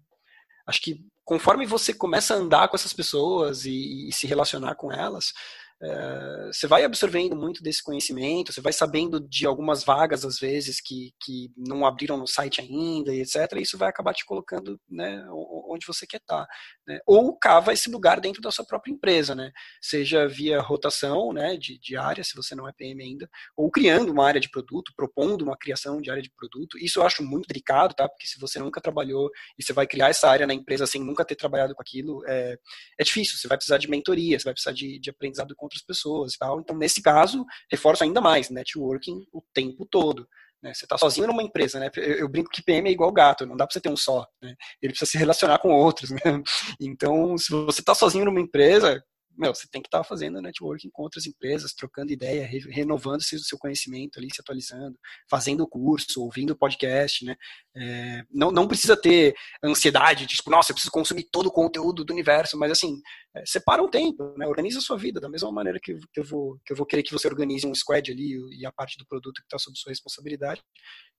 acho 0.66 0.80
que 0.80 1.04
conforme 1.22 1.66
você 1.66 1.92
começa 1.92 2.32
a 2.32 2.38
andar 2.38 2.68
com 2.68 2.76
essas 2.76 2.94
pessoas 2.94 3.66
e, 3.66 4.08
e 4.08 4.10
se 4.10 4.26
relacionar 4.26 4.74
com 4.74 4.90
elas, 4.90 5.34
é, 5.82 6.50
você 6.52 6.66
vai 6.66 6.84
absorvendo 6.84 7.34
muito 7.34 7.62
desse 7.62 7.82
conhecimento, 7.82 8.52
você 8.52 8.60
vai 8.60 8.72
sabendo 8.72 9.18
de 9.18 9.46
algumas 9.46 9.82
vagas, 9.82 10.26
às 10.26 10.38
vezes, 10.38 10.78
que, 10.78 11.14
que 11.22 11.50
não 11.56 11.86
abriram 11.86 12.18
no 12.18 12.26
site 12.26 12.60
ainda, 12.60 13.14
etc. 13.14 13.52
E 13.56 13.62
isso 13.62 13.78
vai 13.78 13.88
acabar 13.88 14.12
te 14.12 14.26
colocando 14.26 14.78
né, 14.90 15.26
onde 15.30 15.86
você 15.86 16.06
quer 16.06 16.18
estar. 16.18 16.46
Né? 16.86 17.00
Ou 17.06 17.34
cava 17.38 17.72
esse 17.72 17.90
lugar 17.90 18.20
dentro 18.20 18.42
da 18.42 18.50
sua 18.50 18.66
própria 18.66 18.92
empresa, 18.92 19.34
né? 19.34 19.50
seja 19.80 20.28
via 20.28 20.60
rotação 20.60 21.32
né, 21.32 21.56
de, 21.56 21.78
de 21.78 21.96
área, 21.96 22.22
se 22.22 22.36
você 22.36 22.54
não 22.54 22.68
é 22.68 22.72
PM 22.72 23.02
ainda, 23.02 23.28
ou 23.56 23.70
criando 23.70 24.12
uma 24.12 24.26
área 24.26 24.40
de 24.40 24.50
produto, 24.50 24.92
propondo 24.94 25.42
uma 25.42 25.56
criação 25.56 26.00
de 26.02 26.10
área 26.10 26.22
de 26.22 26.30
produto. 26.30 26.76
Isso 26.78 26.98
eu 26.98 27.06
acho 27.06 27.22
muito 27.22 27.48
delicado, 27.48 27.94
tá? 27.94 28.06
porque 28.06 28.26
se 28.26 28.38
você 28.38 28.58
nunca 28.58 28.82
trabalhou 28.82 29.30
e 29.58 29.62
você 29.62 29.72
vai 29.72 29.86
criar 29.86 30.10
essa 30.10 30.28
área 30.28 30.46
na 30.46 30.52
empresa 30.52 30.86
sem 30.86 31.02
nunca 31.02 31.24
ter 31.24 31.36
trabalhado 31.36 31.74
com 31.74 31.80
aquilo, 31.80 32.22
é, 32.26 32.58
é 32.98 33.04
difícil. 33.04 33.38
Você 33.38 33.48
vai 33.48 33.56
precisar 33.56 33.78
de 33.78 33.88
mentoria, 33.88 34.38
você 34.38 34.44
vai 34.44 34.52
precisar 34.52 34.72
de, 34.72 34.98
de 34.98 35.08
aprendizado 35.08 35.54
com 35.56 35.69
outras 35.70 35.82
pessoas 35.82 36.34
e 36.34 36.38
tal. 36.38 36.60
Então, 36.60 36.76
nesse 36.76 37.00
caso, 37.00 37.44
reforço 37.70 38.02
ainda 38.02 38.20
mais, 38.20 38.50
networking 38.50 39.26
o 39.32 39.42
tempo 39.54 39.86
todo. 39.86 40.26
Né? 40.62 40.74
Você 40.74 40.84
está 40.84 40.98
sozinho 40.98 41.26
numa 41.26 41.42
empresa, 41.42 41.78
né? 41.78 41.90
Eu, 41.96 42.16
eu, 42.16 42.28
brinco 42.28 42.50
que 42.50 42.62
PM 42.62 42.88
é 42.88 42.92
igual 42.92 43.10
gato, 43.12 43.46
não 43.46 43.56
dá 43.56 43.66
para 43.66 43.72
você 43.72 43.80
ter 43.80 43.88
um 43.88 43.96
só. 43.96 44.26
Né? 44.42 44.54
Ele 44.82 44.92
precisa 44.92 45.10
se 45.10 45.18
relacionar 45.18 45.58
com 45.58 45.70
outros. 45.70 46.10
Né? 46.20 46.42
Então, 46.80 47.38
se 47.38 47.50
você 47.50 47.80
está 47.80 47.94
sozinho 47.94 48.26
numa 48.26 48.40
empresa, 48.40 49.02
meu, 49.40 49.54
você 49.54 49.66
tem 49.66 49.80
que 49.80 49.88
estar 49.88 49.98
tá 49.98 50.04
fazendo 50.04 50.42
networking 50.42 50.90
com 50.90 51.02
outras 51.02 51.24
empresas, 51.24 51.72
trocando 51.72 52.12
ideia, 52.12 52.46
re 52.46 52.58
renovando 52.68 53.22
-se 53.22 53.36
o 53.36 53.38
seu 53.38 53.56
conhecimento 53.58 54.18
ali, 54.18 54.28
se 54.30 54.40
atualizando, 54.40 54.98
fazendo 55.30 55.66
curso, 55.66 56.22
ouvindo 56.22 56.56
podcast, 56.56 57.24
né? 57.24 57.36
É, 57.74 58.22
não, 58.30 58.50
não 58.50 58.68
precisa 58.68 58.96
ter 58.96 59.34
ansiedade 59.64 60.26
de, 60.26 60.36
tipo, 60.36 60.50
nossa, 60.50 60.72
eu 60.72 60.74
preciso 60.74 60.92
consumir 60.92 61.24
todo 61.32 61.46
o 61.46 61.52
conteúdo 61.52 62.04
do 62.04 62.12
universo, 62.12 62.58
mas 62.58 62.70
assim, 62.70 63.00
é, 63.34 63.44
separa 63.46 63.82
um 63.82 63.88
tempo, 63.88 64.34
né? 64.36 64.46
Organiza 64.46 64.78
a 64.78 64.82
sua 64.82 64.96
vida, 64.96 65.20
da 65.20 65.28
mesma 65.28 65.52
maneira 65.52 65.78
que, 65.80 65.94
que, 66.12 66.20
eu 66.20 66.24
vou, 66.24 66.58
que 66.64 66.72
eu 66.72 66.76
vou 66.76 66.84
querer 66.84 67.02
que 67.02 67.12
você 67.12 67.28
organize 67.28 67.66
um 67.66 67.74
squad 67.74 68.10
ali 68.10 68.36
e 68.58 68.66
a 68.66 68.72
parte 68.72 68.98
do 68.98 69.06
produto 69.06 69.40
que 69.40 69.46
está 69.46 69.58
sob 69.58 69.78
sua 69.78 69.90
responsabilidade. 69.90 70.62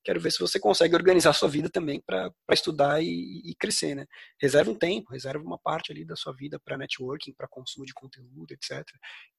Quero 0.04 0.20
ver 0.20 0.32
se 0.32 0.40
você 0.40 0.60
consegue 0.60 0.96
organizar 0.96 1.30
a 1.30 1.34
sua 1.34 1.48
vida 1.48 1.70
também 1.70 2.02
para 2.02 2.34
estudar 2.52 3.02
e, 3.02 3.42
e, 3.46 3.56
crescer, 3.56 3.96
né? 3.96 4.06
Reserva 4.42 4.72
um 4.72 4.76
tempo, 4.76 5.12
reserva 5.12 5.44
uma 5.44 5.60
parte 5.60 5.92
ali 5.92 6.04
da 6.04 6.16
sua 6.16 6.34
vida 6.34 6.60
para 6.60 6.78
networking, 6.78 7.34
para 7.34 7.48
consumo 7.48 7.86
de 7.86 7.94
conteúdo, 7.94 8.52
etc. 8.52 8.84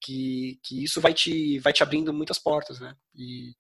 Que, 0.01 0.59
que 0.63 0.83
isso 0.83 1.01
vai 1.01 1.13
te, 1.13 1.59
vai 1.59 1.73
te 1.73 1.83
abrindo 1.83 2.13
muitas 2.13 2.39
portas, 2.39 2.81
né? 2.81 2.95
E, 3.15 3.55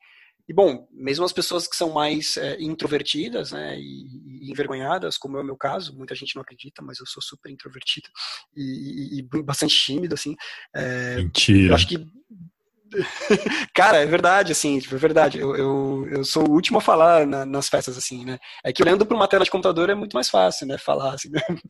e 0.52 0.54
bom, 0.54 0.86
mesmo 0.92 1.24
as 1.24 1.32
pessoas 1.32 1.66
que 1.66 1.74
são 1.74 1.90
mais 1.90 2.36
é, 2.36 2.60
introvertidas 2.60 3.52
né, 3.52 3.80
e, 3.80 4.06
e, 4.42 4.50
envergonhadas, 4.50 5.16
como 5.16 5.38
é 5.38 5.40
o 5.40 5.44
meu 5.44 5.56
caso, 5.56 5.96
muita 5.96 6.14
gente 6.14 6.36
não 6.36 6.42
acredita, 6.42 6.82
mas 6.82 7.00
eu 7.00 7.06
sou 7.06 7.22
super 7.22 7.50
introvertido 7.50 8.10
e, 8.54 9.18
e, 9.18 9.18
e 9.20 9.42
bastante 9.42 9.74
tímido, 9.74 10.14
assim. 10.14 10.36
É, 10.76 11.16
Mentira. 11.16 11.70
Eu 11.70 11.74
acho 11.74 11.88
que 11.88 12.06
Cara, 13.74 13.98
é 13.98 14.06
verdade, 14.06 14.52
assim, 14.52 14.78
tipo, 14.78 14.94
é 14.94 14.98
verdade. 14.98 15.38
Eu, 15.38 15.56
eu, 15.56 16.08
eu 16.10 16.24
sou 16.24 16.48
o 16.48 16.52
último 16.52 16.78
a 16.78 16.80
falar 16.80 17.26
na, 17.26 17.44
nas 17.44 17.68
festas, 17.68 17.96
assim, 17.96 18.24
né? 18.24 18.38
É 18.64 18.72
que 18.72 18.82
olhando 18.82 19.06
para 19.06 19.16
uma 19.16 19.28
tela 19.28 19.44
de 19.44 19.50
computador 19.50 19.90
é 19.90 19.94
muito 19.94 20.14
mais 20.14 20.28
fácil, 20.28 20.66
né? 20.66 20.78
Falar, 20.78 21.14
assim. 21.14 21.30
Né? 21.30 21.40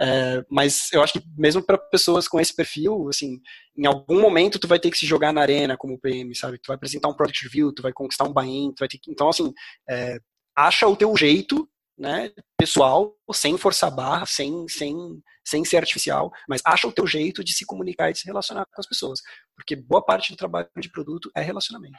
É, 0.00 0.42
mas 0.50 0.92
eu 0.92 1.02
acho 1.02 1.14
que 1.14 1.22
mesmo 1.36 1.62
para 1.62 1.78
pessoas 1.78 2.28
com 2.28 2.40
esse 2.40 2.54
perfil, 2.54 3.08
assim, 3.08 3.40
em 3.76 3.86
algum 3.86 4.20
momento 4.20 4.58
tu 4.58 4.66
vai 4.68 4.78
ter 4.78 4.90
que 4.90 4.98
se 4.98 5.06
jogar 5.06 5.32
na 5.32 5.40
arena 5.40 5.76
como 5.76 5.98
PM, 5.98 6.34
sabe? 6.34 6.58
Tu 6.58 6.66
vai 6.68 6.76
apresentar 6.76 7.08
um 7.08 7.14
product 7.14 7.44
review, 7.44 7.72
tu 7.72 7.82
vai 7.82 7.92
conquistar 7.92 8.24
um 8.24 8.32
buy-in, 8.32 8.72
tu 8.74 8.80
vai 8.80 8.88
ter 8.88 8.98
que... 8.98 9.10
Então, 9.10 9.28
assim, 9.28 9.52
é, 9.88 10.18
acha 10.56 10.86
o 10.86 10.96
teu 10.96 11.16
jeito 11.16 11.68
né, 11.96 12.30
pessoal, 12.56 13.14
sem 13.32 13.56
forçar 13.56 13.94
barra, 13.94 14.26
sem, 14.26 14.66
sem, 14.68 15.22
sem 15.44 15.64
ser 15.64 15.78
artificial, 15.78 16.32
mas 16.48 16.62
acha 16.64 16.88
o 16.88 16.92
teu 16.92 17.06
jeito 17.06 17.44
de 17.44 17.52
se 17.52 17.66
comunicar 17.66 18.10
e 18.10 18.12
de 18.12 18.18
se 18.18 18.26
relacionar 18.26 18.66
com 18.66 18.80
as 18.80 18.86
pessoas, 18.86 19.20
porque 19.54 19.76
boa 19.76 20.04
parte 20.04 20.32
do 20.32 20.36
trabalho 20.36 20.68
de 20.78 20.90
produto 20.90 21.30
é 21.36 21.42
relacionamento. 21.42 21.98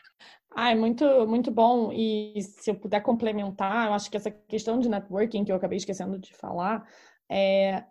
Ah, 0.56 0.72
é 0.72 0.76
muito, 0.76 1.06
muito 1.28 1.52
bom, 1.52 1.92
e 1.92 2.42
se 2.42 2.72
eu 2.72 2.76
puder 2.76 3.02
complementar, 3.02 3.88
eu 3.88 3.94
acho 3.94 4.10
que 4.10 4.18
essa 4.18 4.32
questão 4.32 4.80
de 4.80 4.90
networking, 4.90 5.46
que 5.46 5.52
eu 5.52 5.56
acabei 5.56 5.78
esquecendo 5.78 6.20
de 6.20 6.34
falar, 6.36 6.88
é, 7.30 7.84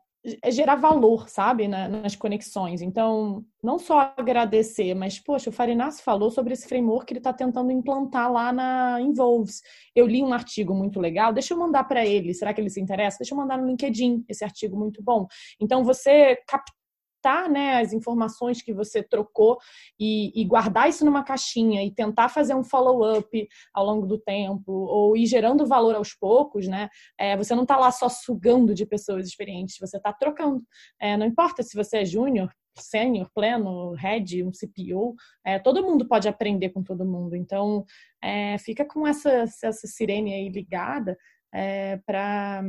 é 0.43 0.51
gerar 0.51 0.77
valor, 0.77 1.29
sabe, 1.29 1.67
nas 1.67 2.15
conexões. 2.15 2.81
Então, 2.81 3.45
não 3.63 3.79
só 3.79 4.13
agradecer, 4.17 4.95
mas, 4.95 5.19
poxa, 5.19 5.51
o 5.51 5.53
Farinas 5.53 6.01
falou 6.01 6.31
sobre 6.31 6.53
esse 6.53 6.69
framework 6.69 7.07
que 7.07 7.13
ele 7.13 7.21
está 7.21 7.33
tentando 7.33 7.73
implantar 7.73 8.31
lá 8.31 8.53
na 8.53 9.01
Involves. 9.01 9.63
Eu 9.95 10.07
li 10.07 10.23
um 10.23 10.33
artigo 10.33 10.75
muito 10.75 11.01
legal, 11.01 11.33
deixa 11.33 11.55
eu 11.55 11.59
mandar 11.59 11.85
para 11.85 12.07
ele, 12.07 12.35
será 12.35 12.55
que 12.55 12.61
ele 12.61 12.71
se 12.71 12.81
interessa? 12.81 13.19
Deixa 13.19 13.35
eu 13.35 13.39
mandar 13.39 13.59
no 13.59 13.67
LinkedIn 13.67 14.25
esse 14.29 14.45
artigo 14.45 14.79
muito 14.79 15.03
bom. 15.03 15.27
Então, 15.61 15.83
você 15.83 16.37
captar 16.47 16.82
captar 17.23 17.49
né, 17.49 17.81
as 17.81 17.93
informações 17.93 18.61
que 18.61 18.73
você 18.73 19.03
trocou 19.03 19.59
e, 19.99 20.33
e, 20.41 20.45
guardar 20.45 20.89
isso 20.89 21.05
numa 21.05 21.23
caixinha 21.23 21.85
e 21.85 21.91
tentar 21.91 22.29
fazer 22.29 22.55
um 22.55 22.65
follow-up 22.65 23.49
ao 23.73 23.87
longo 23.87 24.07
do 24.07 24.19
tempo 24.19 24.73
ou 24.73 25.17
ir 25.17 25.27
gerando 25.27 25.67
valor 25.67 25.95
aos 25.95 26.13
poucos, 26.13 26.67
né? 26.67 26.89
É, 27.19 27.37
você 27.37 27.55
não 27.55 27.63
está 27.63 27.77
lá 27.77 27.91
só 27.91 28.09
sugando 28.09 28.75
de 28.75 28.85
pessoas 28.85 29.27
experientes, 29.27 29.77
você 29.79 29.97
está 29.97 30.13
trocando. 30.13 30.63
É, 31.01 31.17
não 31.17 31.27
importa 31.27 31.63
se 31.63 31.77
você 31.77 31.99
é 31.99 32.05
júnior, 32.05 32.53
sênior, 32.77 33.31
pleno, 33.35 33.93
head, 33.93 34.43
um 34.43 34.51
CPO, 34.51 35.15
é, 35.45 35.59
todo 35.59 35.83
mundo 35.83 36.09
pode 36.09 36.29
aprender 36.29 36.71
com 36.71 36.83
todo 36.83 37.05
mundo. 37.05 37.37
Então, 37.37 37.85
é, 38.23 38.57
fica 38.59 38.85
com 38.85 39.07
essa, 39.07 39.31
essa 39.31 39.87
sirene 39.87 40.33
aí 40.33 40.49
ligada 40.49 41.17
é, 41.53 41.99
para 41.99 42.63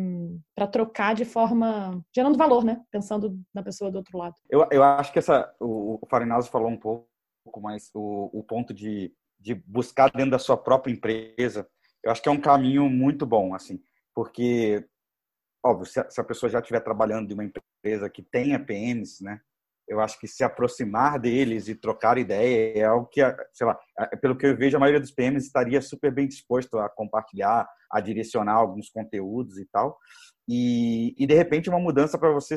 trocar 0.71 1.15
de 1.15 1.23
forma 1.23 2.03
gerando 2.13 2.37
valor, 2.37 2.63
né? 2.65 2.83
Pensando 2.91 3.39
na 3.53 3.63
pessoa 3.63 3.89
do 3.89 3.97
outro 3.97 4.17
lado. 4.17 4.35
Eu, 4.49 4.67
eu 4.71 4.83
acho 4.83 5.11
que 5.13 5.19
essa 5.19 5.53
o, 5.59 5.99
o 6.01 6.07
Farinazzo 6.09 6.49
falou 6.49 6.69
um 6.69 6.77
pouco 6.77 7.07
mais 7.61 7.89
o, 7.93 8.29
o 8.33 8.43
ponto 8.43 8.73
de, 8.73 9.13
de 9.39 9.55
buscar 9.55 10.11
dentro 10.11 10.31
da 10.31 10.39
sua 10.39 10.57
própria 10.57 10.91
empresa. 10.91 11.67
Eu 12.03 12.11
acho 12.11 12.21
que 12.21 12.27
é 12.27 12.31
um 12.31 12.41
caminho 12.41 12.89
muito 12.89 13.25
bom, 13.25 13.55
assim, 13.55 13.81
porque 14.13 14.85
óbvio, 15.65 15.85
se 15.85 15.99
a, 15.99 16.09
se 16.09 16.19
a 16.19 16.23
pessoa 16.23 16.49
já 16.49 16.59
estiver 16.59 16.81
trabalhando 16.81 17.31
em 17.31 17.33
uma 17.33 17.45
empresa 17.45 18.09
que 18.09 18.21
tenha 18.21 18.63
PMs, 18.63 19.23
né? 19.23 19.39
Eu 19.87 19.99
acho 19.99 20.19
que 20.19 20.27
se 20.27 20.43
aproximar 20.43 21.19
deles 21.19 21.67
e 21.67 21.75
trocar 21.75 22.17
ideia 22.17 22.79
é 22.79 22.83
algo 22.83 23.07
que, 23.07 23.21
sei 23.53 23.67
lá, 23.67 23.77
pelo 24.21 24.35
que 24.35 24.45
eu 24.45 24.55
vejo, 24.55 24.77
a 24.77 24.79
maioria 24.79 24.99
dos 24.99 25.11
PMs 25.11 25.45
estaria 25.45 25.81
super 25.81 26.11
bem 26.11 26.27
disposto 26.27 26.77
a 26.79 26.89
compartilhar, 26.89 27.67
a 27.91 27.99
direcionar 27.99 28.53
alguns 28.53 28.89
conteúdos 28.89 29.57
e 29.57 29.65
tal. 29.71 29.97
E, 30.47 31.13
e 31.17 31.27
de 31.27 31.33
repente, 31.33 31.69
uma 31.69 31.79
mudança 31.79 32.17
para 32.17 32.31
você, 32.31 32.55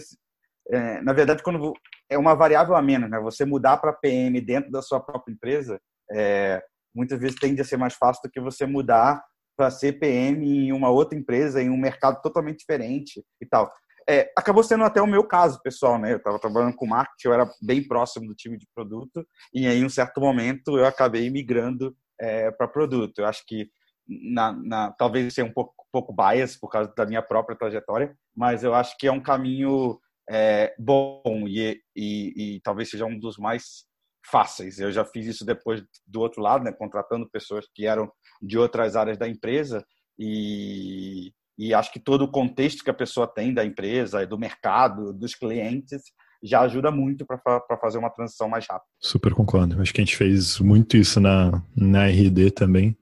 é, 0.70 1.00
na 1.02 1.12
verdade, 1.12 1.42
quando 1.42 1.72
é 2.08 2.16
uma 2.16 2.34
variável 2.34 2.76
a 2.76 2.82
menos, 2.82 3.10
né? 3.10 3.18
Você 3.20 3.44
mudar 3.44 3.76
para 3.78 3.92
PM 3.92 4.40
dentro 4.40 4.70
da 4.70 4.82
sua 4.82 5.00
própria 5.00 5.32
empresa, 5.32 5.80
é, 6.12 6.62
muitas 6.94 7.18
vezes 7.18 7.38
tende 7.38 7.60
a 7.60 7.64
ser 7.64 7.76
mais 7.76 7.94
fácil 7.94 8.22
do 8.24 8.30
que 8.30 8.40
você 8.40 8.66
mudar 8.66 9.22
para 9.56 9.70
ser 9.70 9.94
PM 9.94 10.68
em 10.68 10.72
uma 10.72 10.90
outra 10.90 11.18
empresa, 11.18 11.62
em 11.62 11.70
um 11.70 11.76
mercado 11.76 12.20
totalmente 12.20 12.58
diferente 12.58 13.24
e 13.40 13.46
tal. 13.46 13.72
É, 14.08 14.32
acabou 14.36 14.62
sendo 14.62 14.84
até 14.84 15.02
o 15.02 15.06
meu 15.06 15.24
caso, 15.24 15.60
pessoal, 15.62 15.98
né? 15.98 16.12
Eu 16.12 16.18
estava 16.18 16.38
trabalhando 16.38 16.76
com 16.76 16.86
marketing, 16.86 17.26
eu 17.26 17.34
era 17.34 17.50
bem 17.60 17.86
próximo 17.86 18.28
do 18.28 18.34
time 18.34 18.56
de 18.56 18.66
produto, 18.74 19.26
e 19.52 19.66
aí, 19.66 19.78
em 19.78 19.84
um 19.84 19.88
certo 19.88 20.20
momento, 20.20 20.78
eu 20.78 20.86
acabei 20.86 21.28
migrando 21.28 21.96
é, 22.20 22.50
para 22.52 22.68
produto. 22.68 23.18
Eu 23.18 23.26
acho 23.26 23.42
que, 23.46 23.68
na, 24.06 24.52
na, 24.52 24.92
talvez 24.92 25.34
seja 25.34 25.48
um 25.48 25.52
pouco, 25.52 25.74
pouco 25.92 26.14
bias 26.14 26.56
por 26.56 26.68
causa 26.68 26.92
da 26.96 27.04
minha 27.04 27.22
própria 27.22 27.58
trajetória, 27.58 28.16
mas 28.34 28.62
eu 28.62 28.74
acho 28.74 28.96
que 28.96 29.08
é 29.08 29.12
um 29.12 29.22
caminho 29.22 29.98
é, 30.30 30.74
bom 30.78 31.44
e, 31.46 31.80
e, 31.94 32.56
e 32.56 32.60
talvez 32.60 32.90
seja 32.90 33.06
um 33.06 33.18
dos 33.18 33.38
mais 33.38 33.86
fáceis. 34.30 34.78
Eu 34.78 34.92
já 34.92 35.04
fiz 35.04 35.26
isso 35.26 35.44
depois 35.44 35.82
do 36.06 36.20
outro 36.20 36.42
lado, 36.42 36.64
né, 36.64 36.72
contratando 36.72 37.30
pessoas 37.30 37.66
que 37.74 37.86
eram 37.86 38.10
de 38.42 38.58
outras 38.58 38.96
áreas 38.96 39.18
da 39.18 39.28
empresa 39.28 39.84
e 40.18 41.32
e 41.58 41.72
acho 41.72 41.92
que 41.92 42.00
todo 42.00 42.22
o 42.22 42.30
contexto 42.30 42.84
que 42.84 42.90
a 42.90 42.94
pessoa 42.94 43.26
tem 43.26 43.52
da 43.52 43.64
empresa, 43.64 44.26
do 44.26 44.38
mercado, 44.38 45.12
dos 45.12 45.34
clientes, 45.34 46.02
já 46.42 46.60
ajuda 46.60 46.90
muito 46.90 47.24
para 47.24 47.78
fazer 47.80 47.98
uma 47.98 48.10
transição 48.10 48.48
mais 48.48 48.66
rápida. 48.68 48.90
Super 49.00 49.32
concordo. 49.32 49.80
Acho 49.80 49.92
que 49.92 50.00
a 50.00 50.04
gente 50.04 50.16
fez 50.16 50.60
muito 50.60 50.96
isso 50.96 51.18
na, 51.18 51.62
na 51.74 52.06
RD 52.06 52.50
também. 52.50 52.96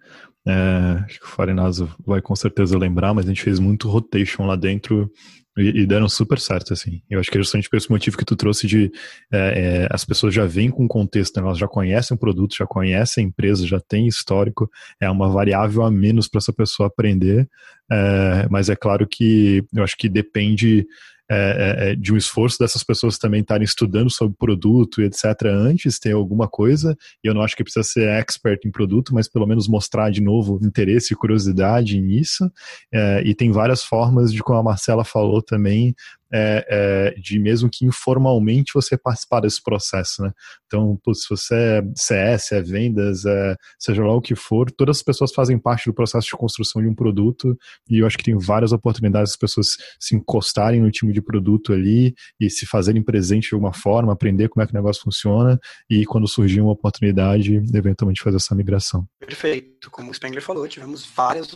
É, 0.47 1.05
acho 1.05 1.21
que 1.21 1.27
o 1.27 1.29
Farinazo 1.29 1.95
vai 2.07 2.21
com 2.21 2.37
certeza 2.37 2.79
lembrar, 2.79 3.15
mas 3.15 3.25
a 3.25 3.29
gente 3.29 3.43
fez 3.43 3.59
muito 3.59 3.89
rotation 3.89 4.47
lá 4.47 4.57
dentro 4.57 5.11
e, 5.57 5.83
e, 5.83 5.87
deram 5.87 6.09
super 6.09 6.39
certo, 6.39 6.73
assim. 6.73 7.01
Eu 7.09 7.21
acho 7.21 7.31
que 7.31 7.39
é 7.39 7.41
justamente 7.41 7.71
por 7.71 7.77
esse 7.77 7.91
motivo 7.91 8.17
que 8.17 8.25
tu 8.25 8.35
trouxe 8.35 8.67
de 8.67 8.91
é, 9.33 9.39
é, 9.39 9.89
as 9.91 10.05
pessoas 10.05 10.35
já 10.35 10.45
vêm 10.45 10.71
com 10.71 10.89
contexto, 10.89 11.37
né? 11.37 11.47
elas 11.47 11.59
já 11.59 11.69
conhecem 11.69 12.15
o 12.15 12.19
produto, 12.19 12.57
já 12.57 12.67
conhecem 12.67 13.25
a 13.25 13.29
empresa, 13.29 13.67
já 13.67 13.81
tem 13.81 14.09
histórico, 14.09 14.71
é 15.01 15.09
uma 15.09 15.29
variável 15.29 15.83
a 15.83 15.91
menos 15.91 16.27
para 16.27 16.39
essa 16.39 16.53
pessoa 16.53 16.89
aprender, 16.89 17.49
é, 17.91 18.49
mas 18.51 18.69
é 18.69 18.77
claro 18.77 19.07
que 19.07 19.65
eu 19.73 19.85
acho 19.85 19.97
que 19.97 20.09
depende 20.09 20.87
é, 21.31 21.37
é, 21.37 21.91
é, 21.91 21.97
de 21.97 22.13
um 22.13 22.17
esforço 22.17 22.59
dessas 22.59 22.83
pessoas 22.83 23.17
também 23.17 23.41
estarem 23.41 23.65
estudando 23.65 24.11
sobre 24.11 24.37
produto 24.39 25.01
e 25.01 25.07
etc. 25.07 25.25
antes, 25.47 25.99
ter 25.99 26.13
alguma 26.13 26.47
coisa, 26.47 26.97
e 27.23 27.29
eu 27.29 27.33
não 27.33 27.41
acho 27.41 27.57
que 27.57 27.65
precisa 27.65 27.83
ser 27.83 28.09
expert 28.09 28.61
em 28.67 28.71
produto, 28.71 29.15
mas 29.15 29.27
pelo 29.27 29.47
menos 29.47 29.67
mostrar 29.67 30.11
de 30.11 30.21
novo 30.21 30.61
interesse 30.63 31.15
e 31.15 31.17
curiosidade 31.17 31.99
nisso. 32.01 32.51
É, 32.93 33.23
e 33.25 33.35
tem 33.35 33.51
várias 33.51 33.83
formas 33.83 34.33
de, 34.33 34.43
como 34.43 34.59
a 34.59 34.63
Marcela 34.63 35.05
falou 35.05 35.41
também, 35.41 35.95
é, 36.37 36.67
é, 36.69 37.21
de 37.21 37.39
mesmo 37.39 37.71
que 37.71 37.87
informalmente 37.87 38.73
você 38.75 38.99
participar 38.99 39.39
desse 39.39 39.63
processo, 39.63 40.21
né? 40.21 40.33
Então, 40.67 40.99
se 41.15 41.29
você 41.31 41.55
é 41.55 41.83
CS, 41.95 42.51
é 42.53 42.61
vendas, 42.61 43.25
é, 43.25 43.55
seja 43.79 44.03
lá 44.03 44.13
o 44.13 44.21
que 44.21 44.35
for, 44.35 44.69
todas 44.69 44.97
as 44.97 45.03
pessoas 45.03 45.33
fazem 45.33 45.57
parte 45.57 45.89
do 45.89 45.95
processo 45.95 46.27
de 46.27 46.37
construção 46.37 46.83
de 46.83 46.89
um 46.89 46.95
produto 46.95 47.57
e 47.89 48.01
eu 48.01 48.07
acho 48.07 48.19
que 48.19 48.25
tem 48.25 48.37
várias 48.37 48.73
oportunidades 48.73 49.31
as 49.31 49.37
pessoas 49.37 49.77
se 50.01 50.17
encostarem 50.17 50.81
no 50.81 50.91
time 50.91 51.13
de 51.13 51.23
produto 51.23 51.73
ali 51.73 52.13
e 52.41 52.51
se 52.51 52.67
fazerem 52.67 53.03
presente 53.03 53.51
de 53.51 53.55
alguma 53.55 53.73
forma, 53.73 54.13
aprender 54.13 54.49
como 54.49 54.65
é 54.65 54.67
que 54.67 54.73
o 54.73 54.77
negócio 54.77 55.03
funciona 55.03 55.57
e 55.89 56.05
quando 56.05 56.27
surgir 56.27 56.61
uma 56.61 56.73
oportunidade, 56.73 57.55
eventualmente 57.73 58.21
fazer 58.21 58.39
essa 58.39 58.57
migração. 58.57 59.07
Perfeito. 59.21 59.89
Como 59.89 60.11
o 60.11 60.15
Spengler 60.15 60.43
falou, 60.43 60.67
tivemos 60.67 61.07
várias 61.07 61.47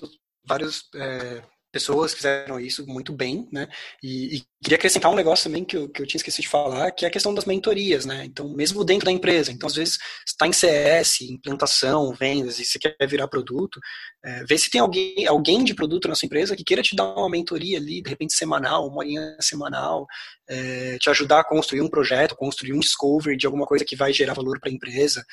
vários 0.47 0.85
é, 0.95 1.43
pessoas 1.71 2.15
fizeram 2.15 2.59
isso 2.59 2.87
muito 2.87 3.13
bem, 3.13 3.49
né? 3.53 3.69
E, 4.03 4.37
e, 4.37 4.43
queria 4.63 4.77
acrescentar 4.77 5.11
um 5.11 5.15
negócio 5.15 5.45
também 5.45 5.65
que 5.65 5.77
eu, 5.77 5.89
que 5.89 6.03
eu 6.03 6.07
tinha 6.07 6.19
esquecido 6.19 6.43
de 6.43 6.49
falar, 6.49 6.91
que 6.91 7.05
é 7.05 7.09
a 7.09 7.11
questão 7.11 7.35
das 7.35 7.45
mentorias, 7.45 8.07
né? 8.07 8.25
Então, 8.25 8.49
mesmo 8.49 8.85
dentro 8.85 9.07
da 9.07 9.13
empresa, 9.13 9.53
então 9.53 9.69
às 9.69 9.75
vezes 9.75 9.99
está 10.27 10.47
em 10.47 10.53
CS, 10.53 11.21
implantação, 11.23 12.13
vendas, 12.15 12.59
e 12.59 12.65
você 12.65 12.79
quer 12.79 12.97
virar 13.07 13.29
produto, 13.29 13.79
é, 14.25 14.45
vê 14.45 14.59
se 14.59 14.71
tem 14.71 14.81
alguém, 14.81 15.27
alguém 15.27 15.63
de 15.63 15.75
produto 15.75 16.09
na 16.09 16.15
sua 16.15 16.27
empresa 16.27 16.57
que 16.57 16.65
queira 16.65 16.83
te 16.83 16.97
dar 16.97 17.15
uma 17.15 17.29
mentoria 17.31 17.79
ali, 17.79 18.03
de 18.03 18.11
repente 18.11 18.35
semanal, 18.35 18.87
uma 18.89 18.99
horinha 18.99 19.37
semanal, 19.41 20.07
é, 20.49 20.99
te 20.99 21.11
ajudar 21.11 21.41
a 21.41 21.45
construir 21.45 21.83
um 21.83 21.89
projeto, 21.89 22.35
construir 22.35 22.73
um 22.73 22.81
discovery 22.81 23.37
de 23.37 23.47
alguma 23.47 23.67
coisa 23.67 23.85
que 23.85 23.97
vai 23.97 24.13
gerar 24.13 24.35
valor 24.35 24.59
para 24.59 24.71
a 24.71 24.75
empresa. 24.75 25.25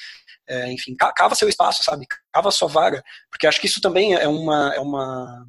É, 0.48 0.72
enfim, 0.72 0.96
cava 0.96 1.34
seu 1.34 1.50
espaço, 1.50 1.84
sabe? 1.84 2.06
Cava 2.32 2.52
sua 2.52 2.68
vaga, 2.68 3.04
porque 3.32 3.48
acho 3.48 3.60
que 3.60 3.68
isso 3.68 3.82
também 3.82 4.14
é 4.14 4.28
uma, 4.28 4.74
é 4.76 4.80
uma 4.80 5.48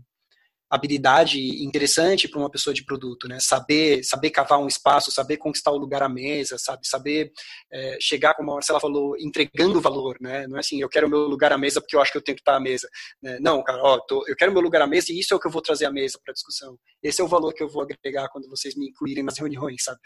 habilidade 0.68 1.38
interessante 1.64 2.28
para 2.28 2.40
uma 2.40 2.50
pessoa 2.50 2.74
de 2.74 2.84
produto, 2.84 3.28
né? 3.28 3.38
Saber, 3.40 4.02
saber 4.02 4.30
cavar 4.30 4.58
um 4.58 4.66
espaço, 4.66 5.12
saber 5.12 5.36
conquistar 5.36 5.70
o 5.70 5.78
lugar 5.78 6.02
à 6.02 6.08
mesa, 6.08 6.58
sabe? 6.58 6.86
Saber 6.86 7.30
é, 7.72 7.98
chegar, 8.00 8.34
como 8.34 8.50
a 8.50 8.54
Marcela 8.54 8.80
falou, 8.80 9.16
entregando 9.18 9.80
valor, 9.80 10.16
né? 10.20 10.46
Não 10.48 10.56
é 10.56 10.60
assim, 10.60 10.80
eu 10.80 10.88
quero 10.88 11.08
meu 11.08 11.20
lugar 11.20 11.52
à 11.52 11.58
mesa 11.58 11.80
porque 11.80 11.94
eu 11.94 12.00
acho 12.00 12.10
que 12.10 12.18
eu 12.18 12.22
tenho 12.22 12.36
que 12.36 12.42
estar 12.42 12.56
à 12.56 12.60
mesa. 12.60 12.88
Né? 13.22 13.38
Não, 13.40 13.62
cara, 13.62 13.80
ó, 13.82 13.98
tô, 14.00 14.24
eu 14.26 14.34
quero 14.34 14.52
meu 14.52 14.62
lugar 14.62 14.82
à 14.82 14.86
mesa 14.86 15.12
e 15.12 15.20
isso 15.20 15.32
é 15.32 15.36
o 15.36 15.40
que 15.40 15.46
eu 15.46 15.52
vou 15.52 15.62
trazer 15.62 15.86
à 15.86 15.92
mesa 15.92 16.18
para 16.24 16.34
discussão. 16.34 16.76
Esse 17.02 17.20
é 17.20 17.24
o 17.24 17.28
valor 17.28 17.52
que 17.54 17.62
eu 17.62 17.68
vou 17.68 17.82
agregar 17.82 18.28
quando 18.30 18.48
vocês 18.48 18.74
me 18.74 18.88
incluírem 18.88 19.22
nas 19.22 19.38
reuniões, 19.38 19.84
sabe? 19.84 20.00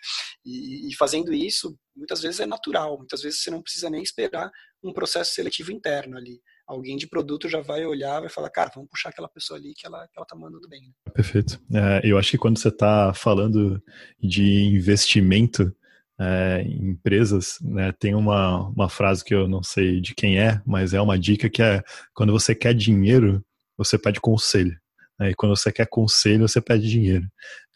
E, 0.44 0.90
e 0.90 0.94
fazendo 0.96 1.32
isso, 1.32 1.74
muitas 1.96 2.20
vezes 2.20 2.40
é 2.40 2.46
natural, 2.46 2.98
muitas 2.98 3.22
vezes 3.22 3.42
você 3.42 3.50
não 3.50 3.62
precisa 3.62 3.88
nem 3.88 4.02
esperar 4.02 4.50
um 4.82 4.92
processo 4.92 5.32
seletivo 5.32 5.72
interno 5.72 6.16
ali 6.16 6.40
alguém 6.70 6.96
de 6.96 7.08
produto 7.08 7.48
já 7.48 7.60
vai 7.60 7.84
olhar, 7.84 8.20
vai 8.20 8.28
falar, 8.28 8.48
cara, 8.48 8.70
vamos 8.72 8.88
puxar 8.88 9.08
aquela 9.08 9.28
pessoa 9.28 9.58
ali 9.58 9.74
que 9.74 9.84
ela, 9.84 10.06
que 10.06 10.12
ela 10.16 10.26
tá 10.26 10.36
mandando 10.36 10.68
bem. 10.68 10.82
Né? 10.82 11.12
Perfeito. 11.12 11.60
É, 11.74 12.00
eu 12.04 12.16
acho 12.16 12.30
que 12.30 12.38
quando 12.38 12.58
você 12.58 12.68
está 12.68 13.12
falando 13.12 13.82
de 14.22 14.66
investimento 14.66 15.74
é, 16.18 16.62
em 16.62 16.90
empresas, 16.90 17.58
né, 17.60 17.92
tem 17.98 18.14
uma, 18.14 18.68
uma 18.68 18.88
frase 18.88 19.24
que 19.24 19.34
eu 19.34 19.48
não 19.48 19.62
sei 19.64 20.00
de 20.00 20.14
quem 20.14 20.38
é, 20.38 20.62
mas 20.64 20.94
é 20.94 21.00
uma 21.00 21.18
dica 21.18 21.50
que 21.50 21.60
é 21.62 21.82
quando 22.14 22.32
você 22.32 22.54
quer 22.54 22.72
dinheiro, 22.72 23.44
você 23.76 23.98
pede 23.98 24.20
conselho. 24.20 24.78
Né, 25.18 25.30
e 25.30 25.34
quando 25.34 25.56
você 25.56 25.72
quer 25.72 25.88
conselho, 25.88 26.46
você 26.46 26.60
pede 26.60 26.88
dinheiro. 26.88 27.26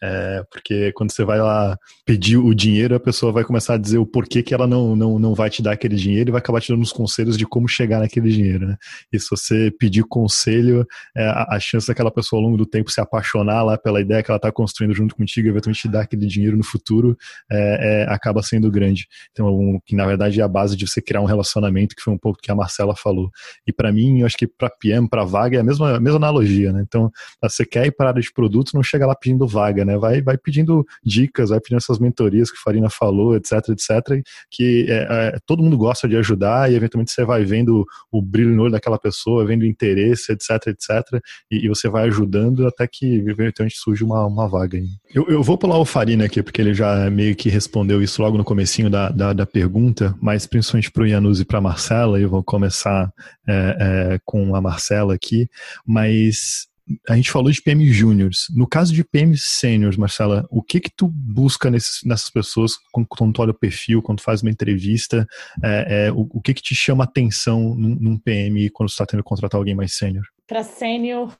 É, 0.03 0.43
porque 0.51 0.91
quando 0.93 1.11
você 1.11 1.23
vai 1.23 1.39
lá 1.39 1.77
pedir 2.05 2.37
o 2.37 2.53
dinheiro, 2.53 2.95
a 2.95 2.99
pessoa 2.99 3.31
vai 3.31 3.43
começar 3.43 3.75
a 3.75 3.77
dizer 3.77 3.97
o 3.97 4.05
porquê 4.05 4.43
que 4.43 4.53
ela 4.53 4.67
não, 4.67 4.95
não, 4.95 5.17
não 5.17 5.33
vai 5.33 5.49
te 5.49 5.61
dar 5.61 5.71
aquele 5.71 5.95
dinheiro 5.95 6.29
e 6.29 6.31
vai 6.31 6.39
acabar 6.39 6.61
te 6.61 6.71
dando 6.71 6.83
os 6.83 6.91
conselhos 6.91 7.37
de 7.37 7.45
como 7.45 7.67
chegar 7.67 7.99
naquele 7.99 8.29
dinheiro. 8.29 8.67
Né? 8.67 8.77
E 9.11 9.19
se 9.19 9.27
você 9.29 9.71
pedir 9.79 10.03
conselho, 10.03 10.85
é, 11.15 11.25
a, 11.25 11.55
a, 11.55 11.59
chance 11.59 11.87
daquela 11.87 12.11
pessoa 12.11 12.39
ao 12.39 12.45
longo 12.45 12.57
do 12.57 12.65
tempo 12.65 12.91
se 12.91 12.99
apaixonar 12.99 13.63
lá 13.63 13.77
pela 13.77 14.01
ideia 14.01 14.21
que 14.21 14.29
ela 14.29 14.37
está 14.37 14.51
construindo 14.51 14.93
junto 14.93 15.15
contigo 15.15 15.47
e 15.47 15.49
eventualmente 15.49 15.81
te 15.81 15.87
dar 15.87 16.01
aquele 16.01 16.27
dinheiro 16.27 16.57
no 16.57 16.63
futuro 16.63 17.17
é, 17.51 18.03
é, 18.03 18.13
acaba 18.13 18.43
sendo 18.43 18.69
grande. 18.69 19.07
Então, 19.31 19.47
um, 19.47 19.79
que 19.85 19.95
na 19.95 20.05
verdade 20.05 20.41
é 20.41 20.43
a 20.43 20.47
base 20.47 20.75
de 20.75 20.87
você 20.87 21.01
criar 21.01 21.21
um 21.21 21.25
relacionamento, 21.25 21.95
que 21.95 22.01
foi 22.01 22.13
um 22.13 22.17
pouco 22.17 22.39
que 22.41 22.51
a 22.51 22.55
Marcela 22.55 22.95
falou. 22.95 23.29
E 23.65 23.71
para 23.71 23.91
mim, 23.91 24.19
eu 24.19 24.25
acho 24.25 24.37
que 24.37 24.47
para 24.47 24.69
PM, 24.69 25.07
para 25.07 25.23
vaga, 25.23 25.57
é 25.57 25.61
a 25.61 25.63
mesma, 25.63 25.95
a 25.95 25.99
mesma 25.99 26.17
analogia. 26.17 26.73
Né? 26.73 26.83
Então, 26.85 27.09
você 27.41 27.65
quer 27.65 27.85
ir 27.85 27.91
para 27.91 28.07
a 28.07 28.09
área 28.09 28.21
de 28.21 28.31
produto, 28.31 28.71
não 28.73 28.83
chega 28.83 29.07
lá 29.07 29.15
pedindo 29.15 29.47
vaga, 29.47 29.84
né? 29.85 29.97
Vai, 29.97 30.21
vai 30.21 30.37
pedindo 30.37 30.85
dicas, 31.03 31.49
vai 31.49 31.59
pedindo 31.59 31.77
essas 31.77 31.99
mentorias 31.99 32.51
que 32.51 32.57
a 32.57 32.61
Farina 32.61 32.89
falou, 32.89 33.35
etc, 33.35 33.69
etc, 33.69 34.23
que 34.49 34.85
é, 34.89 35.07
é, 35.09 35.37
todo 35.45 35.63
mundo 35.63 35.77
gosta 35.77 36.07
de 36.07 36.17
ajudar 36.17 36.71
e 36.71 36.75
eventualmente 36.75 37.11
você 37.11 37.23
vai 37.23 37.43
vendo 37.43 37.85
o 38.11 38.21
brilho 38.21 38.55
no 38.55 38.63
olho 38.63 38.71
daquela 38.71 38.99
pessoa, 38.99 39.45
vendo 39.45 39.61
o 39.61 39.65
interesse, 39.65 40.31
etc, 40.31 40.67
etc, 40.67 41.21
e, 41.51 41.65
e 41.65 41.69
você 41.69 41.87
vai 41.89 42.05
ajudando 42.07 42.67
até 42.67 42.87
que 42.87 43.05
eventualmente 43.27 43.77
surge 43.77 44.03
uma, 44.03 44.25
uma 44.25 44.47
vaga. 44.47 44.77
Aí. 44.77 44.87
Eu, 45.13 45.27
eu 45.27 45.43
vou 45.43 45.57
pular 45.57 45.77
o 45.77 45.85
Farina 45.85 46.25
aqui, 46.25 46.41
porque 46.41 46.61
ele 46.61 46.73
já 46.73 47.09
meio 47.09 47.35
que 47.35 47.49
respondeu 47.49 48.01
isso 48.01 48.21
logo 48.21 48.37
no 48.37 48.43
comecinho 48.43 48.89
da, 48.89 49.09
da, 49.09 49.33
da 49.33 49.45
pergunta, 49.45 50.15
mas 50.21 50.45
principalmente 50.45 50.91
para 50.91 51.03
o 51.03 51.07
Yanus 51.07 51.39
e 51.39 51.45
para 51.45 51.59
a 51.59 51.61
Marcela, 51.61 52.19
eu 52.19 52.29
vou 52.29 52.43
começar 52.43 53.11
é, 53.47 53.77
é, 54.13 54.19
com 54.23 54.55
a 54.55 54.61
Marcela 54.61 55.13
aqui, 55.13 55.47
mas 55.85 56.67
a 57.09 57.15
gente 57.15 57.31
falou 57.31 57.51
de 57.51 57.61
PM 57.61 57.85
júniores. 57.91 58.45
No 58.55 58.67
caso 58.67 58.93
de 58.93 59.03
PM 59.03 59.35
sêniores, 59.37 59.97
Marcela, 59.97 60.45
o 60.51 60.61
que 60.61 60.79
que 60.79 60.91
tu 60.95 61.07
busca 61.07 61.71
nesses, 61.71 62.03
nessas 62.03 62.29
pessoas 62.29 62.77
quando, 62.91 63.07
quando 63.07 63.33
tu 63.33 63.41
olha 63.41 63.51
o 63.51 63.57
perfil, 63.57 64.01
quando 64.01 64.19
tu 64.19 64.23
faz 64.23 64.41
uma 64.41 64.51
entrevista? 64.51 65.25
É, 65.63 66.07
é, 66.07 66.11
o, 66.11 66.27
o, 66.31 66.41
que 66.41 66.53
que 66.53 66.61
te 66.61 66.75
chama 66.75 67.03
atenção 67.03 67.75
num, 67.75 67.95
num 67.95 68.19
PM 68.19 68.69
quando 68.69 68.89
tu 68.89 68.93
está 68.93 69.05
tendo 69.05 69.23
que 69.23 69.29
contratar 69.29 69.57
alguém 69.57 69.75
mais 69.75 69.95
sênior? 69.95 70.25
Para 70.47 70.63
sênior, 70.63 71.35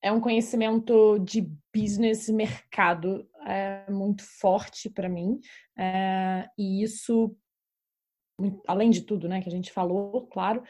é 0.00 0.12
um 0.12 0.20
conhecimento 0.20 1.18
de 1.18 1.50
business 1.74 2.28
mercado 2.28 3.26
é, 3.46 3.90
muito 3.90 4.22
forte 4.22 4.88
para 4.88 5.08
mim. 5.08 5.40
É, 5.76 6.46
e 6.56 6.84
isso, 6.84 7.34
além 8.68 8.90
de 8.90 9.00
tudo 9.00 9.28
né, 9.28 9.40
que 9.40 9.48
a 9.48 9.52
gente 9.52 9.72
falou, 9.72 10.26
claro, 10.28 10.62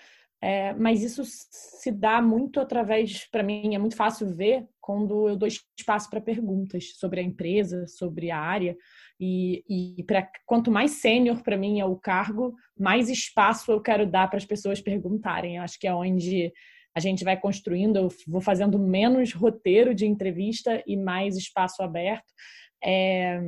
É, 0.45 0.75
mas 0.75 1.03
isso 1.03 1.23
se 1.25 1.91
dá 1.91 2.21
muito 2.21 2.61
através, 2.61 3.27
para 3.31 3.43
mim, 3.43 3.75
é 3.75 3.79
muito 3.79 3.97
fácil 3.97 4.29
ver 4.29 4.67
quando 4.79 5.27
eu 5.27 5.37
dou 5.37 5.49
espaço 5.49 6.11
para 6.11 6.21
perguntas 6.21 6.93
sobre 6.99 7.19
a 7.19 7.23
empresa, 7.23 7.87
sobre 7.87 8.31
a 8.31 8.39
área. 8.39 8.77
E, 9.19 9.65
e 9.99 10.05
pra, 10.05 10.29
quanto 10.45 10.71
mais 10.71 10.91
sênior 10.91 11.43
para 11.43 11.57
mim 11.57 11.81
é 11.81 11.87
o 11.87 11.97
cargo, 11.97 12.55
mais 12.79 13.09
espaço 13.09 13.73
eu 13.73 13.81
quero 13.81 14.07
dar 14.07 14.29
para 14.29 14.37
as 14.37 14.45
pessoas 14.45 14.83
perguntarem. 14.83 15.57
Eu 15.57 15.63
acho 15.63 15.81
que 15.81 15.87
é 15.87 15.95
onde 15.95 16.53
a 16.95 17.01
gente 17.01 17.25
vai 17.25 17.41
construindo, 17.41 17.97
eu 17.97 18.09
vou 18.29 18.43
fazendo 18.43 18.79
menos 18.79 19.33
roteiro 19.33 19.95
de 19.95 20.05
entrevista 20.05 20.83
e 20.87 20.95
mais 20.95 21.39
espaço 21.39 21.83
aberto. 21.83 22.31
É, 22.85 23.41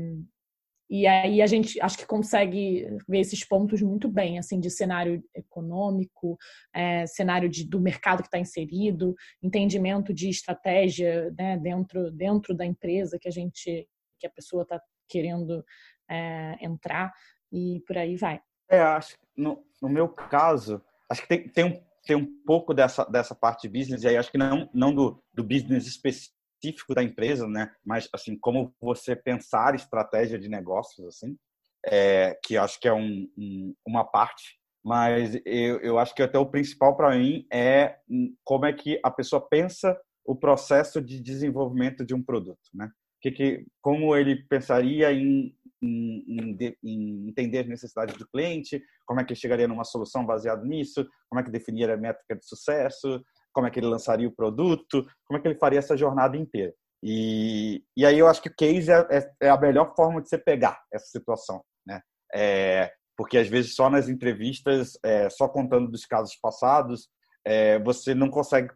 e 0.89 1.07
aí 1.07 1.43
a 1.43 1.47
gente 1.47 1.81
acho 1.81 1.99
que 1.99 2.07
consegue 2.07 2.87
ver 3.09 3.21
esses 3.21 3.45
pontos 3.45 3.83
muito 3.83 4.09
bem, 4.09 4.39
assim, 4.39 4.61
de 4.61 4.71
cenário 4.71 5.23
econômico, 5.35 6.37
é, 6.75 7.07
cenário 7.07 7.49
de, 7.49 7.65
do 7.65 7.81
mercado 7.81 8.23
que 8.23 8.29
está 8.29 8.39
inserido, 8.39 9.15
entendimento 9.43 10.15
de 10.15 10.29
estratégia 10.29 11.33
né, 11.37 11.59
dentro, 11.59 12.11
dentro 12.11 12.55
da 12.55 12.65
empresa 12.65 13.19
que 13.21 13.29
a 13.29 13.33
gente, 13.33 13.89
que 14.19 14.27
a 14.27 14.31
pessoa 14.31 14.63
está 14.63 14.81
querendo 15.09 15.65
é, 16.09 16.57
entrar 16.61 17.13
e 17.53 17.83
por 17.87 17.99
aí 17.99 18.17
vai. 18.17 18.41
É, 18.69 18.81
acho 18.81 19.17
no, 19.37 19.65
no 19.83 19.89
meu 19.89 20.09
caso, 20.09 20.83
acho 21.11 21.23
que 21.23 21.29
tem, 21.29 21.49
tem, 21.49 21.65
um, 21.65 21.83
tem 22.05 22.17
um 22.17 22.27
pouco 22.45 22.73
dessa, 22.73 23.05
dessa 23.05 23.35
parte 23.35 23.69
de 23.69 23.79
business, 23.79 24.03
e 24.03 24.09
aí 24.09 24.17
acho 24.17 24.31
que 24.31 24.39
não, 24.39 24.69
não 24.73 24.95
do, 24.95 25.23
do 25.35 25.45
business 25.45 25.87
específico 25.87 26.36
específico 26.57 26.95
da 26.95 27.03
empresa, 27.03 27.47
né? 27.47 27.70
Mas 27.85 28.09
assim, 28.12 28.39
como 28.39 28.74
você 28.81 29.15
pensar 29.15 29.74
estratégia 29.74 30.39
de 30.39 30.49
negócios, 30.49 31.07
assim, 31.07 31.37
é, 31.85 32.39
que 32.45 32.57
acho 32.57 32.81
que 32.81 32.89
é 32.89 32.93
um, 32.93 33.28
um, 33.37 33.74
uma 33.87 34.05
parte. 34.05 34.59
Mas 34.85 35.35
eu, 35.45 35.81
eu 35.81 35.99
acho 35.99 36.15
que 36.15 36.23
até 36.23 36.39
o 36.39 36.47
principal 36.47 36.97
para 36.97 37.16
mim 37.16 37.45
é 37.53 37.97
como 38.45 38.66
é 38.66 38.73
que 38.73 39.01
a 39.05 39.11
pessoa 39.11 39.47
pensa 39.47 39.99
o 40.24 40.35
processo 40.35 41.01
de 41.01 41.20
desenvolvimento 41.20 42.05
de 42.05 42.15
um 42.15 42.23
produto, 42.23 42.70
né? 42.73 42.91
Que, 43.20 43.31
que, 43.31 43.66
como 43.81 44.15
ele 44.15 44.45
pensaria 44.45 45.11
em, 45.12 45.53
em, 45.83 46.24
em, 46.28 46.77
em, 46.85 47.28
entender 47.28 47.61
as 47.61 47.66
necessidades 47.66 48.16
do 48.16 48.28
cliente, 48.28 48.81
como 49.05 49.20
é 49.20 49.24
que 49.24 49.35
chegaria 49.35 49.66
numa 49.66 49.85
solução 49.85 50.24
baseada 50.24 50.65
nisso, 50.65 51.05
como 51.28 51.41
é 51.41 51.43
que 51.45 51.51
definiria 51.51 51.95
a 51.95 51.97
métrica 51.97 52.37
de 52.37 52.47
sucesso, 52.47 53.24
como 53.57 53.66
é 53.66 53.70
que 53.70 53.81
ele 53.81 53.87
lançaria 53.87 54.28
o 54.28 54.37
produto, 54.37 55.03
como 55.24 55.39
é 55.39 55.41
que 55.41 55.49
ele 55.49 55.59
faria 55.59 55.78
essa 55.78 55.97
jornada 55.97 56.37
inteira. 56.37 56.74
E, 57.03 57.83
e 57.97 58.05
aí 58.05 58.19
eu 58.19 58.27
acho 58.28 58.43
que 58.43 58.51
o 58.51 58.55
case 58.55 58.93
é, 58.93 58.99
é, 59.11 59.33
é 59.45 59.49
a 59.49 59.59
melhor 59.59 59.95
forma 59.97 60.20
de 60.20 60.28
você 60.28 60.37
pegar 60.37 60.78
essa 60.93 61.07
situação, 61.07 61.65
né? 61.87 62.03
É, 62.35 62.93
porque 63.16 63.39
às 63.39 63.49
vezes 63.49 63.74
só 63.74 63.89
nas 63.89 64.11
entrevistas, 64.11 64.99
é, 65.03 65.31
só 65.31 65.49
contando 65.49 65.91
dos 65.91 66.05
casos 66.05 66.37
passados, 66.37 67.09
é, 67.47 67.78
você 67.78 68.15
não 68.15 68.28
consegue 68.28 68.70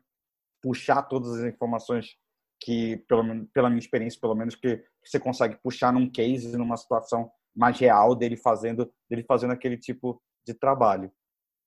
puxar 0.62 1.02
todas 1.02 1.34
as 1.34 1.44
informações 1.44 2.16
que, 2.58 3.04
pelo, 3.06 3.46
pela 3.52 3.68
minha 3.68 3.80
experiência, 3.80 4.18
pelo 4.18 4.34
menos 4.34 4.54
que 4.54 4.82
você 5.04 5.20
consegue 5.20 5.58
puxar 5.62 5.92
num 5.92 6.10
case, 6.10 6.56
numa 6.56 6.78
situação 6.78 7.30
mais 7.54 7.78
real 7.78 8.14
dele 8.14 8.38
fazendo, 8.38 8.90
dele 9.10 9.24
fazendo 9.24 9.52
aquele 9.52 9.76
tipo 9.76 10.22
de 10.46 10.54
trabalho. 10.54 11.12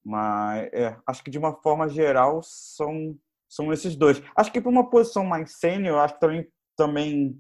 Mas 0.06 0.70
é, 0.74 0.96
acho 1.08 1.24
que 1.24 1.32
de 1.32 1.38
uma 1.38 1.54
forma 1.62 1.88
geral 1.88 2.42
são, 2.44 3.18
são 3.50 3.72
esses 3.72 3.96
dois. 3.96 4.22
Acho 4.36 4.52
que 4.52 4.60
para 4.60 4.70
uma 4.70 4.90
posição 4.90 5.26
mais 5.26 5.58
sênior, 5.58 6.00
acho 6.00 6.16
que 6.16 6.20
também, 6.20 6.48
também 6.76 7.40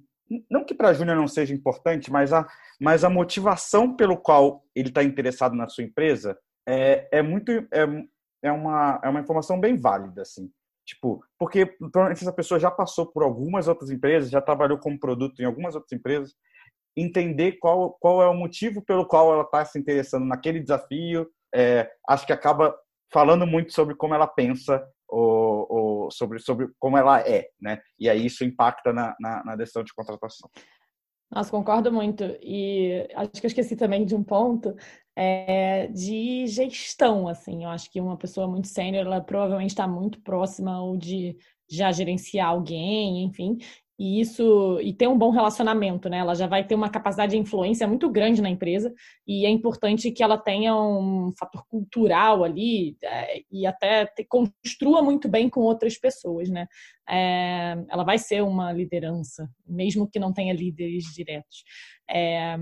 não 0.50 0.64
que 0.64 0.74
para 0.74 0.94
Júnior 0.94 1.18
não 1.18 1.28
seja 1.28 1.54
importante, 1.54 2.12
mas 2.12 2.32
a, 2.32 2.48
mas 2.80 3.04
a 3.04 3.10
motivação 3.10 3.96
pelo 3.96 4.18
qual 4.18 4.64
ele 4.76 4.90
está 4.90 5.04
interessado 5.04 5.56
na 5.56 5.68
sua 5.68 5.84
empresa 5.84 6.38
é, 6.68 7.08
é 7.12 7.22
muito 7.22 7.52
é, 7.52 8.08
é, 8.44 8.52
uma, 8.52 9.00
é 9.04 9.10
uma 9.10 9.20
informação 9.20 9.60
bem 9.60 9.78
válida, 9.78 10.22
assim. 10.22 10.50
Tipo, 10.86 11.24
porque 11.40 11.66
provavelmente 11.66 12.22
essa 12.22 12.34
pessoa 12.34 12.60
já 12.60 12.70
passou 12.70 13.06
por 13.06 13.24
algumas 13.24 13.68
outras 13.68 13.90
empresas, 13.90 14.30
já 14.30 14.42
trabalhou 14.42 14.78
como 14.78 15.00
produto 15.00 15.42
em 15.42 15.46
algumas 15.46 15.76
outras 15.76 15.94
empresas, 15.94 16.36
entender 16.96 17.54
qual, 17.54 17.94
qual 18.00 18.22
é 18.22 18.28
o 18.28 18.34
motivo 18.34 18.82
pelo 18.82 19.08
qual 19.08 19.34
ela 19.34 19.44
está 19.44 19.64
se 19.64 19.80
interessando 19.80 20.26
naquele 20.26 20.60
desafio, 20.60 21.30
é, 21.54 21.90
acho 22.08 22.26
que 22.26 22.34
acaba 22.34 22.76
falando 23.12 23.46
muito 23.46 23.74
sobre 23.74 23.96
como 23.96 24.16
ela 24.16 24.28
pensa 24.28 24.84
ou, 25.08 25.68
ou, 25.70 26.12
sobre, 26.12 26.40
sobre 26.40 26.70
como 26.80 26.98
ela 26.98 27.22
é, 27.22 27.48
né? 27.62 27.80
E 28.00 28.10
aí 28.10 28.26
isso 28.26 28.44
impacta 28.44 28.92
na, 28.92 29.16
na, 29.20 29.44
na 29.46 29.56
decisão 29.56 29.84
de 29.84 29.94
contratação. 29.94 30.50
Nossa, 31.32 31.52
concordo 31.52 31.92
muito. 31.92 32.24
E 32.42 33.08
acho 33.16 33.32
que 33.32 33.46
eu 33.46 33.48
esqueci 33.48 33.76
também 33.76 34.06
de 34.06 34.16
um 34.16 34.24
ponto 34.24 34.76
é, 35.16 35.88
de 35.88 36.48
gestão, 36.48 37.28
assim. 37.28 37.64
Eu 37.64 37.70
acho 37.70 37.92
que 37.92 38.02
uma 38.02 38.18
pessoa 38.18 38.48
muito 38.48 38.68
sênior, 38.68 39.06
ela 39.06 39.22
provavelmente 39.22 39.72
está 39.72 39.88
muito 39.88 40.22
próxima 40.22 40.82
ou 40.82 40.98
de 40.98 41.38
já 41.70 41.92
gerenciar 41.92 42.50
alguém, 42.50 43.24
enfim 43.24 43.58
e 43.98 44.20
isso 44.20 44.80
e 44.82 44.94
ter 44.94 45.08
um 45.08 45.18
bom 45.18 45.30
relacionamento, 45.30 46.10
né? 46.10 46.18
Ela 46.18 46.34
já 46.34 46.48
vai 46.48 46.66
ter 46.66 46.76
uma 46.76 46.90
capacidade 46.90 47.32
de 47.32 47.38
influência 47.38 47.88
muito 47.88 48.10
grande 48.10 48.42
na 48.42 48.50
empresa 48.50 48.94
e 49.28 49.46
é 49.46 49.50
importante 49.50 50.12
que 50.12 50.24
ela 50.24 50.38
tenha 50.38 50.76
um 50.76 51.32
fator 51.38 51.64
cultural 51.68 52.44
ali 52.44 52.98
é, 53.04 53.42
e 53.52 53.66
até 53.68 54.06
te, 54.06 54.26
construa 54.26 55.02
muito 55.02 55.28
bem 55.30 55.50
com 55.50 55.62
outras 55.62 55.98
pessoas, 55.98 56.50
né? 56.50 56.68
É, 57.08 57.76
ela 57.90 58.04
vai 58.04 58.18
ser 58.18 58.42
uma 58.42 58.72
liderança, 58.72 59.50
mesmo 59.68 60.10
que 60.10 60.20
não 60.20 60.34
tenha 60.34 60.54
líderes 60.54 61.04
diretos. 61.14 61.64
É, 62.10 62.58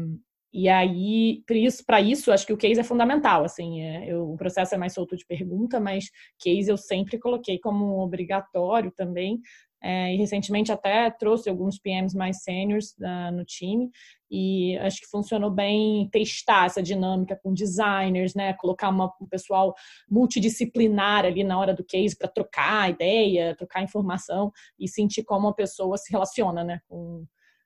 e 0.54 0.68
aí, 0.68 1.44
para 1.48 1.58
isso, 1.58 1.84
isso, 2.04 2.32
acho 2.32 2.46
que 2.46 2.52
o 2.52 2.58
case 2.58 2.80
é 2.80 2.84
fundamental. 2.84 3.46
Assim, 3.46 3.82
é, 3.82 4.12
eu, 4.12 4.32
o 4.32 4.36
processo 4.36 4.76
é 4.76 4.78
mais 4.78 4.94
solto 4.94 5.16
de 5.16 5.26
pergunta, 5.26 5.80
mas 5.80 6.06
case 6.38 6.70
eu 6.70 6.78
sempre 6.78 7.18
coloquei 7.18 7.58
como 7.58 8.00
obrigatório 8.04 8.92
também, 8.92 9.40
é, 9.84 10.14
e 10.14 10.18
recentemente 10.18 10.72
até 10.72 11.10
trouxe 11.10 11.50
alguns 11.50 11.80
PMs 11.80 12.16
mais 12.16 12.44
seniors 12.44 12.92
uh, 13.00 13.32
no 13.34 13.44
time 13.44 13.90
e 14.30 14.78
acho 14.78 15.02
que 15.02 15.08
funcionou 15.08 15.50
bem 15.50 16.08
testar 16.10 16.68
essa 16.68 16.82
dinâmica 16.82 17.36
com 17.36 17.54
designers, 17.54 18.34
né? 18.34 18.54
Colocar 18.54 18.90
uma, 18.90 19.12
um 19.20 19.26
pessoal 19.26 19.74
multidisciplinar 20.10 21.26
ali 21.26 21.44
na 21.44 21.60
hora 21.60 21.74
do 21.74 21.84
case 21.84 22.16
para 22.16 22.30
trocar 22.30 22.92
ideia, 22.92 23.56
trocar 23.56 23.84
informação 23.84 24.52
e 24.80 24.88
sentir 24.88 25.24
como 25.24 25.48
a 25.48 25.54
pessoa 25.54 25.98
se 25.98 26.12
relaciona, 26.12 26.64
né? 26.64 26.80
Com, 26.88 27.26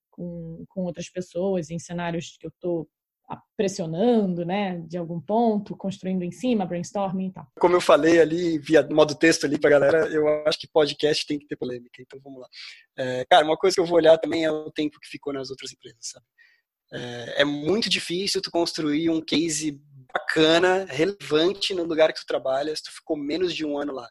com, 0.10 0.66
com 0.70 0.84
outras 0.86 1.10
pessoas 1.10 1.70
em 1.70 1.78
cenários 1.78 2.38
que 2.40 2.48
eu 2.48 2.50
estou 2.50 2.88
pressionando, 3.58 4.46
né, 4.46 4.80
de 4.88 4.98
algum 4.98 5.20
ponto, 5.20 5.76
construindo 5.76 6.24
em 6.24 6.32
cima, 6.32 6.66
brainstorming 6.66 7.28
e 7.28 7.32
tal. 7.32 7.48
Como 7.60 7.76
eu 7.76 7.82
falei 7.82 8.20
ali, 8.20 8.60
via 8.60 8.88
modo 8.88 9.16
texto 9.16 9.46
ali 9.46 9.58
pra 9.58 9.70
galera, 9.70 10.08
eu 10.08 10.28
acho 10.46 10.60
que 10.60 10.68
podcast 10.68 11.26
tem 11.26 11.40
que 11.40 11.48
ter 11.48 11.56
polêmica, 11.56 12.02
então 12.02 12.20
vamos 12.24 12.42
lá. 12.42 12.48
É, 12.98 13.26
cara, 13.30 13.46
uma 13.46 13.58
coisa 13.58 13.76
que 13.76 13.82
eu 13.82 13.86
vou 13.86 13.98
olhar 13.98 14.18
também 14.18 14.44
é 14.44 14.52
o 14.52 14.72
tempo 14.72 15.00
que 15.00 15.10
ficou 15.10 15.34
nas 15.34 15.50
outras 15.50 15.72
empresas, 15.72 16.00
sabe? 16.02 16.26
É, 16.94 17.42
é 17.42 17.46
muito 17.46 17.90
difícil 17.90 18.42
tu 18.42 18.52
construir 18.52 19.10
um 19.10 19.22
case 19.22 19.82
bacana, 20.14 20.86
relevante 20.88 21.74
no 21.74 21.84
lugar 21.84 22.14
que 22.14 22.20
tu 22.20 22.26
trabalha, 22.26 22.76
se 22.76 22.84
tu 22.84 22.92
ficou 22.92 23.18
menos 23.18 23.54
de 23.54 23.66
um 23.66 23.78
ano 23.78 23.94
lá. 23.94 24.08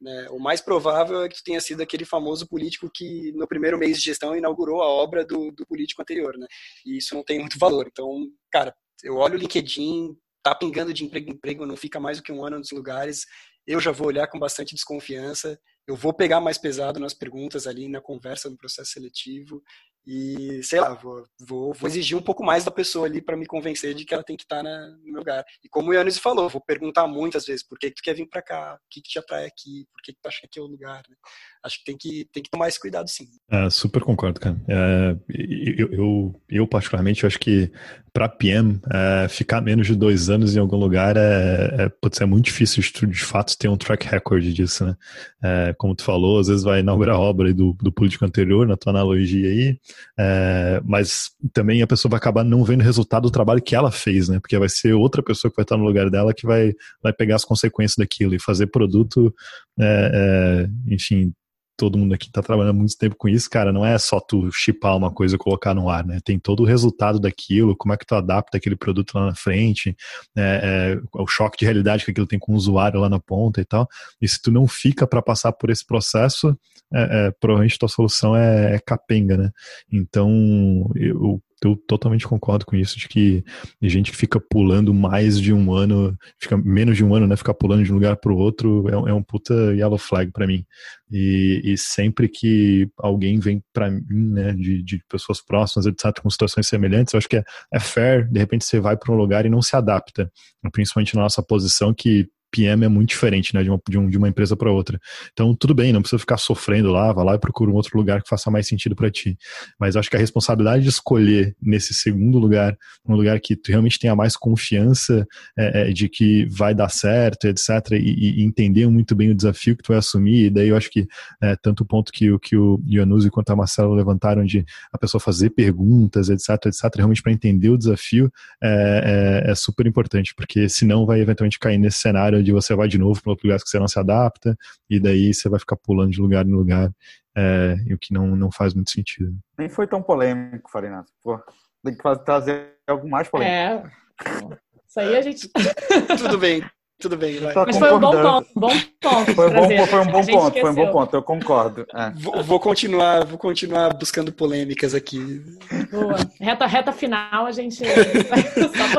Né? 0.00 0.28
O 0.30 0.38
mais 0.38 0.60
provável 0.60 1.24
é 1.24 1.28
que 1.28 1.42
tenha 1.44 1.60
sido 1.60 1.82
aquele 1.82 2.04
famoso 2.04 2.48
político 2.48 2.90
que 2.92 3.32
no 3.32 3.46
primeiro 3.46 3.78
mês 3.78 3.98
de 3.98 4.04
gestão 4.04 4.34
inaugurou 4.34 4.80
a 4.80 4.88
obra 4.88 5.24
do, 5.24 5.50
do 5.52 5.66
político 5.66 6.00
anterior, 6.00 6.36
né? 6.38 6.46
E 6.86 6.96
isso 6.96 7.14
não 7.14 7.22
tem 7.22 7.38
muito 7.38 7.58
valor. 7.58 7.86
Então, 7.86 8.08
cara, 8.50 8.74
eu 9.02 9.16
olho 9.16 9.34
o 9.34 9.38
LinkedIn, 9.38 10.16
tá 10.42 10.54
pingando 10.54 10.94
de 10.94 11.04
emprego 11.04 11.30
em 11.30 11.34
emprego, 11.34 11.66
não 11.66 11.76
fica 11.76 12.00
mais 12.00 12.16
do 12.16 12.22
que 12.22 12.32
um 12.32 12.44
ano 12.44 12.58
nos 12.58 12.70
lugares, 12.70 13.26
eu 13.66 13.80
já 13.80 13.92
vou 13.92 14.08
olhar 14.08 14.26
com 14.26 14.38
bastante 14.38 14.74
desconfiança, 14.74 15.58
eu 15.86 15.96
vou 15.96 16.12
pegar 16.12 16.40
mais 16.40 16.58
pesado 16.58 17.00
nas 17.00 17.14
perguntas 17.14 17.66
ali, 17.66 17.88
na 17.88 18.00
conversa, 18.00 18.48
no 18.48 18.56
processo 18.56 18.92
seletivo, 18.92 19.62
e, 20.06 20.62
sei 20.62 20.80
lá, 20.80 20.94
vou, 20.94 21.24
vou, 21.38 21.74
vou 21.74 21.88
exigir 21.88 22.16
um 22.16 22.22
pouco 22.22 22.42
mais 22.42 22.64
da 22.64 22.70
pessoa 22.70 23.06
ali 23.06 23.20
para 23.20 23.36
me 23.36 23.46
convencer 23.46 23.94
de 23.94 24.04
que 24.04 24.14
ela 24.14 24.22
tem 24.22 24.36
que 24.36 24.44
estar 24.44 24.62
tá 24.62 24.62
no 24.62 25.04
meu 25.04 25.18
lugar. 25.18 25.44
E 25.62 25.68
como 25.68 25.90
o 25.90 25.94
Yannis 25.94 26.18
falou, 26.18 26.48
vou 26.48 26.60
perguntar 26.60 27.06
muitas 27.06 27.44
vezes 27.44 27.62
por 27.62 27.78
que, 27.78 27.90
que 27.90 27.96
tu 27.96 28.02
quer 28.02 28.14
vir 28.14 28.26
para 28.26 28.42
cá, 28.42 28.74
o 28.74 28.88
que, 28.90 29.02
que 29.02 29.10
te 29.10 29.18
atrai 29.18 29.46
aqui, 29.46 29.86
por 29.92 30.02
que, 30.02 30.12
que 30.12 30.18
tu 30.20 30.26
acha 30.26 30.40
que 30.40 30.46
aqui 30.46 30.58
é 30.58 30.62
o 30.62 30.66
lugar. 30.66 31.02
Né? 31.08 31.14
Acho 31.62 31.78
que 31.78 31.84
tem, 31.84 31.96
que 31.96 32.28
tem 32.32 32.42
que 32.42 32.50
tomar 32.50 32.68
esse 32.68 32.80
cuidado 32.80 33.08
sim. 33.08 33.26
É, 33.50 33.68
super 33.68 34.02
concordo, 34.02 34.40
cara. 34.40 34.56
É, 34.66 35.16
eu, 35.28 35.92
eu, 35.92 36.42
eu, 36.48 36.66
particularmente, 36.66 37.22
eu 37.22 37.26
acho 37.26 37.38
que 37.38 37.70
para 38.12 38.28
PM, 38.28 38.80
é, 38.92 39.28
ficar 39.28 39.60
menos 39.60 39.86
de 39.86 39.94
dois 39.94 40.30
anos 40.30 40.56
em 40.56 40.58
algum 40.58 40.76
lugar 40.76 41.16
é, 41.16 41.84
é, 41.84 41.88
pode 41.88 42.16
ser 42.16 42.26
muito 42.26 42.46
difícil 42.46 42.82
de, 42.82 43.06
de 43.06 43.24
fato 43.24 43.49
ter 43.56 43.68
um 43.68 43.76
track 43.76 44.06
record 44.06 44.44
disso, 44.44 44.84
né? 44.84 44.96
É, 45.42 45.74
como 45.78 45.94
tu 45.94 46.02
falou, 46.02 46.38
às 46.40 46.48
vezes 46.48 46.62
vai 46.62 46.80
inaugurar 46.80 47.16
a 47.16 47.18
obra 47.18 47.52
do, 47.52 47.76
do 47.80 47.92
político 47.92 48.24
anterior, 48.24 48.66
na 48.66 48.76
tua 48.76 48.90
analogia 48.90 49.48
aí, 49.48 49.78
é, 50.18 50.80
mas 50.84 51.30
também 51.52 51.82
a 51.82 51.86
pessoa 51.86 52.10
vai 52.10 52.18
acabar 52.18 52.44
não 52.44 52.64
vendo 52.64 52.80
o 52.80 52.84
resultado 52.84 53.22
do 53.24 53.30
trabalho 53.30 53.62
que 53.62 53.74
ela 53.74 53.90
fez, 53.90 54.28
né? 54.28 54.38
Porque 54.40 54.58
vai 54.58 54.68
ser 54.68 54.92
outra 54.94 55.22
pessoa 55.22 55.50
que 55.50 55.56
vai 55.56 55.64
estar 55.64 55.76
no 55.76 55.84
lugar 55.84 56.10
dela 56.10 56.34
que 56.34 56.46
vai, 56.46 56.72
vai 57.02 57.12
pegar 57.12 57.36
as 57.36 57.44
consequências 57.44 57.96
daquilo 57.96 58.34
e 58.34 58.40
fazer 58.40 58.66
produto, 58.68 59.34
é, 59.78 60.10
é, 60.12 60.92
enfim, 60.92 61.32
todo 61.80 61.96
mundo 61.96 62.12
aqui 62.12 62.26
está 62.26 62.42
trabalhando 62.42 62.76
muito 62.76 62.94
tempo 62.98 63.16
com 63.16 63.26
isso, 63.26 63.48
cara, 63.48 63.72
não 63.72 63.86
é 63.86 63.96
só 63.96 64.20
tu 64.20 64.50
chipar 64.52 64.94
uma 64.94 65.10
coisa 65.10 65.34
e 65.34 65.38
colocar 65.38 65.72
no 65.72 65.88
ar, 65.88 66.04
né? 66.04 66.20
Tem 66.22 66.38
todo 66.38 66.60
o 66.60 66.66
resultado 66.66 67.18
daquilo, 67.18 67.74
como 67.74 67.94
é 67.94 67.96
que 67.96 68.04
tu 68.04 68.14
adapta 68.14 68.58
aquele 68.58 68.76
produto 68.76 69.14
lá 69.14 69.24
na 69.24 69.34
frente, 69.34 69.96
é, 70.36 70.98
é, 70.98 71.00
o 71.14 71.26
choque 71.26 71.56
de 71.56 71.64
realidade 71.64 72.04
que 72.04 72.10
aquilo 72.10 72.26
tem 72.26 72.38
com 72.38 72.52
o 72.52 72.54
usuário 72.54 73.00
lá 73.00 73.08
na 73.08 73.18
ponta 73.18 73.62
e 73.62 73.64
tal. 73.64 73.88
E 74.20 74.28
se 74.28 74.42
tu 74.42 74.52
não 74.52 74.68
fica 74.68 75.06
para 75.06 75.22
passar 75.22 75.52
por 75.52 75.70
esse 75.70 75.86
processo, 75.86 76.54
é, 76.92 77.28
é, 77.28 77.30
provavelmente 77.40 77.78
tua 77.78 77.88
solução 77.88 78.36
é, 78.36 78.74
é 78.74 78.78
capenga, 78.78 79.38
né? 79.38 79.50
Então, 79.90 80.90
eu 80.94 81.40
eu 81.62 81.76
totalmente 81.76 82.26
concordo 82.26 82.64
com 82.64 82.76
isso, 82.76 82.98
de 82.98 83.08
que 83.08 83.44
a 83.82 83.88
gente 83.88 84.10
que 84.10 84.16
fica 84.16 84.40
pulando 84.40 84.94
mais 84.94 85.40
de 85.40 85.52
um 85.52 85.72
ano, 85.74 86.16
fica 86.38 86.56
menos 86.56 86.96
de 86.96 87.04
um 87.04 87.14
ano, 87.14 87.26
né, 87.26 87.36
ficar 87.36 87.54
pulando 87.54 87.84
de 87.84 87.90
um 87.90 87.94
lugar 87.94 88.16
para 88.16 88.32
o 88.32 88.36
outro, 88.36 88.88
é, 88.88 89.10
é, 89.10 89.14
um 89.14 89.22
puta 89.22 89.54
yellow 89.74 89.98
flag 89.98 90.30
para 90.32 90.46
mim. 90.46 90.64
E, 91.10 91.60
e, 91.64 91.76
sempre 91.76 92.28
que 92.28 92.88
alguém 92.96 93.38
vem 93.38 93.62
para 93.72 93.90
mim, 93.90 94.02
né, 94.10 94.52
de, 94.52 94.82
de, 94.82 95.02
pessoas 95.08 95.44
próximas, 95.44 95.86
etc., 95.86 96.20
com 96.22 96.30
situações 96.30 96.68
semelhantes, 96.68 97.12
eu 97.12 97.18
acho 97.18 97.28
que 97.28 97.36
é, 97.36 97.44
é 97.72 97.80
fair, 97.80 98.28
de 98.30 98.38
repente 98.38 98.64
você 98.64 98.80
vai 98.80 98.96
para 98.96 99.12
um 99.12 99.16
lugar 99.16 99.44
e 99.44 99.50
não 99.50 99.60
se 99.60 99.76
adapta, 99.76 100.30
principalmente 100.72 101.14
na 101.14 101.22
nossa 101.22 101.42
posição 101.42 101.92
que 101.92 102.28
PM 102.50 102.84
é 102.84 102.88
muito 102.88 103.10
diferente, 103.10 103.54
né, 103.54 103.62
de 103.62 103.70
uma, 103.70 103.80
de, 103.88 103.98
um, 103.98 104.08
de 104.08 104.18
uma 104.18 104.28
empresa 104.28 104.56
para 104.56 104.70
outra. 104.70 105.00
Então, 105.32 105.54
tudo 105.54 105.74
bem, 105.74 105.92
não 105.92 106.00
precisa 106.00 106.18
ficar 106.18 106.36
sofrendo 106.38 106.90
lá, 106.90 107.12
vá 107.12 107.22
lá 107.22 107.34
e 107.34 107.38
procura 107.38 107.70
um 107.70 107.74
outro 107.74 107.96
lugar 107.96 108.22
que 108.22 108.28
faça 108.28 108.50
mais 108.50 108.66
sentido 108.66 108.94
para 108.94 109.10
ti. 109.10 109.36
Mas 109.78 109.96
acho 109.96 110.10
que 110.10 110.16
a 110.16 110.18
responsabilidade 110.18 110.82
de 110.82 110.88
escolher 110.88 111.54
nesse 111.60 111.94
segundo 111.94 112.38
lugar, 112.38 112.76
um 113.06 113.14
lugar 113.14 113.38
que 113.40 113.56
tu 113.56 113.68
realmente 113.68 113.98
tenha 113.98 114.14
mais 114.14 114.36
confiança 114.36 115.26
é, 115.58 115.90
é, 115.90 115.92
de 115.92 116.08
que 116.08 116.46
vai 116.46 116.74
dar 116.74 116.88
certo, 116.88 117.46
etc., 117.46 117.92
e, 117.92 118.40
e, 118.40 118.44
entender 118.44 118.86
muito 118.88 119.14
bem 119.14 119.30
o 119.30 119.34
desafio 119.34 119.76
que 119.76 119.82
tu 119.82 119.88
vai 119.88 119.98
assumir, 119.98 120.46
e 120.46 120.50
daí 120.50 120.68
eu 120.68 120.76
acho 120.76 120.90
que 120.90 121.06
é, 121.42 121.56
tanto 121.56 121.82
o 121.82 121.86
ponto 121.86 122.12
que, 122.12 122.36
que 122.38 122.56
o 122.56 122.82
Ionuzi 122.86 123.30
quanto 123.30 123.50
a 123.50 123.56
Marcelo 123.56 123.94
levantaram 123.94 124.44
de 124.44 124.64
a 124.92 124.98
pessoa 124.98 125.20
fazer 125.20 125.50
perguntas, 125.50 126.28
etc., 126.28 126.66
etc., 126.66 126.96
realmente 126.96 127.22
para 127.22 127.32
entender 127.32 127.68
o 127.68 127.78
desafio 127.78 128.30
é, 128.62 129.44
é, 129.46 129.50
é 129.50 129.54
super 129.54 129.86
importante, 129.86 130.34
porque 130.34 130.68
senão 130.68 131.06
vai 131.06 131.20
eventualmente 131.20 131.58
cair 131.58 131.78
nesse 131.78 131.98
cenário 131.98 132.39
onde 132.40 132.52
você 132.52 132.74
vai 132.74 132.88
de 132.88 132.98
novo 132.98 133.22
para 133.22 133.32
outro 133.32 133.46
lugar 133.46 133.60
que 133.60 133.68
você 133.68 133.78
não 133.78 133.88
se 133.88 133.98
adapta, 133.98 134.56
e 134.88 134.98
daí 134.98 135.32
você 135.32 135.48
vai 135.48 135.60
ficar 135.60 135.76
pulando 135.76 136.10
de 136.10 136.20
lugar 136.20 136.46
em 136.46 136.52
lugar, 136.52 136.90
é, 137.36 137.76
o 137.92 137.98
que 137.98 138.12
não, 138.12 138.34
não 138.36 138.50
faz 138.50 138.74
muito 138.74 138.90
sentido. 138.90 139.36
Nem 139.58 139.68
foi 139.68 139.86
tão 139.86 140.02
polêmico, 140.02 140.70
Farinato. 140.70 141.10
Pô, 141.22 141.38
tem 141.84 141.96
que 141.96 142.24
trazer 142.24 142.74
algo 142.86 143.08
mais 143.08 143.28
polêmico. 143.28 143.86
É. 143.86 144.58
Isso 144.88 145.00
aí 145.00 145.16
a 145.16 145.22
gente. 145.22 145.48
Tudo 146.18 146.36
bem, 146.36 146.62
tudo 147.00 147.16
bem, 147.16 147.38
vai. 147.38 147.54
Mas 147.54 147.78
foi 147.78 147.92
um 147.94 147.98
bom 147.98 148.10
ponto, 148.10 148.48
bom 148.54 148.68
ponto. 149.00 149.34
Foi, 149.34 149.50
bom, 149.50 149.86
foi 149.86 150.00
um 150.00 150.06
bom 150.06 150.26
ponto, 150.26 150.60
foi 150.60 150.70
um 150.70 150.74
bom 150.74 150.92
ponto, 150.92 151.16
eu 151.16 151.22
concordo. 151.22 151.86
É. 151.94 152.10
Vou, 152.10 152.44
vou, 152.44 152.60
continuar, 152.60 153.24
vou 153.24 153.38
continuar 153.38 153.94
buscando 153.94 154.30
polêmicas 154.30 154.94
aqui. 154.94 155.42
Boa. 155.90 156.16
Reta, 156.38 156.66
reta 156.66 156.92
final 156.92 157.46
a 157.46 157.52
gente. 157.52 157.82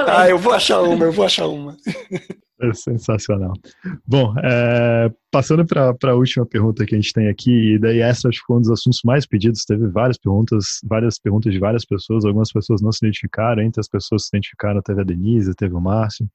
ah, 0.07 0.27
eu 0.27 0.39
vou 0.39 0.51
achar 0.51 0.81
uma, 0.81 1.05
eu 1.05 1.11
vou 1.11 1.23
achar 1.23 1.45
uma. 1.45 1.77
É 2.61 2.73
sensacional. 2.73 3.53
Bom, 4.07 4.35
é, 4.43 5.11
passando 5.31 5.65
para 5.65 5.95
a 6.03 6.13
última 6.13 6.45
pergunta 6.45 6.85
que 6.85 6.93
a 6.93 6.99
gente 6.99 7.11
tem 7.11 7.27
aqui, 7.27 7.73
e 7.73 7.79
daí 7.79 7.99
essa 7.99 8.29
acho 8.29 8.39
que 8.39 8.45
foi 8.45 8.57
um 8.57 8.61
dos 8.61 8.69
assuntos 8.69 8.99
mais 9.03 9.25
pedidos, 9.25 9.65
teve 9.65 9.87
várias 9.87 10.17
perguntas, 10.17 10.79
várias 10.83 11.17
perguntas 11.17 11.51
de 11.51 11.59
várias 11.59 11.83
pessoas, 11.83 12.23
algumas 12.23 12.51
pessoas 12.51 12.79
não 12.79 12.91
se 12.91 13.03
identificaram, 13.03 13.63
entre 13.63 13.79
as 13.79 13.87
pessoas 13.87 14.23
que 14.23 14.29
se 14.29 14.37
identificaram 14.37 14.81
teve 14.81 15.01
a 15.01 15.03
Denise, 15.03 15.55
teve 15.55 15.73
o 15.73 15.81
Márcio, 15.81 16.29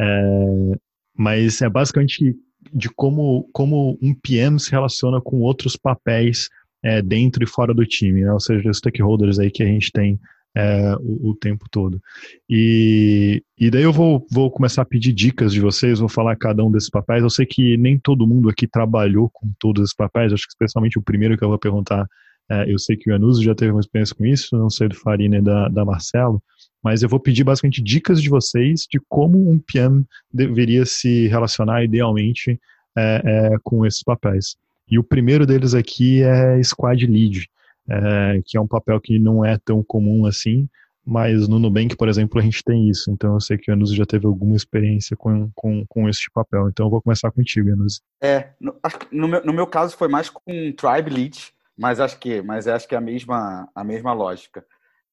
é, 0.00 0.78
mas 1.16 1.62
é 1.62 1.68
basicamente 1.68 2.36
de 2.72 2.88
como, 2.90 3.48
como 3.52 3.96
um 4.02 4.12
PM 4.14 4.58
se 4.58 4.72
relaciona 4.72 5.20
com 5.20 5.40
outros 5.40 5.76
papéis 5.76 6.48
é, 6.82 7.00
dentro 7.00 7.44
e 7.44 7.46
fora 7.46 7.72
do 7.72 7.86
time, 7.86 8.22
né? 8.22 8.32
ou 8.32 8.40
seja, 8.40 8.68
os 8.68 8.78
stakeholders 8.78 9.38
aí 9.38 9.50
que 9.50 9.62
a 9.62 9.66
gente 9.66 9.92
tem 9.92 10.18
é, 10.56 10.94
o, 11.00 11.30
o, 11.30 11.34
tempo 11.34 11.66
todo. 11.70 12.00
E, 12.48 13.42
e 13.58 13.70
daí 13.70 13.82
eu 13.82 13.92
vou, 13.92 14.26
vou 14.30 14.50
começar 14.50 14.82
a 14.82 14.86
pedir 14.86 15.12
dicas 15.12 15.52
de 15.52 15.60
vocês, 15.60 15.98
vou 15.98 16.08
falar 16.08 16.36
cada 16.36 16.64
um 16.64 16.70
desses 16.70 16.90
papéis. 16.90 17.22
Eu 17.22 17.30
sei 17.30 17.46
que 17.46 17.76
nem 17.76 17.98
todo 17.98 18.26
mundo 18.26 18.48
aqui 18.48 18.66
trabalhou 18.66 19.30
com 19.30 19.50
todos 19.58 19.82
esses 19.84 19.94
papéis, 19.94 20.32
acho 20.32 20.44
que 20.44 20.52
especialmente 20.52 20.98
o 20.98 21.02
primeiro 21.02 21.36
que 21.36 21.44
eu 21.44 21.48
vou 21.48 21.58
perguntar, 21.58 22.06
é, 22.50 22.72
eu 22.72 22.78
sei 22.78 22.96
que 22.96 23.10
o 23.10 23.14
Anuso 23.14 23.42
já 23.42 23.54
teve 23.54 23.72
uma 23.72 23.80
experiência 23.80 24.16
com 24.16 24.24
isso, 24.24 24.56
não 24.56 24.70
sei 24.70 24.88
do 24.88 24.94
Farina 24.94 25.36
e 25.36 25.42
da, 25.42 25.68
da 25.68 25.84
Marcelo, 25.84 26.42
mas 26.82 27.02
eu 27.02 27.08
vou 27.08 27.20
pedir 27.20 27.44
basicamente 27.44 27.82
dicas 27.82 28.22
de 28.22 28.30
vocês 28.30 28.86
de 28.90 28.98
como 29.08 29.50
um 29.50 29.58
PM 29.58 30.04
deveria 30.32 30.86
se 30.86 31.28
relacionar 31.28 31.84
idealmente 31.84 32.58
é, 32.96 33.22
é, 33.24 33.50
com 33.62 33.84
esses 33.84 34.02
papéis. 34.02 34.56
E 34.90 34.98
o 34.98 35.04
primeiro 35.04 35.46
deles 35.46 35.74
aqui 35.74 36.22
é 36.22 36.62
Squad 36.62 37.06
Lead 37.06 37.48
é, 37.88 38.42
que 38.44 38.56
é 38.56 38.60
um 38.60 38.66
papel 38.66 39.00
que 39.00 39.18
não 39.18 39.44
é 39.44 39.58
tão 39.58 39.82
comum 39.82 40.26
assim, 40.26 40.68
mas 41.10 41.48
no 41.48 41.58
Nubank, 41.58 41.96
por 41.96 42.06
exemplo, 42.06 42.38
a 42.38 42.42
gente 42.42 42.62
tem 42.62 42.86
isso. 42.86 43.10
Então 43.10 43.32
eu 43.32 43.40
sei 43.40 43.56
que 43.56 43.70
o 43.70 43.74
Anuzi 43.74 43.96
já 43.96 44.04
teve 44.04 44.26
alguma 44.26 44.54
experiência 44.54 45.16
com, 45.16 45.50
com, 45.54 45.86
com 45.86 46.06
este 46.06 46.30
papel. 46.30 46.68
Então 46.68 46.84
eu 46.84 46.90
vou 46.90 47.00
começar 47.00 47.30
contigo, 47.30 47.72
Anuzi. 47.72 48.02
É, 48.22 48.50
no, 48.60 48.78
no, 49.10 49.26
meu, 49.26 49.44
no 49.46 49.52
meu 49.54 49.66
caso 49.66 49.96
foi 49.96 50.06
mais 50.06 50.28
com 50.28 50.42
Tribe 50.72 51.10
Lead, 51.10 51.50
mas 51.78 51.98
acho 51.98 52.18
que, 52.18 52.42
mas 52.42 52.68
acho 52.68 52.86
que 52.86 52.94
é 52.94 52.98
a 52.98 53.00
mesma, 53.00 53.66
a 53.74 53.82
mesma 53.82 54.12
lógica. 54.12 54.62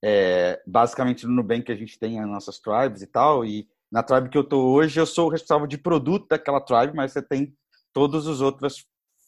É, 0.03 0.61
basicamente 0.67 1.25
no 1.25 1.33
Nubank 1.33 1.71
a 1.71 1.75
gente 1.75 1.97
tem 1.97 2.19
as 2.19 2.27
nossas 2.27 2.59
tribes 2.59 3.01
e 3.01 3.07
tal, 3.07 3.45
e 3.45 3.65
na 3.89 4.03
tribe 4.03 4.29
que 4.29 4.37
eu 4.37 4.41
estou 4.41 4.75
hoje 4.75 4.99
eu 4.99 5.05
sou 5.05 5.27
o 5.27 5.31
responsável 5.31 5.65
de 5.65 5.77
produto 5.77 6.27
daquela 6.27 6.59
tribe, 6.59 6.93
mas 6.93 7.13
você 7.13 7.21
tem 7.21 7.55
todas 7.93 8.27
as 8.27 8.41
outras 8.41 8.79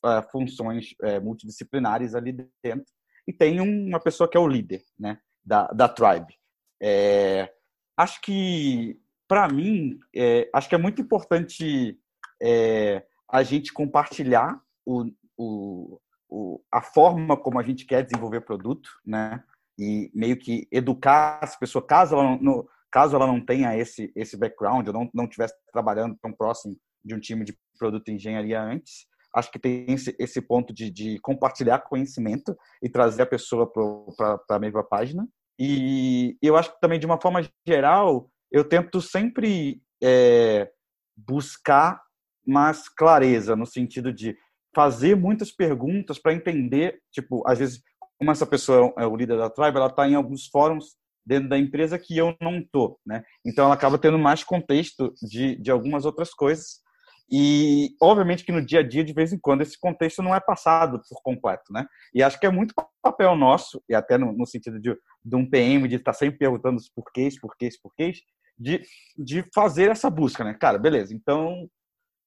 uh, 0.03 0.21
funções 0.31 0.93
uh, 1.01 1.23
multidisciplinares 1.23 2.13
ali 2.13 2.33
dentro 2.61 2.85
e 3.27 3.33
tem 3.33 3.59
uma 3.59 3.99
pessoa 3.99 4.29
que 4.29 4.37
é 4.37 4.39
o 4.39 4.47
líder 4.47 4.83
né, 4.97 5.19
da, 5.45 5.67
da 5.67 5.89
tribe. 5.89 6.33
É, 6.81 7.51
acho 7.97 8.21
que, 8.21 8.99
para 9.27 9.47
mim, 9.49 9.99
é, 10.15 10.49
acho 10.53 10.69
que 10.69 10.75
é 10.75 10.77
muito 10.77 11.01
importante 11.01 11.99
é, 12.41 13.05
a 13.29 13.43
gente 13.43 13.73
compartilhar 13.73 14.61
o, 14.85 15.11
o, 15.37 15.99
o, 16.29 16.61
a 16.71 16.81
forma 16.81 17.35
como 17.35 17.59
a 17.59 17.63
gente 17.63 17.85
quer 17.85 18.03
desenvolver 18.03 18.41
produto, 18.41 18.89
né? 19.05 19.43
E 19.79 20.09
meio 20.13 20.37
que 20.37 20.67
educar 20.71 21.39
essa 21.43 21.57
pessoa, 21.59 21.85
caso 21.85 22.15
ela 22.15 22.37
não, 22.41 22.67
caso 22.89 23.15
ela 23.15 23.27
não 23.27 23.39
tenha 23.39 23.77
esse, 23.77 24.11
esse 24.15 24.35
background, 24.35 24.87
ou 24.87 24.93
não, 24.93 25.09
não 25.13 25.25
estivesse 25.25 25.53
trabalhando 25.71 26.17
tão 26.19 26.31
próximo 26.31 26.75
de 27.03 27.13
um 27.13 27.19
time 27.19 27.45
de 27.45 27.55
produto 27.77 28.09
e 28.09 28.13
engenharia 28.13 28.61
antes, 28.61 29.05
acho 29.37 29.51
que 29.51 29.59
tem 29.59 29.85
esse, 29.89 30.15
esse 30.17 30.41
ponto 30.41 30.73
de, 30.73 30.89
de, 30.89 31.19
compartilhar 31.19 31.79
conhecimento 31.79 32.57
e 32.81 32.89
trazer 32.89 33.21
a 33.21 33.27
pessoa 33.27 33.71
para 33.71 34.39
a 34.49 34.59
mesma 34.59 34.83
página. 34.83 35.27
E 35.59 36.37
eu 36.41 36.55
acho 36.57 36.73
que 36.73 36.79
também, 36.79 36.99
de 36.99 37.05
uma 37.05 37.21
forma 37.21 37.47
geral, 37.65 38.29
eu 38.51 38.63
tento 38.63 38.99
sempre 39.01 39.81
é, 40.03 40.71
buscar 41.15 42.01
mais 42.45 42.89
clareza, 42.89 43.55
no 43.55 43.65
sentido 43.65 44.11
de 44.11 44.35
fazer 44.75 45.15
muitas 45.15 45.51
perguntas 45.51 46.17
para 46.17 46.33
entender, 46.33 46.99
tipo, 47.11 47.43
às 47.47 47.59
vezes, 47.59 47.81
como 48.17 48.31
essa 48.31 48.45
pessoa 48.45 48.93
é 48.97 49.05
o 49.05 49.15
líder 49.15 49.37
da 49.37 49.49
tribe, 49.49 49.77
ela 49.77 49.87
está 49.87 50.07
em 50.07 50.15
alguns 50.15 50.47
fóruns 50.47 50.95
dentro 51.25 51.49
da 51.49 51.57
empresa 51.57 51.99
que 51.99 52.17
eu 52.17 52.35
não 52.41 52.63
tô, 52.71 52.97
né? 53.05 53.23
Então 53.45 53.65
ela 53.65 53.73
acaba 53.73 53.97
tendo 53.97 54.17
mais 54.17 54.43
contexto 54.43 55.13
de, 55.21 55.55
de 55.57 55.69
algumas 55.69 56.05
outras 56.05 56.33
coisas 56.33 56.81
e, 57.29 57.95
obviamente, 58.01 58.45
que 58.45 58.51
no 58.51 58.65
dia 58.65 58.79
a 58.79 58.83
dia, 58.83 59.03
de 59.03 59.13
vez 59.13 59.33
em 59.33 59.39
quando, 59.39 59.61
esse 59.61 59.77
contexto 59.77 60.23
não 60.23 60.33
é 60.33 60.39
passado 60.39 61.01
por 61.09 61.21
completo, 61.21 61.73
né? 61.73 61.85
E 62.13 62.23
acho 62.23 62.39
que 62.39 62.45
é 62.45 62.49
muito 62.49 62.73
papel 63.01 63.35
nosso, 63.35 63.83
e 63.89 63.93
até 63.93 64.17
no, 64.17 64.31
no 64.31 64.45
sentido 64.45 64.79
de, 64.79 64.95
de, 65.23 65.35
um 65.35 65.47
PM, 65.49 65.87
de 65.87 65.95
estar 65.95 66.13
sempre 66.13 66.37
perguntando 66.37 66.77
os 66.77 66.89
porquês, 66.89 67.39
porquês, 67.39 67.79
porquês, 67.79 68.21
de, 68.57 68.81
de 69.17 69.45
fazer 69.53 69.89
essa 69.91 70.09
busca, 70.09 70.43
né? 70.43 70.53
Cara, 70.53 70.77
beleza, 70.77 71.13
então, 71.13 71.63
o 71.63 71.69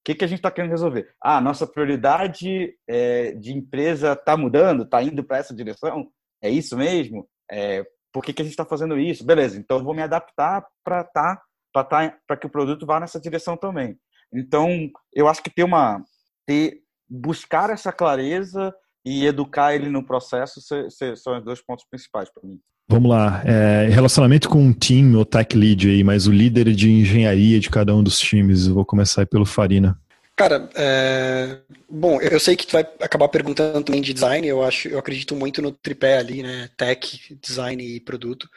que, 0.05 0.15
que 0.15 0.25
a 0.25 0.29
gente 0.29 0.39
está 0.39 0.51
querendo 0.51 0.71
resolver? 0.71 1.15
Ah, 1.21 1.41
nossa 1.41 1.67
prioridade 1.67 2.75
é, 2.87 3.33
de 3.33 3.53
empresa 3.53 4.13
está 4.13 4.37
mudando, 4.37 4.83
está 4.83 5.03
indo 5.03 5.25
para 5.25 5.39
essa 5.39 5.55
direção? 5.55 6.11
É 6.43 6.51
isso 6.51 6.77
mesmo? 6.77 7.27
É, 7.51 7.85
por 8.13 8.23
que, 8.23 8.33
que 8.33 8.43
a 8.43 8.45
gente 8.45 8.53
está 8.53 8.65
fazendo 8.65 8.99
isso? 8.99 9.25
Beleza, 9.25 9.59
então 9.59 9.79
eu 9.79 9.85
vou 9.85 9.95
me 9.95 10.03
adaptar 10.03 10.67
para 10.85 11.05
tá, 11.05 11.43
tá, 11.73 12.37
que 12.37 12.47
o 12.47 12.51
produto 12.51 12.85
vá 12.85 13.01
nessa 13.01 13.21
direção 13.21 13.57
também. 13.57 13.99
Então, 14.33 14.91
eu 15.15 15.29
acho 15.29 15.43
que 15.43 15.51
ter 15.51 15.65
uma 15.65 16.03
ter 16.47 16.81
buscar 17.09 17.71
essa 17.71 17.93
clareza 17.93 18.73
e 19.05 19.27
educar 19.27 19.75
ele 19.75 19.89
no 19.89 20.05
processo 20.05 20.61
são 20.61 21.39
os 21.39 21.45
dois 21.45 21.61
pontos 21.61 21.85
principais 21.91 22.29
para 22.33 22.47
mim. 22.47 22.61
Vamos 22.89 23.09
lá. 23.09 23.43
É, 23.45 23.89
relacionamento 23.89 24.49
com 24.49 24.59
um 24.59 24.73
time 24.73 25.15
ou 25.17 25.25
tech 25.25 25.57
lead 25.57 25.89
aí, 25.89 26.03
mas 26.03 26.27
o 26.27 26.33
líder 26.33 26.73
de 26.75 26.91
engenharia 26.91 27.61
de 27.61 27.71
cada 27.71 27.95
um 27.95 28.03
dos 28.03 28.19
times. 28.19 28.67
Eu 28.67 28.75
vou 28.75 28.85
começar 28.85 29.25
pelo 29.27 29.47
Farina. 29.47 29.97
Cara, 30.37 30.69
é... 30.75 31.59
bom, 31.89 32.21
eu 32.21 32.41
sei 32.41 32.57
que 32.57 32.67
tu 32.67 32.73
vai 32.73 32.81
acabar 33.01 33.29
perguntando 33.29 33.85
também 33.85 34.01
de 34.01 34.13
design. 34.13 34.47
Eu 34.47 34.65
acho, 34.65 34.89
eu 34.89 34.99
acredito 34.99 35.37
muito 35.37 35.63
no 35.63 35.71
tripé 35.71 36.19
ali, 36.19 36.43
né? 36.43 36.69
Tech, 36.77 37.39
design 37.41 37.85
e 37.85 38.01
produto. 38.01 38.49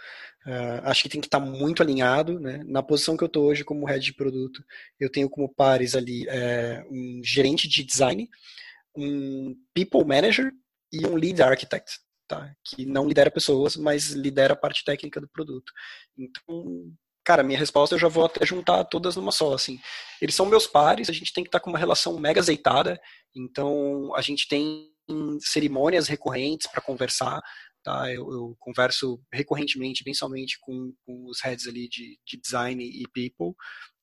Uh, 0.45 0.83
acho 0.83 1.03
que 1.03 1.09
tem 1.09 1.21
que 1.21 1.27
estar 1.27 1.39
tá 1.39 1.45
muito 1.45 1.81
alinhado, 1.81 2.39
né? 2.39 2.61
Na 2.65 2.83
posição 2.83 3.15
que 3.15 3.23
eu 3.23 3.27
estou 3.27 3.45
hoje 3.45 3.63
como 3.63 3.85
head 3.85 4.03
de 4.03 4.13
produto, 4.13 4.63
eu 4.99 5.09
tenho 5.09 5.29
como 5.29 5.53
pares 5.53 5.95
ali 5.95 6.27
é, 6.27 6.83
um 6.91 7.21
gerente 7.23 7.67
de 7.67 7.83
design, 7.83 8.29
um 8.95 9.55
people 9.73 10.03
manager 10.05 10.51
e 10.91 11.05
um 11.05 11.15
lead 11.15 11.41
architect, 11.41 11.97
tá? 12.27 12.53
Que 12.63 12.85
não 12.85 13.07
lidera 13.07 13.31
pessoas, 13.31 13.77
mas 13.77 14.11
lidera 14.11 14.53
a 14.53 14.57
parte 14.57 14.83
técnica 14.83 15.21
do 15.21 15.29
produto. 15.29 15.71
Então, 16.17 16.91
cara, 17.23 17.41
minha 17.41 17.57
resposta 17.57 17.95
eu 17.95 17.99
já 17.99 18.09
vou 18.09 18.25
até 18.25 18.45
juntar 18.45 18.83
todas 18.85 19.15
numa 19.15 19.31
só, 19.31 19.53
assim. 19.53 19.79
Eles 20.21 20.35
são 20.35 20.45
meus 20.45 20.67
pares, 20.67 21.09
a 21.09 21.13
gente 21.13 21.31
tem 21.31 21.43
que 21.43 21.47
estar 21.47 21.59
tá 21.59 21.63
com 21.63 21.69
uma 21.69 21.79
relação 21.79 22.19
mega 22.19 22.41
azeitada, 22.41 22.99
então 23.33 24.13
a 24.13 24.21
gente 24.21 24.47
tem 24.47 24.91
cerimônias 25.39 26.07
recorrentes 26.07 26.67
para 26.67 26.81
conversar, 26.81 27.41
tá? 27.83 28.11
Eu, 28.11 28.31
eu, 28.31 28.55
converso 28.59 29.21
recorrentemente, 29.31 30.03
principalmente 30.03 30.57
com, 30.61 30.93
com 31.05 31.25
os 31.25 31.41
heads 31.41 31.67
ali 31.67 31.87
de, 31.87 32.19
de 32.25 32.37
design 32.41 32.83
e 32.83 33.03
people, 33.13 33.55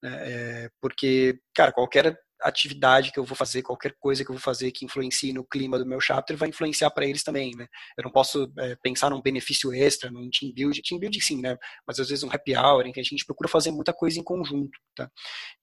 né? 0.02 0.64
É, 0.64 0.70
porque, 0.80 1.40
cara, 1.54 1.72
qualquer 1.72 2.16
atividade 2.42 3.12
que 3.12 3.18
eu 3.18 3.24
vou 3.24 3.36
fazer, 3.36 3.62
qualquer 3.62 3.94
coisa 3.98 4.24
que 4.24 4.30
eu 4.30 4.34
vou 4.34 4.40
fazer 4.40 4.70
que 4.70 4.84
influencie 4.84 5.32
no 5.32 5.44
clima 5.44 5.78
do 5.78 5.86
meu 5.86 6.00
chapter 6.00 6.36
vai 6.36 6.48
influenciar 6.48 6.90
para 6.90 7.04
eles 7.06 7.22
também, 7.22 7.54
né? 7.56 7.66
Eu 7.96 8.04
não 8.04 8.10
posso 8.10 8.50
é, 8.58 8.76
pensar 8.82 9.10
num 9.10 9.20
benefício 9.20 9.72
extra, 9.72 10.10
num 10.10 10.28
team 10.30 10.52
build, 10.52 10.80
team 10.82 10.98
build 10.98 11.20
sim, 11.20 11.40
né? 11.40 11.56
Mas 11.86 12.00
às 12.00 12.08
vezes 12.08 12.24
um 12.24 12.30
happy 12.32 12.56
hour 12.56 12.86
em 12.86 12.92
que 12.92 13.00
a 13.00 13.04
gente 13.04 13.24
procura 13.24 13.48
fazer 13.48 13.70
muita 13.70 13.92
coisa 13.92 14.18
em 14.18 14.24
conjunto, 14.24 14.78
tá? 14.94 15.10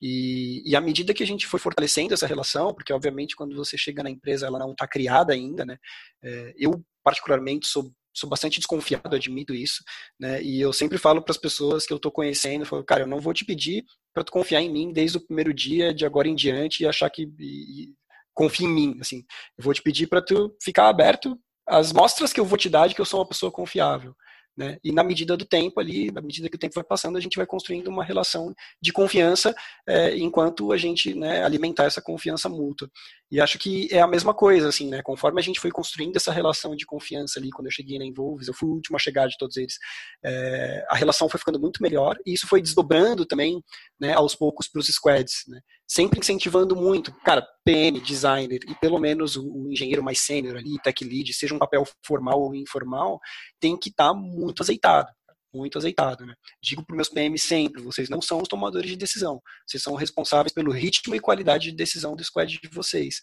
E, 0.02 0.62
e 0.70 0.76
à 0.76 0.82
medida 0.82 1.14
que 1.14 1.24
a 1.24 1.28
gente 1.28 1.48
foi 1.48 1.60
fortalecendo 1.60 2.14
essa 2.14 2.28
relação, 2.28 2.74
porque 2.74 2.94
obviamente 2.94 3.36
quando 3.36 3.56
você 3.56 3.78
chega 3.78 4.04
na 4.04 4.10
empresa 4.10 4.46
ela 4.46 4.60
não 4.60 4.72
está 4.72 4.88
criada 4.88 5.34
ainda, 5.34 5.66
né? 5.66 5.78
É, 6.24 6.54
eu 6.58 6.84
particularmente 7.04 7.68
sou 7.68 7.92
sou 8.18 8.30
bastante 8.30 8.58
desconfiado, 8.60 9.16
admito 9.16 9.54
isso, 9.54 9.84
né? 10.20 10.42
E 10.42 10.60
eu 10.60 10.74
sempre 10.74 10.98
falo 10.98 11.22
para 11.22 11.32
as 11.32 11.38
pessoas 11.38 11.86
que 11.86 11.94
eu 11.94 11.98
estou 11.98 12.12
conhecendo, 12.12 12.62
eu 12.62 12.66
falo, 12.66 12.84
cara, 12.84 13.04
eu 13.04 13.08
não 13.08 13.20
vou 13.20 13.34
te 13.34 13.46
pedir 13.46 13.86
para 14.14 14.24
tu 14.24 14.32
confiar 14.32 14.62
em 14.62 14.72
mim 14.72 14.92
desde 14.92 15.18
o 15.18 15.22
primeiro 15.26 15.54
dia, 15.54 15.94
de 15.94 16.06
agora 16.06 16.28
em 16.28 16.36
diante, 16.36 16.84
e 16.84 16.88
achar 16.88 17.10
que 17.10 17.30
e, 17.40 17.94
confia 18.34 18.68
em 18.68 18.72
mim, 18.72 18.98
assim. 19.00 19.24
Eu 19.58 19.64
vou 19.64 19.74
te 19.74 19.82
pedir 19.82 20.08
para 20.08 20.22
tu 20.22 20.56
ficar 20.62 20.90
aberto 20.90 21.38
às 21.68 21.92
mostras 21.92 22.34
que 22.34 22.40
eu 22.40 22.46
vou 22.46 22.58
te 22.58 22.70
dar 22.70 22.88
de 22.88 22.96
que 22.96 23.02
eu 23.02 23.06
sou 23.06 23.20
uma 23.20 23.28
pessoa 23.28 23.52
confiável. 23.52 24.16
Né? 24.58 24.80
E 24.84 24.92
na 24.92 25.04
medida 25.04 25.38
do 25.38 25.46
tempo 25.46 25.80
ali, 25.80 26.12
na 26.12 26.20
medida 26.20 26.50
que 26.50 26.56
o 26.56 26.60
tempo 26.60 26.74
vai 26.74 26.84
passando, 26.84 27.16
a 27.16 27.22
gente 27.22 27.38
vai 27.38 27.46
construindo 27.46 27.90
uma 27.90 28.04
relação 28.04 28.56
de 28.82 28.92
confiança 28.92 29.54
é, 29.88 30.18
enquanto 30.18 30.72
a 30.72 30.78
gente 30.78 31.14
né, 31.14 31.44
alimentar 31.44 31.84
essa 31.84 32.02
confiança 32.02 32.50
mútua. 32.50 32.90
E 33.30 33.42
acho 33.42 33.60
que 33.60 33.90
é 33.92 34.00
a 34.00 34.08
mesma 34.08 34.34
coisa, 34.34 34.70
assim, 34.70 34.90
né? 34.90 35.02
Conforme 35.04 35.42
a 35.42 35.44
gente 35.44 35.60
foi 35.60 35.70
construindo 35.70 36.16
essa 36.16 36.32
relação 36.32 36.76
de 36.76 36.86
confiança 36.86 37.40
ali, 37.40 37.50
quando 37.50 37.68
eu 37.68 37.72
cheguei 37.72 38.00
na 38.00 38.06
Involves, 38.06 38.48
eu 38.48 38.54
fui 38.54 38.70
o 38.70 38.74
último 38.74 38.96
a 38.96 39.00
chegar 39.00 39.28
de 39.28 39.38
todos 39.38 39.58
eles, 39.58 39.76
é, 40.24 40.86
a 40.90 40.96
relação 40.96 41.28
foi 41.28 41.38
ficando 41.38 41.60
muito 41.60 41.82
melhor 41.82 42.18
e 42.26 42.34
isso 42.34 42.48
foi 42.48 42.62
desdobrando 42.62 43.26
também, 43.26 43.62
né, 44.00 44.14
aos 44.14 44.34
poucos 44.34 44.70
para 44.70 44.80
os 44.80 44.88
squads, 44.88 45.44
né? 45.48 45.60
Sempre 45.86 46.20
incentivando 46.20 46.76
muito, 46.76 47.14
cara, 47.24 47.46
PM, 47.66 48.00
designer 48.00 48.60
e 48.68 48.76
pelo 48.76 49.00
menos 49.00 49.36
o, 49.36 49.44
o 49.44 49.72
engenheiro 49.72 50.04
mais 50.04 50.22
sênior 50.22 50.58
ali, 50.58 50.80
tech 50.82 51.04
lead, 51.04 51.34
seja 51.34 51.54
um 51.54 51.60
papel 51.60 51.84
formal 52.06 52.42
ou 52.42 52.56
informal, 52.56 53.20
tem 53.60 53.78
que 53.78 53.90
estar 53.90 54.10
tá 54.10 54.14
muito 54.14 54.64
azeitado 54.64 55.10
muito 55.58 55.78
azeitado. 55.78 56.26
Né? 56.26 56.34
Digo 56.62 56.86
para 56.86 56.96
meus 56.96 57.10
PMs 57.10 57.44
sempre: 57.44 57.82
vocês 57.82 58.10
não 58.10 58.22
são 58.22 58.42
os 58.42 58.48
tomadores 58.48 58.90
de 58.90 58.96
decisão, 58.96 59.42
vocês 59.66 59.82
são 59.82 59.96
responsáveis 59.96 60.54
pelo 60.54 60.72
ritmo 60.72 61.16
e 61.16 61.20
qualidade 61.20 61.72
de 61.72 61.76
decisão 61.76 62.16
do 62.16 62.24
squad 62.24 62.60
de 62.62 62.70
vocês. 62.70 63.22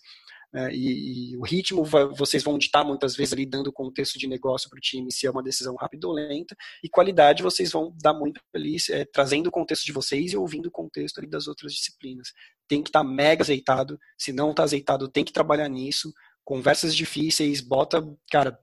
Né? 0.55 0.73
E, 0.73 1.33
e, 1.33 1.37
o 1.37 1.43
ritmo 1.43 1.83
vai, 1.85 2.07
vocês 2.07 2.45
vão 2.45 2.57
ditar 2.57 2.85
muitas 2.85 3.17
vezes 3.17 3.33
ali 3.33 3.45
dando 3.45 3.73
contexto 3.73 4.17
de 4.17 4.29
negócio 4.29 4.71
para 4.71 4.77
o 4.77 4.81
time 4.81 5.11
se 5.11 5.27
é 5.27 5.31
uma 5.31 5.43
decisão 5.43 5.75
rápida 5.75 6.07
ou 6.07 6.13
lenta, 6.13 6.55
e 6.83 6.89
qualidade 6.89 7.43
vocês 7.43 7.73
vão 7.73 7.93
dar 8.01 8.15
muito 8.15 8.41
ali, 8.55 8.77
é, 8.91 9.05
trazendo 9.05 9.49
o 9.49 9.51
contexto 9.51 9.85
de 9.85 9.93
vocês 9.93 10.33
e 10.33 10.37
ouvindo 10.37 10.67
o 10.67 10.71
contexto 10.71 11.19
ali 11.19 11.29
das 11.29 11.49
outras 11.49 11.73
disciplinas. 11.73 12.29
Tem 12.69 12.83
que 12.83 12.89
estar 12.89 13.03
tá 13.03 13.05
mega 13.05 13.43
azeitado, 13.43 13.99
se 14.17 14.33
não 14.33 14.53
está 14.53 14.63
azeitado, 14.63 15.09
tem 15.09 15.25
que 15.25 15.33
trabalhar 15.33 15.69
nisso. 15.69 16.13
Conversas 16.45 16.95
difíceis, 16.95 17.61
bota, 17.61 18.07
cara, 18.31 18.57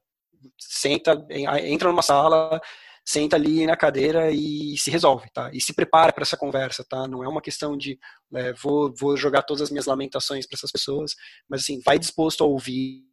senta, 0.57 1.25
entra 1.63 1.89
numa 1.89 2.01
sala, 2.01 2.61
senta 3.05 3.35
ali 3.35 3.65
na 3.65 3.75
cadeira 3.75 4.31
e 4.31 4.77
se 4.77 4.89
resolve, 4.89 5.29
tá? 5.33 5.49
E 5.53 5.59
se 5.59 5.73
prepara 5.73 6.13
para 6.13 6.23
essa 6.23 6.37
conversa, 6.37 6.85
tá? 6.87 7.07
Não 7.07 7.23
é 7.23 7.27
uma 7.27 7.41
questão 7.41 7.75
de 7.75 7.99
é, 8.35 8.53
vou, 8.53 8.93
vou 8.95 9.17
jogar 9.17 9.43
todas 9.43 9.61
as 9.61 9.71
minhas 9.71 9.85
lamentações 9.85 10.47
para 10.47 10.55
essas 10.55 10.71
pessoas, 10.71 11.15
mas 11.49 11.61
assim, 11.61 11.81
vai 11.83 11.97
disposto 11.97 12.43
a 12.43 12.47
ouvir, 12.47 13.03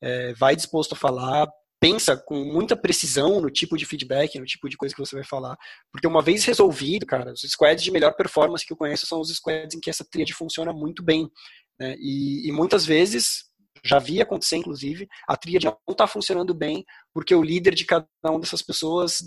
é, 0.00 0.32
vai 0.34 0.54
disposto 0.54 0.92
a 0.92 0.96
falar, 0.96 1.48
pensa 1.80 2.16
com 2.16 2.44
muita 2.44 2.76
precisão 2.76 3.40
no 3.40 3.50
tipo 3.50 3.76
de 3.76 3.84
feedback, 3.84 4.38
no 4.38 4.46
tipo 4.46 4.68
de 4.68 4.76
coisa 4.76 4.94
que 4.94 5.00
você 5.00 5.16
vai 5.16 5.24
falar, 5.24 5.56
porque 5.92 6.06
uma 6.06 6.22
vez 6.22 6.44
resolvido, 6.44 7.04
cara, 7.04 7.32
os 7.32 7.42
squads 7.42 7.82
de 7.84 7.90
melhor 7.90 8.14
performance 8.14 8.64
que 8.64 8.72
eu 8.72 8.76
conheço 8.76 9.06
são 9.06 9.20
os 9.20 9.28
squads 9.28 9.76
em 9.76 9.80
que 9.80 9.90
essa 9.90 10.04
tríade 10.04 10.32
funciona 10.32 10.72
muito 10.72 11.02
bem, 11.02 11.28
né? 11.78 11.94
E, 11.98 12.48
e 12.48 12.52
muitas 12.52 12.86
vezes 12.86 13.44
já 13.84 13.98
vi 13.98 14.20
acontecer, 14.20 14.56
inclusive, 14.56 15.08
a 15.28 15.36
tríade 15.36 15.66
não 15.66 15.76
está 15.90 16.06
funcionando 16.06 16.54
bem 16.54 16.84
porque 17.12 17.34
o 17.34 17.42
líder 17.42 17.74
de 17.74 17.84
cada 17.84 18.06
uma 18.24 18.40
dessas 18.40 18.62
pessoas, 18.62 19.22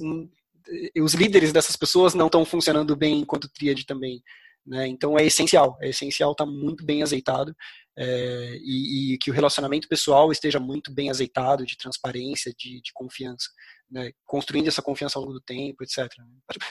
os 1.00 1.14
líderes 1.14 1.54
dessas 1.54 1.76
pessoas 1.76 2.14
não 2.14 2.26
estão 2.26 2.44
funcionando 2.44 2.96
bem 2.96 3.20
enquanto 3.20 3.50
tríade 3.50 3.86
também. 3.86 4.22
Né? 4.66 4.88
Então 4.88 5.18
é 5.18 5.26
essencial, 5.26 5.78
é 5.82 5.90
essencial 5.90 6.34
estar 6.34 6.46
tá 6.46 6.52
muito 6.52 6.86
bem 6.86 7.02
azeitado 7.02 7.56
é, 7.98 8.58
e, 8.62 9.14
e, 9.14 9.18
que 9.18 9.32
o 9.32 9.34
relacionamento 9.34 9.88
pessoal 9.88 10.30
esteja 10.30 10.60
muito 10.60 10.94
bem 10.94 11.10
azeitado, 11.10 11.66
de 11.66 11.78
transparência, 11.78 12.54
de, 12.56 12.82
de 12.82 12.92
confiança, 12.94 13.48
né? 13.90 14.12
construindo 14.26 14.68
essa 14.68 14.82
confiança 14.82 15.18
ao 15.18 15.24
longo 15.24 15.36
do 15.36 15.42
tempo, 15.42 15.84
etc. 15.84 16.08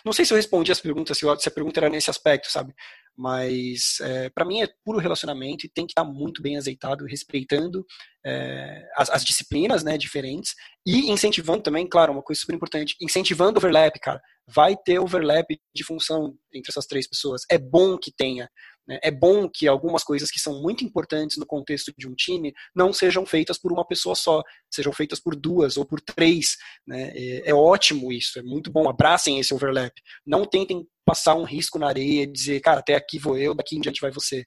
Não 0.04 0.12
sei 0.12 0.26
se 0.26 0.32
eu 0.32 0.36
respondi 0.36 0.70
as 0.70 0.80
perguntas, 0.80 1.16
se 1.16 1.48
a 1.48 1.50
pergunta 1.50 1.80
era 1.80 1.88
nesse 1.88 2.10
aspecto, 2.10 2.50
sabe? 2.50 2.74
Mas 3.16 3.98
é, 4.00 4.28
para 4.28 4.44
mim 4.44 4.60
é 4.60 4.68
puro 4.84 4.98
relacionamento 4.98 5.64
e 5.64 5.70
tem 5.70 5.86
que 5.86 5.92
estar 5.92 6.04
muito 6.04 6.42
bem 6.42 6.56
azeitado, 6.56 7.06
respeitando 7.06 7.84
é, 8.24 8.86
as, 8.96 9.08
as, 9.08 9.24
disciplinas 9.24 9.82
né, 9.82 9.96
diferentes 9.96 10.54
e 10.84 11.10
incentivando 11.10 11.62
também, 11.62 11.88
claro, 11.88 12.12
uma 12.12 12.22
coisa 12.22 12.40
super 12.40 12.54
importante, 12.54 12.94
incentivando 13.00 13.58
overlap, 13.58 13.98
cara. 14.00 14.20
Vai 14.46 14.76
ter 14.76 14.98
overlap 14.98 15.46
de 15.74 15.84
função 15.84 16.36
entre 16.52 16.70
essas 16.70 16.86
três 16.86 17.08
pessoas. 17.08 17.42
É 17.50 17.58
bom 17.58 17.96
que 17.96 18.12
tenha. 18.12 18.48
Né? 18.86 18.98
É 19.02 19.10
bom 19.10 19.48
que 19.48 19.66
algumas 19.66 20.04
coisas 20.04 20.30
que 20.30 20.38
são 20.38 20.60
muito 20.62 20.84
importantes 20.84 21.36
no 21.36 21.46
contexto 21.46 21.92
de 21.96 22.08
um 22.08 22.14
time 22.14 22.52
não 22.74 22.92
sejam 22.92 23.26
feitas 23.26 23.58
por 23.58 23.72
uma 23.72 23.86
pessoa 23.86 24.14
só, 24.14 24.42
sejam 24.70 24.92
feitas 24.92 25.20
por 25.20 25.34
duas 25.34 25.76
ou 25.76 25.84
por 25.84 26.00
três. 26.00 26.56
Né? 26.86 27.12
É, 27.14 27.50
é 27.50 27.54
ótimo 27.54 28.12
isso, 28.12 28.38
é 28.38 28.42
muito 28.42 28.70
bom. 28.70 28.88
Abracem 28.88 29.40
esse 29.40 29.52
overlap. 29.52 29.92
Não 30.24 30.44
tentem 30.44 30.86
passar 31.06 31.36
um 31.36 31.44
risco 31.44 31.78
na 31.78 31.86
areia 31.86 32.26
dizer, 32.26 32.60
cara, 32.60 32.80
até 32.80 32.96
aqui 32.96 33.18
vou 33.18 33.38
eu, 33.38 33.54
daqui 33.54 33.76
em 33.76 33.80
diante 33.80 34.00
vai 34.00 34.10
você. 34.10 34.44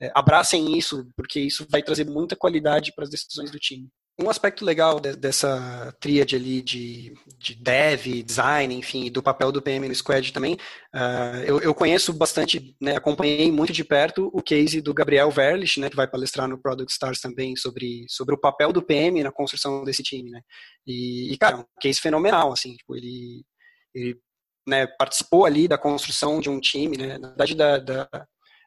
É, 0.00 0.10
abracem 0.14 0.76
isso, 0.76 1.08
porque 1.16 1.40
isso 1.40 1.66
vai 1.70 1.82
trazer 1.82 2.04
muita 2.04 2.36
qualidade 2.36 2.92
para 2.94 3.04
as 3.04 3.10
decisões 3.10 3.50
do 3.50 3.58
time. 3.58 3.88
Um 4.20 4.28
aspecto 4.28 4.62
legal 4.64 5.00
de, 5.00 5.16
dessa 5.16 5.94
tríade 5.98 6.36
ali 6.36 6.60
de, 6.60 7.14
de 7.38 7.54
dev, 7.54 8.22
design, 8.22 8.74
enfim, 8.74 9.10
do 9.10 9.22
papel 9.22 9.50
do 9.50 9.62
PM 9.62 9.88
no 9.88 9.94
Squad 9.94 10.32
também, 10.32 10.54
uh, 10.94 11.42
eu, 11.46 11.60
eu, 11.60 11.74
conheço 11.74 12.12
bastante, 12.12 12.76
né, 12.80 12.96
acompanhei 12.96 13.50
muito 13.50 13.72
de 13.72 13.82
perto 13.82 14.30
o 14.34 14.42
case 14.42 14.82
do 14.82 14.92
Gabriel 14.92 15.30
Verlich, 15.30 15.80
né, 15.80 15.88
que 15.88 15.96
vai 15.96 16.06
palestrar 16.06 16.46
no 16.46 16.60
Product 16.60 16.92
Stars 16.92 17.20
também 17.20 17.56
sobre, 17.56 18.04
sobre 18.08 18.34
o 18.34 18.38
papel 18.38 18.70
do 18.70 18.82
PM 18.82 19.22
na 19.22 19.32
construção 19.32 19.82
desse 19.82 20.02
time, 20.02 20.30
né, 20.30 20.42
e, 20.86 21.32
e 21.32 21.38
cara, 21.38 21.58
um 21.58 21.64
case 21.80 21.98
fenomenal, 21.98 22.52
assim, 22.52 22.74
tipo, 22.74 22.94
ele, 22.94 23.42
ele 23.94 24.18
né, 24.66 24.86
participou 24.86 25.44
ali 25.44 25.66
da 25.66 25.78
construção 25.78 26.40
de 26.40 26.48
um 26.48 26.60
time, 26.60 26.96
né, 26.96 27.18
na 27.18 27.28
verdade 27.28 27.54
da, 27.54 27.78
da, 27.78 28.08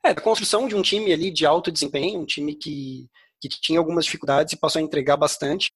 é, 0.04 0.14
da 0.14 0.22
construção 0.22 0.68
de 0.68 0.76
um 0.76 0.82
time 0.82 1.12
ali 1.12 1.32
de 1.32 1.46
alto 1.46 1.72
desempenho, 1.72 2.20
um 2.20 2.26
time 2.26 2.56
que, 2.56 3.08
que 3.42 3.50
tinha 3.50 3.80
algumas 3.80 4.06
dificuldades 4.06 4.54
e 4.54 4.60
passou 4.60 4.80
a 4.80 4.84
entregar 4.84 5.18
bastante, 5.18 5.72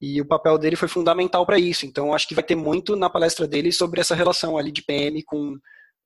e 0.00 0.20
o 0.20 0.26
papel 0.26 0.56
dele 0.58 0.76
foi 0.76 0.88
fundamental 0.88 1.44
para 1.44 1.58
isso, 1.58 1.84
então 1.84 2.14
acho 2.14 2.28
que 2.28 2.34
vai 2.34 2.44
ter 2.44 2.54
muito 2.54 2.96
na 2.96 3.10
palestra 3.10 3.46
dele 3.46 3.72
sobre 3.72 4.00
essa 4.00 4.14
relação 4.14 4.56
ali 4.56 4.70
de 4.70 4.82
PM 4.82 5.22
com, 5.24 5.56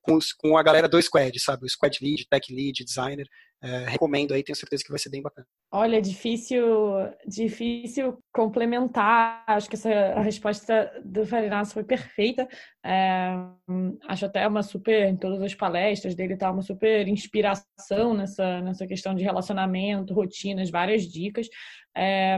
com, 0.01 0.19
com 0.39 0.57
a 0.57 0.63
galera 0.63 0.89
do 0.89 1.01
squad, 1.01 1.39
sabe, 1.39 1.67
o 1.67 1.69
squad 1.69 1.99
lead, 2.03 2.27
tech 2.29 2.53
lead, 2.53 2.85
designer, 2.85 3.27
é, 3.63 3.85
recomendo 3.89 4.35
aí, 4.35 4.43
tenho 4.43 4.57
certeza 4.57 4.83
que 4.83 4.91
vai 4.91 4.99
ser 4.99 5.09
bem 5.09 5.23
bacana. 5.23 5.47
Olha, 5.71 6.03
difícil, 6.03 6.65
difícil 7.27 8.19
complementar. 8.33 9.45
Acho 9.47 9.69
que 9.69 9.77
essa 9.77 9.89
a 9.89 10.21
resposta 10.21 10.93
do 11.05 11.25
Farinas 11.25 11.73
foi 11.73 11.85
perfeita. 11.85 12.49
É, 12.85 13.33
acho 14.09 14.27
até 14.27 14.47
uma 14.49 14.65
super, 14.65 15.07
em 15.07 15.17
todas 15.17 15.41
as 15.41 15.55
palestras 15.55 16.17
dele, 16.17 16.37
tá 16.37 16.51
uma 16.51 16.63
super 16.63 17.07
inspiração 17.07 18.15
nessa, 18.15 18.61
nessa 18.63 18.85
questão 18.85 19.15
de 19.15 19.23
relacionamento, 19.23 20.13
rotinas, 20.13 20.69
várias 20.69 21.05
dicas. 21.05 21.49
É, 21.97 22.37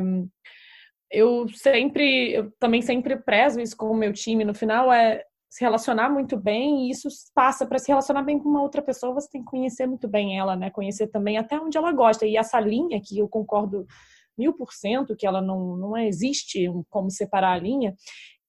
eu 1.11 1.49
sempre, 1.49 2.33
eu 2.33 2.53
também 2.59 2.83
sempre 2.83 3.17
prezo 3.17 3.61
isso 3.61 3.77
com 3.77 3.87
o 3.87 3.97
meu 3.97 4.13
time. 4.13 4.45
No 4.45 4.55
final, 4.55 4.93
é 4.93 5.25
se 5.55 5.62
relacionar 5.62 6.10
muito 6.10 6.36
bem, 6.36 6.89
e 6.89 6.90
isso 6.90 7.06
passa 7.32 7.64
para 7.64 7.78
se 7.78 7.86
relacionar 7.86 8.22
bem 8.22 8.40
com 8.40 8.48
uma 8.48 8.60
outra 8.60 8.82
pessoa, 8.82 9.14
você 9.14 9.28
tem 9.31 9.40
que 9.40 9.47
conhecer 9.47 9.86
muito 9.86 10.09
bem 10.09 10.36
ela, 10.36 10.56
né? 10.56 10.68
Conhecer 10.68 11.06
também 11.06 11.39
até 11.39 11.56
onde 11.60 11.78
ela 11.78 11.93
gosta. 11.93 12.26
E 12.26 12.36
essa 12.36 12.59
linha 12.59 13.01
que 13.01 13.16
eu 13.16 13.28
concordo 13.28 13.86
mil 14.36 14.52
por 14.52 14.72
cento, 14.72 15.14
que 15.14 15.24
ela 15.24 15.40
não, 15.40 15.76
não 15.76 15.97
existe 15.97 16.68
como 16.90 17.09
separar 17.09 17.52
a 17.52 17.59
linha, 17.60 17.94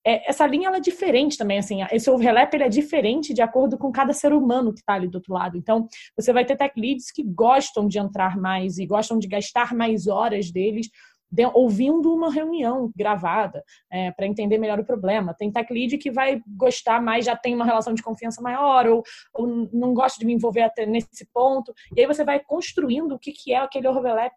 é, 0.04 0.28
essa 0.28 0.48
linha 0.48 0.68
ela 0.68 0.78
é 0.78 0.80
diferente 0.82 1.38
também, 1.38 1.60
assim, 1.60 1.84
esse 1.92 2.10
overlap 2.10 2.52
ele 2.52 2.64
é 2.64 2.70
diferente 2.70 3.36
de 3.36 3.42
acordo 3.44 3.78
com 3.78 3.92
cada 3.92 4.12
ser 4.12 4.34
humano 4.34 4.74
que 4.74 4.80
está 4.80 4.96
ali 4.96 5.08
do 5.08 5.18
outro 5.18 5.32
lado. 5.36 5.60
Então, 5.60 5.88
você 6.18 6.34
vai 6.34 6.44
ter 6.44 6.58
tech 6.58 6.74
leads 6.76 7.12
que 7.12 7.22
gostam 7.22 7.88
de 7.88 8.00
entrar 8.00 8.36
mais 8.36 8.80
e 8.80 8.86
gostam 8.88 9.20
de 9.20 9.28
gastar 9.28 9.76
mais 9.76 10.08
horas 10.08 10.52
deles 10.52 10.90
de, 11.36 11.46
ouvindo 11.54 12.14
uma 12.14 12.32
reunião 12.32 12.90
gravada 12.96 13.62
é, 13.92 14.12
para 14.12 14.26
entender 14.26 14.58
melhor 14.58 14.80
o 14.80 14.86
problema. 14.86 15.34
Tem 15.34 15.52
tech 15.52 15.72
lead 15.72 15.98
que 15.98 16.10
vai 16.10 16.42
gostar 16.48 17.02
mais, 17.02 17.26
já 17.26 17.36
tem 17.36 17.54
uma 17.54 17.66
relação 17.66 17.94
de 17.94 18.02
confiança 18.02 18.42
maior, 18.42 18.88
ou, 18.88 19.04
ou 19.34 19.70
não 19.74 19.94
gosta 19.94 20.18
de 20.18 20.26
me 20.26 20.34
envolver 20.34 20.62
até 20.62 20.86
nesse 20.86 21.28
ponto. 21.34 21.74
E 21.96 22.02
aí 22.02 22.08
você 22.08 22.24
vai 22.24 22.40
construindo 22.40 23.14
o 23.14 23.20
que, 23.20 23.34
que 23.34 23.52
é 23.54 23.58
aquele 23.58 23.88
overlap 23.88 24.34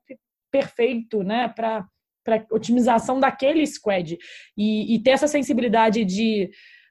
perfeito, 0.51 1.23
né, 1.23 1.49
para 1.49 1.87
otimização 2.51 3.21
daquele 3.21 3.65
squad. 3.67 4.19
E, 4.57 4.95
e 4.95 5.03
ter 5.03 5.11
essa 5.11 5.29
sensibilidade 5.29 6.05
de 6.05 6.51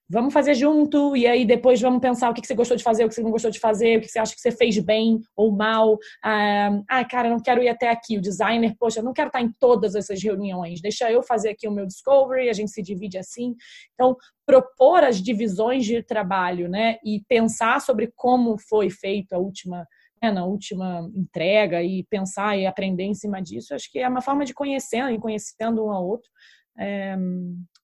vamos 0.09 0.33
fazer 0.33 0.53
junto, 0.53 1.15
e 1.15 1.27
aí 1.27 1.45
depois 1.45 1.81
vamos 1.81 1.99
pensar 1.99 2.29
o 2.29 2.33
que 2.33 2.45
você 2.45 2.55
gostou 2.55 2.77
de 2.77 2.83
fazer, 2.83 3.05
o 3.05 3.09
que 3.09 3.15
você 3.15 3.21
não 3.21 3.31
gostou 3.31 3.51
de 3.51 3.59
fazer, 3.59 3.97
o 3.97 4.01
que 4.01 4.07
você 4.07 4.19
acha 4.19 4.33
que 4.33 4.41
você 4.41 4.51
fez 4.51 4.77
bem 4.79 5.19
ou 5.35 5.51
mal. 5.51 5.97
Ah, 6.23 6.81
ah 6.89 7.05
cara, 7.05 7.29
não 7.29 7.39
quero 7.39 7.61
ir 7.61 7.69
até 7.69 7.89
aqui. 7.89 8.17
O 8.17 8.21
designer, 8.21 8.75
poxa, 8.79 9.01
não 9.01 9.13
quero 9.13 9.27
estar 9.27 9.41
em 9.41 9.51
todas 9.59 9.95
essas 9.95 10.21
reuniões. 10.21 10.81
Deixa 10.81 11.11
eu 11.11 11.21
fazer 11.21 11.49
aqui 11.49 11.67
o 11.67 11.71
meu 11.71 11.85
discovery, 11.85 12.49
a 12.49 12.53
gente 12.53 12.71
se 12.71 12.81
divide 12.81 13.17
assim. 13.17 13.55
Então, 13.93 14.15
propor 14.45 15.03
as 15.03 15.21
divisões 15.21 15.85
de 15.85 16.01
trabalho, 16.01 16.69
né, 16.69 16.97
e 17.03 17.21
pensar 17.27 17.81
sobre 17.81 18.11
como 18.15 18.57
foi 18.57 18.89
feito 18.89 19.33
a 19.33 19.37
última 19.37 19.85
né, 20.21 20.31
na 20.31 20.45
última 20.45 21.07
entrega 21.13 21.83
e 21.83 22.03
pensar 22.05 22.57
e 22.57 22.65
aprender 22.65 23.03
em 23.03 23.13
cima 23.13 23.41
disso, 23.41 23.75
acho 23.75 23.91
que 23.91 23.99
é 23.99 24.07
uma 24.07 24.21
forma 24.21 24.45
de 24.45 24.53
conhecer 24.53 25.03
e 25.11 25.19
conhecendo 25.19 25.85
um 25.85 25.91
ao 25.91 26.07
outro. 26.07 26.29
É, 26.79 27.15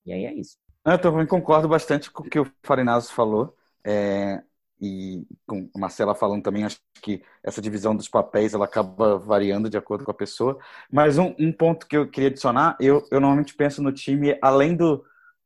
e 0.06 0.14
aí 0.14 0.26
é 0.26 0.34
isso. 0.34 0.63
Eu 0.86 1.00
também 1.00 1.26
concordo 1.26 1.68
bastante 1.68 2.12
com 2.12 2.24
o 2.24 2.30
que 2.30 2.40
o 2.40 2.52
Farinazzo 2.62 3.14
falou. 3.14 3.56
É, 3.86 4.44
e 4.82 5.26
com 5.48 5.70
a 5.74 5.80
Marcela 5.80 6.14
falando 6.14 6.44
também, 6.44 6.66
acho 6.66 6.78
que 7.02 7.24
essa 7.42 7.62
divisão 7.62 7.96
dos 7.96 8.10
papéis 8.10 8.54
ela 8.54 8.66
acaba 8.66 9.18
variando 9.18 9.70
de 9.70 9.78
acordo 9.78 10.04
com 10.04 10.12
a 10.12 10.14
pessoa. 10.14 10.60
Mas 10.92 11.18
um, 11.18 11.34
um 11.40 11.54
ponto 11.54 11.88
que 11.88 11.96
eu 11.96 12.10
queria 12.10 12.30
adicionar, 12.30 12.76
eu, 12.82 13.08
eu 13.10 13.20
normalmente 13.22 13.56
penso 13.56 13.82
no 13.82 13.94
time 13.94 14.38
além 14.42 14.76
do 14.76 15.04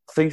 sem, 0.10 0.30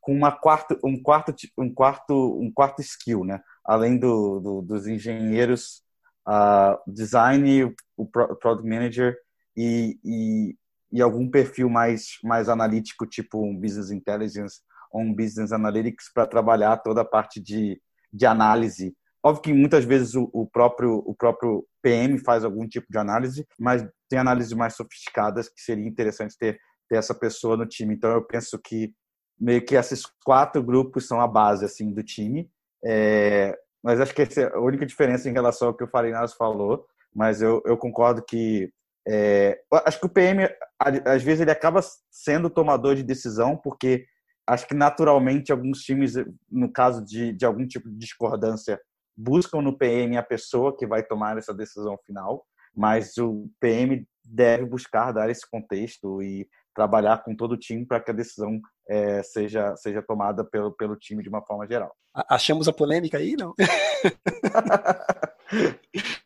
com 0.00 0.12
uma 0.12 0.32
quarta, 0.32 0.78
um 0.84 1.00
quarto 1.00 1.34
um 1.56 1.72
quarto 1.72 2.14
um 2.40 2.50
quarto 2.52 2.80
skill, 2.82 3.24
né? 3.24 3.40
Além 3.64 3.98
do, 3.98 4.40
do 4.40 4.62
dos 4.62 4.86
engenheiros, 4.88 5.82
uh, 6.28 6.76
design, 6.92 7.72
o 7.96 8.06
product 8.06 8.68
manager 8.68 9.16
e, 9.56 9.98
e 10.04 10.56
e 10.94 11.02
algum 11.02 11.28
perfil 11.28 11.68
mais, 11.68 12.18
mais 12.22 12.48
analítico, 12.48 13.04
tipo 13.04 13.44
um 13.44 13.58
Business 13.58 13.90
Intelligence 13.90 14.60
ou 14.92 15.00
um 15.00 15.12
Business 15.12 15.50
Analytics, 15.50 16.12
para 16.14 16.24
trabalhar 16.24 16.76
toda 16.76 17.00
a 17.00 17.04
parte 17.04 17.40
de, 17.40 17.82
de 18.12 18.24
análise. 18.24 18.96
Óbvio 19.20 19.42
que 19.42 19.52
muitas 19.52 19.84
vezes 19.84 20.14
o, 20.14 20.30
o, 20.32 20.46
próprio, 20.46 21.02
o 21.04 21.12
próprio 21.12 21.66
PM 21.82 22.16
faz 22.18 22.44
algum 22.44 22.68
tipo 22.68 22.86
de 22.88 22.96
análise, 22.96 23.44
mas 23.58 23.84
tem 24.08 24.20
análises 24.20 24.52
mais 24.52 24.76
sofisticadas 24.76 25.48
que 25.48 25.60
seria 25.60 25.84
interessante 25.84 26.38
ter, 26.38 26.60
ter 26.88 26.96
essa 26.96 27.12
pessoa 27.12 27.56
no 27.56 27.66
time. 27.66 27.92
Então, 27.92 28.12
eu 28.12 28.22
penso 28.22 28.56
que 28.56 28.94
meio 29.36 29.64
que 29.64 29.74
esses 29.74 30.06
quatro 30.24 30.62
grupos 30.62 31.08
são 31.08 31.20
a 31.20 31.26
base 31.26 31.64
assim 31.64 31.92
do 31.92 32.04
time. 32.04 32.48
É, 32.84 33.58
mas 33.82 34.00
acho 34.00 34.14
que 34.14 34.22
essa 34.22 34.42
é 34.42 34.54
a 34.54 34.60
única 34.60 34.86
diferença 34.86 35.28
em 35.28 35.32
relação 35.32 35.68
ao 35.68 35.74
que 35.74 35.82
o 35.82 35.90
Farinas 35.90 36.34
falou. 36.34 36.86
Mas 37.12 37.42
eu, 37.42 37.60
eu 37.66 37.76
concordo 37.76 38.22
que 38.24 38.70
é, 39.06 39.60
acho 39.84 40.00
que 40.00 40.06
o 40.06 40.10
PM, 40.10 40.48
às 40.78 41.22
vezes, 41.22 41.40
ele 41.40 41.50
acaba 41.50 41.80
sendo 42.10 42.48
tomador 42.48 42.94
de 42.94 43.02
decisão, 43.02 43.56
porque 43.56 44.06
acho 44.46 44.66
que 44.66 44.74
naturalmente 44.74 45.52
alguns 45.52 45.82
times, 45.82 46.14
no 46.50 46.72
caso 46.72 47.04
de, 47.04 47.32
de 47.32 47.44
algum 47.44 47.66
tipo 47.66 47.88
de 47.88 47.96
discordância, 47.96 48.80
buscam 49.16 49.62
no 49.62 49.76
PM 49.76 50.16
a 50.16 50.22
pessoa 50.22 50.76
que 50.76 50.86
vai 50.86 51.02
tomar 51.02 51.38
essa 51.38 51.54
decisão 51.54 51.98
final, 52.04 52.44
mas 52.74 53.16
o 53.18 53.48
PM 53.60 54.06
deve 54.24 54.64
buscar 54.64 55.12
dar 55.12 55.30
esse 55.30 55.48
contexto 55.48 56.22
e 56.22 56.48
trabalhar 56.74 57.22
com 57.22 57.36
todo 57.36 57.52
o 57.52 57.58
time 57.58 57.86
para 57.86 58.00
que 58.00 58.10
a 58.10 58.14
decisão 58.14 58.60
é, 58.88 59.22
seja, 59.22 59.76
seja 59.76 60.02
tomada 60.02 60.44
pelo, 60.44 60.72
pelo 60.72 60.96
time 60.96 61.22
de 61.22 61.28
uma 61.28 61.42
forma 61.42 61.66
geral. 61.66 61.94
Achamos 62.28 62.66
a 62.66 62.72
polêmica 62.72 63.18
aí, 63.18 63.36
não? 63.36 63.54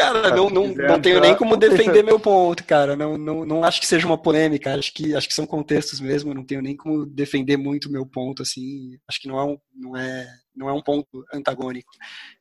Cara, 0.00 0.34
não, 0.34 0.48
não, 0.48 0.68
não 0.68 1.00
tenho 1.00 1.20
nem 1.20 1.36
como 1.36 1.56
defender 1.56 2.02
meu 2.02 2.18
ponto, 2.18 2.64
cara. 2.64 2.96
Não, 2.96 3.18
não, 3.18 3.44
não 3.44 3.64
acho 3.64 3.80
que 3.80 3.86
seja 3.86 4.06
uma 4.06 4.16
polêmica. 4.16 4.74
Acho 4.74 4.92
que, 4.94 5.14
acho 5.14 5.28
que 5.28 5.34
são 5.34 5.46
contextos 5.46 6.00
mesmo. 6.00 6.32
Não 6.32 6.44
tenho 6.44 6.62
nem 6.62 6.74
como 6.74 7.04
defender 7.04 7.56
muito 7.56 7.90
meu 7.90 8.06
ponto, 8.06 8.42
assim. 8.42 8.98
Acho 9.06 9.20
que 9.20 9.28
não 9.28 9.38
é 9.38 9.44
um, 9.44 9.58
não 9.74 9.96
é, 9.96 10.26
não 10.56 10.68
é 10.68 10.72
um 10.72 10.82
ponto 10.82 11.24
antagônico. 11.34 11.90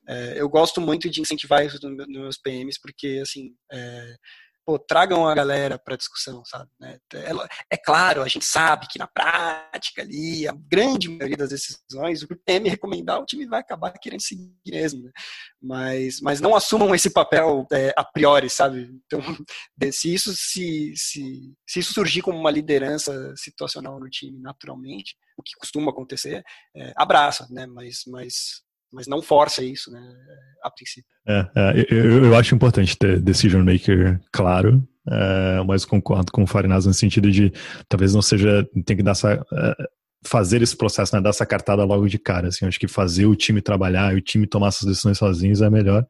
É, 0.07 0.41
eu 0.41 0.47
gosto 0.47 0.79
muito 0.79 1.09
de 1.09 1.19
incentivar 1.19 1.65
isso 1.65 1.77
nos 1.87 2.07
meus 2.07 2.37
PMs, 2.37 2.79
porque, 2.81 3.19
assim, 3.21 3.53
é, 3.71 4.15
pô, 4.69 4.77
tragam 4.77 5.27
a 5.27 5.33
galera 5.33 5.79
para 5.79 5.95
discussão, 5.95 6.45
sabe? 6.45 6.69
Né? 6.79 6.99
É, 7.15 7.31
é, 7.71 7.77
claro, 7.77 8.21
a 8.21 8.27
gente 8.27 8.45
sabe 8.45 8.87
que 8.87 8.99
na 8.99 9.07
prática 9.07 10.03
ali, 10.03 10.47
a 10.47 10.53
grande 10.53 11.09
maioria 11.09 11.37
das 11.37 11.49
decisões, 11.49 12.21
o 12.21 12.27
PM 12.45 12.69
recomendar, 12.69 13.19
o 13.19 13.25
time 13.25 13.47
vai 13.47 13.61
acabar 13.61 13.91
querendo 13.93 14.21
seguir 14.21 14.53
mesmo, 14.67 15.01
né? 15.05 15.11
mas, 15.59 16.21
mas 16.21 16.39
não 16.39 16.55
assumam 16.55 16.93
esse 16.93 17.09
papel 17.09 17.65
é, 17.71 17.91
a 17.97 18.03
priori, 18.03 18.47
sabe? 18.47 18.91
Então, 19.07 19.19
se 19.91 20.13
isso 20.13 20.35
se, 20.35 20.93
se, 20.95 21.51
se 21.67 21.79
isso 21.79 21.91
surgir 21.91 22.21
como 22.21 22.37
uma 22.37 22.51
liderança 22.51 23.33
situacional 23.35 23.99
no 23.99 24.07
time 24.07 24.39
naturalmente, 24.39 25.17
o 25.35 25.41
que 25.41 25.55
costuma 25.57 25.89
acontecer, 25.89 26.43
é, 26.75 26.93
abraça, 26.95 27.47
né? 27.49 27.65
Mas, 27.65 28.03
mas 28.05 28.61
mas 28.91 29.07
não 29.07 29.21
força 29.21 29.63
isso, 29.63 29.91
né, 29.91 30.01
a 30.63 30.71
princípio. 30.71 31.09
É, 31.27 31.47
é 31.55 31.85
eu, 31.89 32.25
eu, 32.25 32.35
acho 32.35 32.55
importante 32.55 32.97
ter 32.97 33.19
decision 33.19 33.63
maker 33.63 34.19
claro, 34.31 34.87
é, 35.07 35.63
mas 35.65 35.85
concordo 35.85 36.31
com 36.31 36.43
o 36.43 36.47
Farinaz 36.47 36.85
no 36.85 36.93
sentido 36.93 37.31
de 37.31 37.51
talvez 37.87 38.13
não 38.13 38.21
seja, 38.21 38.67
tem 38.85 38.97
que 38.97 39.03
dar 39.03 39.11
essa, 39.11 39.33
é, 39.33 39.75
fazer 40.25 40.61
esse 40.61 40.75
processo, 40.75 41.15
né, 41.15 41.21
dar 41.21 41.29
essa 41.29 41.45
cartada 41.45 41.83
logo 41.83 42.07
de 42.07 42.19
cara, 42.19 42.49
assim, 42.49 42.65
acho 42.65 42.79
que 42.79 42.87
fazer 42.87 43.25
o 43.25 43.35
time 43.35 43.61
trabalhar 43.61 44.13
e 44.13 44.17
o 44.17 44.21
time 44.21 44.47
tomar 44.47 44.67
essas 44.67 44.87
decisões 44.87 45.17
sozinhos 45.17 45.61
é 45.61 45.69
melhor, 45.69 46.05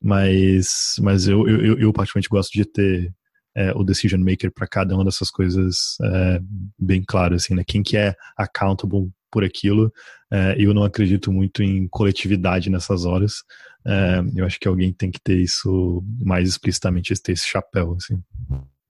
mas, 0.00 0.94
mas 1.00 1.26
eu, 1.26 1.48
eu, 1.48 1.78
eu 1.78 1.92
particularmente 1.92 2.28
gosto 2.28 2.52
de 2.52 2.64
ter 2.64 3.12
é, 3.56 3.72
o 3.74 3.82
decision 3.82 4.20
maker 4.22 4.52
para 4.52 4.68
cada 4.68 4.94
uma 4.94 5.04
dessas 5.04 5.30
coisas 5.30 5.96
é, 6.00 6.40
bem 6.78 7.02
claro, 7.04 7.34
assim, 7.34 7.54
né? 7.54 7.64
Quem 7.66 7.82
que 7.82 7.96
é 7.96 8.14
accountable 8.36 9.10
por 9.30 9.44
aquilo. 9.44 9.92
É, 10.30 10.56
eu 10.58 10.74
não 10.74 10.82
acredito 10.82 11.32
muito 11.32 11.62
em 11.62 11.86
coletividade 11.88 12.70
nessas 12.70 13.04
horas. 13.04 13.42
É, 13.86 14.20
eu 14.36 14.44
acho 14.44 14.58
que 14.58 14.68
alguém 14.68 14.92
tem 14.92 15.10
que 15.10 15.20
ter 15.20 15.38
isso 15.38 16.02
mais 16.20 16.48
explicitamente, 16.48 17.14
ter 17.22 17.32
esse 17.32 17.46
chapéu. 17.46 17.96
Assim. 17.96 18.20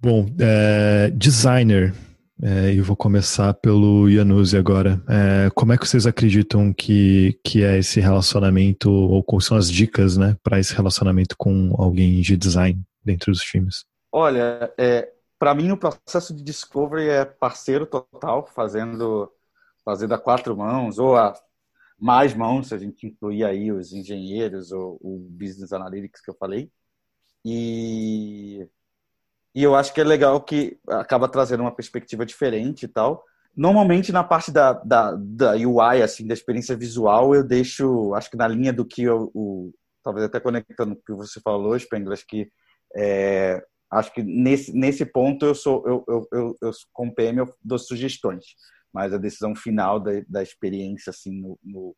Bom, 0.01 0.27
é, 0.39 1.11
designer. 1.11 1.95
É, 2.41 2.73
eu 2.73 2.85
vou 2.85 2.97
começar 2.97 3.53
pelo 3.55 4.09
Yanuzi 4.09 4.57
agora. 4.57 5.03
É, 5.09 5.51
como 5.55 5.73
é 5.73 5.79
que 5.79 5.87
vocês 5.87 6.07
acreditam 6.07 6.73
que, 6.73 7.39
que 7.45 7.65
é 7.65 7.79
esse 7.79 8.01
relacionamento, 8.01 8.91
ou 8.91 9.23
quais 9.25 9.45
são 9.45 9.57
as 9.57 9.69
dicas 9.69 10.17
né, 10.17 10.37
para 10.43 10.61
esse 10.61 10.73
relacionamento 10.73 11.35
com 11.37 11.75
alguém 11.77 12.21
de 12.21 12.37
design 12.37 12.81
dentro 13.05 13.33
dos 13.33 13.41
times? 13.41 13.85
Olha, 14.13 14.73
é, 14.79 15.09
para 15.39 15.53
mim 15.53 15.73
o 15.73 15.77
processo 15.77 16.33
de 16.33 16.45
discovery 16.45 17.09
é 17.09 17.25
parceiro 17.25 17.87
total, 17.87 18.49
fazendo 18.55 19.31
fazendo 19.89 20.13
a 20.13 20.19
quatro 20.19 20.55
mãos, 20.55 20.99
ou 20.99 21.17
a 21.17 21.33
mais 21.99 22.35
mãos, 22.35 22.69
se 22.69 22.75
a 22.75 22.79
gente 22.79 23.07
incluir 23.07 23.43
aí 23.43 23.73
os 23.73 23.91
engenheiros 23.91 24.71
ou 24.71 24.99
o 25.01 25.19
business 25.31 25.73
analytics 25.73 26.21
que 26.21 26.31
eu 26.31 26.37
falei. 26.39 26.71
E, 27.43 28.69
e 29.55 29.63
eu 29.63 29.75
acho 29.75 29.95
que 29.95 30.01
é 30.03 30.05
legal 30.05 30.43
que 30.43 30.79
acaba 30.89 31.27
trazendo 31.27 31.63
uma 31.63 31.75
perspectiva 31.75 32.27
diferente 32.27 32.83
e 32.83 32.89
tal. 32.89 33.25
Normalmente 33.57 34.13
na 34.13 34.23
parte 34.23 34.53
da, 34.53 34.75
da, 34.75 35.17
da 35.19 35.53
UI, 35.53 36.03
assim, 36.03 36.27
da 36.27 36.35
experiência 36.35 36.77
visual, 36.77 37.35
eu 37.35 37.43
deixo, 37.43 38.13
acho 38.13 38.31
que 38.31 38.37
na 38.37 38.47
linha 38.47 38.75
do 38.75 38.85
que 38.85 39.05
eu, 39.05 39.31
o, 39.35 39.73
talvez 40.05 40.27
até 40.27 40.39
conectando 40.39 40.97
com 40.97 41.01
o 41.01 41.05
que 41.05 41.15
você 41.15 41.41
falou, 41.41 41.79
Spengler, 41.79 42.13
acho 42.13 42.27
que 42.27 42.53
é, 42.95 43.65
acho 43.91 44.13
que 44.13 44.23
nesse, 44.23 44.71
nesse 44.71 45.07
ponto 45.07 45.47
eu 45.47 45.55
sou, 45.55 45.83
eu, 45.87 46.05
eu, 46.07 46.29
eu, 46.31 46.57
eu 46.61 46.71
como 46.93 47.15
PM, 47.15 47.39
eu 47.39 47.49
dou 47.65 47.79
sugestões 47.79 48.45
mas 48.99 49.15
a 49.15 49.17
decisão 49.17 49.55
final 49.55 50.01
da, 50.01 50.11
da 50.29 50.43
experiência 50.43 51.11
assim 51.11 51.31
no, 51.31 51.57
no, 51.63 51.97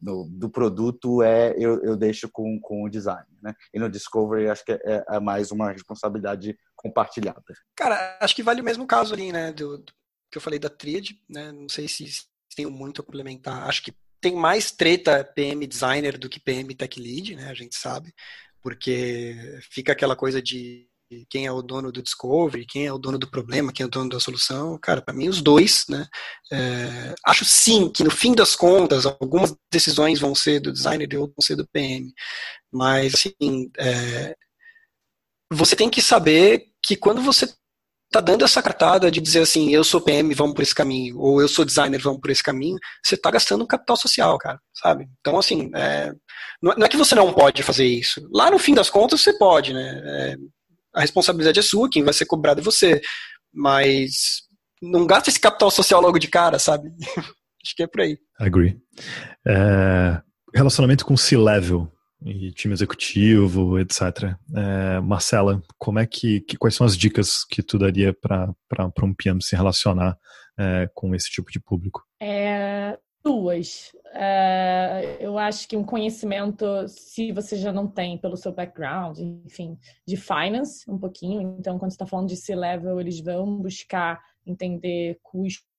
no, 0.00 0.28
do 0.28 0.50
produto 0.50 1.22
é 1.22 1.54
eu, 1.56 1.80
eu 1.84 1.96
deixo 1.96 2.28
com, 2.28 2.58
com 2.60 2.82
o 2.82 2.88
design, 2.88 3.24
né? 3.40 3.54
E 3.72 3.78
no 3.78 3.88
discovery 3.88 4.48
acho 4.48 4.64
que 4.64 4.72
é, 4.72 5.04
é 5.08 5.20
mais 5.20 5.52
uma 5.52 5.70
responsabilidade 5.70 6.58
compartilhada. 6.74 7.44
Cara, 7.76 8.18
acho 8.20 8.34
que 8.34 8.42
vale 8.42 8.60
o 8.60 8.64
mesmo 8.64 8.84
caso 8.88 9.14
ali, 9.14 9.30
né? 9.30 9.52
Do, 9.52 9.78
do 9.78 9.92
que 10.32 10.36
eu 10.36 10.42
falei 10.42 10.58
da 10.58 10.68
tríade, 10.68 11.22
né? 11.30 11.52
Não 11.52 11.68
sei 11.68 11.86
se, 11.86 12.08
se 12.08 12.24
tenho 12.56 12.72
muito 12.72 13.00
a 13.00 13.04
complementar. 13.04 13.68
Acho 13.68 13.80
que 13.80 13.94
tem 14.20 14.34
mais 14.34 14.72
treta 14.72 15.22
PM 15.22 15.64
designer 15.64 16.18
do 16.18 16.28
que 16.28 16.40
PM 16.40 16.74
tech 16.74 17.00
lead, 17.00 17.36
né? 17.36 17.50
A 17.50 17.54
gente 17.54 17.76
sabe, 17.76 18.12
porque 18.60 19.60
fica 19.70 19.92
aquela 19.92 20.16
coisa 20.16 20.42
de 20.42 20.90
quem 21.28 21.46
é 21.46 21.52
o 21.52 21.62
dono 21.62 21.92
do 21.92 22.02
discovery, 22.02 22.66
quem 22.66 22.86
é 22.86 22.92
o 22.92 22.98
dono 22.98 23.18
do 23.18 23.30
problema, 23.30 23.72
quem 23.72 23.84
é 23.84 23.86
o 23.86 23.90
dono 23.90 24.10
da 24.10 24.20
solução. 24.20 24.78
Cara, 24.78 25.02
para 25.02 25.14
mim, 25.14 25.28
os 25.28 25.40
dois, 25.42 25.84
né? 25.88 26.06
É, 26.52 27.14
acho 27.26 27.44
sim 27.44 27.88
que 27.88 28.04
no 28.04 28.10
fim 28.10 28.34
das 28.34 28.54
contas, 28.56 29.06
algumas 29.06 29.54
decisões 29.70 30.20
vão 30.20 30.34
ser 30.34 30.60
do 30.60 30.72
designer 30.72 31.12
e 31.12 31.16
outras 31.16 31.34
vão 31.36 31.46
ser 31.46 31.56
do 31.56 31.68
PM. 31.68 32.12
Mas, 32.72 33.14
assim, 33.14 33.70
é, 33.78 34.34
você 35.52 35.76
tem 35.76 35.90
que 35.90 36.02
saber 36.02 36.66
que 36.82 36.96
quando 36.96 37.20
você 37.22 37.46
tá 38.12 38.20
dando 38.20 38.44
essa 38.44 38.62
cartada 38.62 39.10
de 39.10 39.20
dizer 39.20 39.40
assim, 39.40 39.70
eu 39.70 39.82
sou 39.82 40.00
PM, 40.00 40.34
vamos 40.34 40.54
por 40.54 40.62
esse 40.62 40.74
caminho, 40.74 41.18
ou 41.18 41.40
eu 41.40 41.48
sou 41.48 41.64
designer, 41.64 41.98
vamos 41.98 42.20
por 42.20 42.30
esse 42.30 42.42
caminho, 42.42 42.78
você 43.02 43.16
tá 43.16 43.30
gastando 43.30 43.64
um 43.64 43.66
capital 43.66 43.96
social, 43.96 44.36
cara, 44.38 44.60
sabe? 44.74 45.08
Então, 45.20 45.38
assim, 45.38 45.70
é, 45.74 46.12
não 46.62 46.84
é 46.84 46.88
que 46.88 46.96
você 46.96 47.14
não 47.14 47.32
pode 47.32 47.62
fazer 47.62 47.86
isso. 47.86 48.20
Lá 48.30 48.50
no 48.50 48.58
fim 48.58 48.74
das 48.74 48.90
contas, 48.90 49.22
você 49.22 49.36
pode, 49.38 49.72
né? 49.72 50.02
É, 50.04 50.36
a 50.94 51.00
responsabilidade 51.00 51.58
é 51.58 51.62
sua, 51.62 51.88
quem 51.90 52.02
vai 52.02 52.12
ser 52.12 52.26
cobrado 52.26 52.60
é 52.60 52.64
você. 52.64 53.00
Mas 53.52 54.42
não 54.80 55.06
gasta 55.06 55.30
esse 55.30 55.40
capital 55.40 55.70
social 55.70 56.00
logo 56.00 56.18
de 56.18 56.28
cara, 56.28 56.58
sabe? 56.58 56.90
Acho 57.64 57.76
que 57.76 57.82
é 57.82 57.86
por 57.86 58.00
aí. 58.00 58.18
Agree. 58.38 58.76
É, 59.46 60.20
relacionamento 60.54 61.04
com 61.04 61.16
C-level 61.16 61.90
e 62.24 62.50
time 62.52 62.74
executivo, 62.74 63.78
etc. 63.78 64.34
É, 64.54 65.00
Marcela, 65.00 65.62
como 65.78 65.98
é 65.98 66.06
que, 66.06 66.40
que, 66.40 66.56
quais 66.56 66.74
são 66.74 66.86
as 66.86 66.96
dicas 66.96 67.44
que 67.44 67.62
tu 67.62 67.78
daria 67.78 68.12
para 68.12 69.04
um 69.04 69.14
PM 69.14 69.42
se 69.42 69.54
relacionar 69.54 70.16
é, 70.58 70.88
com 70.94 71.14
esse 71.14 71.30
tipo 71.30 71.50
de 71.50 71.60
público? 71.60 72.02
É, 72.20 72.98
duas. 73.22 73.92
É, 74.14 75.16
eu 75.20 75.38
acho 75.38 75.68
que 75.68 75.76
um 75.76 75.84
conhecimento, 75.84 76.64
se 76.88 77.32
você 77.32 77.56
já 77.56 77.72
não 77.72 77.86
tem 77.86 78.18
pelo 78.18 78.36
seu 78.36 78.52
background, 78.52 79.18
enfim, 79.18 79.78
de 80.06 80.16
finance 80.16 80.90
um 80.90 80.98
pouquinho. 80.98 81.56
Então, 81.58 81.78
quando 81.78 81.90
você 81.90 81.94
está 81.94 82.06
falando 82.06 82.28
de 82.28 82.36
C-level, 82.36 83.00
eles 83.00 83.20
vão 83.20 83.58
buscar 83.58 84.20
entender 84.46 85.18
custos 85.22 85.72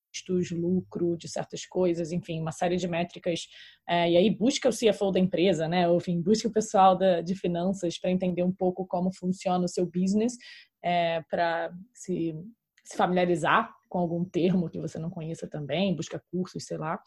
lucro 0.51 1.17
de 1.17 1.27
certas 1.27 1.65
coisas, 1.65 2.11
enfim, 2.11 2.39
uma 2.39 2.51
série 2.51 2.77
de 2.77 2.87
métricas. 2.87 3.47
É, 3.87 4.11
e 4.11 4.17
aí 4.17 4.29
busca 4.29 4.69
o 4.69 4.71
CFO 4.71 5.11
da 5.11 5.19
empresa, 5.19 5.67
né? 5.67 5.87
Ou, 5.87 5.97
enfim, 5.97 6.21
busca 6.21 6.47
o 6.47 6.51
pessoal 6.51 6.97
da, 6.97 7.21
de 7.21 7.35
finanças 7.35 7.99
para 7.99 8.11
entender 8.11 8.43
um 8.43 8.51
pouco 8.51 8.85
como 8.85 9.13
funciona 9.13 9.65
o 9.65 9.69
seu 9.69 9.85
business, 9.85 10.33
é, 10.83 11.21
para 11.29 11.71
se, 11.93 12.35
se 12.83 12.97
familiarizar 12.97 13.73
com 13.87 13.99
algum 13.99 14.25
termo 14.25 14.69
que 14.69 14.79
você 14.79 14.97
não 14.97 15.09
conheça 15.09 15.47
também, 15.47 15.95
busca 15.95 16.21
cursos, 16.31 16.65
sei 16.65 16.77
lá. 16.77 16.99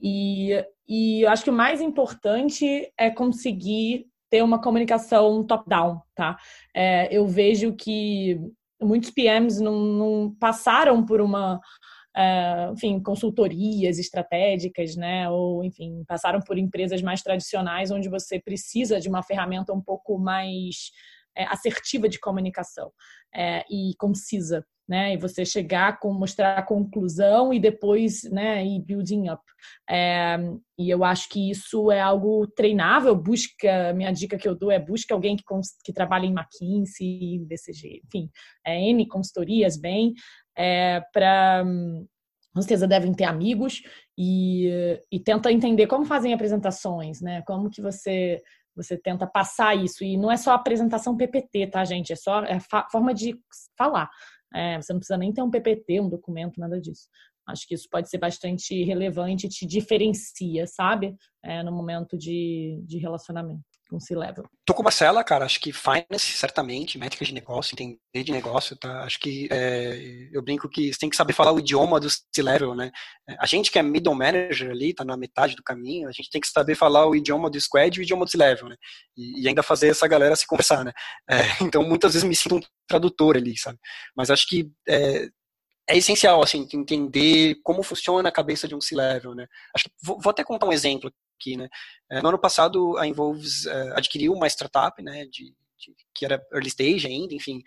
E, 0.00 0.50
e 0.88 1.22
eu 1.22 1.30
acho 1.30 1.44
que 1.44 1.50
o 1.50 1.54
mais 1.54 1.80
importante 1.80 2.92
é 2.98 3.10
conseguir 3.10 4.06
ter 4.28 4.42
uma 4.42 4.60
comunicação 4.60 5.44
top-down, 5.44 6.00
tá? 6.14 6.36
É, 6.74 7.08
eu 7.16 7.26
vejo 7.26 7.74
que 7.74 8.40
muitos 8.82 9.10
PMs 9.10 9.60
não, 9.60 9.80
não 9.80 10.36
passaram 10.38 11.04
por 11.04 11.20
uma 11.20 11.60
uh, 12.16 12.72
enfim, 12.72 13.00
consultorias 13.00 13.98
estratégicas, 13.98 14.96
né? 14.96 15.28
Ou, 15.28 15.62
enfim, 15.62 16.02
passaram 16.06 16.40
por 16.40 16.58
empresas 16.58 17.02
mais 17.02 17.22
tradicionais 17.22 17.90
onde 17.90 18.08
você 18.08 18.40
precisa 18.40 18.98
de 18.98 19.08
uma 19.08 19.22
ferramenta 19.22 19.72
um 19.72 19.80
pouco 19.80 20.18
mais 20.18 20.90
assertiva 21.44 22.08
de 22.08 22.18
comunicação 22.18 22.90
é, 23.34 23.64
e 23.70 23.94
concisa, 23.98 24.64
né? 24.88 25.14
E 25.14 25.16
você 25.16 25.44
chegar 25.44 25.98
com 25.98 26.12
mostrar 26.12 26.58
a 26.58 26.62
conclusão 26.62 27.52
e 27.52 27.58
depois, 27.58 28.22
né? 28.24 28.64
E 28.64 28.80
building 28.80 29.28
up. 29.30 29.42
É, 29.88 30.36
e 30.78 30.88
eu 30.88 31.04
acho 31.04 31.28
que 31.28 31.50
isso 31.50 31.90
é 31.90 32.00
algo 32.00 32.46
treinável. 32.46 33.14
Busca, 33.14 33.92
minha 33.94 34.12
dica 34.12 34.38
que 34.38 34.48
eu 34.48 34.54
dou 34.54 34.70
é 34.70 34.78
busca 34.78 35.14
alguém 35.14 35.36
que, 35.36 35.44
que 35.84 35.92
trabalha 35.92 36.26
em 36.26 36.32
McKinsey, 36.32 37.44
BCG, 37.46 38.02
enfim, 38.04 38.30
é, 38.64 38.80
N 38.80 39.06
consultorias 39.08 39.76
bem, 39.76 40.14
é, 40.56 41.02
para 41.12 41.64
com 42.54 42.62
certeza 42.62 42.88
devem 42.88 43.12
ter 43.12 43.24
amigos 43.24 43.82
e, 44.16 44.98
e 45.12 45.20
tenta 45.20 45.52
entender 45.52 45.86
como 45.86 46.06
fazem 46.06 46.32
apresentações, 46.32 47.20
né? 47.20 47.42
Como 47.42 47.68
que 47.68 47.82
você 47.82 48.42
você 48.76 48.96
tenta 48.96 49.26
passar 49.26 49.74
isso 49.74 50.04
e 50.04 50.16
não 50.16 50.30
é 50.30 50.36
só 50.36 50.52
apresentação 50.52 51.16
PPT, 51.16 51.68
tá, 51.68 51.84
gente? 51.84 52.12
É 52.12 52.16
só 52.16 52.44
é 52.44 52.58
forma 52.90 53.14
de 53.14 53.40
falar. 53.76 54.10
É, 54.54 54.80
você 54.80 54.92
não 54.92 55.00
precisa 55.00 55.16
nem 55.16 55.32
ter 55.32 55.42
um 55.42 55.50
PPT, 55.50 56.00
um 56.00 56.08
documento, 56.08 56.60
nada 56.60 56.80
disso. 56.80 57.08
Acho 57.48 57.66
que 57.66 57.74
isso 57.74 57.88
pode 57.90 58.10
ser 58.10 58.18
bastante 58.18 58.82
relevante, 58.84 59.48
te 59.48 59.66
diferencia, 59.66 60.66
sabe? 60.66 61.16
É, 61.42 61.62
no 61.62 61.72
momento 61.72 62.18
de, 62.18 62.82
de 62.84 62.98
relacionamento 62.98 63.75
com 63.88 64.00
C-Level. 64.00 64.44
Tô 64.64 64.74
com 64.74 64.82
uma 64.82 64.90
cela, 64.90 65.22
cara. 65.22 65.44
Acho 65.44 65.60
que 65.60 65.72
finance, 65.72 66.32
certamente, 66.36 66.98
métricas 66.98 67.28
de 67.28 67.34
negócio, 67.34 67.74
entender 67.74 67.98
de 68.24 68.32
negócio, 68.32 68.76
tá? 68.76 69.02
Acho 69.04 69.18
que 69.20 69.48
é, 69.50 70.28
eu 70.32 70.42
brinco 70.42 70.68
que 70.68 70.92
você 70.92 70.98
tem 70.98 71.08
que 71.08 71.16
saber 71.16 71.32
falar 71.32 71.52
o 71.52 71.58
idioma 71.58 72.00
do 72.00 72.08
C-Level, 72.10 72.74
né? 72.74 72.90
A 73.38 73.46
gente 73.46 73.70
que 73.70 73.78
é 73.78 73.82
middle 73.82 74.14
manager 74.14 74.70
ali, 74.70 74.94
tá 74.94 75.04
na 75.04 75.16
metade 75.16 75.54
do 75.54 75.62
caminho, 75.62 76.08
a 76.08 76.12
gente 76.12 76.30
tem 76.30 76.40
que 76.40 76.48
saber 76.48 76.74
falar 76.74 77.06
o 77.06 77.14
idioma 77.14 77.48
do 77.48 77.60
squad 77.60 77.96
e 77.96 78.00
o 78.00 78.02
idioma 78.02 78.24
do 78.24 78.30
C-Level, 78.30 78.68
né? 78.68 78.76
E, 79.16 79.42
e, 79.42 79.48
ainda 79.48 79.62
fazer 79.62 79.88
essa 79.88 80.06
galera 80.08 80.36
se 80.36 80.46
conversar, 80.46 80.84
né? 80.84 80.92
É, 81.30 81.36
então, 81.62 81.82
muitas 81.82 82.14
vezes 82.14 82.28
me 82.28 82.34
sinto 82.34 82.56
um 82.56 82.60
tradutor 82.88 83.36
ali, 83.36 83.56
sabe? 83.56 83.78
Mas 84.16 84.30
acho 84.30 84.46
que 84.48 84.70
é, 84.88 85.28
é 85.88 85.96
essencial, 85.96 86.42
assim, 86.42 86.66
entender 86.74 87.56
como 87.62 87.82
funciona 87.82 88.28
a 88.28 88.32
cabeça 88.32 88.66
de 88.66 88.74
um 88.74 88.80
C-Level, 88.80 89.34
né? 89.34 89.46
Acho 89.74 89.84
que 89.84 89.90
vou, 90.02 90.20
vou, 90.20 90.30
até 90.30 90.42
contar 90.42 90.66
um 90.66 90.72
exemplo 90.72 91.12
aqui, 91.38 91.56
né? 91.56 91.68
É, 92.10 92.20
no 92.22 92.28
ano 92.28 92.38
passado, 92.38 92.96
a 92.98 93.06
Involves 93.06 93.66
uh, 93.66 93.94
adquiriu 93.94 94.32
uma 94.32 94.46
startup, 94.46 95.02
né, 95.02 95.24
de, 95.26 95.54
de, 95.78 95.94
que 96.14 96.24
era 96.24 96.44
early 96.52 96.68
stage 96.68 97.06
ainda, 97.06 97.34
enfim, 97.34 97.58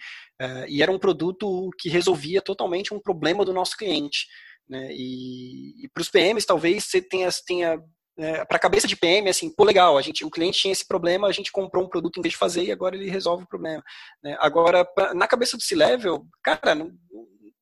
uh, 0.41 0.65
e 0.67 0.81
era 0.81 0.91
um 0.91 0.99
produto 0.99 1.69
que 1.79 1.89
resolvia 1.89 2.41
totalmente 2.41 2.93
um 2.93 2.99
problema 2.99 3.45
do 3.45 3.53
nosso 3.53 3.77
cliente, 3.77 4.27
né? 4.67 4.89
E, 4.91 5.85
e 5.85 5.89
para 5.89 6.01
os 6.01 6.09
PMs, 6.09 6.45
talvez 6.45 6.85
você 6.85 7.01
tenha, 7.01 7.29
tenha 7.45 7.79
é, 8.19 8.43
para 8.43 8.57
a 8.57 8.59
cabeça 8.59 8.85
de 8.85 8.97
PM, 8.97 9.29
assim, 9.29 9.49
pô, 9.49 9.63
legal, 9.63 9.97
a 9.97 10.01
gente, 10.01 10.25
o 10.25 10.29
cliente 10.29 10.59
tinha 10.59 10.73
esse 10.73 10.85
problema, 10.85 11.27
a 11.27 11.31
gente 11.31 11.53
comprou 11.53 11.85
um 11.85 11.89
produto 11.89 12.19
em 12.19 12.21
vez 12.21 12.33
de 12.33 12.37
fazer 12.37 12.63
e 12.65 12.71
agora 12.71 12.95
ele 12.95 13.09
resolve 13.09 13.45
o 13.45 13.47
problema. 13.47 13.81
Né? 14.21 14.35
Agora, 14.41 14.83
pra, 14.83 15.13
na 15.13 15.25
cabeça 15.25 15.55
do 15.55 15.63
C-Level, 15.63 16.25
cara, 16.43 16.75
não, 16.75 16.91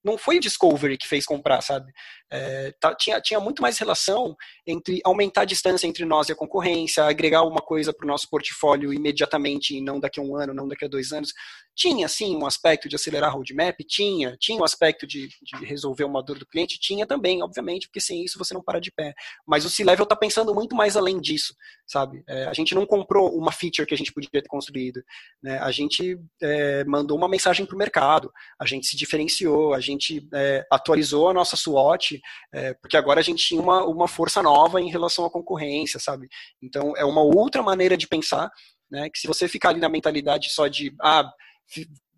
não 0.04 0.18
foi 0.18 0.38
o 0.38 0.40
Discovery 0.40 0.98
que 0.98 1.08
fez 1.08 1.26
comprar, 1.26 1.62
sabe? 1.62 1.92
É, 2.32 2.74
tá, 2.80 2.94
tinha, 2.94 3.22
tinha 3.22 3.40
muito 3.40 3.62
mais 3.62 3.78
relação 3.78 4.36
entre 4.66 5.00
aumentar 5.04 5.42
a 5.42 5.46
distância 5.46 5.88
entre 5.88 6.04
nós 6.06 6.28
e 6.28 6.34
a 6.34 6.36
concorrência, 6.36 7.04
agregar 7.04 7.44
uma 7.44 7.62
coisa 7.62 7.94
para 7.94 8.06
o 8.06 8.08
nosso 8.08 8.30
portfólio 8.30 8.94
imediatamente 8.94 9.76
e 9.76 9.82
não 9.82 10.00
daqui 10.00 10.20
a 10.20 10.24
um 10.24 10.36
ano, 10.36 10.54
não 10.54 10.68
daqui 10.68 10.86
a 10.86 10.90
dois 10.90 11.12
anos. 11.12 11.34
Tinha, 11.76 12.08
sim, 12.08 12.36
um 12.36 12.46
aspecto 12.46 12.90
de 12.90 12.96
acelerar 12.96 13.30
a 13.30 13.34
roadmap? 13.34 13.78
Tinha. 13.88 14.36
Tinha 14.40 14.60
um 14.60 14.64
aspecto 14.64 15.06
de, 15.06 15.28
de 15.28 15.64
resolver 15.64 16.06
uma 16.06 16.24
dor 16.24 16.40
do 16.40 16.46
cliente? 16.46 16.80
Tinha 16.80 17.06
também, 17.06 17.44
obviamente, 17.44 17.88
porque 17.88 18.02
sem 18.02 18.26
isso 18.26 18.40
você 18.40 18.54
não 18.54 18.64
para 18.64 18.80
de 18.80 18.92
pé. 18.92 19.14
Mas 19.46 19.64
o 19.64 19.70
C-Level 19.70 20.04
está 20.04 20.16
pensando 20.16 20.56
muito 20.56 20.76
mais 20.76 20.98
além 20.98 21.22
disso, 21.22 21.54
sabe? 21.86 22.24
É, 22.28 22.46
a 22.46 22.54
gente 22.54 22.74
não 22.74 22.84
comprou 22.84 23.38
uma 23.38 23.52
feature 23.52 23.88
que 23.88 23.94
a 23.94 23.98
gente 23.98 24.12
podia 24.12 24.30
ter 24.42 24.48
construído. 24.48 25.04
Né? 25.42 25.60
A 25.60 25.72
gente 25.72 26.20
é, 26.42 26.84
mandou 26.86 27.16
uma 27.16 27.30
mensagem 27.30 27.64
para 27.64 27.76
o 27.76 27.78
mercado, 27.80 28.32
a 28.60 28.66
gente 28.66 28.88
se 28.88 28.98
diferenciou, 28.98 29.76
a 29.76 29.80
gente 29.80 30.28
é, 30.34 30.66
atualizou 30.72 31.30
a 31.30 31.34
nossa 31.34 31.56
SWOT, 31.56 32.17
é, 32.54 32.74
porque 32.76 32.98
agora 32.98 33.20
a 33.20 33.24
gente 33.24 33.46
tinha 33.46 33.62
uma, 33.62 33.86
uma 33.86 34.08
força 34.08 34.42
nova 34.42 34.82
em 34.82 34.90
relação 34.90 35.26
à 35.26 35.30
concorrência, 35.30 36.00
sabe? 36.00 36.28
Então 36.62 36.94
é 36.98 37.06
uma 37.06 37.22
outra 37.22 37.62
maneira 37.62 37.98
de 37.98 38.08
pensar, 38.08 38.50
né? 38.90 39.10
Que 39.10 39.20
se 39.20 39.28
você 39.28 39.48
ficar 39.48 39.70
ali 39.70 39.80
na 39.80 39.90
mentalidade 39.90 40.50
só 40.50 40.68
de 40.68 40.94
ah, 41.02 41.30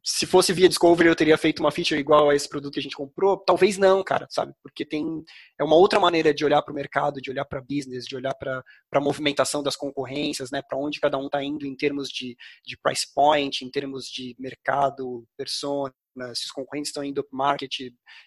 se 0.04 0.26
fosse 0.26 0.54
via 0.54 0.70
Discovery 0.70 1.08
eu 1.10 1.16
teria 1.16 1.38
feito 1.38 1.60
uma 1.60 1.72
feature 1.72 2.00
igual 2.00 2.30
a 2.30 2.36
esse 2.36 2.48
produto 2.48 2.74
que 2.74 2.80
a 2.80 2.84
gente 2.84 2.96
comprou, 2.96 3.38
talvez 3.38 3.78
não, 3.78 4.04
cara, 4.04 4.28
sabe? 4.30 4.54
Porque 4.64 4.86
tem 4.86 5.24
é 5.60 5.64
uma 5.64 5.76
outra 5.76 6.00
maneira 6.00 6.34
de 6.34 6.44
olhar 6.46 6.62
para 6.62 6.72
o 6.72 6.76
mercado, 6.76 7.22
de 7.22 7.30
olhar 7.30 7.46
para 7.46 7.62
business, 7.62 8.06
de 8.06 8.16
olhar 8.16 8.34
para 8.34 8.64
a 8.94 9.02
movimentação 9.02 9.62
das 9.62 9.76
concorrências, 9.76 10.52
né? 10.52 10.62
Para 10.68 10.78
onde 10.78 11.00
cada 11.00 11.18
um 11.18 11.26
está 11.26 11.44
indo 11.44 11.66
em 11.66 11.76
termos 11.76 12.10
de, 12.10 12.36
de 12.66 12.78
price 12.82 13.06
point, 13.14 13.64
em 13.64 13.70
termos 13.70 14.06
de 14.06 14.36
mercado, 14.40 15.26
persona, 15.38 15.94
né? 16.20 16.34
se 16.36 16.46
os 16.46 16.52
concorrentes 16.52 16.90
estão 16.90 17.04
indo 17.04 17.22
up 17.22 17.30
market, 17.32 17.72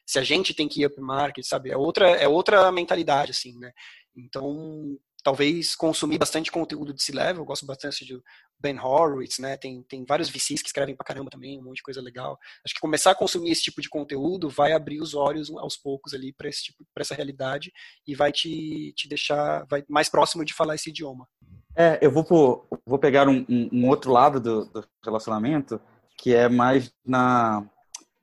se 0.06 0.18
a 0.18 0.22
gente 0.22 0.54
tem 0.54 0.68
que 0.68 0.82
ir 0.82 0.86
up 0.86 1.00
market, 1.00 1.44
sabe? 1.44 1.70
É 1.70 1.76
outra, 1.76 2.08
é 2.10 2.26
outra 2.26 2.70
mentalidade, 2.72 3.30
assim, 3.30 3.58
né? 3.58 3.70
Então, 4.16 4.98
talvez 5.22 5.76
consumir 5.76 6.18
bastante 6.18 6.50
conteúdo 6.50 6.92
de 6.92 7.02
C-Level, 7.02 7.42
eu 7.42 7.46
gosto 7.46 7.64
bastante 7.64 8.04
de 8.04 8.20
Ben 8.58 8.78
Horowitz, 8.78 9.38
né? 9.38 9.56
Tem, 9.56 9.82
tem 9.84 10.04
vários 10.04 10.28
VCs 10.28 10.62
que 10.62 10.68
escrevem 10.68 10.96
pra 10.96 11.06
caramba 11.06 11.30
também, 11.30 11.58
um 11.58 11.64
monte 11.64 11.76
de 11.76 11.82
coisa 11.82 12.00
legal. 12.00 12.38
Acho 12.64 12.74
que 12.74 12.80
começar 12.80 13.12
a 13.12 13.14
consumir 13.14 13.50
esse 13.50 13.62
tipo 13.62 13.80
de 13.80 13.88
conteúdo 13.88 14.48
vai 14.48 14.72
abrir 14.72 15.00
os 15.00 15.14
olhos 15.14 15.50
aos 15.50 15.76
poucos 15.76 16.12
ali 16.12 16.32
para 16.32 16.48
esse 16.48 16.64
tipo, 16.64 16.84
para 16.92 17.02
essa 17.02 17.14
realidade 17.14 17.72
e 18.06 18.14
vai 18.14 18.32
te, 18.32 18.92
te 18.96 19.08
deixar 19.08 19.64
vai 19.70 19.84
mais 19.88 20.08
próximo 20.08 20.44
de 20.44 20.54
falar 20.54 20.74
esse 20.74 20.90
idioma. 20.90 21.26
É, 21.74 21.98
eu 22.02 22.10
vou, 22.10 22.24
por, 22.24 22.66
vou 22.84 22.98
pegar 22.98 23.28
um, 23.28 23.46
um, 23.48 23.68
um 23.72 23.88
outro 23.88 24.12
lado 24.12 24.38
do, 24.40 24.66
do 24.66 24.84
relacionamento, 25.04 25.80
que 26.18 26.34
é 26.34 26.48
mais 26.48 26.92
na 27.04 27.66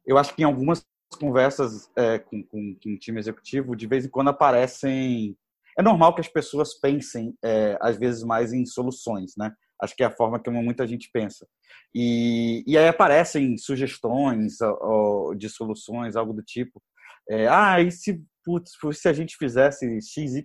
eu 0.10 0.18
acho 0.18 0.36
que 0.36 0.42
em 0.42 0.46
algumas 0.46 0.84
conversas 1.20 1.90
é, 1.96 2.18
com, 2.18 2.44
com, 2.44 2.76
com 2.84 2.98
time 2.98 3.20
executivo, 3.20 3.76
de 3.76 3.86
vez 3.86 4.06
em 4.06 4.10
quando 4.10 4.30
aparecem. 4.30 5.38
É 5.78 5.84
normal 5.84 6.16
que 6.16 6.22
as 6.22 6.28
pessoas 6.28 6.74
pensem, 6.74 7.38
é, 7.44 7.78
às 7.80 7.98
vezes, 7.98 8.24
mais 8.24 8.52
em 8.52 8.66
soluções, 8.66 9.34
né? 9.38 9.52
Acho 9.82 9.96
que 9.96 10.04
é 10.04 10.08
a 10.08 10.12
forma 10.12 10.40
que 10.42 10.50
muita 10.50 10.86
gente 10.86 11.10
pensa. 11.14 11.48
E, 11.94 12.64
e 12.68 12.78
aí 12.78 12.88
aparecem 12.88 13.56
sugestões 13.58 14.58
ó, 14.62 15.34
de 15.36 15.48
soluções, 15.48 16.16
algo 16.16 16.34
do 16.34 16.42
tipo. 16.42 16.82
É, 17.30 17.48
ah, 17.48 17.80
e 17.80 17.92
se, 17.92 18.22
putz, 18.44 18.72
se 18.94 19.08
a 19.08 19.14
gente 19.14 19.38
fizesse 19.38 19.86
XYZ? 20.02 20.44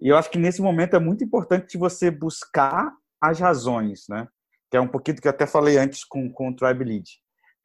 E 0.00 0.08
eu 0.08 0.16
acho 0.16 0.30
que 0.30 0.38
nesse 0.38 0.60
momento 0.60 0.94
é 0.94 0.98
muito 0.98 1.24
importante 1.24 1.78
você 1.78 2.10
buscar 2.10 2.92
as 3.20 3.40
razões, 3.40 4.04
né? 4.08 4.28
Que 4.70 4.76
é 4.76 4.80
um 4.80 4.88
pouquinho 4.88 5.16
do 5.16 5.22
que 5.22 5.28
eu 5.28 5.32
até 5.32 5.46
falei 5.46 5.78
antes 5.78 6.04
com, 6.04 6.30
com 6.30 6.50
o 6.50 6.56
Tribe 6.56 6.84
Lead. 6.84 7.08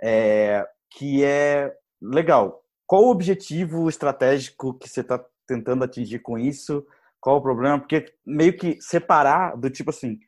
É, 0.02 0.65
que 0.94 1.24
é 1.24 1.74
legal. 2.02 2.64
Qual 2.86 3.06
o 3.06 3.11
objetivo 3.11 3.90
estratégico 3.90 4.74
que 4.74 4.88
você 4.88 5.02
está 5.02 5.24
tentando 5.48 5.84
atingir 5.84 6.20
com 6.20 6.38
isso? 6.38 6.86
Qual 7.20 7.38
o 7.38 7.41
problema? 7.41 7.80
Porque 7.80 8.14
meio 8.26 8.56
que 8.56 8.80
separar 8.82 9.57
do 9.57 9.70
tipo 9.70 9.90
assim, 9.90 10.20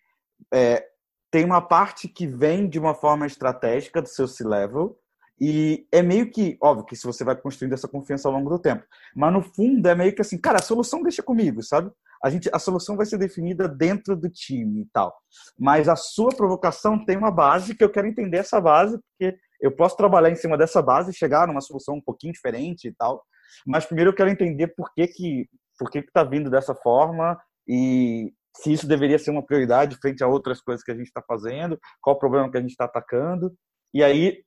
é, 0.53 0.85
tem 1.29 1.43
uma 1.43 1.61
parte 1.61 2.07
que 2.07 2.25
vem 2.25 2.67
de 2.67 2.79
uma 2.79 2.95
forma 2.95 3.25
estratégica 3.25 4.01
do 4.01 4.07
seu 4.07 4.27
C-level 4.27 4.97
e 5.39 5.85
é 5.91 6.01
meio 6.01 6.31
que, 6.31 6.57
óbvio 6.61 6.85
que 6.85 6.95
se 6.95 7.05
você 7.05 7.23
vai 7.23 7.35
construindo 7.35 7.73
essa 7.73 7.87
confiança 7.87 8.27
ao 8.27 8.33
longo 8.33 8.49
do 8.49 8.57
tempo, 8.57 8.85
mas 9.13 9.33
no 9.33 9.41
fundo 9.41 9.85
é 9.87 9.93
meio 9.93 10.15
que 10.15 10.21
assim, 10.21 10.37
cara, 10.37 10.59
a 10.59 10.63
solução 10.63 11.03
deixa 11.03 11.21
comigo, 11.21 11.61
sabe? 11.61 11.91
A, 12.23 12.29
gente, 12.29 12.49
a 12.51 12.57
solução 12.57 12.95
vai 12.95 13.05
ser 13.05 13.17
definida 13.17 13.67
dentro 13.67 14.15
do 14.15 14.29
time 14.29 14.81
e 14.81 14.85
tal. 14.85 15.13
Mas 15.59 15.89
a 15.89 15.95
sua 15.95 16.29
provocação 16.29 17.03
tem 17.03 17.17
uma 17.17 17.29
base 17.29 17.75
que 17.75 17.83
eu 17.83 17.89
quero 17.89 18.07
entender 18.07 18.37
essa 18.37 18.59
base, 18.61 18.97
porque 18.97 19.37
eu 19.61 19.71
posso 19.71 19.95
trabalhar 19.97 20.29
em 20.29 20.35
cima 20.35 20.57
dessa 20.57 20.81
base 20.81 21.11
e 21.11 21.15
chegar 21.15 21.47
numa 21.47 21.61
solução 21.61 21.95
um 21.95 22.01
pouquinho 22.01 22.33
diferente 22.33 22.87
e 22.87 22.93
tal. 22.93 23.23
Mas 23.65 23.85
primeiro 23.85 24.11
eu 24.11 24.15
quero 24.15 24.29
entender 24.29 24.67
por 24.67 24.93
que 24.93 25.07
que 25.07 25.49
por 25.77 25.89
que 25.89 25.99
está 25.99 26.23
vindo 26.23 26.49
dessa 26.49 26.73
forma 26.73 27.37
e 27.67 28.31
se 28.55 28.71
isso 28.71 28.87
deveria 28.87 29.19
ser 29.19 29.31
uma 29.31 29.45
prioridade 29.45 29.97
frente 29.97 30.23
a 30.23 30.27
outras 30.27 30.61
coisas 30.61 30.83
que 30.83 30.91
a 30.91 30.95
gente 30.95 31.07
está 31.07 31.21
fazendo, 31.21 31.77
qual 32.01 32.15
o 32.15 32.19
problema 32.19 32.49
que 32.49 32.57
a 32.57 32.61
gente 32.61 32.71
está 32.71 32.85
atacando. 32.85 33.53
E 33.93 34.01
aí 34.03 34.43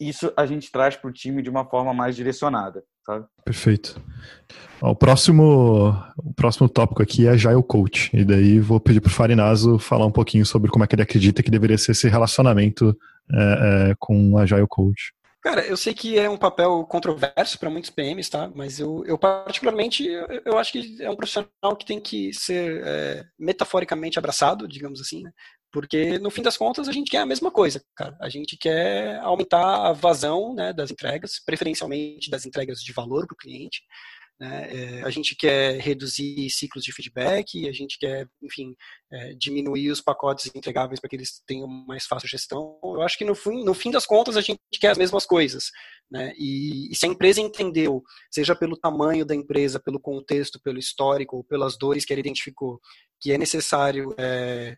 isso 0.00 0.32
a 0.36 0.46
gente 0.46 0.70
traz 0.70 0.96
para 0.96 1.10
o 1.10 1.12
time 1.12 1.42
de 1.42 1.50
uma 1.50 1.64
forma 1.64 1.92
mais 1.92 2.14
direcionada, 2.14 2.84
sabe? 3.04 3.26
Perfeito. 3.44 4.00
O 4.80 4.94
próximo, 4.94 5.88
o 6.16 6.34
próximo 6.34 6.68
tópico 6.68 7.02
aqui 7.02 7.26
é 7.26 7.30
Agile 7.30 7.62
Coach. 7.62 8.10
E 8.16 8.24
daí 8.24 8.60
vou 8.60 8.78
pedir 8.78 9.00
para 9.00 9.08
o 9.08 9.12
Farinazo 9.12 9.78
falar 9.78 10.06
um 10.06 10.12
pouquinho 10.12 10.46
sobre 10.46 10.70
como 10.70 10.84
é 10.84 10.86
que 10.86 10.94
ele 10.94 11.02
acredita 11.02 11.42
que 11.42 11.50
deveria 11.50 11.78
ser 11.78 11.92
esse 11.92 12.08
relacionamento 12.08 12.96
é, 13.32 13.90
é, 13.90 13.94
com 13.98 14.36
Agile 14.38 14.66
Coach. 14.68 15.12
Cara, 15.42 15.64
eu 15.64 15.76
sei 15.76 15.94
que 15.94 16.18
é 16.18 16.28
um 16.28 16.36
papel 16.36 16.84
controverso 16.86 17.56
para 17.60 17.70
muitos 17.70 17.90
PMs, 17.90 18.28
tá? 18.28 18.50
Mas 18.52 18.80
eu, 18.80 19.04
eu 19.06 19.16
particularmente, 19.16 20.04
eu, 20.04 20.26
eu, 20.44 20.58
acho 20.58 20.72
que 20.72 21.00
é 21.00 21.08
um 21.08 21.14
profissional 21.14 21.76
que 21.78 21.86
tem 21.86 22.00
que 22.00 22.34
ser 22.34 22.82
é, 22.84 23.24
metaforicamente 23.38 24.18
abraçado, 24.18 24.66
digamos 24.66 25.00
assim, 25.00 25.22
né? 25.22 25.30
Porque, 25.72 26.18
no 26.18 26.30
fim 26.30 26.42
das 26.42 26.56
contas, 26.56 26.88
a 26.88 26.92
gente 26.92 27.10
quer 27.10 27.18
a 27.18 27.26
mesma 27.26 27.50
coisa, 27.50 27.82
cara. 27.94 28.16
A 28.20 28.28
gente 28.28 28.56
quer 28.56 29.18
aumentar 29.20 29.86
a 29.86 29.92
vazão 29.92 30.54
né, 30.54 30.72
das 30.72 30.90
entregas, 30.90 31.40
preferencialmente 31.44 32.30
das 32.30 32.46
entregas 32.46 32.80
de 32.80 32.92
valor 32.92 33.26
para 33.26 33.34
o 33.34 33.36
cliente. 33.36 33.82
Né? 34.38 34.68
É, 34.70 35.02
a 35.02 35.10
gente 35.10 35.34
quer 35.34 35.80
reduzir 35.80 36.50
ciclos 36.50 36.84
de 36.84 36.92
feedback, 36.92 37.66
a 37.66 37.72
gente 37.72 37.98
quer, 37.98 38.28
enfim, 38.42 38.76
é, 39.10 39.34
diminuir 39.34 39.90
os 39.90 40.00
pacotes 40.00 40.50
entregáveis 40.54 41.00
para 41.00 41.08
que 41.08 41.16
eles 41.16 41.42
tenham 41.46 41.66
mais 41.66 42.06
fácil 42.06 42.28
gestão. 42.28 42.78
Eu 42.82 43.02
acho 43.02 43.16
que 43.16 43.24
no 43.24 43.34
fim, 43.34 43.64
no 43.64 43.72
fim 43.72 43.90
das 43.90 44.04
contas 44.04 44.36
a 44.36 44.42
gente 44.42 44.60
quer 44.78 44.90
as 44.90 44.98
mesmas 44.98 45.24
coisas. 45.24 45.70
Né? 46.10 46.34
E, 46.36 46.92
e, 46.92 46.94
se 46.94 47.06
a 47.06 47.08
empresa 47.08 47.40
entendeu, 47.40 48.02
seja 48.30 48.54
pelo 48.54 48.76
tamanho 48.76 49.24
da 49.24 49.34
empresa, 49.34 49.80
pelo 49.80 49.98
contexto, 49.98 50.60
pelo 50.62 50.78
histórico, 50.78 51.36
ou 51.36 51.44
pelas 51.44 51.78
dores 51.78 52.04
que 52.04 52.12
ela 52.12 52.20
identificou, 52.20 52.78
que 53.20 53.32
é 53.32 53.38
necessário 53.38 54.14
é, 54.18 54.76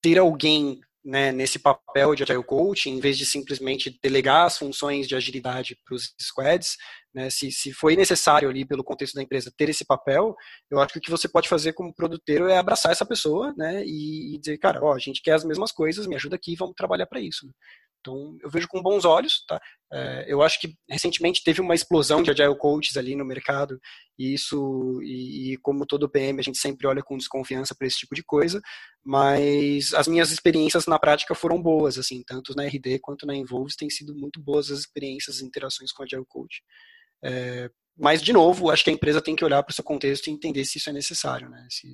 ter 0.00 0.18
alguém 0.18 0.80
né, 1.04 1.32
nesse 1.32 1.58
papel 1.58 2.14
de 2.14 2.22
agile 2.22 2.42
coach, 2.42 2.90
em 2.90 3.00
vez 3.00 3.16
de 3.16 3.24
simplesmente 3.24 3.98
delegar 4.02 4.46
as 4.46 4.58
funções 4.58 5.08
de 5.08 5.14
agilidade 5.14 5.78
para 5.84 5.94
os 5.94 6.14
squads, 6.20 6.76
né, 7.14 7.30
se, 7.30 7.50
se 7.50 7.72
foi 7.72 7.96
necessário 7.96 8.48
ali 8.48 8.64
pelo 8.64 8.84
contexto 8.84 9.14
da 9.14 9.22
empresa 9.22 9.52
ter 9.56 9.68
esse 9.68 9.84
papel, 9.84 10.34
eu 10.70 10.80
acho 10.80 10.92
que 10.92 10.98
o 10.98 11.02
que 11.02 11.10
você 11.10 11.28
pode 11.28 11.48
fazer 11.48 11.72
como 11.72 11.94
produteiro 11.94 12.48
é 12.48 12.58
abraçar 12.58 12.92
essa 12.92 13.06
pessoa, 13.06 13.54
né, 13.56 13.82
e, 13.84 14.34
e 14.34 14.38
dizer, 14.38 14.58
cara, 14.58 14.82
ó, 14.82 14.94
a 14.94 14.98
gente 14.98 15.22
quer 15.22 15.32
as 15.32 15.44
mesmas 15.44 15.72
coisas, 15.72 16.06
me 16.06 16.16
ajuda 16.16 16.36
aqui, 16.36 16.54
vamos 16.56 16.74
trabalhar 16.74 17.06
para 17.06 17.20
isso. 17.20 17.48
Então, 18.00 18.36
eu 18.42 18.50
vejo 18.50 18.68
com 18.68 18.80
bons 18.80 19.04
olhos, 19.04 19.44
tá? 19.46 19.60
É, 19.92 20.24
eu 20.28 20.42
acho 20.42 20.60
que 20.60 20.74
recentemente 20.88 21.42
teve 21.42 21.60
uma 21.60 21.74
explosão 21.74 22.22
de 22.22 22.30
agile 22.30 22.56
coaches 22.56 22.96
ali 22.96 23.16
no 23.16 23.24
mercado, 23.24 23.78
e 24.18 24.34
isso, 24.34 25.00
e, 25.02 25.52
e 25.52 25.56
como 25.58 25.86
todo 25.86 26.08
PM, 26.08 26.38
a 26.38 26.42
gente 26.42 26.58
sempre 26.58 26.86
olha 26.86 27.02
com 27.02 27.16
desconfiança 27.16 27.74
para 27.76 27.86
esse 27.86 27.98
tipo 27.98 28.14
de 28.14 28.22
coisa, 28.22 28.60
mas 29.04 29.92
as 29.94 30.06
minhas 30.06 30.30
experiências 30.30 30.86
na 30.86 30.98
prática 30.98 31.34
foram 31.34 31.60
boas, 31.60 31.98
assim, 31.98 32.22
tanto 32.26 32.54
na 32.54 32.64
RD 32.64 32.98
quanto 33.00 33.26
na 33.26 33.34
Involves, 33.34 33.76
têm 33.76 33.90
sido 33.90 34.14
muito 34.14 34.40
boas 34.40 34.70
as 34.70 34.80
experiências, 34.80 35.36
as 35.36 35.42
interações 35.42 35.92
com 35.92 36.02
agile 36.02 36.24
coach. 36.28 36.62
É, 37.22 37.70
mas, 37.98 38.22
de 38.22 38.32
novo, 38.32 38.70
acho 38.70 38.84
que 38.84 38.90
a 38.90 38.92
empresa 38.92 39.20
tem 39.20 39.34
que 39.34 39.44
olhar 39.44 39.62
para 39.62 39.72
o 39.72 39.74
seu 39.74 39.82
contexto 39.82 40.28
e 40.28 40.30
entender 40.30 40.64
se 40.64 40.78
isso 40.78 40.88
é 40.88 40.92
necessário. 40.92 41.48
Né? 41.48 41.66
Se, 41.68 41.88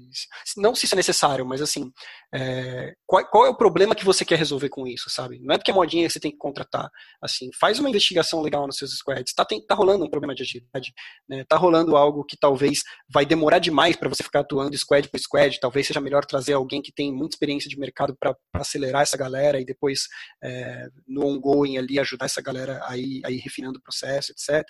se, 0.44 0.60
não 0.60 0.74
se 0.74 0.84
isso 0.84 0.94
é 0.94 0.96
necessário, 0.96 1.46
mas 1.46 1.62
assim, 1.62 1.90
é, 2.32 2.94
qual, 3.06 3.24
qual, 3.30 3.46
é 3.46 3.48
o 3.48 3.56
problema 3.56 3.94
que 3.94 4.04
você 4.04 4.24
quer 4.24 4.38
resolver 4.38 4.68
com 4.68 4.86
isso, 4.86 5.08
sabe? 5.08 5.40
Não 5.40 5.54
é 5.54 5.58
porque 5.58 5.70
é 5.70 5.74
modinha 5.74 6.06
que 6.06 6.12
você 6.12 6.20
tem 6.20 6.30
que 6.30 6.36
contratar. 6.36 6.90
Assim, 7.22 7.48
faz 7.58 7.78
uma 7.78 7.88
investigação 7.88 8.42
legal 8.42 8.66
nos 8.66 8.76
seus 8.76 8.98
squads. 8.98 9.30
Está 9.30 9.44
tá 9.44 9.74
rolando 9.74 10.04
um 10.04 10.10
problema 10.10 10.34
de 10.34 10.42
agilidade, 10.42 10.92
né? 11.26 11.42
Tá 11.48 11.56
rolando 11.56 11.96
algo 11.96 12.22
que 12.22 12.36
talvez 12.36 12.82
vai 13.08 13.24
demorar 13.24 13.58
demais 13.58 13.96
para 13.96 14.08
você 14.08 14.22
ficar 14.22 14.40
atuando 14.40 14.76
squad 14.76 15.08
por 15.08 15.18
squad. 15.18 15.58
Talvez 15.58 15.86
seja 15.86 16.00
melhor 16.02 16.26
trazer 16.26 16.52
alguém 16.52 16.82
que 16.82 16.92
tem 16.92 17.10
muita 17.12 17.34
experiência 17.34 17.70
de 17.70 17.78
mercado 17.78 18.14
para 18.20 18.36
acelerar 18.52 19.02
essa 19.02 19.16
galera 19.16 19.58
e 19.58 19.64
depois, 19.64 20.06
é, 20.42 20.86
no 21.08 21.24
ongoing 21.24 21.78
ali, 21.78 21.98
ajudar 21.98 22.26
essa 22.26 22.42
galera 22.42 22.82
a 22.84 22.98
ir, 22.98 23.22
a 23.24 23.30
ir 23.30 23.38
refinando 23.38 23.78
o 23.78 23.82
processo, 23.82 24.32
etc. 24.32 24.64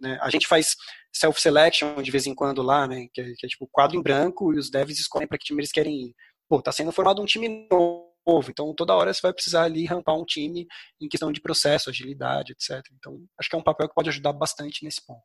Né? 0.00 0.18
A 0.20 0.30
gente 0.30 0.48
faz 0.48 0.74
self-selection 1.12 2.02
de 2.02 2.10
vez 2.10 2.26
em 2.26 2.34
quando 2.34 2.62
lá, 2.62 2.86
né? 2.86 3.06
Que 3.12 3.20
é, 3.20 3.24
que 3.36 3.46
é, 3.46 3.48
tipo 3.48 3.68
quadro 3.70 3.96
em 3.96 4.02
branco 4.02 4.52
e 4.54 4.58
os 4.58 4.70
devs 4.70 4.98
escolhem 4.98 5.28
para 5.28 5.38
que 5.38 5.44
time 5.44 5.60
eles 5.60 5.72
querem 5.72 6.08
ir. 6.08 6.14
Pô, 6.48 6.60
tá 6.60 6.72
sendo 6.72 6.92
formado 6.92 7.22
um 7.22 7.26
time 7.26 7.68
novo, 7.70 8.50
então 8.50 8.74
toda 8.74 8.94
hora 8.94 9.12
você 9.12 9.20
vai 9.22 9.32
precisar 9.32 9.62
ali 9.64 9.84
rampar 9.84 10.16
um 10.16 10.24
time 10.24 10.66
em 11.00 11.08
questão 11.08 11.30
de 11.30 11.40
processo, 11.40 11.90
agilidade, 11.90 12.52
etc. 12.52 12.84
Então, 12.98 13.18
acho 13.38 13.48
que 13.48 13.56
é 13.56 13.58
um 13.58 13.62
papel 13.62 13.88
que 13.88 13.94
pode 13.94 14.08
ajudar 14.08 14.32
bastante 14.32 14.84
nesse 14.84 15.04
ponto. 15.06 15.20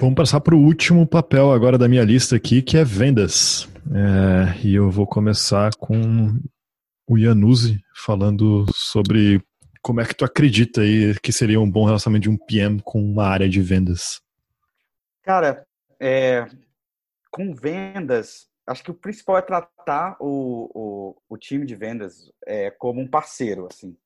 Vamos 0.00 0.14
passar 0.14 0.40
para 0.40 0.54
o 0.54 0.60
último 0.60 1.04
papel 1.04 1.52
agora 1.52 1.76
da 1.76 1.88
minha 1.88 2.04
lista 2.04 2.36
aqui, 2.36 2.62
que 2.62 2.76
é 2.76 2.84
vendas. 2.84 3.68
É, 3.92 4.64
e 4.64 4.74
eu 4.74 4.90
vou 4.90 5.06
começar 5.06 5.70
com 5.74 6.38
o 7.08 7.18
Iannuzzi 7.18 7.82
falando 7.96 8.66
sobre 8.72 9.42
como 9.82 10.00
é 10.00 10.06
que 10.06 10.14
tu 10.14 10.24
acredita 10.24 10.80
aí 10.80 11.18
que 11.20 11.32
seria 11.32 11.60
um 11.60 11.70
bom 11.70 11.84
relacionamento 11.84 12.24
de 12.24 12.30
um 12.30 12.36
PM 12.36 12.80
com 12.82 13.00
uma 13.00 13.26
área 13.26 13.48
de 13.48 13.60
vendas. 13.60 14.20
Cara, 15.22 15.66
é, 16.00 16.46
com 17.30 17.54
vendas, 17.54 18.48
acho 18.66 18.82
que 18.82 18.90
o 18.90 18.94
principal 18.94 19.38
é 19.38 19.42
tratar 19.42 20.16
o, 20.20 20.70
o, 20.74 21.22
o 21.28 21.36
time 21.36 21.66
de 21.66 21.74
vendas 21.74 22.32
é, 22.46 22.70
como 22.70 23.00
um 23.00 23.08
parceiro, 23.08 23.68
assim. 23.70 23.96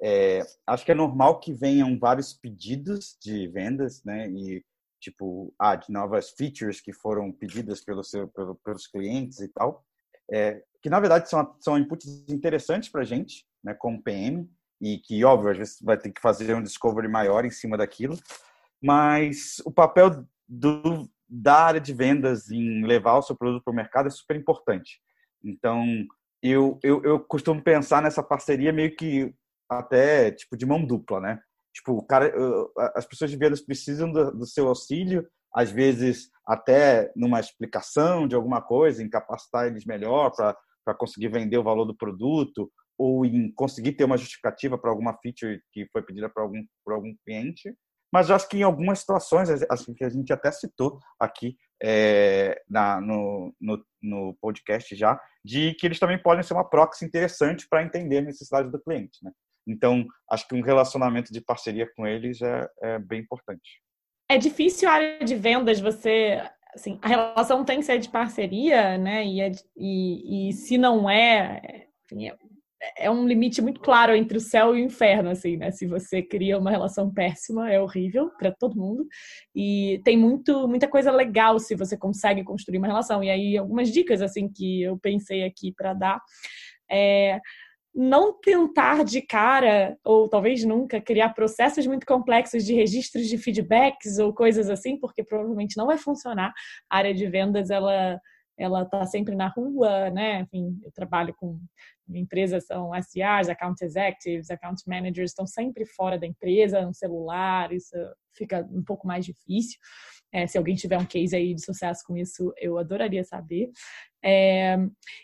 É, 0.00 0.42
acho 0.66 0.84
que 0.84 0.92
é 0.92 0.94
normal 0.94 1.40
que 1.40 1.52
venham 1.52 1.98
vários 1.98 2.32
pedidos 2.32 3.16
de 3.20 3.48
vendas, 3.48 4.04
né? 4.04 4.28
E 4.30 4.64
tipo, 5.00 5.54
ah, 5.58 5.76
de 5.76 5.92
novas 5.92 6.30
features 6.30 6.80
que 6.80 6.92
foram 6.92 7.32
pedidas 7.32 7.80
pelo 7.80 8.02
seu, 8.02 8.28
pelo, 8.28 8.56
pelos 8.56 8.86
clientes 8.86 9.40
e 9.40 9.48
tal, 9.48 9.84
é, 10.30 10.62
que 10.82 10.90
na 10.90 11.00
verdade 11.00 11.28
são, 11.28 11.56
são 11.60 11.78
inputs 11.78 12.24
interessantes 12.28 12.88
para 12.88 13.02
a 13.02 13.04
gente, 13.04 13.46
né? 13.62 13.74
Como 13.74 14.02
PM, 14.02 14.48
e 14.80 14.98
que 14.98 15.24
óbvio 15.24 15.50
às 15.50 15.58
vezes 15.58 15.76
vai 15.82 15.96
ter 15.96 16.10
que 16.10 16.20
fazer 16.20 16.54
um 16.54 16.62
discovery 16.62 17.08
maior 17.08 17.44
em 17.44 17.50
cima 17.50 17.76
daquilo, 17.76 18.16
mas 18.82 19.60
o 19.64 19.72
papel 19.72 20.24
do, 20.48 21.08
da 21.28 21.64
área 21.64 21.80
de 21.80 21.92
vendas 21.92 22.50
em 22.50 22.84
levar 22.84 23.18
o 23.18 23.22
seu 23.22 23.36
produto 23.36 23.64
para 23.64 23.72
o 23.72 23.76
mercado 23.76 24.06
é 24.06 24.10
super 24.10 24.36
importante. 24.36 25.00
Então, 25.44 25.84
eu, 26.42 26.78
eu, 26.82 27.02
eu 27.02 27.20
costumo 27.20 27.62
pensar 27.62 28.02
nessa 28.02 28.22
parceria 28.22 28.72
meio 28.72 28.94
que 28.96 29.34
até 29.68 30.30
tipo 30.30 30.56
de 30.56 30.64
mão 30.64 30.84
dupla, 30.84 31.20
né? 31.20 31.40
Tipo, 31.74 31.92
o 31.92 32.02
cara, 32.02 32.32
as 32.94 33.06
pessoas 33.06 33.30
de 33.30 33.36
vendas 33.36 33.60
precisam 33.60 34.10
do, 34.10 34.32
do 34.32 34.46
seu 34.46 34.68
auxílio, 34.68 35.26
às 35.54 35.70
vezes 35.70 36.30
até 36.46 37.12
numa 37.14 37.40
explicação 37.40 38.26
de 38.26 38.34
alguma 38.34 38.62
coisa, 38.62 39.06
capacitar 39.08 39.66
eles 39.66 39.84
melhor 39.84 40.30
para 40.30 40.94
conseguir 40.94 41.28
vender 41.28 41.58
o 41.58 41.62
valor 41.62 41.84
do 41.84 41.96
produto, 41.96 42.70
ou 42.98 43.24
em 43.24 43.52
conseguir 43.52 43.92
ter 43.92 44.04
uma 44.04 44.16
justificativa 44.16 44.76
para 44.76 44.90
alguma 44.90 45.16
feature 45.22 45.62
que 45.72 45.86
foi 45.92 46.02
pedida 46.02 46.28
por 46.28 46.42
algum, 46.42 46.64
por 46.84 46.94
algum 46.94 47.14
cliente. 47.24 47.72
Mas 48.12 48.28
eu 48.28 48.36
acho 48.36 48.48
que 48.48 48.58
em 48.58 48.62
algumas 48.62 49.00
situações, 49.00 49.48
assim, 49.70 49.94
que 49.94 50.02
a 50.02 50.08
gente 50.08 50.32
até 50.32 50.50
citou 50.50 50.98
aqui 51.20 51.56
é, 51.80 52.60
na, 52.68 53.00
no, 53.00 53.54
no, 53.60 53.84
no, 54.02 54.34
podcast 54.40 54.96
já, 54.96 55.20
de 55.44 55.74
que 55.74 55.86
eles 55.86 55.98
também 55.98 56.20
podem 56.20 56.42
ser 56.42 56.54
uma 56.54 56.68
proxy 56.68 57.04
interessante 57.04 57.68
para 57.68 57.82
entender 57.82 58.18
a 58.18 58.22
necessidade 58.22 58.70
do 58.70 58.80
cliente. 58.80 59.22
Né? 59.22 59.30
Então, 59.66 60.06
acho 60.30 60.48
que 60.48 60.54
um 60.54 60.62
relacionamento 60.62 61.32
de 61.32 61.40
parceria 61.40 61.88
com 61.94 62.06
eles 62.06 62.40
é, 62.40 62.68
é 62.82 62.98
bem 62.98 63.20
importante. 63.20 63.82
É 64.30 64.38
difícil 64.38 64.88
a 64.88 64.92
área 64.92 65.24
de 65.24 65.34
vendas 65.36 65.78
você 65.80 66.42
assim, 66.74 66.98
a 67.02 67.08
relação 67.08 67.64
tem 67.64 67.78
que 67.80 67.86
ser 67.86 67.98
de 67.98 68.08
parceria, 68.08 68.98
né? 68.98 69.24
E, 69.24 69.40
é, 69.40 69.50
e, 69.76 70.48
e 70.48 70.52
se 70.52 70.76
não 70.78 71.08
é, 71.08 71.86
enfim, 72.04 72.30
é 72.80 73.06
é 73.06 73.10
um 73.10 73.26
limite 73.26 73.60
muito 73.62 73.80
claro 73.80 74.14
entre 74.14 74.38
o 74.38 74.40
céu 74.40 74.76
e 74.76 74.82
o 74.82 74.84
inferno, 74.84 75.30
assim, 75.30 75.56
né? 75.56 75.70
Se 75.70 75.86
você 75.86 76.22
cria 76.22 76.58
uma 76.58 76.70
relação 76.70 77.12
péssima, 77.12 77.70
é 77.70 77.80
horrível 77.80 78.30
para 78.38 78.52
todo 78.52 78.76
mundo. 78.76 79.06
E 79.54 80.00
tem 80.04 80.16
muito, 80.16 80.68
muita 80.68 80.88
coisa 80.88 81.10
legal 81.10 81.58
se 81.58 81.74
você 81.74 81.96
consegue 81.96 82.44
construir 82.44 82.78
uma 82.78 82.86
relação. 82.86 83.22
E 83.22 83.30
aí, 83.30 83.56
algumas 83.56 83.90
dicas, 83.90 84.22
assim, 84.22 84.48
que 84.48 84.82
eu 84.82 84.98
pensei 84.98 85.44
aqui 85.44 85.72
para 85.72 85.94
dar. 85.94 86.20
É, 86.90 87.40
não 87.94 88.38
tentar 88.38 89.04
de 89.04 89.20
cara, 89.20 89.96
ou 90.04 90.28
talvez 90.28 90.64
nunca, 90.64 91.00
criar 91.00 91.30
processos 91.30 91.86
muito 91.86 92.06
complexos 92.06 92.64
de 92.64 92.72
registros 92.74 93.26
de 93.26 93.36
feedbacks 93.36 94.18
ou 94.18 94.32
coisas 94.32 94.70
assim, 94.70 94.96
porque 94.98 95.24
provavelmente 95.24 95.76
não 95.76 95.86
vai 95.86 95.98
funcionar. 95.98 96.52
A 96.88 96.98
área 96.98 97.14
de 97.14 97.26
vendas, 97.26 97.70
ela 97.70 98.20
ela 98.58 98.82
está 98.82 99.06
sempre 99.06 99.34
na 99.36 99.48
rua, 99.48 100.10
né? 100.10 100.40
Enfim, 100.40 100.78
eu 100.84 100.90
trabalho 100.92 101.34
com 101.34 101.60
empresas, 102.12 102.66
são 102.66 102.94
SDRs, 102.94 103.48
Account 103.48 103.84
Executives, 103.84 104.50
Account 104.50 104.82
Managers, 104.86 105.30
estão 105.30 105.46
sempre 105.46 105.86
fora 105.86 106.18
da 106.18 106.26
empresa, 106.26 106.84
no 106.84 106.92
celular, 106.92 107.72
isso 107.72 107.94
fica 108.34 108.66
um 108.72 108.82
pouco 108.82 109.06
mais 109.06 109.24
difícil. 109.24 109.78
É, 110.32 110.46
se 110.46 110.58
alguém 110.58 110.74
tiver 110.74 110.98
um 110.98 111.06
case 111.06 111.36
aí 111.36 111.54
de 111.54 111.64
sucesso 111.64 112.02
com 112.06 112.16
isso, 112.16 112.52
eu 112.58 112.78
adoraria 112.78 113.24
saber. 113.24 113.70
É, 114.22 114.76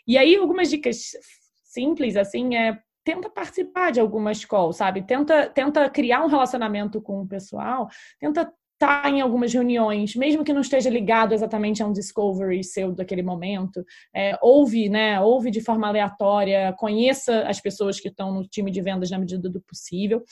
e 0.07 0.17
aí, 0.17 0.35
algumas 0.35 0.69
dicas 0.69 1.11
simples, 1.63 2.15
assim, 2.15 2.55
é 2.55 2.79
tenta 3.03 3.29
participar 3.29 3.91
de 3.91 3.99
algumas 3.99 4.43
calls, 4.43 4.77
sabe? 4.77 5.03
Tenta, 5.03 5.47
tenta 5.47 5.87
criar 5.91 6.25
um 6.25 6.27
relacionamento 6.27 6.99
com 6.99 7.21
o 7.21 7.27
pessoal, 7.27 7.87
tenta 8.19 8.51
tá 8.85 9.09
em 9.09 9.21
algumas 9.21 9.53
reuniões, 9.53 10.15
mesmo 10.15 10.43
que 10.43 10.53
não 10.53 10.61
esteja 10.61 10.89
ligado 10.89 11.33
exatamente 11.33 11.81
a 11.81 11.87
um 11.87 11.91
discovery 11.91 12.63
seu 12.63 12.91
daquele 12.91 13.23
momento, 13.23 13.83
é, 14.13 14.37
ouve, 14.41 14.89
né, 14.89 15.19
ouve 15.19 15.49
de 15.49 15.61
forma 15.61 15.87
aleatória, 15.87 16.73
conheça 16.77 17.41
as 17.47 17.59
pessoas 17.59 17.99
que 17.99 18.09
estão 18.09 18.33
no 18.33 18.43
time 18.47 18.71
de 18.71 18.81
vendas 18.81 19.09
na 19.09 19.19
medida 19.19 19.49
do 19.49 19.61
possível, 19.61 20.23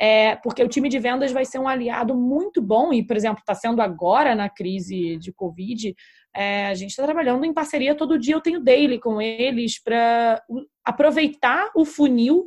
é, 0.00 0.36
porque 0.36 0.62
o 0.62 0.68
time 0.68 0.88
de 0.88 0.98
vendas 0.98 1.32
vai 1.32 1.44
ser 1.44 1.58
um 1.58 1.68
aliado 1.68 2.14
muito 2.14 2.62
bom 2.62 2.92
e, 2.92 3.06
por 3.06 3.16
exemplo, 3.16 3.40
está 3.40 3.54
sendo 3.54 3.82
agora 3.82 4.34
na 4.34 4.48
crise 4.48 5.16
de 5.18 5.32
Covid, 5.32 5.94
é, 6.34 6.66
a 6.66 6.74
gente 6.74 6.90
está 6.90 7.04
trabalhando 7.04 7.44
em 7.44 7.52
parceria 7.52 7.94
todo 7.94 8.18
dia, 8.18 8.34
eu 8.34 8.40
tenho 8.40 8.60
daily 8.60 8.98
com 8.98 9.20
eles 9.20 9.82
para 9.82 10.42
aproveitar 10.84 11.70
o 11.74 11.84
funil 11.84 12.46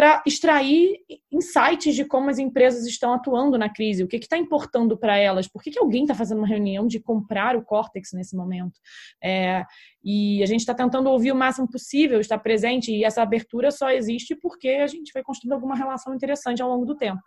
para 0.00 0.22
extrair 0.26 0.96
insights 1.30 1.94
de 1.94 2.06
como 2.06 2.30
as 2.30 2.38
empresas 2.38 2.86
estão 2.86 3.12
atuando 3.12 3.58
na 3.58 3.68
crise, 3.68 4.02
o 4.02 4.08
que 4.08 4.16
está 4.16 4.38
importando 4.38 4.96
para 4.96 5.18
elas, 5.18 5.46
por 5.46 5.62
que, 5.62 5.70
que 5.70 5.78
alguém 5.78 6.04
está 6.04 6.14
fazendo 6.14 6.38
uma 6.38 6.46
reunião 6.46 6.86
de 6.86 6.98
comprar 6.98 7.54
o 7.54 7.62
Cortex 7.62 8.10
nesse 8.14 8.34
momento. 8.34 8.80
É, 9.22 9.62
e 10.02 10.42
a 10.42 10.46
gente 10.46 10.60
está 10.60 10.72
tentando 10.72 11.10
ouvir 11.10 11.32
o 11.32 11.36
máximo 11.36 11.68
possível, 11.70 12.18
estar 12.18 12.38
presente, 12.38 12.90
e 12.90 13.04
essa 13.04 13.20
abertura 13.20 13.70
só 13.70 13.90
existe 13.90 14.34
porque 14.34 14.68
a 14.68 14.86
gente 14.86 15.12
vai 15.12 15.22
construindo 15.22 15.52
alguma 15.52 15.76
relação 15.76 16.14
interessante 16.14 16.62
ao 16.62 16.70
longo 16.70 16.86
do 16.86 16.96
tempo. 16.96 17.20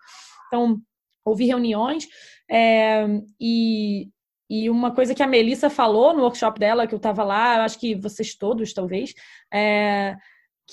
Então, 0.48 0.82
ouvir 1.24 1.46
reuniões 1.46 2.08
é, 2.50 3.06
e, 3.40 4.10
e 4.50 4.68
uma 4.68 4.90
coisa 4.90 5.14
que 5.14 5.22
a 5.22 5.28
Melissa 5.28 5.70
falou 5.70 6.12
no 6.12 6.24
workshop 6.24 6.60
dela, 6.60 6.88
que 6.88 6.96
eu 6.96 6.98
estava 6.98 7.24
lá, 7.24 7.64
acho 7.64 7.80
que 7.80 7.94
vocês 7.94 8.34
todos, 8.36 8.74
talvez, 8.74 9.14
é, 9.54 10.18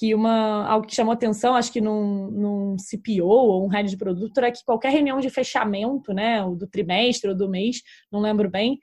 que 0.00 0.14
uma 0.14 0.66
algo 0.66 0.86
que 0.86 0.94
chamou 0.94 1.12
atenção, 1.12 1.54
acho 1.54 1.70
que 1.70 1.78
num, 1.78 2.30
num 2.30 2.76
CPO 2.78 3.26
ou 3.26 3.66
um 3.66 3.68
head 3.68 3.90
de 3.90 3.98
produto, 3.98 4.38
era 4.38 4.50
que 4.50 4.64
qualquer 4.64 4.92
reunião 4.92 5.20
de 5.20 5.28
fechamento, 5.28 6.14
né, 6.14 6.42
do 6.42 6.66
trimestre 6.66 7.28
ou 7.28 7.36
do 7.36 7.50
mês, 7.50 7.82
não 8.10 8.18
lembro 8.18 8.48
bem, 8.48 8.78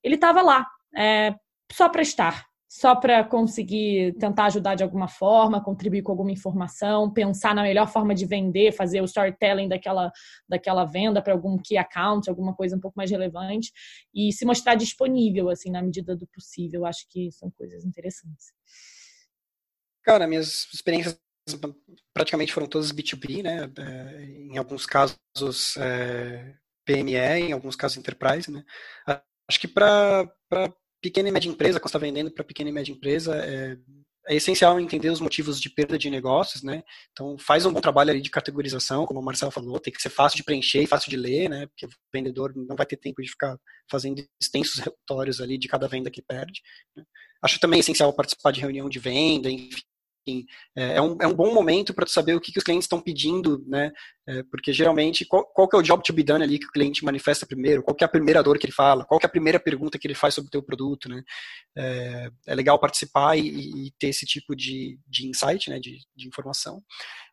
ele 0.00 0.14
estava 0.14 0.40
lá, 0.42 0.64
é, 0.96 1.34
só 1.72 1.88
para 1.88 2.02
estar, 2.02 2.46
só 2.68 2.94
para 2.94 3.24
conseguir 3.24 4.14
tentar 4.20 4.44
ajudar 4.44 4.76
de 4.76 4.84
alguma 4.84 5.08
forma, 5.08 5.60
contribuir 5.60 6.02
com 6.02 6.12
alguma 6.12 6.30
informação, 6.30 7.12
pensar 7.12 7.52
na 7.52 7.64
melhor 7.64 7.88
forma 7.88 8.14
de 8.14 8.24
vender, 8.24 8.70
fazer 8.70 9.00
o 9.00 9.06
storytelling 9.06 9.68
daquela, 9.68 10.12
daquela 10.48 10.84
venda 10.84 11.20
para 11.20 11.32
algum 11.32 11.58
key 11.58 11.76
account, 11.76 12.30
alguma 12.30 12.54
coisa 12.54 12.76
um 12.76 12.80
pouco 12.80 12.96
mais 12.96 13.10
relevante, 13.10 13.72
e 14.14 14.32
se 14.32 14.44
mostrar 14.44 14.76
disponível, 14.76 15.50
assim, 15.50 15.68
na 15.68 15.82
medida 15.82 16.14
do 16.14 16.28
possível. 16.28 16.86
Acho 16.86 17.08
que 17.08 17.32
são 17.32 17.50
coisas 17.50 17.84
interessantes. 17.84 18.52
Cara, 20.04 20.26
minhas 20.26 20.68
experiências 20.72 21.20
praticamente 22.14 22.52
foram 22.52 22.66
todas 22.66 22.92
B2B, 22.92 23.42
né? 23.42 23.70
É, 23.78 24.24
em 24.24 24.58
alguns 24.58 24.86
casos 24.86 25.76
é, 25.78 26.54
PME, 26.84 27.16
em 27.16 27.52
alguns 27.52 27.76
casos 27.76 27.96
Enterprise, 27.96 28.50
né? 28.50 28.64
Acho 29.48 29.60
que 29.60 29.68
para 29.68 30.28
pequena 31.02 31.28
e 31.28 31.32
média 31.32 31.48
empresa, 31.48 31.80
quando 31.80 31.86
está 31.88 31.98
vendendo 31.98 32.30
para 32.30 32.44
pequena 32.44 32.70
e 32.70 32.72
média 32.72 32.92
empresa, 32.92 33.34
é, 33.36 33.76
é, 34.28 34.34
essencial 34.36 34.78
entender 34.78 35.10
os 35.10 35.20
motivos 35.20 35.60
de 35.60 35.70
perda 35.70 35.98
de 35.98 36.10
negócios, 36.10 36.62
né? 36.62 36.82
Então, 37.12 37.36
faz 37.38 37.64
um 37.66 37.72
bom 37.72 37.80
trabalho 37.80 38.10
ali 38.10 38.20
de 38.20 38.30
categorização, 38.30 39.06
como 39.06 39.18
o 39.18 39.24
Marcelo 39.24 39.50
falou, 39.50 39.80
tem 39.80 39.92
que 39.92 40.00
ser 40.00 40.10
fácil 40.10 40.36
de 40.36 40.44
preencher 40.44 40.82
e 40.82 40.86
fácil 40.86 41.10
de 41.10 41.16
ler, 41.16 41.48
né? 41.48 41.66
Porque 41.66 41.86
o 41.86 41.90
vendedor 42.12 42.52
não 42.54 42.76
vai 42.76 42.86
ter 42.86 42.96
tempo 42.96 43.22
de 43.22 43.28
ficar 43.28 43.58
fazendo 43.90 44.22
extensos 44.40 44.78
relatórios 44.78 45.40
ali 45.40 45.58
de 45.58 45.68
cada 45.68 45.88
venda 45.88 46.10
que 46.10 46.22
perde. 46.22 46.60
Né? 46.96 47.04
Acho 47.42 47.58
também 47.58 47.80
essencial 47.80 48.12
participar 48.12 48.52
de 48.52 48.60
reunião 48.60 48.88
de 48.88 48.98
venda, 48.98 49.50
enfim, 49.50 49.68
enfim, 49.68 49.82
é, 50.76 50.96
é 50.96 51.00
um, 51.00 51.16
é 51.20 51.26
um 51.26 51.34
bom 51.34 51.52
momento 51.52 51.94
para 51.94 52.06
saber 52.06 52.34
o 52.34 52.40
que, 52.40 52.52
que 52.52 52.58
os 52.58 52.64
clientes 52.64 52.84
estão 52.84 53.00
pedindo, 53.00 53.64
né? 53.66 53.90
É, 54.26 54.42
porque 54.44 54.72
geralmente, 54.72 55.24
qual, 55.24 55.44
qual 55.44 55.68
que 55.68 55.76
é 55.76 55.78
o 55.78 55.82
job 55.82 56.02
to 56.02 56.12
be 56.12 56.22
done 56.22 56.42
ali 56.44 56.58
que 56.58 56.66
o 56.66 56.70
cliente 56.70 57.04
manifesta 57.04 57.46
primeiro? 57.46 57.82
Qual 57.82 57.94
que 57.94 58.04
é 58.04 58.06
a 58.06 58.10
primeira 58.10 58.42
dor 58.42 58.58
que 58.58 58.66
ele 58.66 58.72
fala? 58.72 59.04
Qual 59.04 59.18
que 59.18 59.26
é 59.26 59.28
a 59.28 59.30
primeira 59.30 59.58
pergunta 59.58 59.98
que 59.98 60.06
ele 60.06 60.14
faz 60.14 60.34
sobre 60.34 60.48
o 60.48 60.50
teu 60.50 60.62
produto, 60.62 61.08
né? 61.08 61.22
É, 61.76 62.30
é 62.48 62.54
legal 62.54 62.78
participar 62.78 63.36
e, 63.36 63.86
e, 63.86 63.90
ter 63.98 64.08
esse 64.08 64.26
tipo 64.26 64.54
de, 64.54 64.98
de 65.06 65.28
insight, 65.28 65.70
né? 65.70 65.78
De, 65.80 65.98
de 66.14 66.28
informação. 66.28 66.82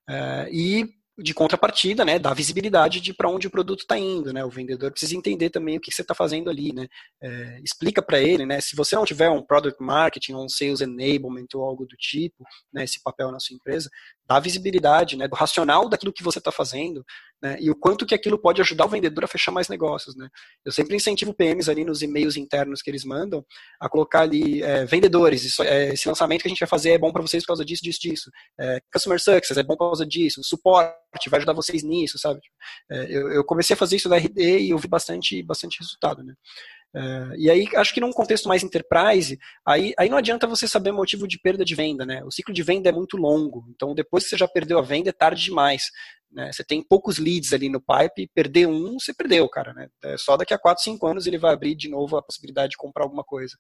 É, 0.10 0.50
e 0.52 0.88
de 1.18 1.34
contrapartida, 1.34 2.06
né, 2.06 2.20
da 2.20 2.34
visibilidade 2.34 3.02
de 3.02 3.14
para 3.14 3.30
onde 3.30 3.48
o 3.48 3.52
produto 3.52 3.80
está 3.80 3.98
indo, 3.98 4.32
né, 4.32 4.46
o 4.46 4.50
vendedor 4.50 4.92
precisa 4.92 5.16
entender 5.16 5.50
também 5.50 5.78
o 5.78 5.80
que 5.82 5.92
você 5.92 6.04
está 6.04 6.14
fazendo 6.14 6.50
ali, 6.50 6.72
né, 6.72 6.88
é, 7.22 7.60
explica 7.64 8.02
para 8.02 8.22
ele, 8.22 8.46
né, 8.46 8.62
se 8.62 8.76
você 8.76 8.96
não 8.96 9.04
tiver 9.04 9.30
um 9.30 9.42
product 9.42 9.82
marketing 9.82 10.36
um 10.36 10.48
sales 10.48 10.82
enablement 10.82 11.48
ou 11.56 11.64
algo 11.64 11.86
do 11.86 11.96
tipo, 11.98 12.44
né, 12.72 12.84
esse 12.84 13.02
papel 13.02 13.32
na 13.32 13.40
sua 13.40 13.56
empresa, 13.56 13.90
dá 14.28 14.40
visibilidade, 14.40 15.16
né, 15.16 15.28
do 15.28 15.36
racional 15.36 15.88
daquilo 15.88 16.12
que 16.12 16.24
você 16.24 16.40
está 16.40 16.52
fazendo, 16.52 17.06
né, 17.42 17.58
e 17.60 17.70
o 17.70 17.76
quanto 17.76 18.06
que 18.06 18.14
aquilo 18.14 18.38
pode 18.38 18.62
ajudar 18.62 18.86
o 18.86 18.90
vendedor 18.90 19.24
a 19.24 19.28
fechar 19.28 19.52
mais 19.52 19.68
negócios, 19.68 20.16
né. 20.16 20.28
Eu 20.66 20.72
sempre 20.72 20.96
incentivo 20.96 21.34
PMs 21.34 21.70
ali 21.70 21.86
nos 21.86 22.02
e-mails 22.02 22.36
internos 22.36 22.82
que 22.82 22.90
eles 22.90 23.06
mandam 23.06 23.46
a 23.80 23.88
colocar 23.88 24.22
ali 24.22 24.62
é, 24.62 24.86
vendedores, 24.86 25.44
isso, 25.44 25.64
é, 25.64 25.94
esse 25.94 26.08
lançamento 26.08 26.42
que 26.42 26.48
a 26.48 26.50
gente 26.50 26.60
vai 26.60 26.68
fazer 26.68 26.92
é 26.92 26.98
bom 26.98 27.12
para 27.12 27.22
vocês 27.22 27.44
por 27.44 27.48
causa 27.48 27.64
disso, 27.66 27.84
disso, 27.84 28.00
disso. 28.02 28.32
É, 28.60 28.80
customer 28.92 29.20
success 29.20 29.58
é 29.58 29.64
bom 29.64 29.76
por 29.76 29.90
causa 29.90 30.06
disso, 30.06 30.42
suporte 30.44 30.98
vai 31.30 31.38
ajudar 31.40 31.54
vocês 31.54 31.84
nisso, 31.84 32.20
sabe. 32.20 32.40
É, 32.92 33.06
eu, 33.10 33.32
eu, 33.32 33.44
comecei 33.44 33.74
a 33.74 33.78
fazer 33.78 33.96
isso 33.96 34.10
na 34.10 34.18
RD 34.18 34.60
e 34.60 34.70
eu 34.70 34.78
vi 34.78 34.88
bastante, 34.88 35.42
bastante 35.44 35.80
resultado, 35.80 36.24
né. 36.24 36.34
Uh, 36.96 37.36
e 37.38 37.50
aí, 37.50 37.68
acho 37.76 37.94
que 37.94 38.00
num 38.00 38.12
contexto 38.12 38.48
mais 38.48 38.64
enterprise, 38.64 39.38
aí, 39.66 39.94
aí 39.98 40.10
não 40.10 40.18
adianta 40.18 40.48
você 40.48 40.68
saber 40.68 40.92
motivo 40.92 41.28
de 41.28 41.40
perda 41.40 41.64
de 41.64 41.76
venda, 41.76 42.06
né? 42.06 42.24
O 42.24 42.32
ciclo 42.32 42.54
de 42.54 42.64
venda 42.64 42.90
é 42.90 42.92
muito 42.92 43.18
longo, 43.18 43.66
então 43.70 43.94
depois 43.94 44.24
que 44.24 44.32
você 44.32 44.38
já 44.38 44.48
perdeu 44.48 44.80
a 44.80 44.82
venda, 44.82 45.10
é 45.10 45.14
tarde 45.14 45.44
demais. 45.44 45.92
Né? 46.32 46.52
Você 46.52 46.64
tem 46.64 46.84
poucos 46.84 47.18
leads 47.18 47.54
ali 47.54 47.70
no 47.70 47.82
pipe, 47.82 48.30
perder 48.34 48.68
um, 48.68 49.00
você 49.00 49.14
perdeu, 49.14 49.48
cara. 49.50 49.74
Né? 49.74 49.88
É 50.04 50.18
só 50.18 50.36
daqui 50.36 50.54
a 50.54 50.60
4, 50.60 50.84
5 50.84 51.08
anos 51.08 51.28
ele 51.28 51.38
vai 51.38 51.54
abrir 51.54 51.76
de 51.76 51.90
novo 51.90 52.18
a 52.18 52.24
possibilidade 52.24 52.72
de 52.72 52.78
comprar 52.78 53.04
alguma 53.04 53.24
coisa. 53.24 53.56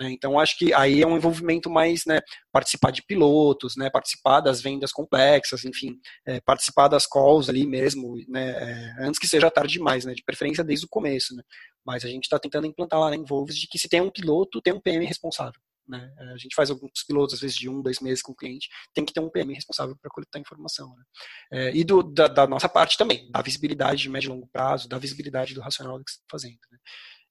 Né? 0.00 0.10
Então, 0.10 0.38
acho 0.38 0.58
que 0.58 0.72
aí 0.74 1.02
é 1.02 1.06
um 1.06 1.16
envolvimento 1.16 1.70
mais, 1.70 2.04
né, 2.06 2.20
participar 2.52 2.90
de 2.90 3.02
pilotos, 3.02 3.76
né, 3.76 3.88
participar 3.90 4.40
das 4.40 4.60
vendas 4.60 4.92
complexas, 4.92 5.64
enfim, 5.64 5.98
é, 6.26 6.40
participar 6.40 6.88
das 6.88 7.06
calls 7.06 7.48
ali 7.48 7.66
mesmo, 7.66 8.16
né, 8.28 8.50
é, 8.50 9.06
antes 9.06 9.18
que 9.18 9.28
seja 9.28 9.50
tarde 9.50 9.74
demais, 9.74 10.04
né, 10.04 10.14
de 10.14 10.24
preferência 10.24 10.64
desde 10.64 10.86
o 10.86 10.88
começo. 10.88 11.34
Né? 11.36 11.42
Mas 11.86 12.04
a 12.04 12.08
gente 12.08 12.24
está 12.24 12.38
tentando 12.38 12.66
implantar 12.66 12.98
lá 12.98 13.10
na 13.10 13.16
Involves 13.16 13.56
de 13.56 13.68
que 13.68 13.78
se 13.78 13.88
tem 13.88 14.00
um 14.00 14.10
piloto, 14.10 14.60
tem 14.60 14.72
um 14.72 14.80
PM 14.80 15.04
responsável. 15.06 15.60
Né? 15.86 16.10
A 16.34 16.38
gente 16.38 16.54
faz 16.54 16.70
alguns 16.70 17.04
pilotos, 17.06 17.34
às 17.34 17.40
vezes 17.40 17.56
de 17.56 17.68
um, 17.68 17.82
dois 17.82 18.00
meses 18.00 18.22
com 18.22 18.32
o 18.32 18.34
cliente, 18.34 18.68
tem 18.94 19.04
que 19.04 19.12
ter 19.12 19.20
um 19.20 19.28
PM 19.28 19.52
responsável 19.52 19.94
para 20.00 20.10
coletar 20.10 20.38
informação. 20.38 20.94
Né? 20.96 21.04
É, 21.52 21.76
e 21.76 21.84
do, 21.84 22.02
da, 22.02 22.26
da, 22.26 22.46
nossa 22.46 22.68
parte 22.68 22.96
também, 22.96 23.30
da 23.30 23.42
visibilidade 23.42 24.02
de 24.02 24.08
médio 24.08 24.28
e 24.28 24.30
longo 24.30 24.48
prazo, 24.48 24.88
da 24.88 24.98
visibilidade 24.98 25.54
do 25.54 25.60
racional 25.60 25.98
do 25.98 26.04
que 26.04 26.10
está 26.10 26.24
fazendo. 26.30 26.58
Né? 26.70 26.78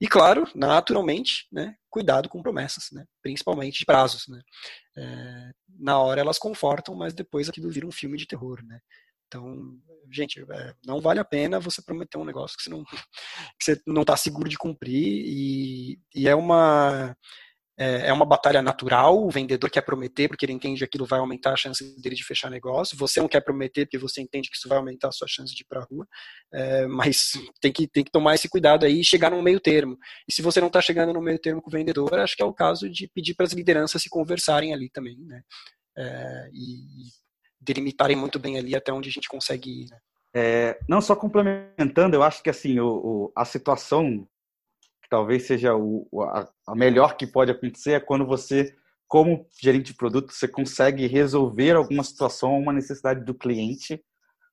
E 0.04 0.08
claro, 0.10 0.46
naturalmente, 0.54 1.48
né, 1.50 1.78
cuidado 1.90 2.28
com 2.28 2.44
promessas, 2.44 2.90
né, 2.92 3.06
principalmente 3.22 3.80
de 3.80 3.86
prazos. 3.86 4.28
Né? 4.28 4.42
É, 4.98 5.52
na 5.80 5.98
hora 5.98 6.20
elas 6.20 6.38
confortam, 6.38 6.94
mas 6.94 7.14
depois 7.14 7.48
aquilo 7.48 7.72
vira 7.72 7.88
um 7.88 7.92
filme 7.92 8.18
de 8.18 8.28
terror. 8.28 8.62
Né? 8.66 8.82
Então, 9.26 9.80
gente, 10.12 10.42
é, 10.42 10.76
não 10.86 11.00
vale 11.00 11.22
a 11.22 11.24
pena 11.24 11.58
você 11.58 11.82
prometer 11.82 12.18
um 12.18 12.26
negócio 12.26 12.58
que 12.58 12.64
você 12.64 12.70
não 13.88 14.02
está 14.02 14.18
seguro 14.18 14.50
de 14.50 14.58
cumprir 14.58 15.24
e, 15.26 15.98
e 16.14 16.28
é 16.28 16.36
uma 16.36 17.16
é, 17.78 18.08
é 18.08 18.14
uma 18.14 18.26
batalha 18.26 18.62
natural, 18.62 19.18
o 19.18 19.30
vendedor 19.30 19.70
quer 19.70 19.82
prometer 19.82 20.28
porque 20.28 20.46
ele 20.46 20.54
entende 20.54 20.80
que 20.80 20.84
aquilo 20.84 21.06
vai 21.06 21.20
aumentar 21.20 21.54
a 21.54 21.56
chance 21.56 21.84
dele 22.00 22.16
de 22.16 22.24
fechar 22.24 22.50
negócio, 22.50 22.98
você 22.98 23.20
não 23.20 23.28
quer 23.28 23.42
prometer 23.42 23.86
porque 23.86 23.98
você 23.98 24.22
entende 24.22 24.50
que 24.50 24.56
isso 24.56 24.70
vai 24.70 24.78
aumentar 24.78 25.08
a 25.08 25.12
sua 25.12 25.28
chance 25.28 25.54
de 25.54 25.62
ir 25.62 25.66
para 25.66 25.82
a 25.82 25.84
rua, 25.84 26.08
é, 26.54 26.86
mas 26.86 27.32
tem 27.60 27.72
que, 27.72 27.88
tem 27.88 28.04
que 28.04 28.12
tomar 28.12 28.36
esse 28.36 28.48
cuidado 28.48 28.86
aí 28.86 29.00
e 29.00 29.04
chegar 29.04 29.32
num 29.32 29.42
meio 29.42 29.60
termo. 29.60 29.98
E 30.28 30.34
se 30.34 30.42
você 30.42 30.60
não 30.60 30.68
está 30.68 30.82
chegando 30.82 31.14
no 31.14 31.22
meio 31.22 31.40
termo 31.40 31.62
com 31.62 31.70
o 31.70 31.74
vendedor, 31.74 32.20
acho 32.20 32.36
que 32.36 32.44
é 32.44 32.46
o 32.46 32.54
caso 32.54 32.90
de 32.90 33.08
pedir 33.08 33.34
para 33.34 33.46
as 33.46 33.54
lideranças 33.54 34.02
se 34.02 34.10
conversarem 34.10 34.74
ali 34.74 34.90
também, 34.90 35.18
né? 35.20 35.42
É, 35.98 36.50
e 36.54 37.12
delimitarem 37.60 38.16
muito 38.16 38.38
bem 38.38 38.58
ali 38.58 38.76
até 38.76 38.92
onde 38.92 39.10
a 39.10 39.12
gente 39.12 39.30
consegue 39.30 39.84
ir. 39.84 39.90
Né? 39.90 39.98
É, 40.36 40.80
não, 40.88 41.00
só 41.02 41.16
complementando, 41.16 42.16
eu 42.16 42.24
acho 42.24 42.42
que 42.42 42.50
assim, 42.50 42.80
o, 42.80 42.88
o, 42.88 43.32
a 43.36 43.46
situação 43.46 44.28
talvez 45.10 45.46
seja 45.46 45.76
o, 45.76 46.08
a, 46.22 46.48
a, 46.68 46.76
melhor 46.76 47.16
que 47.16 47.28
pode 47.28 47.52
acontecer 47.52 47.94
é 47.94 48.00
quando 48.00 48.26
você 48.26 48.76
como 49.14 49.46
gerente 49.62 49.92
de 49.92 49.94
produto, 49.94 50.34
você 50.34 50.48
consegue 50.48 51.06
resolver 51.06 51.76
alguma 51.76 52.04
situação, 52.04 52.58
uma 52.58 52.74
necessidade 52.74 53.24
do 53.24 53.36
cliente, 53.36 54.04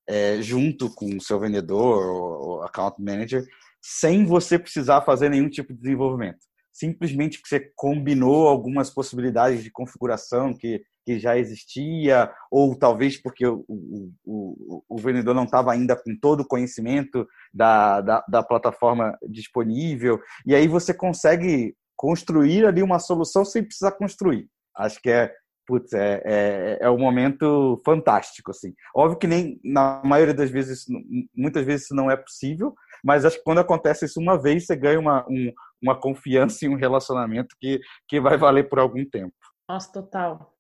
é, 0.07 0.43
junto 0.43 0.95
com 0.95 1.17
o 1.17 1.21
seu 1.21 1.41
vendedor 1.41 2.05
ou 2.05 2.63
account 2.63 3.01
manager, 3.01 3.43
sem 3.81 4.27
você 4.27 4.59
precisar 4.59 5.01
fazer 5.01 5.31
nenhum 5.31 5.49
tipo 5.49 5.73
de 5.73 5.81
desenvolvimento. 5.81 6.50
Simplesmente 6.73 7.41
que 7.43 7.49
você 7.49 7.61
combinou 7.75 8.49
algumas 8.49 8.91
possibilidades 8.91 9.63
de 9.63 9.71
configuração 9.71 10.55
que, 10.55 10.83
que 11.05 11.19
já 11.19 11.37
existia, 11.37 12.33
ou 12.51 12.77
talvez 12.77 13.21
porque 13.21 13.47
o, 13.47 13.65
o, 13.69 14.13
o, 14.25 14.85
o 14.89 14.99
vendedor 14.99 15.35
não 15.35 15.45
estava 15.45 15.73
ainda 15.73 15.97
com 15.97 16.17
todo 16.21 16.41
o 16.41 16.47
conhecimento 16.47 17.27
da, 17.53 18.01
da, 18.01 18.25
da 18.29 18.43
plataforma 18.43 19.19
disponível, 19.29 20.21
e 20.47 20.55
aí 20.55 20.69
você 20.69 20.95
consegue 20.95 21.75
construir 21.97 22.65
ali 22.65 22.83
uma 22.83 22.99
solução 22.99 23.45
sem 23.45 23.63
precisar 23.63 23.93
construir. 23.93 24.49
Acho 24.75 25.01
que 25.03 25.11
é 25.11 25.35
putz, 25.71 25.93
é, 25.93 26.21
é, 26.25 26.79
é 26.81 26.91
um 26.91 26.99
momento 26.99 27.81
fantástico, 27.85 28.51
assim. 28.51 28.75
Óbvio 28.93 29.19
que 29.19 29.29
nem 29.29 29.61
na 29.63 30.03
maioria 30.05 30.35
das 30.35 30.51
vezes, 30.51 30.85
muitas 31.33 31.65
vezes 31.65 31.85
isso 31.85 31.95
não 31.95 32.11
é 32.11 32.17
possível, 32.17 32.75
mas 33.05 33.25
acho 33.25 33.39
que 33.39 33.45
quando 33.45 33.61
acontece 33.61 34.05
isso 34.05 34.19
uma 34.19 34.37
vez, 34.37 34.67
você 34.67 34.75
ganha 34.75 34.99
uma, 34.99 35.25
um, 35.29 35.53
uma 35.83 35.99
confiança 35.99 36.65
e 36.65 36.69
um 36.69 36.77
relacionamento 36.77 37.55
que, 37.61 37.81
que 38.09 38.21
vai 38.21 38.37
valer 38.37 38.69
por 38.69 38.79
algum 38.79 39.05
tempo. 39.05 39.35
Nossa, 39.69 39.93
total. 39.93 40.53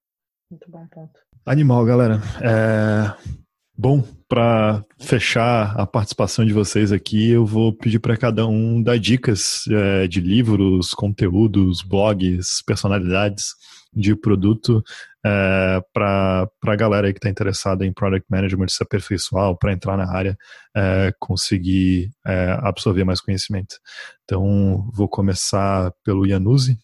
Muito 0.50 0.70
bom 0.70 0.86
ponto. 0.88 1.20
Animal, 1.46 1.84
galera. 1.84 2.20
É... 2.42 3.40
Bom, 3.82 4.04
para 4.28 4.84
fechar 4.98 5.74
a 5.74 5.86
participação 5.86 6.44
de 6.44 6.52
vocês 6.52 6.92
aqui, 6.92 7.30
eu 7.30 7.46
vou 7.46 7.72
pedir 7.72 7.98
para 7.98 8.14
cada 8.14 8.46
um 8.46 8.82
dar 8.82 8.98
dicas 8.98 9.64
é, 9.70 10.06
de 10.06 10.20
livros, 10.20 10.92
conteúdos, 10.92 11.80
blogs, 11.80 12.62
personalidades 12.66 13.54
de 13.90 14.14
produto 14.14 14.82
é, 15.24 15.82
para 15.92 16.48
a 16.66 16.76
galera 16.76 17.06
aí 17.06 17.12
que 17.12 17.18
está 17.18 17.28
interessada 17.28 17.84
em 17.84 17.92
product 17.92 18.26
management, 18.30 18.68
se 18.68 18.82
aperfeiçoar, 18.82 19.54
para 19.56 19.72
entrar 19.72 19.96
na 19.96 20.10
área, 20.10 20.36
é, 20.74 21.12
conseguir 21.18 22.10
é, 22.26 22.58
absorver 22.62 23.04
mais 23.04 23.20
conhecimento. 23.20 23.76
Então, 24.24 24.88
vou 24.92 25.08
começar 25.08 25.92
pelo 26.04 26.26
Yanuzi. 26.26 26.78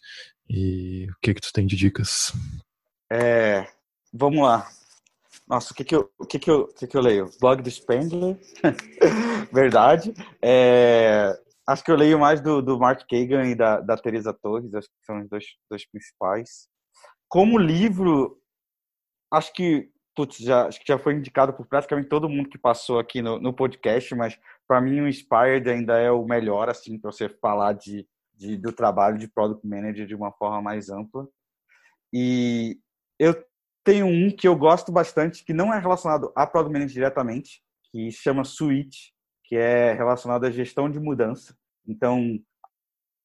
E 0.49 1.07
o 1.11 1.15
que 1.21 1.35
que 1.35 1.41
tu 1.41 1.53
tem 1.53 1.67
de 1.67 1.77
dicas? 1.77 2.33
É, 3.11 3.67
vamos 4.13 4.43
lá. 4.43 4.69
Nossa, 5.49 5.73
o 5.73 5.77
que 5.77 5.85
que 5.85 5.95
eu, 5.95 6.11
o 6.19 6.27
que 6.27 6.39
que 6.39 6.51
eu, 6.51 6.63
o 6.63 6.75
que 6.75 6.87
que 6.87 6.97
eu 6.97 7.01
leio? 7.01 7.31
Blog 7.41 7.63
do 7.63 7.71
Spengler, 7.71 8.37
verdade. 9.53 10.13
É, 10.43 11.33
acho 11.67 11.85
que 11.85 11.91
eu 11.91 11.97
leio 11.97 12.19
mais 12.19 12.41
do, 12.41 12.61
do 12.61 12.79
Mark 12.79 13.03
Kagan 13.09 13.47
e 13.47 13.55
da, 13.55 13.81
da 13.81 13.97
Teresa 13.97 14.33
Torres, 14.33 14.75
acho 14.75 14.89
que 14.89 15.07
são 15.07 15.21
os 15.21 15.29
dois, 15.29 15.45
dois 15.71 15.89
principais. 15.89 16.69
Como 17.29 17.59
livro, 17.59 18.41
acho 19.31 19.53
que 19.53 19.91
putz, 20.17 20.39
já, 20.39 20.67
acho 20.67 20.81
que 20.81 20.89
já 20.89 20.99
foi 20.99 21.15
indicado 21.15 21.53
por 21.53 21.67
praticamente 21.67 22.09
todo 22.09 22.29
mundo 22.29 22.49
que 22.49 22.57
passou 22.57 22.99
aqui 22.99 23.21
no, 23.21 23.39
no 23.39 23.53
podcast, 23.53 24.15
mas 24.15 24.41
para 24.67 24.81
mim 24.81 25.03
o 25.03 25.09
Inspired 25.09 25.69
ainda 25.69 25.99
é 25.99 26.11
o 26.11 26.25
melhor 26.25 26.71
assim 26.71 26.99
para 26.99 27.13
você 27.13 27.29
falar 27.29 27.75
de, 27.75 28.09
de, 28.35 28.57
do 28.57 28.73
trabalho 28.73 29.19
de 29.19 29.29
product 29.29 29.65
manager 29.67 30.07
de 30.07 30.15
uma 30.15 30.33
forma 30.33 30.63
mais 30.63 30.89
ampla. 30.89 31.29
E 32.13 32.81
eu 33.19 33.35
tenho 33.85 34.07
um 34.07 34.31
que 34.31 34.49
eu 34.49 34.57
gosto 34.57 34.91
bastante 34.91 35.45
que 35.45 35.53
não 35.53 35.73
é 35.73 35.79
relacionado 35.79 36.33
a 36.35 36.47
product 36.47 36.73
manager 36.73 36.95
diretamente, 36.95 37.63
que 37.91 38.11
chama 38.11 38.43
Suite, 38.43 39.13
que 39.45 39.55
é 39.55 39.93
relacionado 39.93 40.45
à 40.45 40.51
gestão 40.51 40.91
de 40.91 40.99
mudança. 40.99 41.55
Então, 41.87 42.39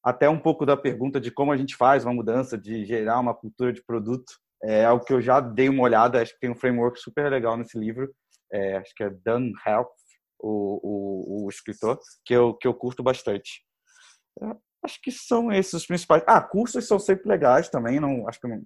até 0.02 0.28
um 0.28 0.38
pouco 0.38 0.66
da 0.66 0.76
pergunta 0.76 1.20
de 1.20 1.30
como 1.30 1.52
a 1.52 1.56
gente 1.56 1.76
faz 1.76 2.04
uma 2.04 2.14
mudança, 2.14 2.58
de 2.58 2.84
gerar 2.84 3.20
uma 3.20 3.34
cultura 3.34 3.72
de 3.72 3.82
produto. 3.82 4.32
É 4.64 4.84
algo 4.84 5.04
que 5.04 5.12
eu 5.12 5.20
já 5.20 5.40
dei 5.40 5.68
uma 5.68 5.82
olhada, 5.82 6.20
acho 6.20 6.32
que 6.34 6.40
tem 6.40 6.50
um 6.50 6.56
framework 6.56 6.98
super 6.98 7.30
legal 7.30 7.56
nesse 7.56 7.78
livro, 7.78 8.12
é, 8.52 8.76
acho 8.76 8.94
que 8.94 9.02
é 9.02 9.10
Dan 9.10 9.50
Health, 9.66 9.90
o, 10.38 10.80
o, 10.82 11.44
o, 11.44 11.48
escritor, 11.48 11.98
que 12.24 12.34
eu, 12.34 12.54
que 12.54 12.66
eu 12.66 12.74
curto 12.74 13.02
bastante. 13.02 13.64
É, 14.40 14.56
acho 14.84 15.00
que 15.00 15.10
são 15.10 15.52
esses 15.52 15.72
os 15.72 15.86
principais. 15.86 16.22
Ah, 16.26 16.40
cursos 16.40 16.86
são 16.86 16.98
sempre 16.98 17.28
legais 17.28 17.68
também, 17.68 17.98
não, 17.98 18.28
acho 18.28 18.40
que 18.40 18.48
não, 18.48 18.62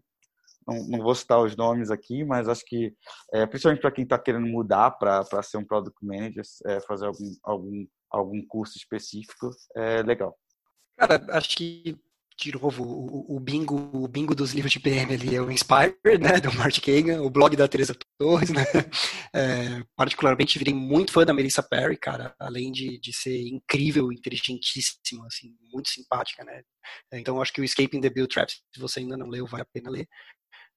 não, 0.66 0.88
não 0.88 1.02
vou 1.02 1.14
citar 1.14 1.40
os 1.40 1.56
nomes 1.56 1.90
aqui, 1.90 2.24
mas 2.24 2.48
acho 2.48 2.64
que, 2.66 2.94
é, 3.32 3.46
principalmente 3.46 3.80
para 3.80 3.92
quem 3.92 4.04
está 4.04 4.18
querendo 4.18 4.46
mudar 4.46 4.90
para 4.92 5.42
ser 5.42 5.58
um 5.58 5.64
Product 5.64 5.98
Manager, 6.04 6.42
é, 6.66 6.80
fazer 6.80 7.06
algum, 7.06 7.34
algum, 7.42 7.86
algum 8.10 8.46
curso 8.46 8.76
específico, 8.76 9.50
é 9.76 10.02
legal. 10.02 10.36
Cara, 10.98 11.26
acho 11.36 11.56
que, 11.56 11.98
de 12.38 12.52
novo, 12.52 12.82
o, 12.82 13.36
o, 13.36 13.40
bingo, 13.40 13.90
o 13.92 14.08
bingo 14.08 14.34
dos 14.34 14.52
livros 14.52 14.72
de 14.72 14.80
PM 14.80 15.12
ali 15.12 15.34
é 15.34 15.40
o 15.40 15.50
Inspired, 15.50 16.18
né, 16.20 16.40
do 16.40 16.52
Mark 16.54 16.74
Kagan, 16.80 17.22
o 17.22 17.30
blog 17.30 17.54
da 17.54 17.68
Teresa 17.68 17.94
Torres, 18.18 18.50
né, 18.50 18.64
é, 19.34 19.82
particularmente 19.94 20.58
virei 20.58 20.72
muito 20.72 21.12
fã 21.12 21.24
da 21.24 21.34
Melissa 21.34 21.62
Perry, 21.62 21.98
cara, 21.98 22.34
além 22.38 22.72
de, 22.72 22.98
de 22.98 23.12
ser 23.12 23.46
incrível, 23.46 24.10
inteligentíssima, 24.10 25.26
assim, 25.26 25.54
muito 25.72 25.90
simpática, 25.90 26.42
né, 26.44 26.62
então 27.12 27.40
acho 27.42 27.52
que 27.52 27.60
o 27.60 27.64
Escaping 27.64 28.00
the 28.00 28.10
Bill 28.10 28.26
Traps, 28.26 28.62
se 28.74 28.80
você 28.80 29.00
ainda 29.00 29.16
não 29.16 29.28
leu, 29.28 29.46
vale 29.46 29.62
a 29.62 29.68
pena 29.72 29.90
ler. 29.90 30.08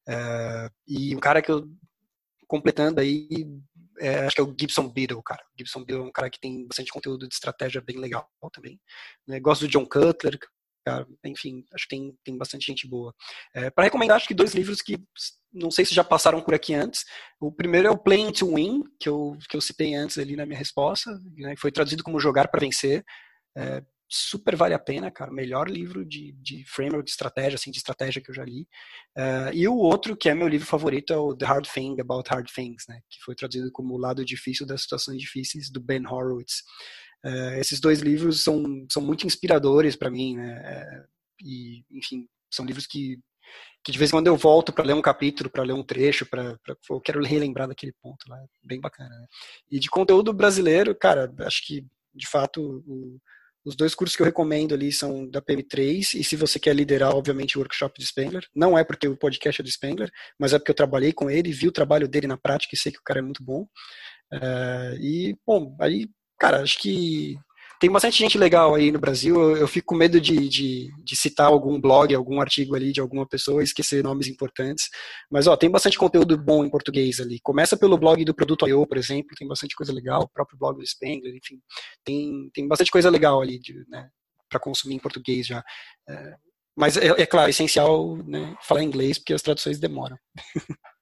É, 0.08 0.70
e 0.88 1.16
um 1.16 1.20
cara 1.20 1.42
que 1.42 1.52
eu, 1.52 1.68
completando 2.50 3.00
aí, 3.00 3.30
é, 4.00 4.26
acho 4.26 4.36
que 4.36 4.42
é 4.42 4.44
o 4.44 4.56
Gibson 4.60 4.90
Beadle, 4.90 5.22
cara. 5.22 5.42
O 5.54 5.58
Gibson 5.58 5.86
Beadle 5.86 6.06
é 6.06 6.08
um 6.10 6.12
cara 6.12 6.30
que 6.30 6.40
tem 6.40 6.66
bastante 6.68 6.92
conteúdo 6.92 7.28
de 7.28 7.34
estratégia 7.34 7.80
bem 7.80 7.98
legal 7.98 8.28
também. 8.52 8.82
Né? 9.28 9.40
Gosto 9.40 9.62
do 9.62 9.68
John 9.68 9.86
Cutler, 9.86 10.40
cara. 10.84 11.08
Enfim, 11.24 11.64
acho 11.74 11.88
que 11.88 11.96
tem, 11.96 12.18
tem 12.24 12.38
bastante 12.38 12.66
gente 12.66 12.88
boa. 12.88 13.14
É, 13.54 13.70
para 13.70 13.84
recomendar, 13.84 14.18
acho 14.18 14.28
que 14.28 14.34
dois 14.34 14.56
livros 14.56 14.82
que 14.82 14.98
não 15.54 15.70
sei 15.70 15.86
se 15.86 15.94
já 15.94 16.04
passaram 16.04 16.42
por 16.42 16.56
aqui 16.56 16.74
antes. 16.74 17.06
O 17.40 17.52
primeiro 17.52 17.88
é 17.88 17.92
o 17.92 17.98
Playing 17.98 18.32
to 18.32 18.56
Win, 18.56 18.84
que 19.00 19.08
eu, 19.08 19.38
que 19.48 19.56
eu 19.56 19.62
citei 19.62 19.94
antes 19.94 20.18
ali 20.18 20.36
na 20.36 20.46
minha 20.46 20.58
resposta, 20.58 21.12
né? 21.38 21.56
foi 21.56 21.72
traduzido 21.72 22.04
como 22.04 22.20
Jogar 22.20 22.48
para 22.48 22.60
Vencer. 22.60 23.06
É, 23.56 23.84
super 24.10 24.56
vale 24.56 24.74
a 24.74 24.80
pena, 24.80 25.12
cara. 25.12 25.32
Melhor 25.32 25.70
livro 25.70 26.04
de, 26.04 26.32
de 26.42 26.66
framework 26.66 27.06
de 27.06 27.12
estratégia, 27.12 27.56
assim, 27.56 27.70
de 27.70 27.78
estratégia 27.78 28.22
que 28.22 28.32
eu 28.32 28.36
já 28.36 28.44
li. 28.44 28.68
Uh, 29.16 29.54
e 29.54 29.68
o 29.68 29.76
outro, 29.76 30.18
que 30.18 30.28
é 30.28 30.34
meu 30.34 30.48
livro 30.48 30.66
favorito, 30.66 31.14
é 31.14 31.18
o 31.18 31.36
The 31.36 31.46
Hard 31.46 31.68
Thing 31.72 32.02
About 32.02 32.28
Hard 32.30 32.50
Things, 32.52 32.86
né? 32.90 33.00
Que 33.08 33.22
foi 33.24 33.36
traduzido 33.36 33.72
como 33.72 33.94
O 33.94 33.98
Lado 33.98 34.26
Difícil 34.26 34.66
das 34.66 34.82
Situações 34.82 35.20
Difíceis, 35.20 35.70
do 35.70 35.80
Ben 35.80 36.06
Horowitz. 36.08 36.64
Uh, 37.24 37.60
esses 37.60 37.80
dois 37.80 38.00
livros 38.00 38.44
são, 38.44 38.64
são 38.92 39.02
muito 39.02 39.28
inspiradores 39.28 39.96
para 39.96 40.10
mim, 40.10 40.36
né? 40.36 40.60
Uh, 40.60 41.08
e, 41.46 41.86
enfim, 41.92 42.28
são 42.52 42.66
livros 42.66 42.88
que, 42.88 43.20
que 43.84 43.92
de 43.92 44.00
vez 44.00 44.10
em 44.10 44.14
quando 44.14 44.28
eu 44.28 44.36
volto 44.36 44.74
para 44.74 44.86
ler 44.86 44.94
um 44.94 45.02
capítulo, 45.04 45.52
para 45.52 45.64
ler 45.64 45.74
um 45.74 45.84
trecho, 45.84 46.26
para 46.26 46.58
eu 46.90 47.00
quero 47.00 47.24
relembrar 47.24 47.68
daquele 47.68 47.94
ponto 48.02 48.28
lá. 48.28 48.38
Bem 48.64 48.82
bacana, 48.82 49.10
né? 49.10 49.28
E 49.70 49.80
de 49.80 49.88
conteúdo 49.88 50.34
brasileiro, 50.34 50.96
cara, 50.96 51.32
acho 51.42 51.64
que, 51.68 51.86
de 52.16 52.28
fato, 52.28 52.84
o 52.88 53.20
os 53.66 53.76
dois 53.76 53.94
cursos 53.94 54.16
que 54.16 54.22
eu 54.22 54.26
recomendo 54.26 54.74
ali 54.74 54.92
são 54.92 55.30
da 55.30 55.42
PM3, 55.42 56.16
e 56.16 56.24
se 56.24 56.36
você 56.36 56.60
quer 56.60 56.76
liderar, 56.76 57.16
obviamente, 57.16 57.58
o 57.58 57.62
workshop 57.62 58.00
do 58.00 58.06
Spengler, 58.06 58.48
não 58.56 58.78
é 58.78 58.84
porque 58.84 59.08
o 59.08 59.18
podcast 59.18 59.62
é 59.62 59.64
do 59.64 59.72
Spengler, 59.72 60.10
mas 60.40 60.54
é 60.54 60.60
porque 60.60 60.72
eu 60.72 60.76
trabalhei 60.76 61.12
com 61.12 61.30
ele, 61.30 61.52
vi 61.52 61.68
o 61.68 61.72
trabalho 61.72 62.08
dele 62.08 62.28
na 62.28 62.38
prática 62.38 62.76
e 62.76 62.80
sei 62.80 62.92
que 62.92 63.00
o 63.00 63.04
cara 63.04 63.20
é 63.20 63.24
muito 63.24 63.44
bom. 63.44 63.68
Uh, 64.34 64.96
e, 65.00 65.38
bom, 65.46 65.76
aí, 65.80 66.08
cara, 66.40 66.62
acho 66.62 66.80
que 66.80 67.38
tem 67.80 67.90
bastante 67.90 68.18
gente 68.18 68.38
legal 68.38 68.76
aí 68.76 68.92
no 68.92 69.00
Brasil. 69.00 69.56
Eu, 69.56 69.68
fico 69.68 69.88
com 69.88 69.96
medo 69.96 70.20
de, 70.20 70.50
de, 70.50 70.90
de, 71.02 71.16
citar 71.16 71.48
algum 71.48 71.80
blog, 71.80 72.14
algum 72.14 72.42
artigo 72.42 72.76
ali 72.76 72.92
de 72.92 73.00
alguma 73.00 73.26
pessoa, 73.26 73.64
esquecer 73.64 74.04
nomes 74.04 74.28
importantes. 74.28 74.90
Mas 75.32 75.48
ó, 75.48 75.56
tem 75.56 75.70
bastante 75.70 75.98
conteúdo 75.98 76.38
bom 76.38 76.66
em 76.66 76.70
português 76.70 77.22
ali. 77.22 77.40
Começa 77.42 77.78
pelo 77.78 77.98
blog 77.98 78.24
do 78.26 78.36
Produto 78.36 78.68
I.O., 78.68 78.86
por 78.86 78.98
exemplo, 78.98 79.36
tem 79.38 79.48
bastante 79.48 79.76
coisa 79.76 79.94
legal. 79.94 80.24
O 80.24 80.30
próprio 80.30 80.60
blog 80.60 80.78
do 80.78 80.86
Spengler, 80.86 81.34
enfim, 81.34 81.62
tem, 82.04 82.50
tem 82.54 82.68
bastante 82.68 82.92
coisa 82.92 83.10
legal 83.10 83.42
ali 83.42 83.62
né, 83.88 84.10
para 84.50 84.60
consumir 84.60 84.96
em 84.96 85.00
português 85.00 85.48
já. 85.48 85.64
É, 86.08 86.36
mas 86.76 86.98
é, 86.98 87.08
é, 87.08 87.26
claro, 87.26 87.48
é 87.48 87.52
essencial 87.52 88.18
né, 88.18 88.56
falar 88.62 88.84
inglês 88.84 89.18
porque 89.18 89.34
as 89.34 89.42
traduções 89.42 89.80
demoram. 89.80 90.18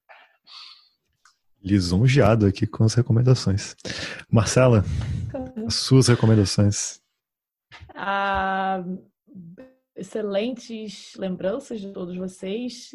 lisonjeado 1.68 2.46
aqui 2.46 2.66
com 2.66 2.84
as 2.84 2.94
recomendações. 2.94 3.76
Marcela, 4.32 4.84
as 5.66 5.76
suas 5.76 6.08
recomendações. 6.08 7.02
Ah, 7.94 8.84
excelentes 9.96 11.14
lembranças 11.18 11.82
de 11.82 11.92
todos 11.92 12.16
vocês. 12.16 12.92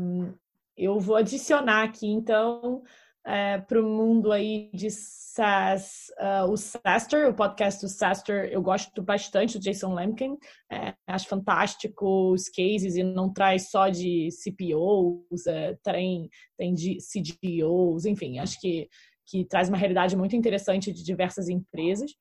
Um, 0.00 0.32
eu 0.76 0.98
vou 0.98 1.16
adicionar 1.16 1.84
aqui, 1.84 2.06
então, 2.06 2.82
é, 3.26 3.58
para 3.58 3.80
o 3.80 3.88
mundo 3.88 4.30
aí 4.32 4.70
de 4.72 4.90
SaaS, 4.90 6.12
uh, 6.20 6.50
o 6.50 6.56
SaaSter, 6.56 7.28
o 7.28 7.34
podcast 7.34 7.80
do 7.80 7.88
SaaSter, 7.88 8.50
eu 8.52 8.62
gosto 8.62 9.02
bastante 9.02 9.58
do 9.58 9.62
Jason 9.62 9.94
Lemkin, 9.94 10.36
é, 10.70 10.94
acho 11.06 11.26
fantástico 11.26 12.32
os 12.32 12.48
cases 12.48 12.96
e 12.96 13.02
não 13.02 13.32
traz 13.32 13.70
só 13.70 13.88
de 13.88 14.28
CPOs, 14.30 15.46
é, 15.46 15.76
tem, 15.82 16.28
tem 16.56 16.74
de 16.74 16.98
CDOs, 16.98 18.04
enfim, 18.04 18.38
acho 18.38 18.60
que, 18.60 18.88
que 19.26 19.44
traz 19.44 19.68
uma 19.68 19.78
realidade 19.78 20.16
muito 20.16 20.36
interessante 20.36 20.92
de 20.92 21.02
diversas 21.02 21.48
empresas. 21.48 22.12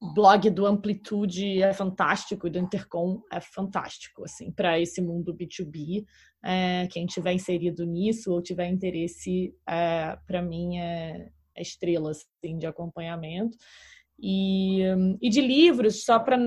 Blog 0.00 0.48
do 0.50 0.64
Amplitude 0.64 1.60
é 1.60 1.72
fantástico 1.72 2.46
e 2.46 2.50
do 2.50 2.58
Intercom 2.58 3.20
é 3.32 3.40
fantástico, 3.40 4.24
assim, 4.24 4.52
para 4.52 4.78
esse 4.78 5.00
mundo 5.02 5.34
B2B. 5.34 6.04
É, 6.44 6.86
quem 6.88 7.04
tiver 7.04 7.32
inserido 7.32 7.84
nisso 7.84 8.32
ou 8.32 8.40
tiver 8.40 8.68
interesse, 8.68 9.52
é, 9.68 10.16
para 10.24 10.40
mim 10.40 10.78
é, 10.78 11.28
é 11.56 11.62
estrela 11.62 12.12
assim, 12.12 12.58
de 12.58 12.66
acompanhamento. 12.66 13.56
E, 14.20 14.82
e 15.20 15.28
de 15.28 15.40
livros, 15.40 16.04
só 16.04 16.18
para 16.18 16.38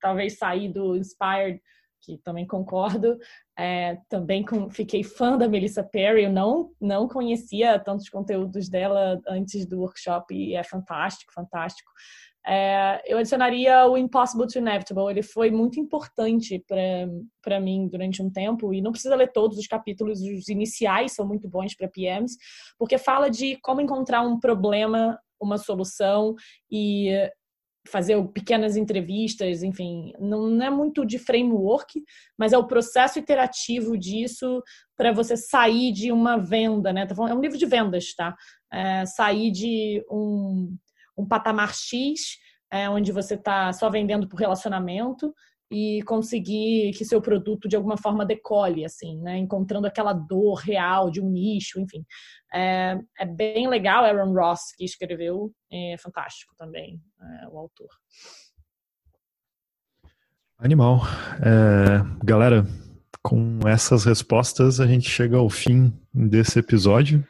talvez 0.00 0.38
sair 0.38 0.72
do 0.72 0.96
Inspired, 0.96 1.60
que 2.04 2.18
também 2.18 2.46
concordo. 2.46 3.18
É, 3.58 3.98
também 4.08 4.44
com, 4.44 4.70
fiquei 4.70 5.02
fã 5.02 5.36
da 5.38 5.48
Melissa 5.48 5.82
Perry, 5.82 6.24
eu 6.24 6.32
não, 6.32 6.70
não 6.80 7.08
conhecia 7.08 7.78
tantos 7.78 8.08
conteúdos 8.08 8.68
dela 8.68 9.20
antes 9.26 9.66
do 9.66 9.80
workshop 9.80 10.34
e 10.34 10.54
é 10.54 10.62
fantástico, 10.62 11.32
fantástico. 11.32 11.90
É, 12.46 13.02
eu 13.06 13.18
adicionaria 13.18 13.86
o 13.86 13.96
Impossible 13.96 14.46
to 14.46 14.58
Inevitable, 14.58 15.10
ele 15.10 15.22
foi 15.22 15.50
muito 15.50 15.80
importante 15.80 16.62
para 17.42 17.58
mim 17.60 17.88
durante 17.88 18.22
um 18.22 18.30
tempo, 18.30 18.74
e 18.74 18.82
não 18.82 18.92
precisa 18.92 19.16
ler 19.16 19.32
todos 19.32 19.56
os 19.56 19.66
capítulos, 19.66 20.20
os 20.20 20.48
iniciais 20.48 21.12
são 21.12 21.26
muito 21.26 21.48
bons 21.48 21.74
para 21.74 21.88
PMs, 21.88 22.36
porque 22.78 22.98
fala 22.98 23.30
de 23.30 23.56
como 23.62 23.80
encontrar 23.80 24.20
um 24.22 24.38
problema, 24.38 25.18
uma 25.40 25.56
solução 25.56 26.34
e 26.70 27.10
fazer 27.86 28.22
pequenas 28.28 28.76
entrevistas, 28.76 29.62
enfim, 29.62 30.12
não 30.18 30.62
é 30.62 30.70
muito 30.70 31.04
de 31.04 31.18
framework, 31.18 32.02
mas 32.36 32.52
é 32.52 32.58
o 32.58 32.66
processo 32.66 33.18
iterativo 33.18 33.96
disso 33.96 34.62
para 34.96 35.12
você 35.12 35.36
sair 35.36 35.92
de 35.92 36.10
uma 36.10 36.38
venda, 36.38 36.92
né? 36.92 37.06
É 37.06 37.34
um 37.34 37.40
livro 37.40 37.58
de 37.58 37.66
vendas, 37.66 38.14
tá? 38.14 38.34
É, 38.72 39.04
sair 39.04 39.50
de 39.50 40.02
um, 40.10 40.74
um 41.16 41.26
patamar 41.26 41.74
X, 41.74 42.38
é, 42.72 42.88
onde 42.88 43.12
você 43.12 43.34
está 43.34 43.72
só 43.72 43.88
vendendo 43.90 44.28
por 44.28 44.38
relacionamento 44.38 45.32
e 45.70 46.02
conseguir 46.02 46.92
que 46.92 47.04
seu 47.04 47.20
produto 47.20 47.68
de 47.68 47.76
alguma 47.76 47.96
forma 47.96 48.24
decole, 48.24 48.84
assim, 48.84 49.20
né? 49.20 49.38
Encontrando 49.38 49.86
aquela 49.86 50.12
dor 50.12 50.56
real 50.56 51.10
de 51.10 51.20
um 51.20 51.28
nicho, 51.28 51.80
enfim. 51.80 52.04
É, 52.52 52.98
é 53.18 53.26
bem 53.26 53.68
legal. 53.68 54.04
Aaron 54.04 54.32
Ross, 54.32 54.72
que 54.76 54.84
escreveu, 54.84 55.52
é 55.72 55.96
fantástico 55.98 56.54
também, 56.56 57.00
é, 57.20 57.48
o 57.48 57.58
autor. 57.58 57.88
Animal. 60.58 61.00
É, 61.42 62.24
galera, 62.24 62.64
com 63.22 63.58
essas 63.66 64.04
respostas 64.04 64.80
a 64.80 64.86
gente 64.86 65.08
chega 65.08 65.38
ao 65.38 65.48
fim 65.48 65.92
desse 66.12 66.58
episódio. 66.58 67.26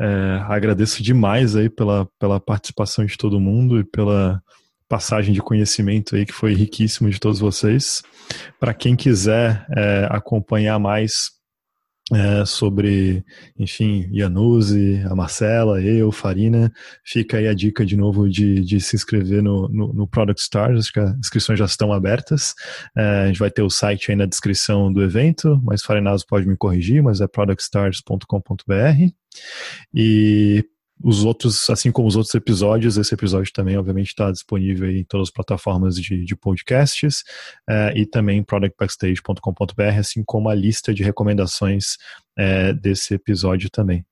É, 0.00 0.40
agradeço 0.48 1.02
demais 1.02 1.56
aí 1.56 1.70
pela, 1.70 2.06
pela 2.18 2.38
participação 2.38 3.04
de 3.04 3.16
todo 3.16 3.40
mundo 3.40 3.80
e 3.80 3.84
pela 3.84 4.42
passagem 4.88 5.34
de 5.34 5.40
conhecimento 5.40 6.14
aí 6.14 6.24
que 6.24 6.32
foi 6.32 6.54
riquíssimo 6.54 7.10
de 7.10 7.18
todos 7.18 7.40
vocês. 7.40 8.02
Para 8.60 8.74
quem 8.74 8.94
quiser 8.94 9.66
é, 9.76 10.06
acompanhar 10.10 10.78
mais 10.78 11.36
é, 12.12 12.44
sobre, 12.44 13.24
enfim, 13.58 14.08
Iannuzzi, 14.12 15.02
a 15.10 15.14
Marcela, 15.14 15.82
eu, 15.82 16.12
Farina, 16.12 16.72
fica 17.04 17.38
aí 17.38 17.48
a 17.48 17.54
dica 17.54 17.84
de 17.84 17.96
novo 17.96 18.28
de, 18.28 18.60
de 18.60 18.80
se 18.80 18.94
inscrever 18.94 19.42
no, 19.42 19.68
no, 19.68 19.92
no, 19.92 20.06
Product 20.06 20.40
Stars, 20.40 20.78
acho 20.78 20.92
que 20.92 21.00
as 21.00 21.18
inscrições 21.18 21.58
já 21.58 21.64
estão 21.64 21.92
abertas. 21.92 22.54
É, 22.96 23.22
a 23.22 23.26
gente 23.26 23.40
vai 23.40 23.50
ter 23.50 23.62
o 23.62 23.70
site 23.70 24.12
aí 24.12 24.16
na 24.16 24.26
descrição 24.26 24.92
do 24.92 25.02
evento, 25.02 25.60
mas 25.64 25.82
Farinazo 25.82 26.24
pode 26.28 26.46
me 26.46 26.56
corrigir, 26.56 27.02
mas 27.02 27.20
é 27.20 27.26
productstars.com.br. 27.26 29.25
E 29.94 30.64
os 31.02 31.24
outros, 31.24 31.68
assim 31.68 31.92
como 31.92 32.08
os 32.08 32.16
outros 32.16 32.34
episódios, 32.34 32.96
esse 32.96 33.12
episódio 33.12 33.52
também, 33.52 33.76
obviamente, 33.76 34.08
está 34.08 34.30
disponível 34.30 34.90
em 34.90 35.04
todas 35.04 35.28
as 35.28 35.32
plataformas 35.32 35.96
de, 35.96 36.24
de 36.24 36.34
podcasts 36.34 37.22
é, 37.68 37.92
e 37.96 38.06
também 38.06 38.42
productbackstage.com.br, 38.42 39.98
assim 39.98 40.22
como 40.24 40.48
a 40.48 40.54
lista 40.54 40.94
de 40.94 41.02
recomendações 41.02 41.96
é, 42.36 42.72
desse 42.72 43.14
episódio 43.14 43.68
também. 43.70 44.04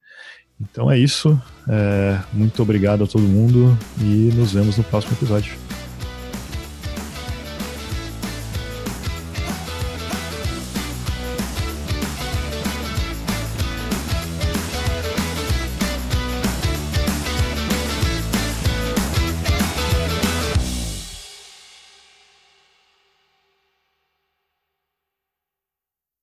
Então 0.60 0.90
é 0.90 0.98
isso. 0.98 1.40
É, 1.68 2.20
muito 2.32 2.62
obrigado 2.62 3.04
a 3.04 3.06
todo 3.06 3.22
mundo 3.22 3.76
e 4.00 4.30
nos 4.34 4.52
vemos 4.52 4.76
no 4.76 4.84
próximo 4.84 5.14
episódio. 5.14 5.56